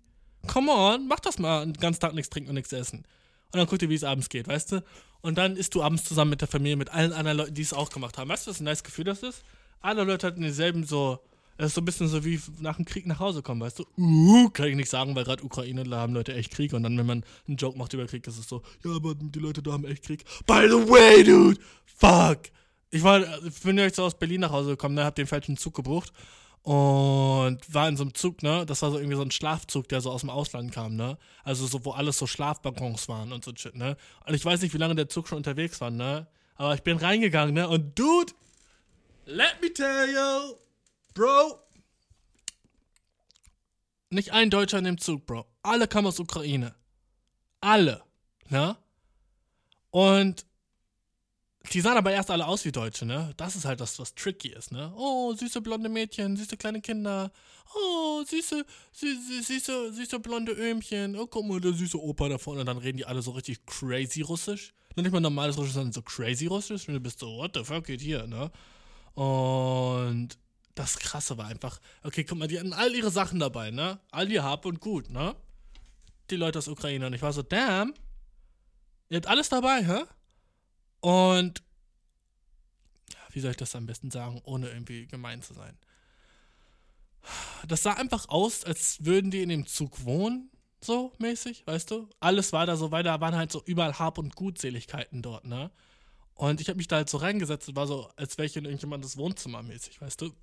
Come 0.48 0.72
on, 0.72 1.08
mach 1.08 1.20
das 1.20 1.40
mal 1.40 1.62
einen 1.62 1.74
ganzen 1.74 2.02
Tag 2.02 2.14
nichts 2.14 2.30
trinken 2.30 2.50
und 2.50 2.56
nichts 2.56 2.74
essen. 2.74 3.06
Und 3.52 3.58
dann 3.58 3.68
guck 3.68 3.80
dir, 3.80 3.90
wie 3.90 3.96
es 3.96 4.04
abends 4.04 4.30
geht, 4.30 4.48
weißt 4.48 4.74
du? 4.74 4.84
Und 5.22 5.38
dann 5.38 5.56
isst 5.56 5.76
du 5.76 5.84
abends 5.84 6.04
zusammen 6.04 6.32
mit 6.32 6.42
der 6.42 6.48
Familie, 6.48 6.78
mit 6.78 6.92
allen 6.92 7.14
anderen 7.14 7.38
Leuten, 7.38 7.54
die 7.54 7.62
es 7.62 7.74
auch 7.74 7.90
gemacht 7.90 8.18
haben. 8.18 8.30
Weißt 8.30 8.48
du, 8.48 8.52
was 8.52 8.60
ein 8.60 8.66
nice 8.66 8.84
Gefühl 8.84 9.06
das 9.06 9.24
ist? 9.24 9.44
Alle 9.82 10.04
Leute 10.04 10.28
hatten 10.28 10.42
dieselben 10.42 10.86
so. 10.86 11.20
Es 11.58 11.68
ist 11.68 11.74
so 11.74 11.82
ein 11.82 11.86
bisschen 11.86 12.08
so 12.08 12.24
wie 12.24 12.40
nach 12.60 12.78
dem 12.78 12.86
Krieg 12.86 13.06
nach 13.06 13.20
Hause 13.20 13.42
kommen, 13.42 13.60
weißt 13.60 13.80
du? 13.80 13.86
Uh, 13.98 14.50
kann 14.50 14.68
ich 14.68 14.78
nicht 14.78 14.90
sagen, 14.90 15.14
weil 15.16 15.26
gerade 15.26 15.44
Ukraine, 15.44 15.84
da 15.84 15.98
haben 15.98 16.14
Leute 16.14 16.34
echt 16.34 16.52
Krieg. 16.52 16.72
Und 16.72 16.84
dann, 16.84 16.98
wenn 16.98 17.06
man 17.06 17.26
einen 17.50 17.58
Joke 17.58 17.78
macht 17.78 17.94
über 17.94 18.06
Krieg, 18.06 18.26
ist 18.28 18.38
es 18.38 18.48
so, 18.48 18.62
ja, 18.86 18.96
aber 18.96 19.14
die 19.16 19.40
Leute 19.40 19.62
da 19.62 19.74
haben 19.74 19.84
echt 19.84 20.04
Krieg. 20.04 20.24
By 20.46 20.68
the 20.70 20.90
way, 20.90 21.22
dude, 21.24 21.60
fuck. 21.86 22.44
Ich 22.92 23.04
war, 23.04 23.22
ich 23.44 23.60
bin 23.62 23.78
jetzt 23.78 23.98
so 23.98 24.04
aus 24.04 24.18
Berlin 24.18 24.42
nach 24.42 24.52
Hause 24.52 24.72
gekommen, 24.72 24.96
ne, 24.96 25.04
hab 25.04 25.16
den 25.16 25.28
falschen 25.28 25.58
Zug 25.58 25.76
gebucht 25.76 26.14
und 26.70 27.74
war 27.74 27.90
in 27.90 27.98
so 27.98 28.04
einem 28.04 28.14
Zug, 28.14 28.44
ne, 28.44 28.64
das 28.64 28.84
war 28.84 28.92
so 28.92 29.00
irgendwie 29.00 29.16
so 29.16 29.24
ein 29.24 29.32
Schlafzug, 29.32 29.90
der 29.90 30.02
so 30.02 30.12
aus 30.12 30.22
dem 30.22 30.30
Ausland 30.30 30.72
kam, 30.72 30.96
ne, 30.96 31.18
also 31.44 31.66
so, 31.66 31.84
wo 31.84 31.94
alles 31.94 32.20
so 32.20 32.28
Schlafbaggons 32.28 33.10
waren 33.10 33.32
und 33.32 33.44
so 33.44 33.52
shit, 33.56 33.74
ne, 33.74 33.98
und 34.28 34.36
ich 34.36 34.46
weiß 34.46 34.62
nicht, 34.62 34.76
wie 34.76 34.78
lange 34.78 34.94
der 34.94 35.10
Zug 35.10 35.28
schon 35.28 35.38
unterwegs 35.38 35.82
war, 35.82 35.90
ne, 35.90 36.28
aber 36.58 36.76
ich 36.76 36.84
bin 36.84 36.98
reingegangen, 36.98 37.56
ne, 37.56 37.68
und 37.68 37.98
dude, 37.98 38.34
let 39.26 39.60
me 39.64 39.74
tell 39.74 40.14
you, 40.14 40.58
bro, 41.16 41.60
nicht 44.12 44.32
ein 44.34 44.52
Deutscher 44.52 44.78
in 44.78 44.84
dem 44.84 45.00
Zug, 45.00 45.26
Bro, 45.26 45.48
alle 45.64 45.88
kamen 45.88 46.06
aus 46.06 46.20
Ukraine, 46.20 46.76
alle, 47.62 48.04
ne, 48.50 48.78
und 49.90 50.46
die 51.74 51.82
sahen 51.82 51.98
aber 51.98 52.12
erst 52.12 52.32
alle 52.32 52.48
aus 52.48 52.64
wie 52.66 52.72
Deutsche, 52.72 53.06
ne? 53.06 53.34
Das 53.38 53.56
ist 53.56 53.66
halt 53.66 53.80
das, 53.80 54.00
was 54.00 54.16
tricky 54.16 54.50
ist, 54.50 54.72
ne? 54.72 54.94
Oh, 54.96 55.34
süße 55.34 55.62
blonde 55.62 55.90
Mädchen, 55.90 56.38
süße 56.38 56.58
kleine 56.58 56.82
Kinder. 56.82 57.32
Oh, 57.76 58.24
süße, 58.24 58.66
süße, 58.94 59.44
süße, 59.44 59.94
süße 59.94 60.20
blonde 60.20 60.54
Öhmchen. 60.54 61.16
Oh, 61.16 61.28
guck 61.28 61.46
mal, 61.46 61.60
der 61.60 61.74
süße 61.74 62.02
Opa 62.02 62.30
da 62.30 62.38
vorne. 62.38 62.62
Und 62.62 62.66
dann 62.66 62.78
reden 62.78 62.98
die 62.98 63.06
alle 63.06 63.22
so 63.22 63.32
richtig 63.32 63.66
crazy 63.66 64.22
Russisch. 64.22 64.74
nicht 64.96 65.12
mal 65.12 65.20
normales 65.20 65.58
Russisch, 65.58 65.74
sondern 65.74 65.94
so 65.94 66.02
crazy 66.02 66.48
Russisch. 66.48 66.88
Und 66.88 66.96
du 66.96 67.00
bist 67.00 67.20
so, 67.20 67.28
what 67.38 67.52
the 67.54 67.64
fuck 67.64 67.86
geht 67.86 68.02
hier, 68.02 68.26
ne? 68.26 68.52
Und 69.14 70.30
das 70.76 70.98
Krasse 70.98 71.38
war 71.38 71.48
einfach, 71.48 71.80
okay, 72.04 72.24
guck 72.24 72.38
mal, 72.38 72.48
die 72.48 72.58
hatten 72.58 72.74
all 72.74 72.96
ihre 72.96 73.12
Sachen 73.12 73.40
dabei, 73.40 73.70
ne? 73.70 74.00
All 74.12 74.32
ihr 74.32 74.44
Hab 74.44 74.66
und 74.66 74.80
Gut, 74.80 75.10
ne? 75.10 75.36
Die 76.30 76.38
Leute 76.38 76.60
aus 76.60 76.68
Ukraine. 76.68 77.06
Und 77.06 77.14
ich 77.14 77.22
war 77.22 77.34
so, 77.34 77.42
damn, 77.42 77.94
ihr 79.10 79.18
habt 79.18 79.28
alles 79.28 79.50
dabei, 79.50 79.86
hä? 79.86 80.06
Und 81.02 81.64
wie 83.32 83.40
soll 83.40 83.52
ich 83.52 83.58
das 83.58 83.76
am 83.76 83.86
besten 83.86 84.12
sagen, 84.12 84.42
ohne 84.44 84.70
irgendwie 84.70 85.08
gemein 85.08 85.42
zu 85.42 85.54
sein? 85.54 85.78
Das 87.68 87.84
sah 87.84 87.94
einfach 87.94 88.28
aus, 88.30 88.64
als 88.64 89.04
würden 89.06 89.32
die 89.32 89.42
in 89.42 89.50
dem 89.50 89.66
Zug 89.66 90.04
wohnen, 90.06 90.50
so 90.82 91.14
mäßig, 91.20 91.68
weißt 91.68 91.92
du? 91.92 92.10
Alles 92.20 92.54
war 92.54 92.66
da 92.66 92.76
so, 92.76 92.92
weil 92.92 93.04
da 93.04 93.20
waren 93.20 93.36
halt 93.36 93.52
so 93.52 93.62
überall 93.66 94.00
Hab- 94.00 94.18
und 94.18 94.36
Gutseligkeiten 94.36 95.22
dort, 95.22 95.46
ne? 95.46 95.72
Und 96.36 96.62
ich 96.62 96.70
habe 96.70 96.78
mich 96.78 96.88
da 96.88 96.96
halt 96.96 97.10
so 97.10 97.18
reingesetzt 97.18 97.68
und 97.68 97.76
war 97.76 97.86
so, 97.86 98.10
als 98.16 98.38
wäre 98.38 98.46
ich 98.46 98.56
in 98.56 98.64
irgendjemandes 98.64 99.18
Wohnzimmer 99.18 99.62
mäßig, 99.62 100.00
weißt 100.00 100.22
du? 100.22 100.34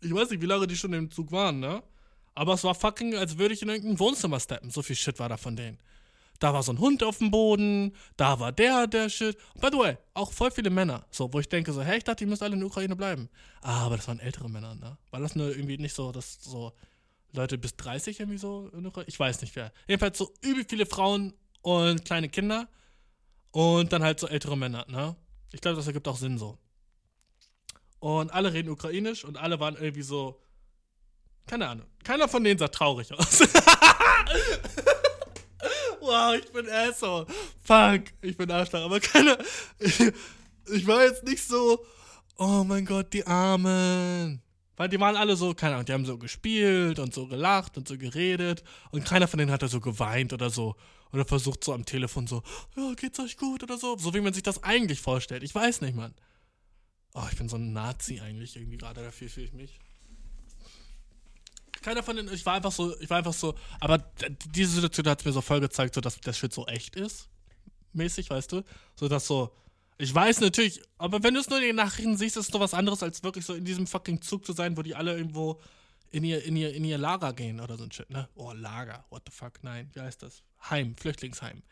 Ich 0.00 0.12
weiß 0.12 0.30
nicht, 0.30 0.42
wie 0.42 0.46
lange 0.46 0.66
die 0.66 0.76
schon 0.76 0.92
im 0.92 1.10
Zug 1.10 1.30
waren, 1.30 1.60
ne? 1.60 1.84
Aber 2.34 2.54
es 2.54 2.64
war 2.64 2.74
fucking, 2.74 3.14
als 3.14 3.38
würde 3.38 3.54
ich 3.54 3.62
in 3.62 3.68
irgendein 3.68 3.98
Wohnzimmer 4.00 4.40
steppen. 4.40 4.70
So 4.70 4.82
viel 4.82 4.96
Shit 4.96 5.20
war 5.20 5.28
da 5.28 5.36
von 5.36 5.56
denen 5.56 5.78
da 6.38 6.52
war 6.52 6.62
so 6.62 6.72
ein 6.72 6.78
Hund 6.78 7.02
auf 7.02 7.18
dem 7.18 7.30
Boden, 7.30 7.94
da 8.16 8.40
war 8.40 8.52
der, 8.52 8.86
der 8.86 9.08
Shit. 9.08 9.36
By 9.60 9.68
the 9.70 9.78
way, 9.78 9.96
auch 10.14 10.32
voll 10.32 10.50
viele 10.50 10.70
Männer, 10.70 11.06
so, 11.10 11.32
wo 11.32 11.40
ich 11.40 11.48
denke 11.48 11.72
so, 11.72 11.82
hey, 11.82 11.98
ich 11.98 12.04
dachte, 12.04 12.24
die 12.24 12.26
müssen 12.28 12.44
alle 12.44 12.54
in 12.54 12.60
der 12.60 12.68
Ukraine 12.68 12.96
bleiben. 12.96 13.28
Aber 13.62 13.96
das 13.96 14.08
waren 14.08 14.20
ältere 14.20 14.48
Männer, 14.48 14.74
ne? 14.74 14.96
War 15.10 15.20
das 15.20 15.34
nur 15.34 15.48
irgendwie 15.48 15.78
nicht 15.78 15.94
so, 15.94 16.12
dass 16.12 16.42
so 16.42 16.72
Leute 17.32 17.58
bis 17.58 17.76
30 17.76 18.20
irgendwie 18.20 18.38
so 18.38 18.70
in 18.72 18.82
der 18.82 18.90
Ukraine? 18.90 19.08
Ich 19.08 19.18
weiß 19.18 19.40
nicht 19.40 19.56
wer. 19.56 19.72
Jedenfalls 19.88 20.18
so 20.18 20.32
übel 20.42 20.64
viele 20.68 20.86
Frauen 20.86 21.34
und 21.62 22.04
kleine 22.04 22.28
Kinder 22.28 22.68
und 23.50 23.92
dann 23.92 24.02
halt 24.02 24.20
so 24.20 24.28
ältere 24.28 24.56
Männer, 24.56 24.84
ne? 24.88 25.16
Ich 25.52 25.60
glaube, 25.60 25.76
das 25.76 25.86
ergibt 25.86 26.08
auch 26.08 26.16
Sinn 26.16 26.38
so. 26.38 26.58
Und 27.98 28.32
alle 28.32 28.52
reden 28.52 28.68
ukrainisch 28.68 29.24
und 29.24 29.36
alle 29.36 29.58
waren 29.58 29.76
irgendwie 29.76 30.02
so, 30.02 30.40
keine 31.46 31.68
Ahnung. 31.68 31.86
Keiner 32.04 32.28
von 32.28 32.44
denen 32.44 32.58
sah 32.58 32.68
traurig 32.68 33.12
aus. 33.12 33.40
wow, 36.06 36.34
ich 36.34 36.50
bin 36.52 36.68
Asshole. 36.68 37.26
Fuck, 37.60 38.12
ich 38.22 38.36
bin 38.36 38.50
Arschloch. 38.50 38.84
Aber 38.84 39.00
keine. 39.00 39.38
Ich, 40.68 40.84
war 40.84 41.04
jetzt 41.04 41.22
nicht 41.22 41.46
so, 41.46 41.86
oh 42.38 42.64
mein 42.66 42.84
Gott, 42.84 43.12
die 43.12 43.24
Armen. 43.24 44.42
Weil 44.76 44.88
die 44.88 44.98
waren 44.98 45.14
alle 45.14 45.36
so, 45.36 45.54
keine 45.54 45.74
Ahnung, 45.74 45.86
die 45.86 45.92
haben 45.92 46.04
so 46.04 46.18
gespielt 46.18 46.98
und 46.98 47.14
so 47.14 47.28
gelacht 47.28 47.76
und 47.76 47.86
so 47.86 47.96
geredet. 47.96 48.64
Und 48.90 49.04
keiner 49.04 49.28
von 49.28 49.38
denen 49.38 49.52
hat 49.52 49.62
da 49.62 49.68
so 49.68 49.80
geweint 49.80 50.32
oder 50.32 50.50
so. 50.50 50.74
Oder 51.12 51.24
versucht 51.24 51.62
so 51.62 51.72
am 51.72 51.84
Telefon 51.84 52.26
so, 52.26 52.42
ja, 52.76 52.92
geht's 52.94 53.20
euch 53.20 53.36
gut 53.36 53.62
oder 53.62 53.78
so. 53.78 53.96
So 53.96 54.12
wie 54.12 54.20
man 54.20 54.34
sich 54.34 54.42
das 54.42 54.64
eigentlich 54.64 55.00
vorstellt. 55.00 55.44
Ich 55.44 55.54
weiß 55.54 55.82
nicht, 55.82 55.94
Mann. 55.94 56.14
Oh, 57.14 57.22
ich 57.30 57.38
bin 57.38 57.48
so 57.48 57.56
ein 57.56 57.72
Nazi 57.72 58.18
eigentlich 58.18 58.56
irgendwie 58.56 58.78
gerade. 58.78 59.04
Dafür 59.04 59.28
fühle 59.28 59.46
ich 59.46 59.52
mich 59.52 59.78
keiner 61.86 62.02
von 62.02 62.16
den, 62.16 62.28
ich 62.32 62.44
war 62.44 62.54
einfach 62.54 62.72
so, 62.72 62.98
ich 63.00 63.08
war 63.08 63.18
einfach 63.18 63.32
so, 63.32 63.54
aber 63.78 63.98
diese 64.50 64.72
Situation 64.72 65.06
hat 65.06 65.24
mir 65.24 65.30
so 65.30 65.40
voll 65.40 65.60
gezeigt, 65.60 65.94
so 65.94 66.00
dass 66.00 66.20
der 66.20 66.32
Shit 66.32 66.52
so 66.52 66.66
echt 66.66 66.96
ist, 66.96 67.28
mäßig, 67.92 68.28
weißt 68.28 68.50
du? 68.50 68.64
So 68.96 69.06
dass 69.06 69.28
so, 69.28 69.54
ich 69.96 70.12
weiß 70.12 70.40
natürlich, 70.40 70.82
aber 70.98 71.22
wenn 71.22 71.34
du 71.34 71.40
es 71.40 71.48
nur 71.48 71.60
in 71.60 71.66
den 71.66 71.76
Nachrichten 71.76 72.16
siehst, 72.16 72.36
ist 72.36 72.46
es 72.46 72.50
doch 72.50 72.58
was 72.58 72.74
anderes, 72.74 73.04
als 73.04 73.22
wirklich 73.22 73.46
so 73.46 73.54
in 73.54 73.64
diesem 73.64 73.86
fucking 73.86 74.20
Zug 74.20 74.44
zu 74.44 74.52
sein, 74.52 74.76
wo 74.76 74.82
die 74.82 74.96
alle 74.96 75.16
irgendwo 75.16 75.60
in 76.10 76.24
ihr, 76.24 76.42
in 76.42 76.56
ihr, 76.56 76.74
in 76.74 76.84
ihr 76.84 76.98
Lager 76.98 77.32
gehen 77.32 77.60
oder 77.60 77.76
so 77.76 77.84
ein 77.84 77.92
Shit, 77.92 78.10
ne? 78.10 78.28
Oh, 78.34 78.52
Lager, 78.52 79.04
what 79.10 79.22
the 79.24 79.32
fuck, 79.32 79.62
nein, 79.62 79.88
wie 79.92 80.00
heißt 80.00 80.24
das? 80.24 80.42
Heim, 80.68 80.96
Flüchtlingsheim. 80.96 81.62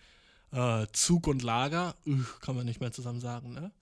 Äh, 0.52 0.86
Zug 0.92 1.26
und 1.26 1.42
Lager, 1.42 1.96
üh, 2.06 2.22
kann 2.40 2.54
man 2.54 2.66
nicht 2.66 2.80
mehr 2.80 2.92
zusammen 2.92 3.20
sagen, 3.20 3.52
ne? 3.52 3.72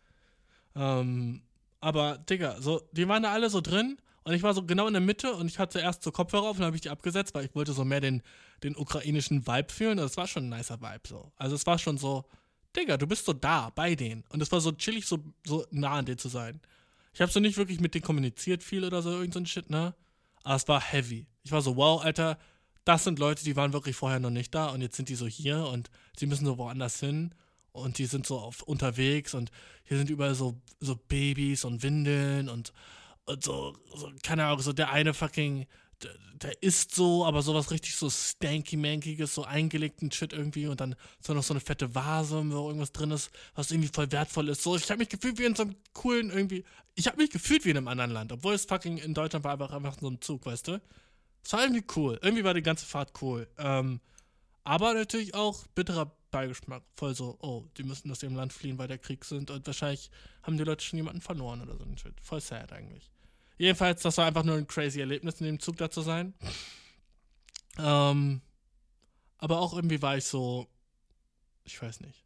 Ähm, 0.76 1.43
aber, 1.80 2.16
Digga, 2.16 2.59
so, 2.62 2.89
die 2.93 3.07
waren 3.07 3.22
da 3.22 3.33
alle 3.33 3.51
so 3.51 3.61
drin 3.61 3.99
und 4.25 4.35
ich 4.35 4.43
war 4.43 4.55
so 4.55 4.64
genau 4.64 4.87
in 4.87 4.93
der 4.93 5.03
Mitte 5.03 5.35
und 5.35 5.49
ich 5.49 5.59
hatte 5.59 5.81
erst 5.81 6.03
so 6.03 6.12
Kopfhörer 6.12 6.45
auf 6.45 6.57
und 6.57 6.61
dann 6.61 6.66
habe 6.66 6.77
ich 6.77 6.83
die 6.83 6.91
abgesetzt, 6.91 7.35
weil 7.35 7.45
ich 7.45 7.55
wollte 7.55 7.73
so 7.73 7.85
mehr 7.85 8.01
den, 8.01 8.23
den 8.62 8.77
ukrainischen 8.77 9.47
Vibe 9.47 9.73
fühlen. 9.73 9.99
Und 9.99 10.05
es 10.05 10.16
war 10.16 10.29
schon 10.29 10.45
ein 10.45 10.57
nicer 10.57 10.81
Vibe 10.81 11.09
so. 11.09 11.33
Also 11.37 11.57
es 11.57 11.66
war 11.66 11.79
schon 11.79 11.99
so, 11.99 12.25
Digga, 12.77 12.97
du 12.97 13.07
bist 13.07 13.25
so 13.25 13.33
da, 13.33 13.70
bei 13.75 13.95
denen. 13.97 14.25
Und 14.29 14.41
es 14.41 14.53
war 14.53 14.61
so 14.61 14.73
chillig, 14.73 15.07
so, 15.07 15.18
so 15.45 15.66
nah 15.70 15.95
an 15.95 16.05
dir 16.05 16.16
zu 16.16 16.29
sein. 16.29 16.61
Ich 17.12 17.20
habe 17.20 17.33
so 17.33 17.41
nicht 17.41 17.57
wirklich 17.57 17.81
mit 17.81 17.95
denen 17.95 18.05
kommuniziert 18.05 18.62
viel 18.62 18.85
oder 18.85 19.03
so, 19.03 19.11
irgend 19.11 19.35
so 19.35 19.41
ein 19.41 19.47
Shit, 19.47 19.70
ne? 19.70 19.95
Aber 20.45 20.55
es 20.55 20.68
war 20.68 20.81
heavy. 20.81 21.27
Ich 21.43 21.53
war 21.53 21.61
so, 21.61 21.77
wow, 21.77 22.03
Alter, 22.03 22.39
das 22.85 23.05
sind 23.05 23.18
Leute, 23.18 23.45
die 23.45 23.57
waren 23.57 23.73
wirklich 23.73 23.97
vorher 23.97 24.20
noch 24.20 24.31
nicht 24.31 24.55
da 24.55 24.68
und 24.68 24.81
jetzt 24.83 24.97
sind 24.97 25.09
die 25.09 25.14
so 25.14 25.27
hier 25.27 25.66
und 25.66 25.91
sie 26.16 26.27
müssen 26.27 26.47
so 26.47 26.59
woanders 26.59 26.99
hin 27.01 27.35
und 27.73 27.99
die 27.99 28.07
sind 28.07 28.27
so 28.27 28.39
auf, 28.39 28.62
unterwegs 28.62 29.35
und 29.35 29.51
hier 29.85 29.99
sind 29.99 30.11
überall 30.11 30.35
so, 30.35 30.61
so 30.81 30.97
Babys 30.97 31.64
und 31.64 31.83
Windeln 31.83 32.49
und, 32.49 32.73
und 33.27 33.45
so, 33.45 33.77
so, 33.95 34.11
keine 34.23 34.45
Ahnung, 34.45 34.61
so 34.61 34.73
der 34.73 34.91
eine 34.91 35.14
fucking, 35.14 35.66
der, 36.03 36.11
der 36.35 36.62
isst 36.62 36.95
so, 36.95 37.25
aber 37.25 37.43
sowas 37.43 37.70
richtig 37.70 37.95
so 37.95 38.11
stanky-mankiges, 38.11 39.35
so 39.35 39.45
eingelegten 39.45 40.11
Shit 40.11 40.33
irgendwie 40.33 40.66
und 40.66 40.81
dann 40.81 40.97
so 41.20 41.33
noch 41.35 41.43
so 41.43 41.55
eine 41.55 41.61
fette 41.61 41.95
Vase, 41.95 42.43
wo 42.51 42.68
irgendwas 42.68 42.93
drin 42.93 43.11
ist, 43.11 43.31
was 43.55 43.70
irgendwie 43.70 43.91
voll 43.93 44.11
wertvoll 44.11 44.49
ist. 44.49 44.62
So, 44.62 44.77
ich 44.77 44.91
habe 44.91 44.99
mich 44.99 45.09
gefühlt 45.09 45.39
wie 45.39 45.45
in 45.45 45.55
so 45.55 45.62
einem 45.62 45.77
coolen 45.93 46.31
irgendwie, 46.31 46.64
ich 46.95 47.07
habe 47.07 47.18
mich 47.18 47.31
gefühlt 47.31 47.64
wie 47.64 47.70
in 47.70 47.77
einem 47.77 47.89
anderen 47.89 48.11
Land, 48.11 48.33
obwohl 48.33 48.55
es 48.55 48.64
fucking 48.64 48.99
in 48.99 49.14
Deutschland 49.14 49.45
war 49.45 49.53
einfach 49.53 49.73
einfach 49.73 49.97
so 50.01 50.09
ein 50.09 50.20
Zug, 50.20 50.45
weißt 50.47 50.68
du? 50.68 50.81
Es 51.45 51.53
war 51.53 51.62
irgendwie 51.62 51.85
cool. 51.97 52.18
Irgendwie 52.23 52.45
war 52.45 52.55
die 52.55 52.62
ganze 52.62 52.87
Fahrt 52.87 53.12
cool. 53.20 53.49
Ähm, 53.59 54.01
aber 54.64 54.95
natürlich 54.95 55.35
auch 55.35 55.66
bitterer 55.75 56.14
Beigeschmack. 56.33 56.83
Voll 56.97 57.14
so, 57.14 57.39
oh, 57.41 57.64
die 57.76 57.85
müssen 57.85 58.11
aus 58.11 58.22
ihrem 58.24 58.35
Land 58.35 58.53
fliehen, 58.53 58.78
weil 58.78 58.89
der 58.89 58.99
Krieg 58.99 59.24
sind 59.24 59.51
und 59.51 59.64
wahrscheinlich 59.64 60.11
haben 60.43 60.57
die 60.59 60.64
Leute 60.64 60.85
schon 60.85 60.97
jemanden 60.97 61.20
verloren 61.20 61.61
oder 61.61 61.76
so 61.76 61.85
ein 61.85 61.97
Shit. 61.97 62.20
Voll 62.20 62.41
sad 62.41 62.72
eigentlich. 62.72 63.12
Jedenfalls, 63.59 64.03
das 64.03 64.16
war 64.18 64.26
einfach 64.26 64.43
nur 64.43 64.57
ein 64.57 64.66
crazy 64.66 64.99
Erlebnis, 64.99 65.41
in 65.41 65.47
dem 65.47 65.61
Zug 65.61 65.76
da 65.76 65.89
zu 65.89 66.01
sein. 66.01 66.35
Ähm, 67.78 68.41
aber 69.39 69.61
auch 69.61 69.74
irgendwie 69.74 70.03
war 70.03 70.16
ich 70.16 70.24
so, 70.24 70.66
ich 71.64 71.80
weiß 71.80 72.01
nicht. 72.01 72.24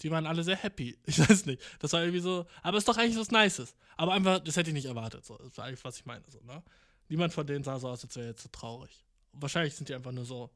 Die 0.00 0.10
waren 0.10 0.26
alle 0.26 0.42
sehr 0.42 0.56
happy. 0.56 0.98
Ich 1.06 1.18
weiß 1.18 1.44
nicht. 1.44 1.62
Das 1.80 1.92
war 1.92 2.00
irgendwie 2.00 2.20
so, 2.20 2.46
aber 2.62 2.78
es 2.78 2.82
ist 2.82 2.88
doch 2.88 2.96
eigentlich 2.96 3.18
was 3.18 3.30
Nices. 3.30 3.74
Aber 3.96 4.14
einfach, 4.14 4.38
das 4.38 4.56
hätte 4.56 4.70
ich 4.70 4.74
nicht 4.74 4.86
erwartet. 4.86 5.26
So. 5.26 5.36
Das 5.36 5.58
war 5.58 5.66
eigentlich, 5.66 5.84
was 5.84 5.98
ich 5.98 6.06
meine. 6.06 6.24
So, 6.28 6.40
ne? 6.40 6.62
Niemand 7.08 7.34
von 7.34 7.46
denen 7.46 7.64
sah 7.64 7.78
so 7.78 7.88
aus, 7.88 8.02
als 8.02 8.16
wäre 8.16 8.28
jetzt 8.28 8.42
so 8.42 8.48
traurig. 8.50 9.04
Wahrscheinlich 9.32 9.74
sind 9.74 9.88
die 9.88 9.94
einfach 9.94 10.12
nur 10.12 10.24
so, 10.24 10.50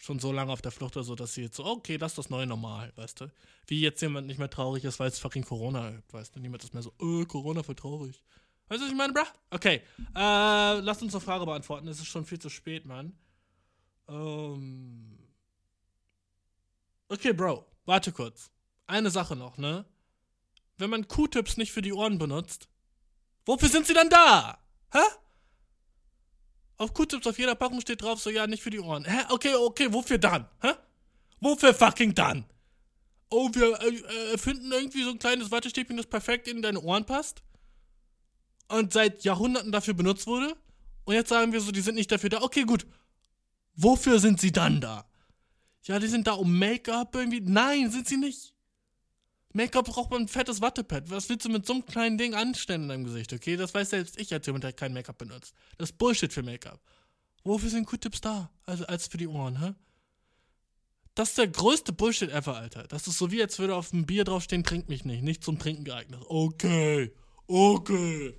schon 0.00 0.18
so 0.18 0.32
lange 0.32 0.50
auf 0.52 0.62
der 0.62 0.72
Flucht 0.72 0.96
oder 0.96 1.04
so, 1.04 1.14
dass 1.14 1.34
sie 1.34 1.42
jetzt 1.42 1.56
so, 1.56 1.64
okay, 1.64 1.98
das 1.98 2.12
ist 2.12 2.18
das 2.18 2.30
neue 2.30 2.46
Normal, 2.46 2.92
weißt 2.96 3.20
du? 3.20 3.32
Wie 3.66 3.80
jetzt 3.80 4.00
jemand 4.00 4.26
nicht 4.26 4.38
mehr 4.38 4.48
traurig 4.48 4.84
ist, 4.84 4.98
weil 4.98 5.08
es 5.08 5.18
fucking 5.18 5.44
Corona 5.44 5.90
gibt, 5.90 6.12
weißt 6.12 6.34
du? 6.34 6.40
Niemand 6.40 6.64
ist 6.64 6.72
mehr 6.72 6.82
so, 6.82 6.92
äh, 7.00 7.26
Corona 7.26 7.62
voll 7.62 7.74
traurig. 7.74 8.22
Weißt 8.68 8.80
du, 8.80 8.84
was 8.86 8.92
ich 8.92 8.96
meine, 8.96 9.12
bruh? 9.12 9.26
Okay, 9.50 9.82
äh, 10.16 10.80
lass 10.80 11.02
uns 11.02 11.14
eine 11.14 11.20
Frage 11.20 11.44
beantworten. 11.44 11.86
Es 11.88 11.98
ist 11.98 12.06
schon 12.06 12.24
viel 12.24 12.38
zu 12.38 12.48
spät, 12.48 12.86
Mann. 12.86 13.12
Ähm. 14.08 15.18
Okay, 17.08 17.32
Bro, 17.32 17.66
warte 17.84 18.10
kurz. 18.12 18.50
Eine 18.86 19.10
Sache 19.10 19.36
noch, 19.36 19.58
ne? 19.58 19.84
Wenn 20.78 20.90
man 20.90 21.08
Q-Tips 21.08 21.58
nicht 21.58 21.72
für 21.72 21.82
die 21.82 21.92
Ohren 21.92 22.18
benutzt, 22.18 22.68
wofür 23.44 23.68
sind 23.68 23.86
sie 23.86 23.94
dann 23.94 24.08
da? 24.08 24.58
Hä? 24.92 24.98
Auf 26.80 26.94
Q-Tips 26.94 27.26
auf 27.26 27.38
jeder 27.38 27.54
Packung 27.54 27.78
steht 27.82 28.00
drauf, 28.00 28.22
so 28.22 28.30
ja, 28.30 28.46
nicht 28.46 28.62
für 28.62 28.70
die 28.70 28.80
Ohren. 28.80 29.04
Hä? 29.04 29.18
Okay, 29.28 29.54
okay, 29.54 29.92
wofür 29.92 30.16
dann? 30.16 30.48
Hä? 30.62 30.72
Wofür 31.38 31.74
fucking 31.74 32.14
dann? 32.14 32.46
Oh, 33.28 33.50
wir 33.52 33.78
äh, 33.82 34.32
erfinden 34.32 34.72
irgendwie 34.72 35.02
so 35.02 35.10
ein 35.10 35.18
kleines 35.18 35.50
Wattestäbchen, 35.50 35.98
das 35.98 36.06
perfekt 36.06 36.48
in 36.48 36.62
deine 36.62 36.80
Ohren 36.80 37.04
passt. 37.04 37.42
Und 38.68 38.94
seit 38.94 39.24
Jahrhunderten 39.24 39.72
dafür 39.72 39.92
benutzt 39.92 40.26
wurde. 40.26 40.56
Und 41.04 41.12
jetzt 41.12 41.28
sagen 41.28 41.52
wir 41.52 41.60
so, 41.60 41.70
die 41.70 41.82
sind 41.82 41.96
nicht 41.96 42.10
dafür 42.10 42.30
da. 42.30 42.40
Okay, 42.40 42.62
gut. 42.62 42.86
Wofür 43.74 44.18
sind 44.18 44.40
sie 44.40 44.50
dann 44.50 44.80
da? 44.80 45.04
Ja, 45.82 45.98
die 45.98 46.08
sind 46.08 46.28
da 46.28 46.32
um 46.32 46.58
Make-up 46.58 47.14
irgendwie. 47.14 47.42
Nein, 47.42 47.90
sind 47.90 48.08
sie 48.08 48.16
nicht. 48.16 48.54
Make-up 49.52 49.86
braucht 49.86 50.10
man 50.10 50.22
ein 50.22 50.28
fettes 50.28 50.60
Wattepad. 50.60 51.10
Was 51.10 51.28
willst 51.28 51.44
du 51.44 51.48
mit 51.48 51.66
so 51.66 51.72
einem 51.72 51.84
kleinen 51.84 52.18
Ding 52.18 52.34
anstellen 52.34 52.82
in 52.82 52.88
deinem 52.88 53.04
Gesicht, 53.04 53.32
okay? 53.32 53.56
Das 53.56 53.74
weiß 53.74 53.90
selbst 53.90 54.18
ich 54.18 54.32
als 54.32 54.46
jemand, 54.46 54.64
der 54.64 54.72
kein 54.72 54.92
Make-up 54.92 55.18
benutzt. 55.18 55.54
Das 55.78 55.90
ist 55.90 55.98
Bullshit 55.98 56.32
für 56.32 56.42
Make-up. 56.42 56.80
Wofür 57.42 57.70
sind 57.70 57.86
Q-Tips 57.86 58.20
da? 58.20 58.50
Also 58.64 58.86
als 58.86 59.08
für 59.08 59.16
die 59.16 59.26
Ohren, 59.26 59.60
hä? 59.60 59.74
Das 61.14 61.30
ist 61.30 61.38
der 61.38 61.48
größte 61.48 61.92
Bullshit 61.92 62.30
ever, 62.30 62.56
Alter. 62.56 62.84
Das 62.84 63.06
ist 63.08 63.18
so 63.18 63.30
wie, 63.32 63.42
als 63.42 63.58
würde 63.58 63.74
auf 63.74 63.90
dem 63.90 64.06
Bier 64.06 64.24
draufstehen, 64.24 64.62
trink 64.62 64.88
mich 64.88 65.04
nicht. 65.04 65.22
Nicht 65.22 65.42
zum 65.42 65.58
Trinken 65.58 65.84
geeignet. 65.84 66.22
Okay. 66.28 67.12
Okay. 67.46 68.34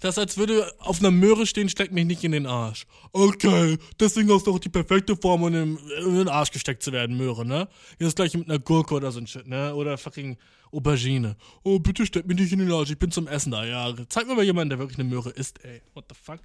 Das 0.00 0.14
ist, 0.14 0.18
als 0.18 0.36
würde 0.36 0.72
auf 0.78 1.00
einer 1.00 1.10
Möhre 1.10 1.46
stehen, 1.46 1.68
steckt 1.68 1.92
mich 1.92 2.04
nicht 2.04 2.22
in 2.22 2.32
den 2.32 2.46
Arsch. 2.46 2.86
Okay, 3.12 3.78
deswegen 3.98 4.32
hast 4.32 4.46
du 4.46 4.54
auch 4.54 4.58
die 4.58 4.68
perfekte 4.68 5.16
Form, 5.16 5.42
um 5.42 5.54
in, 5.54 5.78
den 6.14 6.28
Arsch 6.28 6.52
gesteckt 6.52 6.82
zu 6.82 6.92
werden, 6.92 7.16
Möhre, 7.16 7.44
ne? 7.44 7.68
Jetzt 7.98 8.16
gleich 8.16 8.34
mit 8.34 8.48
einer 8.48 8.60
Gurke 8.60 8.94
oder 8.94 9.10
so 9.10 9.18
ein 9.18 9.26
Shit, 9.26 9.48
ne? 9.48 9.74
Oder 9.74 9.98
fucking 9.98 10.36
Aubergine. 10.70 11.36
Oh, 11.64 11.78
bitte 11.78 12.06
steck 12.06 12.26
mich 12.26 12.38
nicht 12.38 12.52
in 12.52 12.60
den 12.60 12.70
Arsch, 12.70 12.90
ich 12.90 12.98
bin 12.98 13.10
zum 13.10 13.26
Essen 13.26 13.50
da, 13.50 13.64
ja. 13.64 13.92
Zeig 14.08 14.28
mir 14.28 14.34
mal 14.34 14.44
jemanden, 14.44 14.70
der 14.70 14.78
wirklich 14.78 14.98
eine 14.98 15.08
Möhre 15.08 15.30
isst, 15.30 15.64
ey. 15.64 15.82
What 15.94 16.04
the 16.08 16.14
fuck? 16.14 16.42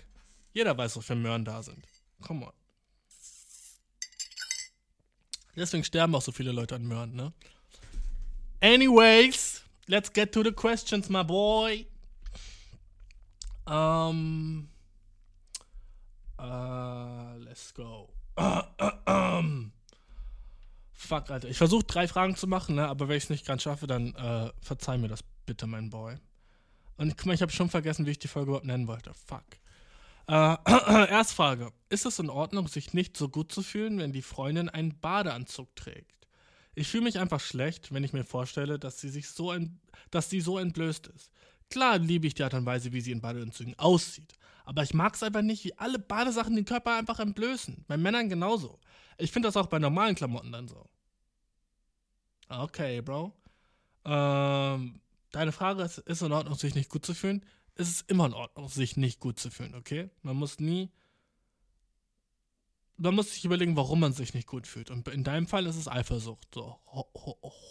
Jeder 0.53 0.75
weiß, 0.77 0.95
wofür 0.95 1.15
Möhren 1.15 1.45
da 1.45 1.61
sind. 1.61 1.85
Come 2.21 2.45
on. 2.45 2.53
Deswegen 5.55 5.83
sterben 5.83 6.15
auch 6.15 6.21
so 6.21 6.31
viele 6.31 6.51
Leute 6.51 6.75
an 6.75 6.87
Möhren, 6.87 7.15
ne? 7.15 7.33
Anyways, 8.61 9.61
let's 9.87 10.11
get 10.11 10.31
to 10.31 10.43
the 10.43 10.51
questions, 10.51 11.09
my 11.09 11.23
boy. 11.23 11.85
Ähm. 13.67 14.69
Uh, 16.39 17.37
let's 17.37 17.73
go. 17.73 18.09
Fuck, 20.91 21.29
Alter. 21.29 21.49
Ich 21.49 21.57
versuche 21.57 21.83
drei 21.83 22.07
Fragen 22.07 22.35
zu 22.35 22.47
machen, 22.47 22.75
ne? 22.75 22.87
aber 22.87 23.07
wenn 23.07 23.17
ich 23.17 23.25
es 23.25 23.29
nicht 23.29 23.45
ganz 23.45 23.63
schaffe, 23.63 23.87
dann 23.87 24.15
äh, 24.15 24.51
verzeih 24.61 24.97
mir 24.97 25.09
das 25.09 25.23
bitte, 25.45 25.67
mein 25.67 25.89
Boy. 25.89 26.15
Und 26.97 27.17
guck 27.17 27.25
mal, 27.25 27.33
ich 27.33 27.41
habe 27.41 27.51
schon 27.51 27.69
vergessen, 27.69 28.05
wie 28.05 28.11
ich 28.11 28.19
die 28.19 28.27
Folge 28.27 28.49
überhaupt 28.49 28.65
nennen 28.65 28.87
wollte. 28.87 29.13
Fuck. 29.13 29.43
Äh, 30.27 30.55
Erstfrage. 31.09 31.71
Ist 31.89 32.05
es 32.05 32.19
in 32.19 32.29
Ordnung, 32.29 32.67
sich 32.67 32.93
nicht 32.93 33.17
so 33.17 33.29
gut 33.29 33.51
zu 33.51 33.61
fühlen, 33.61 33.97
wenn 33.99 34.13
die 34.13 34.21
Freundin 34.21 34.69
einen 34.69 34.99
Badeanzug 34.99 35.75
trägt? 35.75 36.27
Ich 36.75 36.87
fühle 36.87 37.03
mich 37.03 37.19
einfach 37.19 37.39
schlecht, 37.39 37.93
wenn 37.93 38.03
ich 38.03 38.13
mir 38.13 38.23
vorstelle, 38.23 38.79
dass 38.79 38.99
sie 38.99 39.09
sich 39.09 39.29
so, 39.29 39.53
dass 40.09 40.29
sie 40.29 40.41
so 40.41 40.57
entblößt 40.57 41.07
ist. 41.07 41.31
Klar 41.73 41.97
liebe 41.97 42.27
ich 42.27 42.35
die 42.35 42.43
Art 42.43 42.53
und 42.53 42.67
Weise, 42.67 42.93
wie 42.93 43.01
sie 43.01 43.11
in 43.11 43.19
Badeanzügen 43.19 43.73
aussieht. 43.79 44.35
Aber 44.63 44.83
ich 44.83 44.93
mag 44.93 45.15
es 45.15 45.23
einfach 45.23 45.41
nicht, 45.41 45.65
wie 45.65 45.75
alle 45.75 45.97
Badesachen 45.97 46.55
den 46.55 46.65
Körper 46.65 46.95
einfach 46.95 47.19
entblößen. 47.19 47.83
Bei 47.87 47.97
Männern 47.97 48.29
genauso. 48.29 48.79
Ich 49.17 49.31
finde 49.31 49.47
das 49.47 49.57
auch 49.57 49.65
bei 49.65 49.79
normalen 49.79 50.13
Klamotten 50.13 50.51
dann 50.51 50.67
so. 50.67 50.87
Okay, 52.47 53.01
Bro. 53.01 53.33
Ähm, 54.05 55.01
deine 55.31 55.51
Frage 55.51 55.81
ist, 55.81 55.97
ist 55.97 56.21
in 56.21 56.31
Ordnung, 56.31 56.53
sich 56.53 56.75
nicht 56.75 56.91
gut 56.91 57.07
zu 57.07 57.15
fühlen? 57.15 57.43
Es 57.73 57.89
ist 57.89 58.07
immer 58.07 58.27
in 58.27 58.33
Ordnung, 58.33 58.69
sich 58.69 58.95
nicht 58.95 59.19
gut 59.19 59.39
zu 59.39 59.49
fühlen, 59.49 59.73
okay? 59.73 60.11
Man 60.21 60.35
muss 60.35 60.59
nie. 60.59 60.91
Man 62.97 63.15
muss 63.15 63.33
sich 63.33 63.45
überlegen, 63.45 63.75
warum 63.75 63.99
man 63.99 64.13
sich 64.13 64.35
nicht 64.35 64.47
gut 64.47 64.67
fühlt. 64.67 64.91
Und 64.91 65.07
in 65.07 65.23
deinem 65.23 65.47
Fall 65.47 65.65
ist 65.65 65.77
es 65.77 65.87
Eifersucht, 65.87 66.49
so 66.53 66.77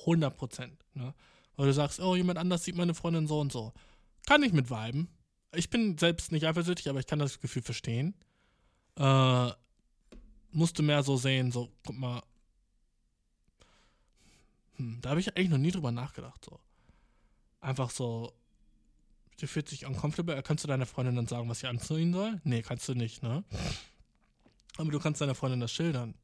100 0.06 0.36
Prozent. 0.36 0.84
Ne? 0.94 1.14
Weil 1.54 1.66
du 1.66 1.72
sagst, 1.72 2.00
oh, 2.00 2.16
jemand 2.16 2.40
anders 2.40 2.64
sieht 2.64 2.74
meine 2.74 2.94
Freundin 2.94 3.28
so 3.28 3.38
und 3.38 3.52
so. 3.52 3.72
Kann 4.26 4.42
ich 4.42 4.52
mit 4.52 4.70
viben. 4.70 5.08
Ich 5.54 5.70
bin 5.70 5.98
selbst 5.98 6.32
nicht 6.32 6.46
eifersüchtig, 6.46 6.88
aber 6.88 7.00
ich 7.00 7.06
kann 7.06 7.18
das 7.18 7.40
Gefühl 7.40 7.62
verstehen. 7.62 8.14
Äh, 8.96 9.50
musste 10.52 10.82
mehr 10.82 11.02
so 11.02 11.16
sehen, 11.16 11.50
so, 11.50 11.70
guck 11.84 11.96
mal. 11.96 12.22
Hm, 14.76 15.00
da 15.00 15.10
habe 15.10 15.20
ich 15.20 15.36
eigentlich 15.36 15.50
noch 15.50 15.58
nie 15.58 15.70
drüber 15.70 15.92
nachgedacht, 15.92 16.44
so. 16.44 16.60
Einfach 17.60 17.90
so, 17.90 18.32
du 19.40 19.46
fühlst 19.46 19.72
dich 19.72 19.86
uncomfortable, 19.86 20.42
kannst 20.42 20.64
du 20.64 20.68
deiner 20.68 20.86
Freundin 20.86 21.16
dann 21.16 21.26
sagen, 21.26 21.48
was 21.48 21.60
sie 21.60 21.66
anziehen 21.66 22.12
soll? 22.12 22.40
Nee, 22.44 22.62
kannst 22.62 22.88
du 22.88 22.94
nicht, 22.94 23.22
ne? 23.22 23.44
Aber 24.76 24.90
du 24.90 24.98
kannst 24.98 25.20
deiner 25.20 25.34
Freundin 25.34 25.60
das 25.60 25.72
schildern. 25.72 26.14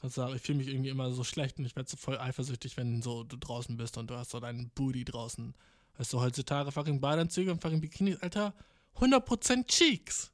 Kannst 0.00 0.16
sagen, 0.16 0.34
ich 0.34 0.42
fühle 0.42 0.58
mich 0.58 0.68
irgendwie 0.68 0.90
immer 0.90 1.12
so 1.12 1.24
schlecht 1.24 1.58
und 1.58 1.64
ich 1.64 1.76
werde 1.76 1.88
so 1.90 1.96
voll 1.96 2.18
eifersüchtig, 2.18 2.76
wenn 2.76 3.02
so 3.02 3.24
du 3.24 3.36
draußen 3.36 3.76
bist 3.76 3.96
und 3.96 4.10
du 4.10 4.16
hast 4.16 4.30
so 4.30 4.40
deinen 4.40 4.70
Booty 4.70 5.04
draußen. 5.04 5.54
Weißt 5.98 6.12
du, 6.12 6.20
heutzutage 6.20 6.72
fucking 6.72 7.00
Badeanzüge 7.00 7.50
und 7.50 7.60
fucking 7.60 7.80
Bikinis, 7.80 8.20
Alter, 8.20 8.54
100% 8.96 9.66
Cheeks. 9.66 10.32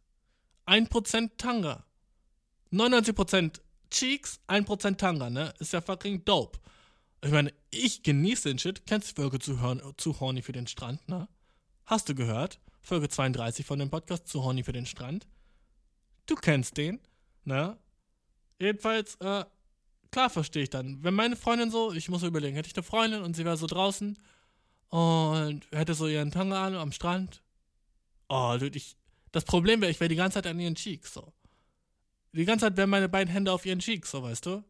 1% 0.66 1.30
Tanga. 1.36 1.84
99% 2.72 3.60
Cheeks, 3.90 4.40
1% 4.48 4.96
Tanga, 4.96 5.30
ne? 5.30 5.52
Ist 5.58 5.72
ja 5.72 5.80
fucking 5.80 6.24
dope. 6.24 6.58
Ich 7.24 7.30
meine, 7.30 7.52
ich 7.70 8.02
genieße 8.02 8.48
den 8.48 8.58
Shit. 8.58 8.86
Kennst 8.86 9.10
du 9.10 9.22
Folge 9.22 9.38
zu, 9.38 9.58
zu 9.96 10.20
horny 10.20 10.42
für 10.42 10.52
den 10.52 10.66
Strand, 10.66 11.08
ne? 11.08 11.28
Hast 11.84 12.08
du 12.08 12.14
gehört? 12.14 12.60
Folge 12.80 13.08
32 13.08 13.64
von 13.64 13.78
dem 13.78 13.90
Podcast 13.90 14.26
zu 14.26 14.42
Horny 14.42 14.64
für 14.64 14.72
den 14.72 14.86
Strand. 14.86 15.26
Du 16.26 16.34
kennst 16.34 16.76
den, 16.76 17.00
ne? 17.44 17.78
Jedenfalls, 18.58 19.16
äh, 19.16 19.44
klar 20.10 20.30
verstehe 20.30 20.64
ich 20.64 20.70
dann. 20.70 21.02
Wenn 21.02 21.14
meine 21.14 21.36
Freundin 21.36 21.70
so, 21.70 21.92
ich 21.92 22.08
muss 22.08 22.22
überlegen, 22.22 22.56
hätte 22.56 22.68
ich 22.68 22.76
eine 22.76 22.82
Freundin 22.82 23.22
und 23.22 23.34
sie 23.34 23.44
wäre 23.44 23.56
so 23.56 23.66
draußen 23.66 24.18
und 24.92 25.62
hätte 25.72 25.94
so 25.94 26.06
ihren 26.06 26.30
Tanga 26.30 26.66
an 26.66 26.74
am 26.74 26.92
Strand. 26.92 27.42
Oh, 28.28 28.56
dude, 28.60 28.76
ich. 28.76 28.94
Das 29.32 29.44
Problem 29.44 29.80
wäre, 29.80 29.90
ich 29.90 29.98
wäre 29.98 30.10
die 30.10 30.16
ganze 30.16 30.34
Zeit 30.34 30.46
an 30.46 30.60
ihren 30.60 30.74
Cheeks, 30.74 31.14
so. 31.14 31.32
Die 32.34 32.44
ganze 32.44 32.66
Zeit 32.66 32.76
wären 32.76 32.90
meine 32.90 33.08
beiden 33.08 33.32
Hände 33.32 33.52
auf 33.52 33.64
ihren 33.64 33.78
Cheeks, 33.78 34.10
so, 34.10 34.22
weißt 34.22 34.44
du? 34.44 34.62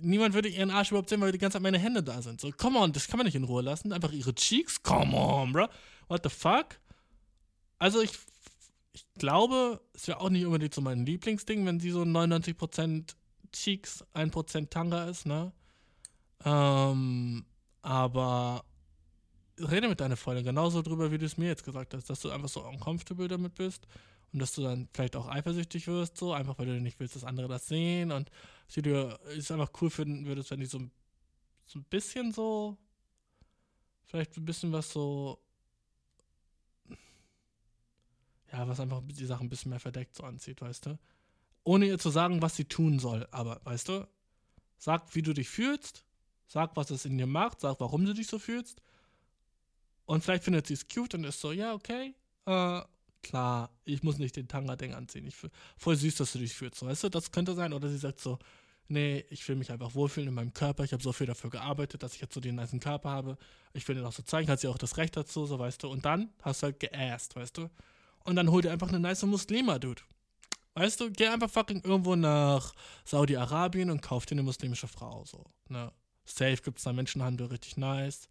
Niemand 0.00 0.34
würde 0.34 0.48
ihren 0.48 0.72
Arsch 0.72 0.90
überhaupt 0.90 1.08
sehen, 1.08 1.20
weil 1.20 1.30
die 1.30 1.38
ganze 1.38 1.54
Zeit 1.54 1.62
meine 1.62 1.78
Hände 1.78 2.02
da 2.02 2.20
sind. 2.20 2.40
So, 2.40 2.50
come 2.50 2.80
on, 2.80 2.92
das 2.92 3.06
kann 3.06 3.18
man 3.18 3.26
nicht 3.26 3.36
in 3.36 3.44
Ruhe 3.44 3.62
lassen. 3.62 3.92
Einfach 3.92 4.10
ihre 4.10 4.34
Cheeks, 4.34 4.82
come 4.82 5.16
on, 5.16 5.52
bro. 5.52 5.68
What 6.08 6.22
the 6.24 6.28
fuck? 6.28 6.80
Also, 7.78 8.00
ich, 8.00 8.18
ich 8.92 9.04
glaube, 9.14 9.80
es 9.92 10.08
wäre 10.08 10.20
auch 10.20 10.30
nicht 10.30 10.44
unbedingt 10.44 10.74
so 10.74 10.80
mein 10.80 11.06
Lieblingsding, 11.06 11.64
wenn 11.64 11.78
sie 11.78 11.92
so 11.92 12.02
99% 12.02 13.14
Cheeks, 13.52 14.04
1% 14.14 14.70
Tanga 14.70 15.04
ist, 15.04 15.26
ne? 15.26 15.52
Ähm, 16.44 17.44
aber 17.82 18.64
rede 19.58 19.88
mit 19.88 20.00
deiner 20.00 20.16
Freundin 20.16 20.44
genauso 20.44 20.82
drüber, 20.82 21.10
wie 21.10 21.18
du 21.18 21.26
es 21.26 21.36
mir 21.36 21.46
jetzt 21.46 21.64
gesagt 21.64 21.94
hast, 21.94 22.08
dass 22.08 22.20
du 22.20 22.30
einfach 22.30 22.48
so 22.48 22.66
uncomfortable 22.66 23.28
damit 23.28 23.54
bist 23.54 23.86
und 24.32 24.38
dass 24.38 24.54
du 24.54 24.62
dann 24.62 24.88
vielleicht 24.92 25.16
auch 25.16 25.28
eifersüchtig 25.28 25.86
wirst, 25.86 26.16
so 26.16 26.32
einfach 26.32 26.58
weil 26.58 26.66
du 26.66 26.80
nicht 26.80 26.98
willst, 27.00 27.16
dass 27.16 27.24
andere 27.24 27.48
das 27.48 27.66
sehen 27.66 28.12
und 28.12 28.30
dass 28.66 28.82
du 28.82 29.18
es 29.36 29.50
einfach 29.50 29.70
cool 29.80 29.90
finden 29.90 30.26
würdest, 30.26 30.50
wenn 30.50 30.60
die 30.60 30.66
so, 30.66 30.80
so 31.66 31.78
ein 31.78 31.84
bisschen 31.84 32.32
so, 32.32 32.78
vielleicht 34.04 34.36
ein 34.36 34.44
bisschen 34.44 34.72
was 34.72 34.90
so, 34.90 35.38
ja, 38.52 38.66
was 38.68 38.80
einfach 38.80 39.02
die 39.04 39.26
Sachen 39.26 39.46
ein 39.46 39.50
bisschen 39.50 39.70
mehr 39.70 39.80
verdeckt 39.80 40.16
so 40.16 40.24
anzieht, 40.24 40.60
weißt 40.60 40.86
du? 40.86 40.98
Ohne 41.64 41.86
ihr 41.86 41.98
zu 41.98 42.10
sagen, 42.10 42.42
was 42.42 42.56
sie 42.56 42.64
tun 42.64 42.98
soll, 42.98 43.26
aber, 43.30 43.60
weißt 43.64 43.88
du, 43.88 44.08
sag, 44.78 45.14
wie 45.14 45.22
du 45.22 45.32
dich 45.32 45.48
fühlst, 45.48 46.04
sag, 46.46 46.76
was 46.76 46.90
es 46.90 47.04
in 47.04 47.16
dir 47.16 47.26
macht, 47.26 47.60
sag, 47.60 47.80
warum 47.80 48.04
du 48.04 48.14
dich 48.14 48.26
so 48.26 48.38
fühlst 48.38 48.82
und 50.04 50.24
vielleicht 50.24 50.44
findet 50.44 50.66
sie 50.66 50.74
es 50.74 50.88
cute 50.88 51.14
und 51.14 51.24
ist 51.24 51.40
so, 51.40 51.52
ja, 51.52 51.74
okay, 51.74 52.14
äh, 52.46 52.80
klar, 53.22 53.70
ich 53.84 54.02
muss 54.02 54.18
nicht 54.18 54.36
den 54.36 54.48
Tanga-Ding 54.48 54.94
anziehen. 54.94 55.26
Ich 55.26 55.36
voll 55.76 55.96
süß, 55.96 56.16
dass 56.16 56.32
du 56.32 56.38
dich 56.38 56.54
fühlst, 56.54 56.84
weißt 56.84 57.04
du, 57.04 57.08
das 57.08 57.30
könnte 57.30 57.54
sein. 57.54 57.72
Oder 57.72 57.88
sie 57.88 57.98
sagt 57.98 58.20
so, 58.20 58.38
nee, 58.88 59.24
ich 59.30 59.46
will 59.48 59.56
mich 59.56 59.70
einfach 59.70 59.94
wohlfühlen 59.94 60.28
in 60.28 60.34
meinem 60.34 60.52
Körper. 60.52 60.84
Ich 60.84 60.92
habe 60.92 61.02
so 61.02 61.12
viel 61.12 61.26
dafür 61.26 61.50
gearbeitet, 61.50 62.02
dass 62.02 62.14
ich 62.14 62.20
jetzt 62.20 62.34
so 62.34 62.40
den 62.40 62.56
nice 62.56 62.74
Körper 62.80 63.10
habe. 63.10 63.38
Ich 63.72 63.86
will 63.88 63.94
dir 63.94 64.06
auch 64.06 64.12
so 64.12 64.22
zeigen, 64.22 64.48
hat 64.48 64.60
sie 64.60 64.68
auch 64.68 64.78
das 64.78 64.96
Recht 64.96 65.16
dazu, 65.16 65.46
so, 65.46 65.58
weißt 65.58 65.82
du. 65.82 65.88
Und 65.88 66.04
dann 66.04 66.30
hast 66.42 66.62
du 66.62 66.66
halt 66.66 66.80
geasst, 66.80 67.36
weißt 67.36 67.56
du. 67.56 67.70
Und 68.24 68.36
dann 68.36 68.50
hol 68.50 68.62
dir 68.62 68.72
einfach 68.72 68.88
eine 68.88 69.00
nice 69.00 69.22
Muslima, 69.22 69.78
Dude. 69.78 70.02
Weißt 70.74 71.00
du, 71.00 71.10
geh 71.10 71.28
einfach 71.28 71.50
fucking 71.50 71.82
irgendwo 71.84 72.16
nach 72.16 72.74
Saudi-Arabien 73.04 73.90
und 73.90 74.00
kauf 74.00 74.26
dir 74.26 74.32
eine 74.32 74.42
muslimische 74.42 74.88
Frau, 74.88 75.24
so, 75.24 75.44
ne. 75.68 75.92
Safe 76.24 76.56
gibt's 76.56 76.84
da 76.84 76.92
Menschenhandel, 76.92 77.48
richtig 77.48 77.76
nice 77.76 78.28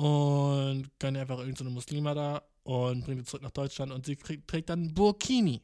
und 0.00 0.88
gönnt 0.98 1.18
einfach 1.18 1.40
irgendeine 1.40 1.68
so 1.68 1.74
Muslima 1.74 2.14
da 2.14 2.42
und 2.62 3.04
bringt 3.04 3.18
sie 3.18 3.24
zurück 3.26 3.42
nach 3.42 3.50
Deutschland 3.50 3.92
und 3.92 4.06
sie 4.06 4.16
krieg, 4.16 4.48
trägt 4.48 4.70
dann 4.70 4.94
Burkini 4.94 5.60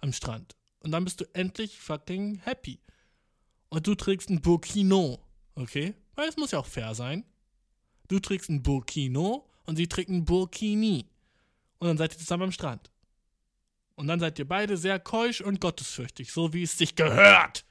am 0.00 0.12
Strand. 0.12 0.54
Und 0.78 0.92
dann 0.92 1.04
bist 1.04 1.20
du 1.20 1.24
endlich 1.34 1.80
fucking 1.80 2.36
happy. 2.44 2.78
Und 3.70 3.84
du 3.88 3.96
trägst 3.96 4.30
ein 4.30 4.40
Burkino, 4.40 5.18
okay? 5.56 5.92
Weil 6.14 6.28
es 6.28 6.36
muss 6.36 6.52
ja 6.52 6.60
auch 6.60 6.66
fair 6.66 6.94
sein. 6.94 7.24
Du 8.06 8.20
trägst 8.20 8.48
ein 8.48 8.62
Burkino 8.62 9.50
und 9.66 9.74
sie 9.74 9.88
trägt 9.88 10.08
ein 10.08 10.24
Burkini. 10.24 11.06
Und 11.78 11.88
dann 11.88 11.98
seid 11.98 12.12
ihr 12.12 12.18
zusammen 12.18 12.44
am 12.44 12.52
Strand. 12.52 12.92
Und 13.96 14.06
dann 14.06 14.20
seid 14.20 14.38
ihr 14.38 14.46
beide 14.46 14.76
sehr 14.76 15.00
keusch 15.00 15.40
und 15.40 15.60
gottesfürchtig, 15.60 16.30
so 16.30 16.52
wie 16.52 16.62
es 16.62 16.78
sich 16.78 16.94
gehört. 16.94 17.64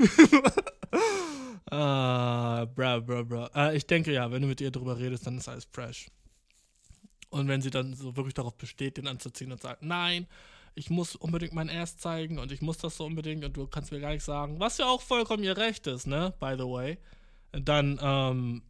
ah, 1.70 2.64
bra, 2.66 3.00
bra, 3.00 3.22
bra. 3.22 3.50
Äh, 3.54 3.76
ich 3.76 3.86
denke 3.86 4.12
ja, 4.12 4.30
wenn 4.30 4.42
du 4.42 4.48
mit 4.48 4.60
ihr 4.60 4.70
drüber 4.70 4.98
redest, 4.98 5.26
dann 5.26 5.38
ist 5.38 5.48
alles 5.48 5.66
fresh. 5.70 6.06
Und 7.30 7.48
wenn 7.48 7.60
sie 7.60 7.70
dann 7.70 7.94
so 7.94 8.16
wirklich 8.16 8.34
darauf 8.34 8.56
besteht, 8.56 8.96
den 8.96 9.06
anzuziehen 9.06 9.52
und 9.52 9.60
sagt, 9.60 9.82
nein, 9.82 10.26
ich 10.74 10.90
muss 10.90 11.16
unbedingt 11.16 11.54
mein 11.54 11.70
Ass 11.70 11.96
zeigen 11.96 12.38
und 12.38 12.52
ich 12.52 12.60
muss 12.60 12.78
das 12.78 12.96
so 12.96 13.04
unbedingt 13.04 13.44
und 13.44 13.56
du 13.56 13.66
kannst 13.66 13.92
mir 13.92 14.00
gar 14.00 14.12
nicht 14.12 14.24
sagen, 14.24 14.60
was 14.60 14.78
ja 14.78 14.86
auch 14.86 15.00
vollkommen 15.00 15.42
ihr 15.42 15.56
Recht 15.56 15.86
ist, 15.86 16.06
ne, 16.06 16.34
by 16.38 16.54
the 16.56 16.64
way, 16.64 16.98
dann, 17.52 17.98
ähm, 18.02 18.62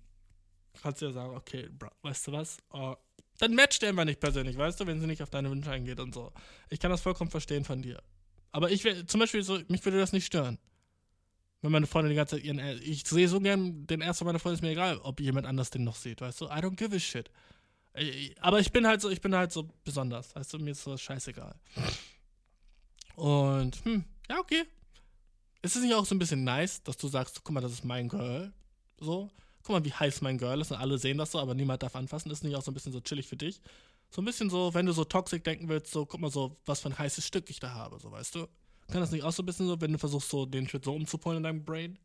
kannst 0.81 1.03
du 1.03 1.07
ja 1.07 1.13
sagen, 1.13 1.35
okay, 1.35 1.69
bro, 1.71 1.89
weißt 2.03 2.29
du 2.29 2.33
was, 2.33 2.59
uh, 2.73 2.95
dann 3.39 3.55
matcht 3.55 3.83
er 3.83 3.91
immer 3.91 4.05
nicht 4.05 4.21
persönlich, 4.21 4.57
weißt 4.57 4.81
du, 4.81 4.87
wenn 4.87 5.01
sie 5.01 5.07
nicht 5.07 5.23
auf 5.23 5.31
deine 5.31 5.51
Wünsche 5.51 5.71
eingeht 5.71 6.01
und 6.01 6.15
so. 6.15 6.33
Ich 6.71 6.81
kann 6.81 6.91
das 6.91 7.03
vollkommen 7.03 7.31
verstehen 7.31 7.65
von 7.65 7.83
dir. 7.83 8.01
Aber 8.53 8.71
ich 8.71 8.85
will, 8.85 9.05
zum 9.07 9.21
Beispiel 9.21 9.43
so, 9.43 9.59
mich 9.69 9.85
würde 9.85 9.99
das 9.99 10.13
nicht 10.13 10.27
stören. 10.27 10.59
Wenn 11.63 11.73
meine 11.73 11.87
Freundin 11.87 12.11
die 12.11 12.17
ganze 12.17 12.37
Zeit 12.37 12.45
ihren. 12.45 12.59
Ich 12.83 13.07
sehe 13.07 13.29
so 13.29 13.41
gern 13.41 13.87
den 13.87 14.01
ersten 14.01 14.25
meiner 14.25 14.39
Freundin, 14.39 14.57
ist 14.57 14.63
mir 14.63 14.71
egal, 14.71 14.99
ob 14.99 15.21
jemand 15.21 15.47
anders 15.47 15.71
den 15.71 15.85
noch 15.85 15.97
sieht, 15.97 16.21
weißt 16.21 16.41
du? 16.41 16.47
I 16.47 16.59
don't 16.59 16.77
give 16.77 16.95
a 16.95 16.99
shit. 16.99 17.31
Aber 18.41 18.61
ich 18.61 18.73
bin 18.73 18.87
halt 18.87 19.01
so, 19.01 19.09
ich 19.09 19.21
bin 19.21 19.35
halt 19.35 19.53
so 19.53 19.69
besonders, 19.83 20.37
weißt 20.37 20.53
du, 20.53 20.59
mir 20.59 20.73
ist 20.73 20.85
so 20.85 20.97
scheißegal. 20.97 21.55
Und, 23.15 23.83
hm, 23.85 24.05
ja, 24.29 24.39
okay. 24.39 24.65
Ist 25.63 25.77
es 25.77 25.83
nicht 25.83 25.95
auch 25.95 26.05
so 26.05 26.15
ein 26.15 26.19
bisschen 26.19 26.45
nice, 26.45 26.83
dass 26.83 26.99
du 26.99 27.09
sagst, 27.09 27.43
guck 27.43 27.55
mal, 27.55 27.63
das 27.63 27.73
ist 27.73 27.85
mein 27.85 28.09
Girl? 28.09 28.53
So, 29.01 29.31
guck 29.63 29.71
mal, 29.75 29.85
wie 29.85 29.93
heiß 29.93 30.21
mein 30.21 30.37
Girl 30.37 30.61
ist 30.61 30.71
und 30.71 30.77
alle 30.77 30.99
sehen 30.99 31.17
das 31.17 31.33
so, 31.33 31.41
aber 31.41 31.55
niemand 31.55 31.83
darf 31.83 31.97
anfassen. 31.97 32.31
Ist 32.31 32.45
nicht 32.45 32.55
auch 32.55 32.63
so 32.63 32.71
ein 32.71 32.75
bisschen 32.75 32.93
so 32.93 33.01
chillig 33.01 33.27
für 33.27 33.37
dich? 33.37 33.63
So 34.11 34.23
ein 34.23 34.27
bisschen 34.27 34.51
so, 34.51 34.75
wenn 34.75 34.87
du 34.87 34.93
so 34.93 35.05
toxisch 35.05 35.43
denken 35.43 35.69
willst, 35.69 35.91
so, 35.91 36.07
guck 36.07 36.21
mal 36.21 36.31
so, 36.31 36.57
was 36.67 36.81
für 36.81 36.91
ein 36.91 36.99
heißes 36.99 37.27
Stück 37.27 37.51
ich 37.51 37.61
da 37.61 37.73
habe, 37.73 37.99
so, 37.99 38.13
weißt 38.13 38.35
du? 38.35 38.47
Kann 38.91 39.01
das 39.01 39.11
nicht 39.11 39.25
auch 39.25 39.33
so 39.33 39.43
ein 39.43 39.47
bisschen 39.47 39.67
so, 39.67 39.81
wenn 39.81 39.93
du 39.93 39.99
versuchst, 39.99 40.29
so 40.29 40.47
den 40.47 40.69
Shit 40.69 40.85
so 40.85 40.95
umzupolen 40.95 41.39
in 41.39 41.43
deinem 41.43 41.65
Brain? 41.65 41.99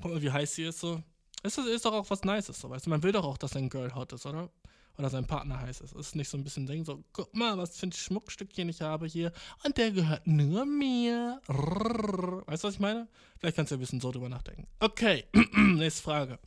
Guck 0.00 0.12
mal, 0.12 0.22
wie 0.22 0.30
heiß 0.30 0.54
sie 0.54 0.64
ist, 0.64 0.80
so. 0.80 1.02
Ist, 1.42 1.58
ist 1.58 1.84
doch 1.84 1.92
auch 1.92 2.10
was 2.10 2.22
Nices, 2.22 2.60
so, 2.60 2.70
weißt 2.70 2.86
du? 2.86 2.90
Man 2.90 3.02
will 3.02 3.12
doch 3.12 3.24
auch, 3.24 3.38
dass 3.38 3.52
sein 3.52 3.68
Girl 3.68 3.94
hot 3.94 4.12
ist, 4.12 4.26
oder? 4.26 4.50
Oder 4.96 5.10
sein 5.10 5.26
Partner 5.26 5.60
heiß 5.60 5.80
ist. 5.80 5.94
Ist 5.94 6.16
nicht 6.16 6.28
so 6.28 6.36
ein 6.36 6.42
bisschen 6.42 6.66
Ding, 6.66 6.84
so, 6.84 7.04
guck 7.12 7.34
mal, 7.34 7.56
was 7.56 7.78
für 7.78 7.86
ein 7.86 7.92
Schmuckstückchen 7.92 8.68
ich 8.68 8.80
habe 8.80 9.06
hier. 9.06 9.32
Und 9.64 9.76
der 9.76 9.92
gehört 9.92 10.26
nur 10.26 10.64
mir. 10.66 11.40
Weißt 11.46 12.64
du, 12.64 12.68
was 12.68 12.74
ich 12.74 12.80
meine? 12.80 13.06
Vielleicht 13.38 13.56
kannst 13.56 13.70
du 13.70 13.76
ein 13.76 13.80
bisschen 13.80 14.00
so 14.00 14.10
drüber 14.10 14.28
nachdenken. 14.28 14.66
Okay, 14.80 15.24
nächste 15.56 16.02
Frage. 16.02 16.38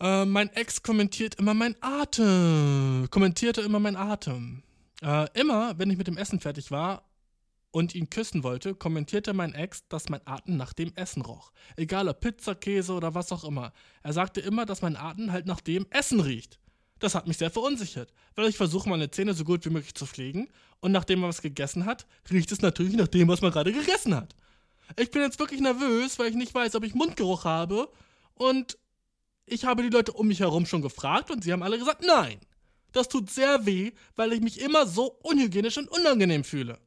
Äh, 0.00 0.24
mein 0.24 0.48
Ex 0.50 0.82
kommentiert 0.82 1.34
immer 1.36 1.52
mein 1.52 1.76
Atem. 1.80 3.08
Kommentierte 3.10 3.60
immer 3.60 3.78
mein 3.78 3.96
Atem. 3.96 4.62
Äh, 5.02 5.28
immer, 5.38 5.78
wenn 5.78 5.90
ich 5.90 5.98
mit 5.98 6.06
dem 6.06 6.16
Essen 6.16 6.40
fertig 6.40 6.70
war, 6.70 7.02
und 7.76 7.94
ihn 7.94 8.08
küssen 8.08 8.42
wollte, 8.42 8.74
kommentierte 8.74 9.34
mein 9.34 9.52
Ex, 9.52 9.86
dass 9.88 10.08
mein 10.08 10.26
Atem 10.26 10.56
nach 10.56 10.72
dem 10.72 10.94
Essen 10.94 11.20
roch. 11.20 11.52
Egal 11.76 12.08
ob 12.08 12.20
Pizza, 12.20 12.54
Käse 12.54 12.94
oder 12.94 13.14
was 13.14 13.32
auch 13.32 13.44
immer. 13.44 13.74
Er 14.02 14.14
sagte 14.14 14.40
immer, 14.40 14.64
dass 14.64 14.80
mein 14.80 14.96
Atem 14.96 15.30
halt 15.30 15.44
nach 15.44 15.60
dem 15.60 15.84
Essen 15.90 16.20
riecht. 16.20 16.58
Das 17.00 17.14
hat 17.14 17.28
mich 17.28 17.36
sehr 17.36 17.50
verunsichert, 17.50 18.14
weil 18.34 18.48
ich 18.48 18.56
versuche, 18.56 18.88
meine 18.88 19.10
Zähne 19.10 19.34
so 19.34 19.44
gut 19.44 19.66
wie 19.66 19.70
möglich 19.70 19.94
zu 19.94 20.06
pflegen 20.06 20.48
und 20.80 20.90
nachdem 20.90 21.20
man 21.20 21.28
was 21.28 21.42
gegessen 21.42 21.84
hat, 21.84 22.06
riecht 22.30 22.50
es 22.50 22.62
natürlich 22.62 22.96
nach 22.96 23.08
dem, 23.08 23.28
was 23.28 23.42
man 23.42 23.52
gerade 23.52 23.74
gegessen 23.74 24.16
hat. 24.16 24.34
Ich 24.98 25.10
bin 25.10 25.20
jetzt 25.20 25.38
wirklich 25.38 25.60
nervös, 25.60 26.18
weil 26.18 26.30
ich 26.30 26.34
nicht 26.34 26.54
weiß, 26.54 26.76
ob 26.76 26.84
ich 26.84 26.94
Mundgeruch 26.94 27.44
habe 27.44 27.90
und 28.32 28.78
ich 29.44 29.66
habe 29.66 29.82
die 29.82 29.90
Leute 29.90 30.14
um 30.14 30.28
mich 30.28 30.40
herum 30.40 30.64
schon 30.64 30.80
gefragt 30.80 31.30
und 31.30 31.44
sie 31.44 31.52
haben 31.52 31.62
alle 31.62 31.78
gesagt, 31.78 32.02
nein. 32.06 32.40
Das 32.92 33.10
tut 33.10 33.28
sehr 33.28 33.66
weh, 33.66 33.92
weil 34.14 34.32
ich 34.32 34.40
mich 34.40 34.62
immer 34.62 34.86
so 34.86 35.18
unhygienisch 35.22 35.76
und 35.76 35.88
unangenehm 35.88 36.42
fühle. 36.42 36.78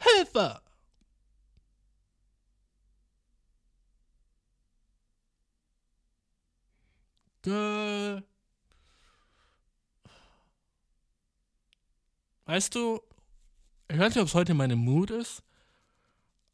Hilfe! 0.00 0.60
Girl. 7.42 8.22
Weißt 12.44 12.74
du, 12.74 13.00
ich 13.88 13.98
weiß 13.98 14.14
nicht, 14.14 14.22
ob 14.22 14.28
es 14.28 14.34
heute 14.34 14.54
meine 14.54 14.76
Mut 14.76 15.10
ist, 15.10 15.42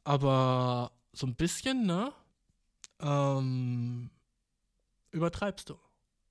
aber 0.05 0.93
so 1.13 1.27
ein 1.27 1.35
bisschen, 1.35 1.87
ne? 1.87 2.13
Ähm, 3.01 4.11
übertreibst 5.11 5.71
du. 5.71 5.79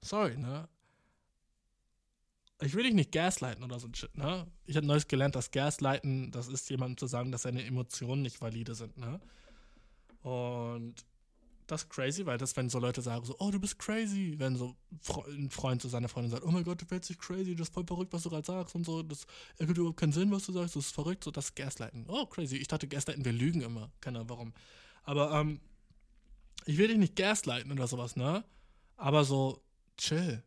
Sorry, 0.03 0.37
ne? 0.37 0.69
Ich 2.61 2.73
will 2.73 2.83
dich 2.83 2.93
nicht 2.93 3.11
gaslighten 3.11 3.63
oder 3.63 3.79
so 3.79 3.87
ein 3.87 3.95
Shit, 3.95 4.15
ne? 4.17 4.47
Ich 4.65 4.77
habe 4.77 4.85
neues 4.85 5.07
gelernt, 5.07 5.35
dass 5.35 5.51
Gaslighten, 5.51 6.31
das 6.31 6.47
ist 6.47 6.69
jemandem 6.69 6.97
zu 6.97 7.07
sagen, 7.07 7.31
dass 7.31 7.43
seine 7.43 7.63
Emotionen 7.65 8.21
nicht 8.21 8.41
valide 8.41 8.75
sind, 8.75 8.97
ne? 8.97 9.19
Und 10.21 10.95
das 11.67 11.83
ist 11.83 11.89
crazy, 11.89 12.25
weil 12.25 12.37
das, 12.37 12.55
wenn 12.55 12.69
so 12.69 12.79
Leute 12.79 13.01
sagen, 13.01 13.25
so, 13.25 13.35
oh, 13.39 13.49
du 13.51 13.59
bist 13.59 13.79
crazy, 13.79 14.35
wenn 14.37 14.55
so 14.55 14.75
ein 15.27 15.49
Freund 15.49 15.81
zu 15.81 15.87
seiner 15.87 16.07
Freundin 16.07 16.31
sagt, 16.31 16.43
oh 16.43 16.51
mein 16.51 16.63
Gott, 16.63 16.81
du 16.81 16.85
fällst 16.85 17.09
dich 17.09 17.17
crazy, 17.17 17.55
das 17.55 17.69
ist 17.69 17.73
voll 17.73 17.85
verrückt, 17.85 18.13
was 18.13 18.23
du 18.23 18.29
gerade 18.29 18.45
sagst 18.45 18.75
und 18.75 18.85
so, 18.85 19.01
das 19.03 19.25
ergibt 19.57 19.77
überhaupt 19.77 19.99
keinen 19.99 20.13
Sinn, 20.13 20.31
was 20.31 20.45
du 20.45 20.51
sagst, 20.51 20.75
das 20.75 20.85
ist 20.85 20.93
verrückt, 20.93 21.23
so, 21.23 21.31
das 21.31 21.45
ist 21.45 21.55
Gaslighten. 21.55 22.05
Oh, 22.07 22.25
crazy. 22.27 22.57
Ich 22.57 22.67
dachte, 22.67 22.87
Gaslighten, 22.87 23.25
wir 23.25 23.33
lügen 23.33 23.61
immer. 23.61 23.91
Keine 23.99 24.19
Ahnung, 24.19 24.29
warum. 24.29 24.53
Aber, 25.03 25.31
ähm, 25.31 25.59
ich 26.65 26.77
will 26.77 26.87
dich 26.87 26.97
nicht 26.97 27.15
gaslighten 27.15 27.71
oder 27.71 27.87
sowas, 27.87 28.15
ne? 28.15 28.43
Aber 28.97 29.23
so, 29.23 29.61
chill. 29.97 30.43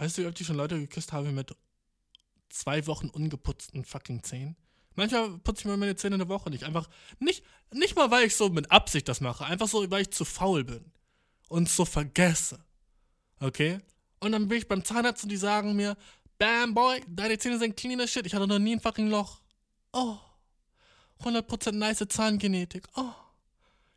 Weißt 0.00 0.16
du, 0.16 0.26
ob 0.26 0.40
ich 0.40 0.46
schon 0.46 0.56
Leute 0.56 0.80
geküsst 0.80 1.12
habe 1.12 1.30
mit 1.30 1.54
zwei 2.48 2.86
Wochen 2.86 3.10
ungeputzten 3.10 3.84
fucking 3.84 4.22
Zähnen? 4.22 4.56
Manchmal 4.94 5.36
putze 5.40 5.60
ich 5.60 5.64
mir 5.66 5.76
meine 5.76 5.94
Zähne 5.94 6.14
eine 6.14 6.26
Woche 6.26 6.48
nicht. 6.48 6.64
Einfach, 6.64 6.88
nicht, 7.18 7.44
nicht 7.70 7.96
mal, 7.96 8.10
weil 8.10 8.24
ich 8.24 8.34
so 8.34 8.48
mit 8.48 8.70
Absicht 8.70 9.08
das 9.08 9.20
mache. 9.20 9.44
Einfach 9.44 9.68
so, 9.68 9.90
weil 9.90 10.00
ich 10.00 10.10
zu 10.10 10.24
faul 10.24 10.64
bin. 10.64 10.90
Und 11.50 11.68
so 11.68 11.84
vergesse. 11.84 12.64
Okay? 13.40 13.80
Und 14.20 14.32
dann 14.32 14.48
bin 14.48 14.56
ich 14.56 14.68
beim 14.68 14.82
Zahnarzt 14.82 15.24
und 15.24 15.28
die 15.28 15.36
sagen 15.36 15.76
mir, 15.76 15.98
Bam, 16.38 16.72
Boy, 16.72 17.04
deine 17.06 17.36
Zähne 17.36 17.58
sind 17.58 17.76
clean 17.76 18.00
as 18.00 18.10
shit. 18.10 18.24
Ich 18.24 18.34
hatte 18.34 18.46
noch 18.46 18.58
nie 18.58 18.76
ein 18.76 18.80
fucking 18.80 19.10
Loch. 19.10 19.42
Oh. 19.92 20.16
100% 21.22 21.72
nice 21.72 22.08
Zahngenetik. 22.08 22.88
Oh. 22.96 23.12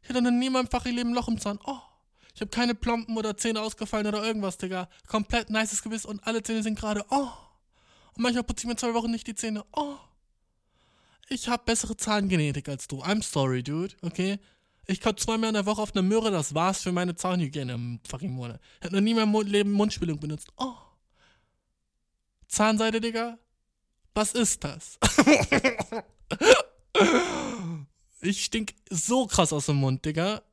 Ich 0.02 0.10
hatte 0.10 0.22
noch 0.22 0.32
nie 0.32 0.48
in 0.48 0.52
meinem 0.52 0.68
fucking 0.68 0.96
Leben 0.96 1.12
ein 1.12 1.16
Loch 1.16 1.30
im 1.30 1.40
Zahn. 1.40 1.60
Oh. 1.64 1.80
Ich 2.36 2.42
habe 2.42 2.50
keine 2.50 2.74
Plomben 2.76 3.16
oder 3.18 3.38
Zähne 3.38 3.62
ausgefallen 3.62 4.08
oder 4.08 4.24
irgendwas, 4.24 4.58
Digga. 4.58 4.90
Komplett 5.08 5.50
nices 5.50 5.84
Gewiss 5.84 6.06
und 6.06 6.26
alle 6.26 6.42
Zähne 6.42 6.64
sind 6.64 6.80
gerade. 6.80 7.06
Oh. 7.10 7.30
Und 8.16 8.24
manchmal 8.24 8.44
putze 8.44 8.64
ich 8.64 8.68
mir 8.68 8.76
zwei 8.76 8.94
Wochen 8.94 9.12
nicht 9.12 9.28
die 9.28 9.36
Zähne. 9.36 9.64
Oh. 9.72 9.98
Ich 11.30 11.48
habe 11.48 11.64
bessere 11.66 11.96
Zahngenetik 11.96 12.68
als 12.70 12.88
du. 12.88 13.02
I'm 13.04 13.24
sorry, 13.24 13.64
dude. 13.64 13.96
Okay? 14.02 14.40
Ich 14.86 15.00
kotze 15.00 15.26
zweimal 15.26 15.50
in 15.50 15.54
der 15.54 15.66
Woche 15.66 15.82
auf 15.82 15.96
eine 15.96 16.02
Möhre, 16.02 16.30
das 16.30 16.54
war's 16.54 16.82
für 16.82 16.92
meine 16.92 17.16
Zahnhygiene 17.16 17.74
im 17.74 18.00
fucking 18.08 18.32
Monat. 18.32 18.60
Ich 18.80 18.86
habe 18.86 18.96
noch 18.96 19.02
nie 19.02 19.12
in 19.12 19.32
meinem 19.32 19.48
Leben 19.48 19.72
Mundspülung 19.72 20.20
benutzt. 20.20 20.50
Oh. 20.58 20.76
Zahnseide, 22.48 23.00
Digga? 23.00 23.38
Was 24.14 24.34
ist 24.34 24.64
das? 24.64 25.00
ich 28.22 28.44
stink 28.44 28.74
so 28.90 29.26
krass 29.26 29.54
aus 29.54 29.68
dem 29.68 29.78
Mund, 29.78 30.04
Digga. 30.06 30.44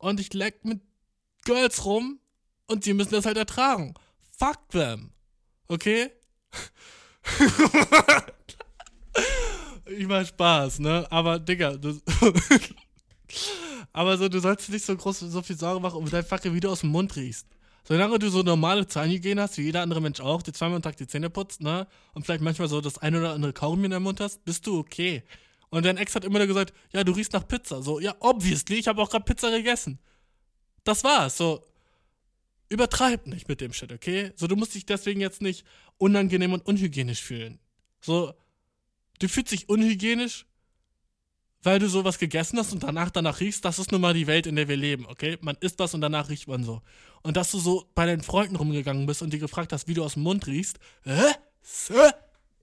Und 0.00 0.18
ich 0.18 0.32
leck 0.32 0.64
mit 0.64 0.80
Girls 1.44 1.84
rum 1.84 2.20
und 2.66 2.84
sie 2.84 2.94
müssen 2.94 3.12
das 3.12 3.26
halt 3.26 3.36
ertragen. 3.36 3.94
Fuck 4.38 4.70
them. 4.70 5.12
Okay? 5.68 6.10
ich 9.86 10.06
mach 10.06 10.26
Spaß, 10.26 10.78
ne? 10.78 11.06
Aber, 11.10 11.38
Digga, 11.38 11.76
du, 11.76 12.00
aber 13.92 14.16
so, 14.16 14.30
du 14.30 14.40
sollst 14.40 14.70
nicht 14.70 14.86
so 14.86 14.96
groß, 14.96 15.20
so 15.20 15.42
viel 15.42 15.58
Sorge 15.58 15.80
machen 15.80 15.98
um 15.98 16.08
dein 16.08 16.24
fucking 16.24 16.54
Video 16.54 16.72
aus 16.72 16.80
dem 16.80 16.90
Mund 16.90 17.14
riechst. 17.16 17.46
Solange 17.84 18.18
du 18.18 18.30
so 18.30 18.42
normale 18.42 18.86
Zahnhygiene 18.86 19.42
hast, 19.42 19.58
wie 19.58 19.62
jeder 19.62 19.82
andere 19.82 20.00
Mensch 20.00 20.20
auch, 20.20 20.40
die 20.40 20.52
zweimal 20.52 20.76
am 20.76 20.82
Tag 20.82 20.96
die 20.96 21.06
Zähne 21.06 21.28
putzt, 21.28 21.60
ne? 21.60 21.86
Und 22.14 22.24
vielleicht 22.24 22.42
manchmal 22.42 22.68
so 22.68 22.80
das 22.80 22.96
ein 22.96 23.14
oder 23.16 23.34
andere 23.34 23.52
Kaugummi 23.52 23.84
in 23.84 23.90
deinem 23.90 24.04
Mund 24.04 24.20
hast, 24.20 24.44
bist 24.46 24.66
du 24.66 24.78
okay. 24.78 25.24
Und 25.70 25.84
dein 25.84 25.96
Ex 25.96 26.14
hat 26.14 26.24
immer 26.24 26.38
nur 26.38 26.48
gesagt, 26.48 26.74
ja, 26.92 27.04
du 27.04 27.12
riechst 27.12 27.32
nach 27.32 27.46
Pizza. 27.46 27.82
So, 27.82 28.00
ja, 28.00 28.14
obviously, 28.20 28.76
ich 28.76 28.88
habe 28.88 29.00
auch 29.00 29.10
gerade 29.10 29.24
Pizza 29.24 29.50
gegessen. 29.50 29.98
Das 30.84 31.04
war's. 31.04 31.36
So, 31.36 31.64
übertreib 32.68 33.26
nicht 33.26 33.48
mit 33.48 33.60
dem 33.60 33.72
Shit, 33.72 33.92
okay? 33.92 34.32
So, 34.36 34.46
du 34.46 34.56
musst 34.56 34.74
dich 34.74 34.86
deswegen 34.86 35.20
jetzt 35.20 35.42
nicht 35.42 35.64
unangenehm 35.98 36.52
und 36.52 36.66
unhygienisch 36.66 37.20
fühlen. 37.22 37.60
So, 38.00 38.34
du 39.20 39.28
fühlst 39.28 39.52
dich 39.52 39.68
unhygienisch, 39.68 40.46
weil 41.62 41.78
du 41.78 41.88
sowas 41.88 42.18
gegessen 42.18 42.58
hast 42.58 42.72
und 42.72 42.82
danach 42.82 43.10
danach 43.10 43.40
riechst, 43.40 43.64
das 43.64 43.78
ist 43.78 43.92
nun 43.92 44.00
mal 44.00 44.14
die 44.14 44.26
Welt, 44.26 44.46
in 44.46 44.56
der 44.56 44.68
wir 44.68 44.76
leben, 44.76 45.06
okay? 45.06 45.36
Man 45.42 45.56
isst 45.60 45.78
was 45.78 45.94
und 45.94 46.00
danach 46.00 46.30
riecht 46.30 46.48
man 46.48 46.64
so. 46.64 46.80
Und 47.22 47.36
dass 47.36 47.50
du 47.50 47.58
so 47.58 47.86
bei 47.94 48.06
deinen 48.06 48.22
Freunden 48.22 48.56
rumgegangen 48.56 49.06
bist 49.06 49.20
und 49.20 49.32
die 49.32 49.38
gefragt 49.38 49.72
hast, 49.72 49.86
wie 49.86 49.94
du 49.94 50.02
aus 50.02 50.14
dem 50.14 50.22
Mund 50.22 50.46
riechst, 50.46 50.78
hä? 51.04 51.34
Sir? 51.62 52.14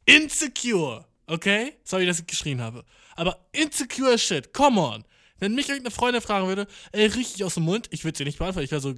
Insecure, 0.05 1.05
okay? 1.27 1.73
Sorry, 1.83 2.05
dass 2.05 2.19
ich 2.19 2.27
geschrien 2.27 2.61
habe. 2.61 2.83
Aber 3.15 3.47
insecure 3.51 4.17
shit, 4.17 4.53
come 4.53 4.81
on. 4.81 5.03
Wenn 5.39 5.53
mich 5.53 5.69
irgendeine 5.69 5.93
Freundin 5.93 6.21
fragen 6.21 6.47
würde, 6.47 6.67
ey, 6.91 7.05
riech 7.07 7.35
ich 7.35 7.43
aus 7.43 7.55
dem 7.55 7.63
Mund? 7.63 7.87
Ich 7.91 8.03
würde 8.03 8.17
sie 8.17 8.23
nicht 8.23 8.39
beantworten. 8.39 8.65
Ich 8.65 8.71
wäre 8.71 8.81
so, 8.81 8.95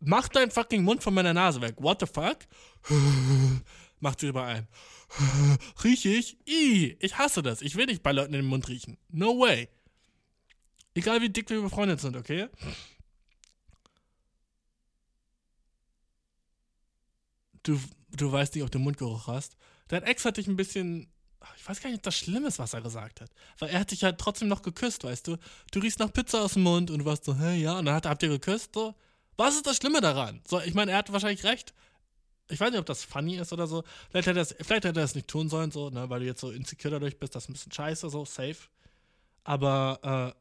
mach 0.00 0.28
deinen 0.28 0.50
fucking 0.50 0.82
Mund 0.82 1.02
von 1.02 1.14
meiner 1.14 1.34
Nase 1.34 1.60
weg. 1.60 1.76
What 1.78 2.00
the 2.00 2.06
fuck? 2.06 2.38
Macht 4.00 4.20
sie 4.20 4.28
überall. 4.28 4.66
Rieche 5.84 6.08
ich? 6.08 6.36
I, 6.48 6.96
ich 7.00 7.18
hasse 7.18 7.42
das. 7.42 7.62
Ich 7.62 7.76
will 7.76 7.86
nicht 7.86 8.02
bei 8.02 8.12
Leuten 8.12 8.34
in 8.34 8.40
den 8.40 8.48
Mund 8.48 8.68
riechen. 8.68 8.96
No 9.08 9.38
way. 9.38 9.68
Egal 10.94 11.20
wie 11.20 11.30
dick 11.30 11.48
wir 11.50 11.62
befreundet 11.62 12.00
sind, 12.00 12.16
okay? 12.16 12.48
Du, 17.62 17.80
du 18.10 18.32
weißt 18.32 18.54
nicht, 18.54 18.64
ob 18.64 18.70
du 18.70 18.78
Mundgeruch 18.78 19.26
hast. 19.26 19.56
Dein 19.88 20.02
Ex 20.02 20.24
hat 20.24 20.36
dich 20.36 20.46
ein 20.46 20.56
bisschen. 20.56 21.12
Ich 21.56 21.68
weiß 21.68 21.80
gar 21.80 21.90
nicht, 21.90 21.98
ob 21.98 22.02
das 22.02 22.16
schlimm 22.16 22.44
ist, 22.46 22.58
was 22.58 22.74
er 22.74 22.80
gesagt 22.80 23.20
hat. 23.20 23.30
Weil 23.58 23.70
er 23.70 23.80
hat 23.80 23.90
dich 23.90 24.04
halt 24.04 24.18
trotzdem 24.18 24.48
noch 24.48 24.62
geküsst, 24.62 25.04
weißt 25.04 25.26
du? 25.26 25.36
Du 25.70 25.80
riechst 25.80 25.98
nach 25.98 26.12
Pizza 26.12 26.42
aus 26.42 26.54
dem 26.54 26.62
Mund 26.62 26.90
und 26.90 27.00
du 27.00 27.04
warst 27.04 27.24
so, 27.24 27.34
hä, 27.36 27.56
ja, 27.56 27.78
und 27.78 27.84
dann 27.86 27.94
habt 27.94 28.22
ihr 28.22 28.28
geküsst, 28.28 28.74
so. 28.74 28.94
Was 29.36 29.54
ist 29.54 29.66
das 29.66 29.76
Schlimme 29.76 30.00
daran? 30.00 30.40
So, 30.48 30.60
ich 30.60 30.74
meine, 30.74 30.90
er 30.90 30.98
hat 30.98 31.12
wahrscheinlich 31.12 31.44
recht 31.44 31.72
ich 32.50 32.60
weiß 32.60 32.70
nicht, 32.70 32.80
ob 32.80 32.86
das 32.86 33.04
funny 33.04 33.36
ist 33.36 33.52
oder 33.52 33.66
so. 33.66 33.84
Vielleicht 34.10 34.28
hätte 34.28 34.40
er 34.40 34.44
das, 34.44 34.54
vielleicht 34.60 34.84
hätte 34.84 35.00
er 35.00 35.04
das 35.04 35.14
nicht 35.14 35.28
tun 35.28 35.48
sollen, 35.48 35.70
so, 35.70 35.90
ne, 35.90 36.08
weil 36.08 36.20
du 36.20 36.26
jetzt 36.26 36.40
so 36.40 36.50
insecure 36.50 36.92
dadurch 36.92 37.18
bist, 37.18 37.34
das 37.34 37.44
ist 37.44 37.50
ein 37.50 37.52
bisschen 37.52 37.72
scheiße, 37.72 38.08
so, 38.10 38.24
safe. 38.24 38.56
Aber, 39.44 40.34
äh, 40.34 40.38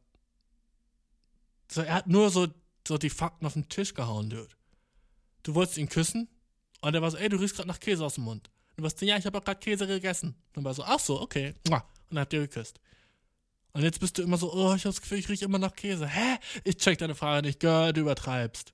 so, 1.72 1.82
er 1.82 1.96
hat 1.96 2.08
nur 2.08 2.30
so, 2.30 2.48
so 2.88 2.98
die 2.98 3.10
Fakten 3.10 3.46
auf 3.46 3.54
den 3.54 3.68
Tisch 3.68 3.94
gehauen, 3.94 4.30
dude. 4.30 4.48
Du 5.44 5.54
wolltest 5.54 5.78
ihn 5.78 5.90
küssen 5.90 6.30
und 6.82 6.94
er 6.94 7.02
war 7.02 7.12
so, 7.12 7.18
ey, 7.18 7.30
du 7.30 7.38
riechst 7.38 7.56
gerade 7.56 7.68
nach 7.68 7.80
Käse 7.80 8.06
aus 8.06 8.16
dem 8.16 8.24
Mund. 8.24 8.50
Du 8.78 8.84
warst 8.84 9.00
so, 9.00 9.06
ja, 9.06 9.18
ich 9.18 9.26
habe 9.26 9.38
auch 9.38 9.44
gerade 9.44 9.60
Käse 9.60 9.88
gegessen. 9.88 10.36
Und 10.56 10.64
er 10.64 10.66
war 10.66 10.74
so, 10.74 10.84
ach 10.84 11.00
so, 11.00 11.20
okay. 11.20 11.54
Und 12.10 12.16
dann 12.16 12.20
habt 12.20 12.34
ihr 12.34 12.42
geküsst. 12.42 12.80
Und 13.74 13.84
jetzt 13.84 14.00
bist 14.00 14.18
du 14.18 14.24
immer 14.24 14.38
so, 14.38 14.54
oh, 14.54 14.74
ich 14.74 14.86
habe 14.86 14.94
das 14.94 15.02
Gefühl, 15.02 15.20
ich 15.20 15.30
rieche 15.30 15.46
immer 15.46 15.60
nach 15.60 15.76
Käse. 15.76 16.08
Hä? 16.08 16.38
Ich 16.64 16.78
check 16.78 16.98
deine 16.98 17.16
Frage 17.16 17.48
nicht, 17.48 17.60
Girl, 17.60 17.92
du 17.92 18.02
übertreibst 18.02 18.74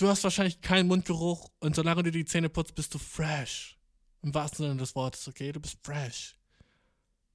du 0.00 0.08
hast 0.08 0.24
wahrscheinlich 0.24 0.60
keinen 0.60 0.88
Mundgeruch 0.88 1.50
und 1.60 1.76
solange 1.76 2.02
du 2.02 2.10
die 2.10 2.24
Zähne 2.24 2.48
putzt, 2.48 2.74
bist 2.74 2.94
du 2.94 2.98
fresh. 2.98 3.76
Im 4.22 4.34
wahrsten 4.34 4.66
Sinne 4.66 4.76
des 4.76 4.94
Wortes, 4.94 5.28
okay? 5.28 5.52
Du 5.52 5.60
bist 5.60 5.78
fresh. 5.82 6.36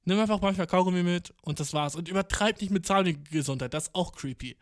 Nimm 0.04 0.20
einfach 0.20 0.42
manchmal 0.42 0.68
Kaugummi 0.68 1.04
mit 1.04 1.34
und 1.42 1.60
das 1.60 1.74
war's. 1.74 1.96
Und 1.96 2.10
übertreib 2.10 2.62
nicht 2.62 2.72
mit 2.72 2.86
Zahngesundheit, 2.86 3.74
das 3.74 3.88
ist 3.88 3.96
auch 3.96 4.12
creepy. 4.14 4.58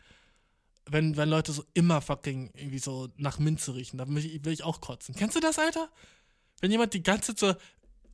Wenn, 0.90 1.16
wenn 1.16 1.30
Leute 1.30 1.54
so 1.54 1.64
immer 1.74 2.02
fucking 2.02 2.52
irgendwie 2.56 2.80
so 2.80 3.10
nach 3.18 3.40
Minze 3.40 3.74
riechen, 3.76 3.98
dann 3.98 4.14
will 4.14 4.26
ich, 4.26 4.44
will 4.44 4.54
ich 4.54 4.64
auch 4.64 4.82
kotzen. 4.82 5.16
Kennst 5.16 5.36
du 5.36 5.40
das, 5.40 5.58
Alter? 5.58 5.90
Wenn 6.60 6.72
jemand 6.72 6.94
die 6.94 7.04
ganze 7.04 7.36
Zeit 7.36 7.40
so, 7.40 7.62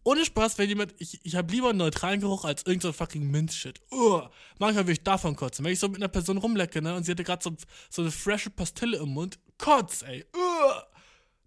ohne 0.04 0.26
Spaß, 0.26 0.58
wenn 0.58 0.70
jemand, 0.70 0.94
ich, 0.98 1.20
ich 1.24 1.36
habe 1.36 1.52
lieber 1.52 1.70
einen 1.70 1.80
neutralen 1.80 2.22
Geruch 2.22 2.46
als 2.46 2.64
irgendein 2.64 2.90
so 2.90 2.94
fucking 2.94 3.30
Minz-Shit. 3.30 3.82
Uh, 3.91 4.22
manchmal 4.58 4.88
will 4.88 4.94
ich 4.94 5.04
davon 5.04 5.36
kotzen. 5.36 5.66
Wenn 5.66 5.74
ich 5.74 5.80
so 5.80 5.88
mit 5.88 5.98
einer 5.98 6.08
Person 6.08 6.38
rumlecke, 6.38 6.82
ne, 6.82 6.96
und 6.96 7.04
sie 7.04 7.12
hatte 7.12 7.24
gerade 7.24 7.44
so, 7.44 7.56
so 7.90 8.02
eine 8.02 8.12
frische 8.12 8.50
Pastille 8.50 8.98
im 8.98 9.10
Mund, 9.10 9.40
kotz, 9.58 10.04
ey. 10.04 10.26
Uh, 10.36 10.82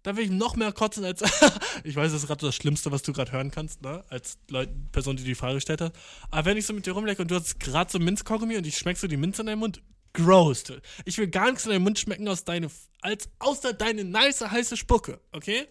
da 0.03 0.15
will 0.15 0.25
ich 0.25 0.31
noch 0.31 0.55
mehr 0.55 0.71
kotzen 0.71 1.05
als. 1.05 1.21
ich 1.83 1.95
weiß, 1.95 2.11
das 2.11 2.21
ist 2.21 2.27
gerade 2.27 2.45
das 2.45 2.55
Schlimmste, 2.55 2.91
was 2.91 3.03
du 3.03 3.13
gerade 3.13 3.31
hören 3.31 3.51
kannst, 3.51 3.81
ne? 3.81 4.03
Als 4.09 4.37
Leute, 4.49 4.73
Person, 4.91 5.15
die 5.15 5.23
die 5.23 5.35
Frage 5.35 5.55
gestellt 5.55 5.81
hat. 5.81 5.93
Aber 6.29 6.45
wenn 6.45 6.57
ich 6.57 6.65
so 6.65 6.73
mit 6.73 6.85
dir 6.85 6.91
rumlecke 6.91 7.21
und 7.21 7.31
du 7.31 7.35
hast 7.35 7.59
gerade 7.59 7.91
so 7.91 7.99
Minzkaugummi 7.99 8.57
und 8.57 8.67
ich 8.67 8.77
schmeckst 8.77 9.01
so 9.01 9.07
die 9.07 9.17
Minze 9.17 9.41
in 9.41 9.47
deinem 9.47 9.59
Mund, 9.59 9.81
gross. 10.13 10.63
Ich 11.05 11.17
will 11.17 11.27
gar 11.27 11.49
nichts 11.49 11.65
in 11.65 11.71
deinem 11.71 11.83
Mund 11.83 11.99
schmecken 11.99 12.27
aus 12.27 12.45
deine, 12.45 12.69
als 13.01 13.29
außer 13.39 13.73
deine 13.73 14.03
nice 14.03 14.41
heiße 14.41 14.77
Spucke, 14.77 15.19
okay? 15.31 15.67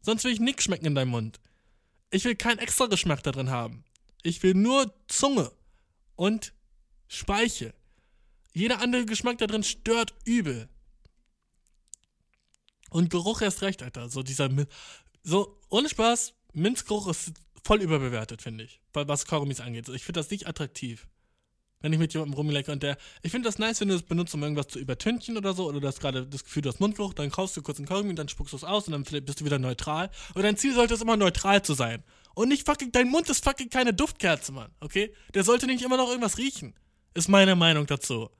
Sonst 0.00 0.24
will 0.24 0.32
ich 0.32 0.40
nichts 0.40 0.64
schmecken 0.64 0.86
in 0.86 0.94
deinem 0.94 1.10
Mund. 1.10 1.40
Ich 2.10 2.24
will 2.24 2.34
keinen 2.34 2.58
extra 2.58 2.86
Geschmack 2.86 3.22
da 3.22 3.32
drin 3.32 3.50
haben. 3.50 3.84
Ich 4.22 4.42
will 4.42 4.54
nur 4.54 4.94
Zunge 5.08 5.52
und 6.16 6.52
Speiche. 7.08 7.74
Jeder 8.52 8.80
andere 8.80 9.06
Geschmack 9.06 9.38
da 9.38 9.46
drin 9.46 9.62
stört 9.62 10.14
übel. 10.24 10.68
Und 12.90 13.08
Geruch 13.08 13.40
erst 13.40 13.62
recht, 13.62 13.82
Alter. 13.82 14.08
So 14.08 14.22
dieser, 14.22 14.50
so, 15.22 15.58
ohne 15.70 15.88
Spaß, 15.88 16.34
Minzgeruch 16.52 17.08
ist 17.08 17.32
voll 17.64 17.80
überbewertet, 17.80 18.42
finde 18.42 18.64
ich. 18.64 18.80
Was 18.92 19.24
Kaugummis 19.24 19.60
angeht. 19.60 19.88
Ich 19.88 20.04
finde 20.04 20.20
das 20.20 20.30
nicht 20.30 20.46
attraktiv. 20.46 21.08
Wenn 21.82 21.92
ich 21.92 21.98
mit 21.98 22.14
jemandem 22.14 22.34
rumlecke 22.34 22.72
und 22.72 22.82
der, 22.82 22.96
ich 23.22 23.30
finde 23.30 23.48
das 23.48 23.58
nice, 23.58 23.80
wenn 23.80 23.88
du 23.88 23.94
das 23.94 24.02
benutzt, 24.02 24.34
um 24.34 24.42
irgendwas 24.42 24.68
zu 24.68 24.78
übertünchen 24.78 25.36
oder 25.36 25.52
so, 25.52 25.68
oder 25.68 25.80
du 25.80 25.86
hast 25.86 26.00
gerade 26.00 26.26
das 26.26 26.44
Gefühl, 26.44 26.62
du 26.62 26.70
hast 26.70 26.80
Mundgeruch, 26.80 27.14
dann 27.14 27.30
kaufst 27.30 27.56
du 27.56 27.62
kurz 27.62 27.78
einen 27.78 27.86
Kaugummi, 27.86 28.14
dann 28.14 28.28
spuckst 28.28 28.52
du 28.52 28.56
es 28.56 28.64
aus 28.64 28.88
und 28.88 28.92
dann 28.92 29.02
bist 29.24 29.40
du 29.40 29.44
wieder 29.44 29.58
neutral. 29.58 30.10
Und 30.34 30.42
dein 30.42 30.56
Ziel 30.56 30.74
sollte 30.74 30.94
es 30.94 31.02
immer 31.02 31.16
neutral 31.16 31.62
zu 31.62 31.74
sein. 31.74 32.02
Und 32.34 32.48
nicht 32.48 32.66
fucking, 32.66 32.92
dein 32.92 33.08
Mund 33.08 33.28
ist 33.28 33.44
fucking 33.44 33.68
keine 33.68 33.92
Duftkerze, 33.92 34.52
Mann, 34.52 34.70
okay? 34.80 35.12
Der 35.34 35.44
sollte 35.44 35.66
nicht 35.66 35.82
immer 35.82 35.96
noch 35.96 36.08
irgendwas 36.08 36.38
riechen. 36.38 36.74
Ist 37.14 37.28
meine 37.28 37.56
Meinung 37.56 37.86
dazu. 37.86 38.30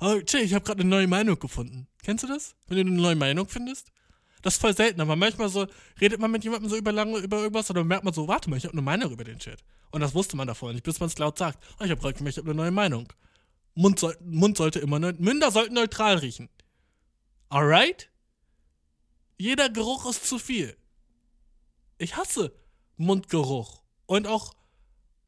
Aber, 0.00 0.24
tschä, 0.24 0.38
ich 0.38 0.54
habe 0.54 0.64
gerade 0.64 0.80
eine 0.80 0.90
neue 0.90 1.06
Meinung 1.06 1.38
gefunden. 1.38 1.88
Kennst 2.02 2.24
du 2.24 2.28
das? 2.28 2.54
Wenn 2.66 2.76
du 2.76 2.92
eine 2.92 3.00
neue 3.00 3.16
Meinung 3.16 3.48
findest? 3.48 3.90
Das 4.42 4.54
ist 4.54 4.60
voll 4.60 4.76
selten, 4.76 5.00
aber 5.00 5.16
manchmal 5.16 5.48
so 5.48 5.66
redet 6.00 6.20
man 6.20 6.30
mit 6.30 6.44
jemandem 6.44 6.70
so 6.70 6.76
über 6.76 6.92
lange 6.92 7.18
über 7.18 7.38
irgendwas 7.38 7.66
dann 7.66 7.86
merkt 7.86 8.04
man 8.04 8.14
so, 8.14 8.28
warte 8.28 8.48
mal, 8.48 8.56
ich 8.56 8.64
habe 8.64 8.72
eine 8.72 8.82
Meinung 8.82 9.10
über 9.10 9.24
den 9.24 9.40
Shit. 9.40 9.58
Und 9.90 10.00
das 10.00 10.14
wusste 10.14 10.36
man 10.36 10.46
davor 10.48 10.72
nicht, 10.72 10.84
bis 10.84 11.00
man 11.00 11.08
es 11.08 11.18
laut 11.18 11.38
sagt. 11.38 11.62
Oh, 11.80 11.84
ich 11.84 11.90
habe 11.90 12.10
ich 12.10 12.36
habe 12.36 12.50
eine 12.50 12.54
neue 12.54 12.70
Meinung. 12.70 13.12
Mund, 13.74 13.98
soll, 13.98 14.16
Mund 14.20 14.56
sollte 14.56 14.80
immer, 14.80 14.98
Münder 14.98 15.50
sollten 15.50 15.74
neutral 15.74 16.18
riechen. 16.18 16.48
Alright? 17.48 18.10
Jeder 19.38 19.68
Geruch 19.68 20.08
ist 20.10 20.26
zu 20.26 20.38
viel. 20.38 20.76
Ich 21.96 22.16
hasse 22.16 22.52
Mundgeruch. 22.96 23.82
Und 24.06 24.26
auch 24.26 24.54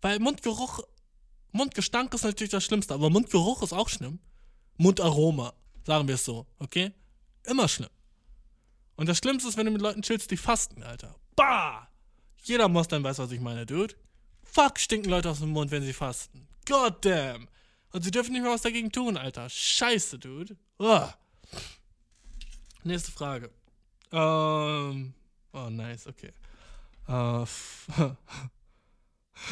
Weil 0.00 0.18
Mundgeruch, 0.18 0.80
Mundgestank 1.52 2.14
ist 2.14 2.24
natürlich 2.24 2.50
das 2.50 2.64
Schlimmste, 2.64 2.94
aber 2.94 3.10
Mundgeruch 3.10 3.62
ist 3.62 3.72
auch 3.72 3.88
schlimm. 3.88 4.18
Mundaroma, 4.78 5.52
sagen 5.84 6.08
wir 6.08 6.14
es 6.14 6.24
so, 6.24 6.46
okay? 6.58 6.92
Immer 7.44 7.68
schlimm. 7.68 7.90
Und 8.96 9.08
das 9.08 9.18
Schlimmste 9.18 9.48
ist, 9.48 9.56
wenn 9.56 9.66
du 9.66 9.72
mit 9.72 9.82
Leuten 9.82 10.02
chillst, 10.02 10.30
die 10.30 10.36
fasten, 10.36 10.82
Alter. 10.82 11.14
Bah! 11.36 11.88
Jeder 12.42 12.68
Moslem 12.68 13.04
weiß, 13.04 13.18
was 13.18 13.32
ich 13.32 13.40
meine, 13.40 13.66
Dude. 13.66 13.94
Fuck, 14.52 14.78
stinken 14.80 15.10
Leute 15.10 15.30
aus 15.30 15.38
dem 15.40 15.50
Mund, 15.50 15.70
wenn 15.70 15.82
sie 15.82 15.92
fasten. 15.92 16.48
God 16.66 17.04
damn. 17.04 17.48
Und 17.92 18.02
sie 18.02 18.10
dürfen 18.10 18.32
nicht 18.32 18.42
mehr 18.42 18.50
was 18.50 18.62
dagegen 18.62 18.90
tun, 18.90 19.16
Alter. 19.16 19.48
Scheiße, 19.48 20.18
Dude. 20.18 20.56
Uah. 20.78 21.14
Nächste 22.82 23.12
Frage. 23.12 23.50
Ähm. 24.12 25.14
Oh, 25.52 25.68
nice, 25.70 26.06
okay. 26.06 26.32
Äh. 27.08 27.44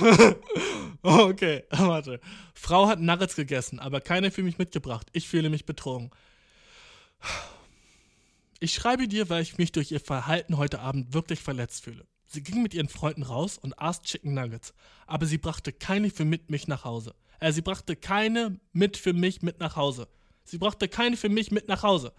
okay, 1.03 1.65
warte. 1.70 2.20
Frau 2.55 2.89
hat 2.89 3.01
Nuggets 3.01 3.37
gegessen, 3.37 3.79
aber 3.79 4.01
keine 4.01 4.31
für 4.31 4.43
mich 4.43 4.59
mitgebracht. 4.59 5.09
Ich 5.12 5.29
fühle 5.29 5.51
mich 5.51 5.65
betrogen. 5.65 6.11
Ich 8.61 8.75
schreibe 8.75 9.09
dir, 9.09 9.29
weil 9.29 9.43
ich 9.43 9.59
mich 9.59 9.73
durch 9.73 9.93
ihr 9.93 10.01
Verhalten 10.01 10.57
heute 10.57 10.81
Abend 10.81 11.15
wirklich 11.15 11.41
verletzt 11.41 11.85
fühle. 11.85 12.07
Sie 12.29 12.43
ging 12.43 12.63
mit 12.63 12.75
ihren 12.75 12.89
Freunden 12.89 13.23
raus 13.23 13.57
und 13.57 13.79
aß 13.79 14.03
Chicken 14.03 14.35
Nuggets, 14.35 14.75
aber 15.07 15.25
sie 15.25 15.39
brachte 15.39 15.73
keine 15.73 16.11
für 16.11 16.27
mit 16.27 16.51
mich 16.51 16.69
nach 16.69 16.85
Hause. 16.85 17.15
Äh, 17.41 17.53
sie 17.53 17.63
brachte 17.63 17.97
keine 17.97 18.61
mit 18.73 18.99
für 18.99 19.15
mich 19.15 19.41
mit 19.41 19.61
nach 19.61 19.77
Hause. 19.77 20.09
Sie 20.45 20.59
brachte 20.59 20.89
keine 20.89 21.17
für 21.17 21.31
mich 21.31 21.51
mit 21.51 21.69
nach 21.69 21.83
Hause. 21.83 22.13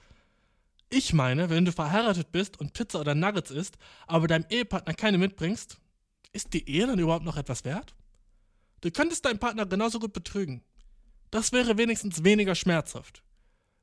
Ich 0.90 1.14
meine, 1.14 1.52
wenn 1.52 1.66
du 1.66 1.72
verheiratet 1.72 2.32
bist 2.32 2.60
und 2.60 2.74
Pizza 2.74 3.00
oder 3.00 3.14
Nuggets 3.14 3.52
isst, 3.52 3.78
aber 4.08 4.28
deinem 4.28 4.46
Ehepartner 4.50 4.96
keine 4.96 5.20
mitbringst, 5.20 5.78
ist 6.32 6.54
die 6.54 6.68
Ehe 6.68 6.88
dann 6.88 6.98
überhaupt 6.98 7.26
noch 7.26 7.38
etwas 7.38 7.64
wert? 7.64 7.96
Du 8.82 8.90
könntest 8.90 9.26
deinen 9.26 9.40
Partner 9.40 9.68
genauso 9.68 10.00
gut 10.00 10.14
betrügen. 10.14 10.64
Das 11.30 11.52
wäre 11.52 11.78
wenigstens 11.78 12.24
weniger 12.24 12.56
schmerzhaft. 12.56 13.24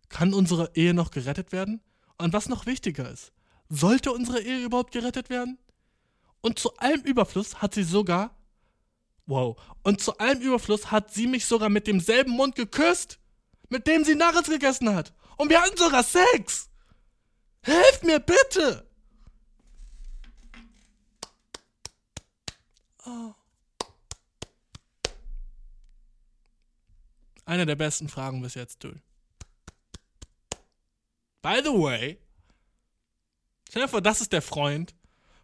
Kann 0.09 0.35
unsere 0.35 0.73
Ehe 0.75 0.95
noch 0.95 1.13
gerettet 1.13 1.53
werden? 1.53 1.81
Und 2.19 2.33
was 2.33 2.49
noch 2.49 2.67
wichtiger 2.67 3.09
ist, 3.09 3.33
sollte 3.69 4.11
unsere 4.11 4.41
Ehe 4.41 4.65
überhaupt 4.65 4.93
gerettet 4.93 5.31
werden? 5.31 5.59
Und 6.47 6.61
zu 6.61 6.77
allem 6.77 7.01
Überfluss 7.03 7.61
hat 7.61 7.75
sie 7.75 7.83
sogar. 7.83 8.31
Wow. 9.27 9.61
Und 9.83 10.01
zu 10.01 10.17
allem 10.19 10.41
Überfluss 10.41 10.93
hat 10.93 11.13
sie 11.13 11.27
mich 11.27 11.45
sogar 11.45 11.69
mit 11.69 11.89
demselben 11.89 12.31
Mund 12.31 12.55
geküsst, 12.55 13.19
mit 13.69 13.89
dem 13.89 14.05
sie 14.05 14.15
Nuggets 14.15 14.49
gegessen 14.49 14.95
hat. 14.95 15.13
Und 15.39 15.51
wir 15.51 15.61
hatten 15.61 15.77
sogar 15.77 16.05
Sex. 16.05 16.71
Helft 17.63 18.05
mir 18.05 18.21
bitte! 18.21 18.89
Oh. 23.05 23.35
Eine 27.45 27.67
der 27.67 27.75
besten 27.75 28.09
Fragen 28.09 28.41
bis 28.41 28.55
jetzt, 28.55 28.85
du. 28.85 28.91
By 31.43 31.61
the 31.65 31.71
way, 31.71 32.21
stell 33.69 33.83
dir 33.83 33.89
vor, 33.89 34.01
das 34.01 34.21
ist 34.21 34.33
der 34.33 34.43
Freund 34.43 34.95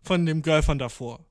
von 0.02 0.26
dem 0.26 0.42
Girl 0.42 0.62
von 0.62 0.78
davor. 0.78 1.24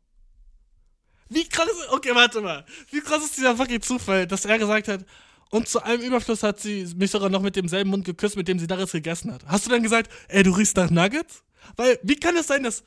Wie 1.30 1.48
krass 1.48 1.68
okay, 1.91 2.14
warte 2.14 2.41
mal. 2.41 2.65
Wie 2.91 2.99
krass 2.99 3.23
ist 3.23 3.38
dieser 3.38 3.56
fucking 3.56 3.81
Zufall, 3.81 4.27
dass 4.27 4.45
er 4.45 4.60
gesagt 4.60 4.88
hat, 4.88 5.06
und 5.52 5.68
zu 5.68 5.84
allem 5.84 6.02
Überfluss 6.02 6.43
hat 6.43 6.60
sie 6.60 6.85
mich 6.95 7.11
sogar 7.11 7.30
noch 7.30 7.41
mit 7.41 7.57
demselben 7.57 7.89
Mund 7.89 8.06
geküsst, 8.06 8.38
mit 8.38 8.48
dem 8.48 8.57
sie 8.57 8.68
Nuggets 8.68 8.93
gegessen 8.93 9.34
hat. 9.34 9.45
Hast 9.45 9.65
du 9.65 9.69
dann 9.69 9.84
gesagt, 9.84 10.10
ey, 10.30 10.43
du 10.43 10.52
riechst 10.52 10.77
nach 10.77 10.89
Nuggets? 10.89 11.43
Weil, 11.76 11.99
wie 12.03 12.15
kann 12.15 12.35
es 12.38 12.48
sein, 12.48 12.64
dass. 12.64 12.84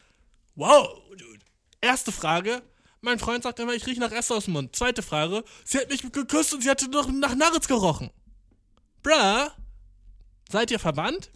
Wow, 0.54 0.88
dude. 1.10 1.40
Erste 1.80 2.10
Frage. 2.10 2.62
Mein 3.02 3.18
Freund 3.18 3.42
sagt 3.42 3.58
immer, 3.60 3.74
ich 3.74 3.86
rieche 3.86 4.00
nach 4.00 4.12
Essen 4.12 4.32
aus 4.32 4.46
dem 4.46 4.54
Mund. 4.54 4.74
Zweite 4.74 5.02
Frage. 5.02 5.44
Sie 5.64 5.78
hat 5.78 5.90
mich 5.90 6.10
geküsst 6.10 6.54
und 6.54 6.62
sie 6.62 6.70
hatte 6.70 6.88
noch 6.88 7.06
nach 7.08 7.34
Nuggets 7.34 7.68
gerochen. 7.68 8.10
Bruh. 9.02 9.50
Seid 10.50 10.70
ihr 10.70 10.78
verwandt? 10.78 11.30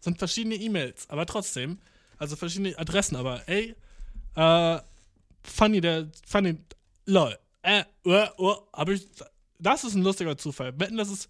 Sind 0.00 0.18
verschiedene 0.18 0.56
E-Mails, 0.56 1.08
aber 1.08 1.24
trotzdem. 1.24 1.78
Also 2.20 2.36
verschiedene 2.36 2.78
Adressen, 2.78 3.16
aber 3.16 3.48
ey. 3.48 3.74
Äh. 4.36 4.78
Funny, 5.42 5.80
der. 5.80 6.08
Funny. 6.26 6.56
Lol. 7.06 7.36
Äh, 7.62 7.84
uh, 8.04 8.26
uh, 8.38 8.56
hab 8.72 8.88
ich 8.88 9.06
das 9.60 9.84
ist 9.84 9.94
ein 9.94 10.02
lustiger 10.02 10.36
Zufall. 10.36 10.78
Wetten, 10.78 10.96
das 10.96 11.10
ist, 11.10 11.28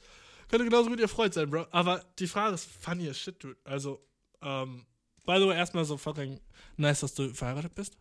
könnte 0.48 0.64
genauso 0.64 0.88
gut 0.88 1.00
ihr 1.00 1.08
Freund 1.08 1.34
sein, 1.34 1.50
Bro. 1.50 1.66
Aber 1.70 2.04
die 2.18 2.26
Frage 2.26 2.54
ist 2.54 2.66
funny 2.66 3.08
as 3.08 3.18
shit, 3.18 3.42
dude. 3.42 3.56
Also, 3.64 4.00
ähm, 4.40 4.86
by 5.26 5.38
the 5.38 5.46
way, 5.46 5.56
erstmal 5.56 5.84
so 5.84 5.96
fucking 5.96 6.40
nice, 6.76 7.00
dass 7.00 7.14
du 7.14 7.32
verheiratet 7.34 7.74
bist. 7.74 7.96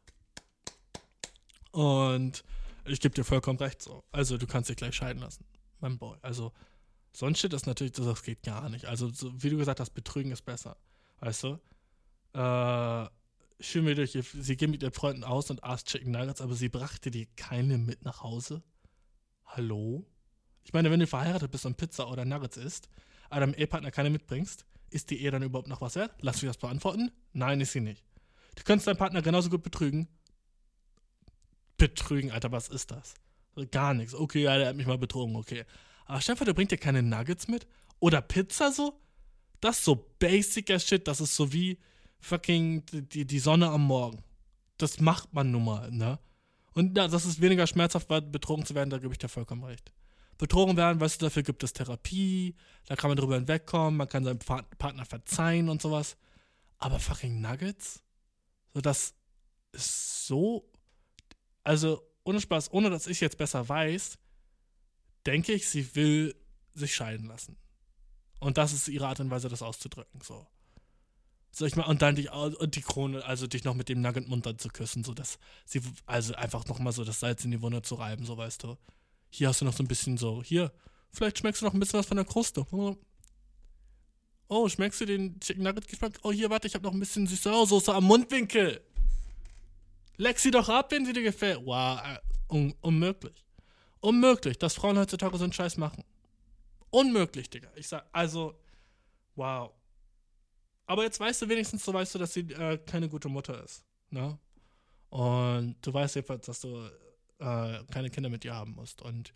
Und 1.72 2.44
ich 2.86 3.00
gebe 3.00 3.14
dir 3.14 3.24
vollkommen 3.24 3.60
recht 3.60 3.82
so. 3.82 4.04
Also, 4.12 4.38
du 4.38 4.48
kannst 4.48 4.70
dich 4.70 4.78
gleich 4.78 4.96
scheiden 4.96 5.22
lassen, 5.22 5.46
mein 5.80 5.98
Boy. 5.98 6.18
Also, 6.22 6.52
sonst 7.12 7.40
shit 7.40 7.54
ist 7.54 7.68
natürlich, 7.68 7.94
das 7.94 8.24
geht 8.24 8.44
gar 8.44 8.70
nicht. 8.70 8.86
Also, 8.86 9.10
so, 9.10 9.32
wie 9.42 9.50
du 9.50 9.58
gesagt 9.58 9.80
hast, 9.80 9.92
Betrügen 9.92 10.32
ist 10.32 10.46
besser. 10.46 10.78
Weißt 11.20 11.44
du? 11.44 11.60
Äh, 12.34 13.10
schön 13.60 13.84
mir 13.84 13.96
durch, 13.96 14.12
sie 14.12 14.58
ging 14.58 14.72
mit 14.72 14.84
ihren 14.84 14.94
Freunden 14.94 15.24
aus 15.24 15.50
und 15.50 15.64
aß 15.64 15.84
Chicken 15.86 16.12
Nuggets, 16.12 16.42
aber 16.42 16.56
sie 16.56 16.70
brachte 16.70 17.12
dir 17.12 17.28
keine 17.36 17.78
mit 17.78 18.04
nach 18.06 18.22
Hause. 18.22 18.64
Hallo? 19.46 20.06
Ich 20.64 20.74
meine, 20.74 20.92
wenn 20.92 21.00
du 21.00 21.08
verheiratet 21.08 21.52
bist 21.52 21.66
und 21.66 21.78
Pizza 21.78 22.10
oder 22.10 22.26
Nuggets 22.26 22.58
isst, 22.58 22.90
aber 23.30 23.42
deinem 23.42 23.54
Ehepartner 23.54 23.92
keine 23.92 24.10
mitbringst, 24.10 24.66
ist 24.92 25.10
die 25.10 25.22
Ehe 25.22 25.32
dann 25.32 25.44
überhaupt 25.44 25.68
noch 25.68 25.82
was 25.82 25.96
wert? 25.96 26.14
Lass 26.22 26.42
mich 26.42 26.50
das 26.50 26.58
beantworten. 26.58 27.12
Nein, 27.34 27.62
ist 27.62 27.72
sie 27.72 27.82
nicht. 27.82 28.04
Du 28.56 28.64
könntest 28.64 28.88
deinen 28.88 28.98
Partner 28.98 29.22
genauso 29.22 29.50
gut 29.50 29.64
betrügen. 29.64 30.08
Betrügen, 31.78 32.32
Alter, 32.32 32.52
was 32.52 32.68
ist 32.68 32.92
das? 32.92 33.14
Gar 33.72 33.94
nichts. 33.94 34.14
Okay, 34.14 34.44
ja, 34.44 34.58
der 34.58 34.68
hat 34.68 34.76
mich 34.76 34.88
mal 34.88 34.98
betrogen, 34.98 35.36
okay. 35.36 35.66
Aber 36.06 36.22
Stefan, 36.22 36.46
der 36.46 36.54
bringt 36.54 36.72
dir 36.72 36.78
keine 36.78 37.04
Nuggets 37.04 37.48
mit? 37.48 37.68
Oder 38.00 38.22
Pizza 38.22 38.72
so? 38.72 39.00
Das 39.62 39.80
ist 39.80 39.86
so 39.86 40.14
basicer 40.20 40.80
Shit, 40.80 41.08
das 41.08 41.22
ist 41.22 41.36
so 41.36 41.52
wie 41.52 41.78
fucking 42.20 42.86
die, 42.92 43.26
die 43.26 43.40
Sonne 43.40 43.70
am 43.70 43.86
Morgen. 43.86 44.24
Das 44.78 45.00
macht 45.00 45.34
man 45.34 45.52
nun 45.52 45.66
mal, 45.66 45.92
ne? 45.92 46.20
Und 46.74 46.98
ja, 46.98 47.08
das 47.08 47.26
ist 47.26 47.42
weniger 47.42 47.68
schmerzhaft, 47.68 48.08
betrogen 48.08 48.66
zu 48.66 48.76
werden, 48.76 48.90
da 48.90 49.00
gebe 49.00 49.14
ich 49.14 49.18
dir 49.18 49.28
vollkommen 49.28 49.64
recht 49.64 49.92
betrogen 50.40 50.78
werden, 50.78 51.00
weißt 51.00 51.22
du, 51.22 51.26
dafür 51.26 51.44
gibt 51.44 51.64
es 51.64 51.74
Therapie, 51.74 52.56
da 52.88 52.96
kann 52.96 53.12
man 53.12 53.18
drüber 53.18 53.36
hinwegkommen, 53.36 53.98
man 53.98 54.08
kann 54.08 54.24
seinem 54.24 54.40
Partner 54.40 55.06
verzeihen 55.06 55.70
und 55.70 55.82
sowas. 55.82 56.18
Aber 56.80 56.98
fucking 56.98 57.42
Nuggets? 57.42 58.02
So, 58.74 58.82
das 58.82 59.14
ist 59.74 60.26
so. 60.26 60.72
Also, 61.64 62.02
ohne 62.24 62.40
Spaß, 62.40 62.72
ohne 62.72 62.90
dass 62.90 63.06
ich 63.06 63.20
jetzt 63.20 63.38
besser 63.38 63.68
weiß, 63.68 64.18
denke 65.26 65.52
ich, 65.52 65.68
sie 65.68 65.94
will 65.96 66.36
sich 66.74 66.96
scheiden 66.96 67.28
lassen. 67.28 67.58
Und 68.40 68.58
das 68.58 68.72
ist 68.72 68.88
ihre 68.88 69.08
Art 69.08 69.20
und 69.20 69.30
Weise, 69.30 69.50
das 69.50 69.62
auszudrücken, 69.62 70.22
so. 70.22 70.48
So, 71.52 71.66
ich 71.66 71.76
mal, 71.76 71.86
und 71.86 72.02
dann 72.02 72.16
die, 72.16 72.30
und 72.30 72.76
die 72.76 72.82
Krone, 72.82 73.26
also 73.26 73.48
dich 73.48 73.64
noch 73.64 73.74
mit 73.74 73.90
dem 73.90 74.02
Nugget-Mund 74.02 74.46
dann 74.46 74.60
zu 74.60 74.70
küssen, 74.70 75.04
so 75.04 75.14
dass 75.14 75.40
sie, 75.66 75.82
also 76.06 76.36
einfach 76.36 76.66
nochmal 76.68 76.94
so 76.94 77.04
das 77.04 77.20
Salz 77.20 77.44
in 77.44 77.52
die 77.52 77.62
Wunde 77.62 77.82
zu 77.82 77.96
reiben, 77.96 78.26
so 78.26 78.38
weißt 78.38 78.64
du. 78.64 78.78
Hier 79.30 79.50
hast 79.50 79.62
du 79.62 79.66
noch 79.66 79.74
so 79.74 79.84
ein 79.84 79.88
bisschen 79.88 80.18
so, 80.18 80.44
hier, 80.44 80.72
vielleicht 81.12 81.40
schmeckst 81.40 81.62
du 81.62 81.66
noch 81.66 81.74
ein 81.74 81.80
bisschen 81.80 82.00
was 82.00 82.06
von 82.06 82.18
der 82.18 82.26
Kruste. 82.26 82.66
Oh, 84.48 84.70
schmeckst 84.70 85.02
du 85.02 85.06
den 85.06 85.40
Chicken 85.40 85.64
Nugget 85.64 85.88
Geschmack? 85.88 86.20
Oh, 86.24 86.32
hier, 86.32 86.50
warte, 86.50 86.68
ich 86.68 86.76
habe 86.76 86.84
noch 86.84 86.94
ein 86.94 87.00
bisschen 87.00 87.28
Süßsauersoße 87.28 87.94
am 87.94 88.04
Mundwinkel. 88.06 88.82
Leck 90.18 90.40
sie 90.40 90.52
doch 90.52 90.70
ab, 90.70 90.92
wenn 90.92 91.06
sie 91.06 91.14
dir 91.14 91.24
gefällt. 91.24 91.62
Wow, 91.66 92.00
äh, 92.04 92.20
un 92.54 92.74
unmöglich. 92.82 93.46
Unmöglich, 94.02 94.58
dass 94.58 94.76
Frauen 94.76 94.98
heutzutage 94.98 95.38
so 95.38 95.44
einen 95.44 95.54
Scheiß 95.54 95.78
machen. 95.78 96.04
Unmöglich, 96.90 97.50
Digga. 97.50 97.70
Ich 97.76 97.88
sag, 97.88 98.06
also, 98.12 98.60
wow. 99.36 99.72
Aber 100.90 101.04
jetzt 101.04 101.20
weißt 101.20 101.44
du 101.44 101.50
wenigstens, 101.50 101.86
so 101.86 101.94
weißt 101.94 102.16
du, 102.16 102.20
dass 102.20 102.34
sie 102.34 102.52
äh, 102.52 102.80
keine 102.80 103.10
gute 103.10 103.30
Mutter 103.30 103.64
ist. 103.64 103.84
Ne? 104.10 104.40
Und 105.12 105.76
du 105.84 105.94
weißt 105.94 106.16
jedenfalls, 106.16 106.48
dass 106.48 106.62
du 106.62 106.90
äh, 107.38 107.84
keine 107.92 108.10
Kinder 108.10 108.28
mit 108.30 108.44
dir 108.44 108.56
haben 108.56 108.74
musst. 108.74 109.04
Und 109.04 109.32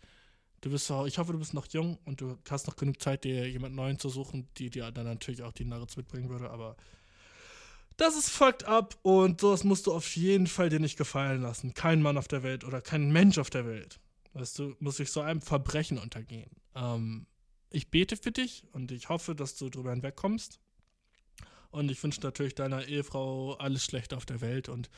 du 0.62 0.70
bist 0.70 0.90
auch, 0.90 1.06
ich 1.06 1.16
hoffe, 1.18 1.30
du 1.30 1.38
bist 1.38 1.54
noch 1.54 1.68
jung 1.68 1.96
und 2.06 2.20
du 2.20 2.36
hast 2.50 2.66
noch 2.66 2.74
genug 2.74 3.00
Zeit, 3.00 3.22
dir 3.22 3.48
jemand 3.48 3.76
Neuen 3.76 4.00
zu 4.00 4.08
suchen, 4.08 4.48
die 4.56 4.68
dir 4.68 4.90
dann 4.90 5.04
natürlich 5.04 5.44
auch 5.44 5.52
die 5.52 5.64
Nuggets 5.64 5.96
mitbringen 5.96 6.28
würde, 6.28 6.50
aber 6.50 6.74
das 7.98 8.16
ist 8.16 8.30
fucked 8.30 8.64
up 8.64 8.98
und 9.02 9.40
sowas 9.40 9.62
musst 9.62 9.86
du 9.86 9.94
auf 9.94 10.16
jeden 10.16 10.48
Fall 10.48 10.70
dir 10.70 10.80
nicht 10.80 10.98
gefallen 10.98 11.40
lassen. 11.40 11.72
Kein 11.72 12.02
Mann 12.02 12.18
auf 12.18 12.26
der 12.26 12.42
Welt 12.42 12.64
oder 12.64 12.80
kein 12.80 13.12
Mensch 13.12 13.38
auf 13.38 13.50
der 13.50 13.64
Welt. 13.64 14.00
Weißt 14.32 14.58
du, 14.58 14.74
muss 14.80 14.96
sich 14.96 15.12
so 15.12 15.20
einem 15.20 15.40
Verbrechen 15.40 15.98
untergehen. 15.98 16.50
Ähm, 16.74 17.28
ich 17.70 17.92
bete 17.92 18.16
für 18.16 18.32
dich 18.32 18.64
und 18.72 18.90
ich 18.90 19.08
hoffe, 19.08 19.36
dass 19.36 19.54
du 19.54 19.70
drüber 19.70 19.92
hinwegkommst. 19.92 20.58
Und 21.74 21.90
ich 21.90 22.00
wünsche 22.04 22.20
natürlich 22.20 22.54
deiner 22.54 22.86
Ehefrau 22.86 23.54
alles 23.54 23.84
Schlechte 23.84 24.16
auf 24.16 24.24
der 24.24 24.40
Welt 24.40 24.68
und 24.68 24.88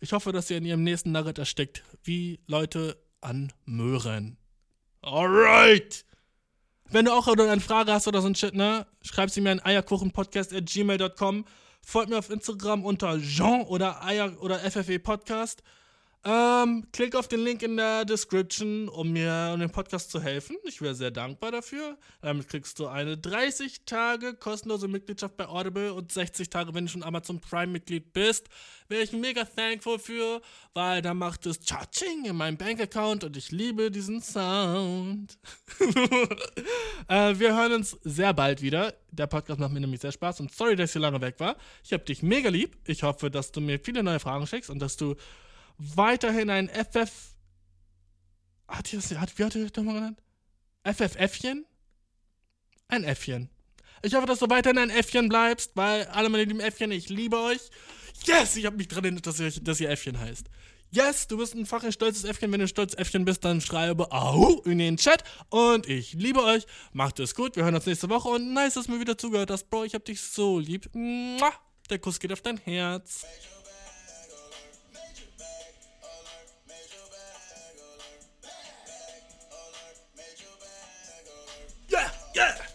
ich 0.00 0.12
hoffe, 0.12 0.32
dass 0.32 0.50
ihr 0.50 0.58
in 0.58 0.66
ihrem 0.66 0.82
nächsten 0.82 1.10
Nugget 1.10 1.38
erstickt, 1.38 1.82
wie 2.04 2.40
Leute 2.46 3.02
an 3.22 3.54
Möhren. 3.64 4.36
Alright! 5.00 6.04
Wenn 6.90 7.06
du 7.06 7.14
auch 7.14 7.26
eine 7.26 7.60
Frage 7.62 7.90
hast 7.90 8.06
oder 8.06 8.20
so 8.20 8.28
ein 8.28 8.34
Shit, 8.34 8.54
ne? 8.54 8.86
Schreib 9.00 9.30
sie 9.30 9.40
mir 9.40 9.52
an 9.52 9.60
eierkuchenpodcast.gmail.com. 9.60 11.46
Folgt 11.80 12.10
mir 12.10 12.18
auf 12.18 12.28
Instagram 12.28 12.84
unter 12.84 13.18
Jean 13.18 13.62
oder 13.62 14.04
Eier 14.04 14.36
oder 14.42 14.58
FFE 14.58 14.98
Podcast. 14.98 15.62
Ähm, 16.28 16.88
klick 16.90 17.14
auf 17.14 17.28
den 17.28 17.38
Link 17.38 17.62
in 17.62 17.76
der 17.76 18.04
Description, 18.04 18.88
um 18.88 19.12
mir 19.12 19.52
um 19.54 19.60
den 19.60 19.70
Podcast 19.70 20.10
zu 20.10 20.20
helfen. 20.20 20.56
Ich 20.64 20.82
wäre 20.82 20.96
sehr 20.96 21.12
dankbar 21.12 21.52
dafür. 21.52 21.96
Damit 22.20 22.48
kriegst 22.48 22.80
du 22.80 22.88
eine 22.88 23.16
30 23.16 23.84
Tage 23.86 24.34
kostenlose 24.34 24.88
Mitgliedschaft 24.88 25.36
bei 25.36 25.46
Audible 25.46 25.92
und 25.92 26.10
60 26.10 26.50
Tage, 26.50 26.74
wenn 26.74 26.86
du 26.86 26.90
schon 26.90 27.04
Amazon 27.04 27.40
Prime-Mitglied 27.40 28.12
bist. 28.12 28.48
Wäre 28.88 29.04
ich 29.04 29.12
mega 29.12 29.44
thankful 29.44 30.00
für, 30.00 30.42
weil 30.74 31.00
da 31.00 31.14
macht 31.14 31.46
es 31.46 31.60
Cha-Ching 31.60 32.24
in 32.24 32.34
meinem 32.34 32.56
Bankaccount 32.56 33.22
und 33.22 33.36
ich 33.36 33.52
liebe 33.52 33.92
diesen 33.92 34.20
Sound. 34.20 35.38
äh, 37.08 37.38
wir 37.38 37.56
hören 37.56 37.72
uns 37.72 37.96
sehr 38.02 38.34
bald 38.34 38.62
wieder. 38.62 38.94
Der 39.12 39.28
Podcast 39.28 39.60
macht 39.60 39.70
mir 39.70 39.80
nämlich 39.80 40.00
sehr 40.00 40.12
Spaß 40.12 40.40
und 40.40 40.52
sorry, 40.52 40.74
dass 40.74 40.90
ich 40.90 40.94
so 40.94 40.98
lange 40.98 41.20
weg 41.20 41.36
war. 41.38 41.54
Ich 41.84 41.92
hab 41.92 42.04
dich 42.04 42.24
mega 42.24 42.48
lieb. 42.48 42.76
Ich 42.84 43.04
hoffe, 43.04 43.30
dass 43.30 43.52
du 43.52 43.60
mir 43.60 43.78
viele 43.78 44.02
neue 44.02 44.18
Fragen 44.18 44.44
schickst 44.48 44.70
und 44.70 44.80
dass 44.80 44.96
du 44.96 45.14
weiterhin 45.78 46.50
ein 46.50 46.68
FF. 46.68 47.10
Hat 48.68 48.92
das, 48.92 49.10
hat, 49.12 49.38
wie 49.38 49.44
hat 49.44 49.54
ihr 49.54 49.68
das 49.68 49.76
nochmal 49.76 49.94
genannt? 49.94 50.22
FFFchen? 50.84 51.66
Ein 52.88 53.04
Äffchen. 53.04 53.50
Ich 54.02 54.14
hoffe, 54.14 54.26
dass 54.26 54.38
du 54.38 54.48
weiterhin 54.48 54.78
ein 54.78 54.90
Äffchen 54.90 55.28
bleibst, 55.28 55.72
weil 55.74 56.04
alle 56.06 56.28
meine 56.28 56.44
lieben 56.44 56.60
Äffchen, 56.60 56.92
ich 56.92 57.08
liebe 57.08 57.38
euch. 57.38 57.60
Yes, 58.24 58.56
ich 58.56 58.66
habe 58.66 58.76
mich 58.76 58.88
dran 58.88 59.04
erinnert, 59.04 59.26
dass 59.26 59.40
ihr, 59.40 59.50
dass 59.50 59.80
ihr 59.80 59.90
Äffchen 59.90 60.18
heißt. 60.18 60.46
Yes, 60.90 61.26
du 61.26 61.36
bist 61.36 61.54
ein 61.54 61.66
fucking 61.66 61.92
stolzes 61.92 62.24
Äffchen. 62.24 62.50
Wenn 62.52 62.60
du 62.60 62.66
ein 62.66 62.68
stolzes 62.68 62.98
Äffchen 62.98 63.24
bist, 63.24 63.44
dann 63.44 63.60
schreibe 63.60 64.12
Au 64.12 64.62
in 64.64 64.78
den 64.78 64.96
Chat. 64.96 65.24
Und 65.50 65.88
ich 65.88 66.12
liebe 66.14 66.42
euch. 66.42 66.64
Macht 66.92 67.18
es 67.18 67.34
gut. 67.34 67.56
Wir 67.56 67.64
hören 67.64 67.74
uns 67.74 67.86
nächste 67.86 68.08
Woche. 68.08 68.28
Und 68.28 68.54
nice, 68.54 68.74
dass 68.74 68.86
du 68.86 68.92
mir 68.92 69.00
wieder 69.00 69.18
zugehört 69.18 69.50
hast, 69.50 69.68
Bro. 69.68 69.84
Ich 69.84 69.94
hab 69.94 70.04
dich 70.04 70.20
so 70.20 70.58
lieb. 70.58 70.88
Der 71.90 71.98
Kuss 71.98 72.20
geht 72.20 72.32
auf 72.32 72.40
dein 72.40 72.58
Herz. 72.58 73.26
Yeah. 82.36 82.65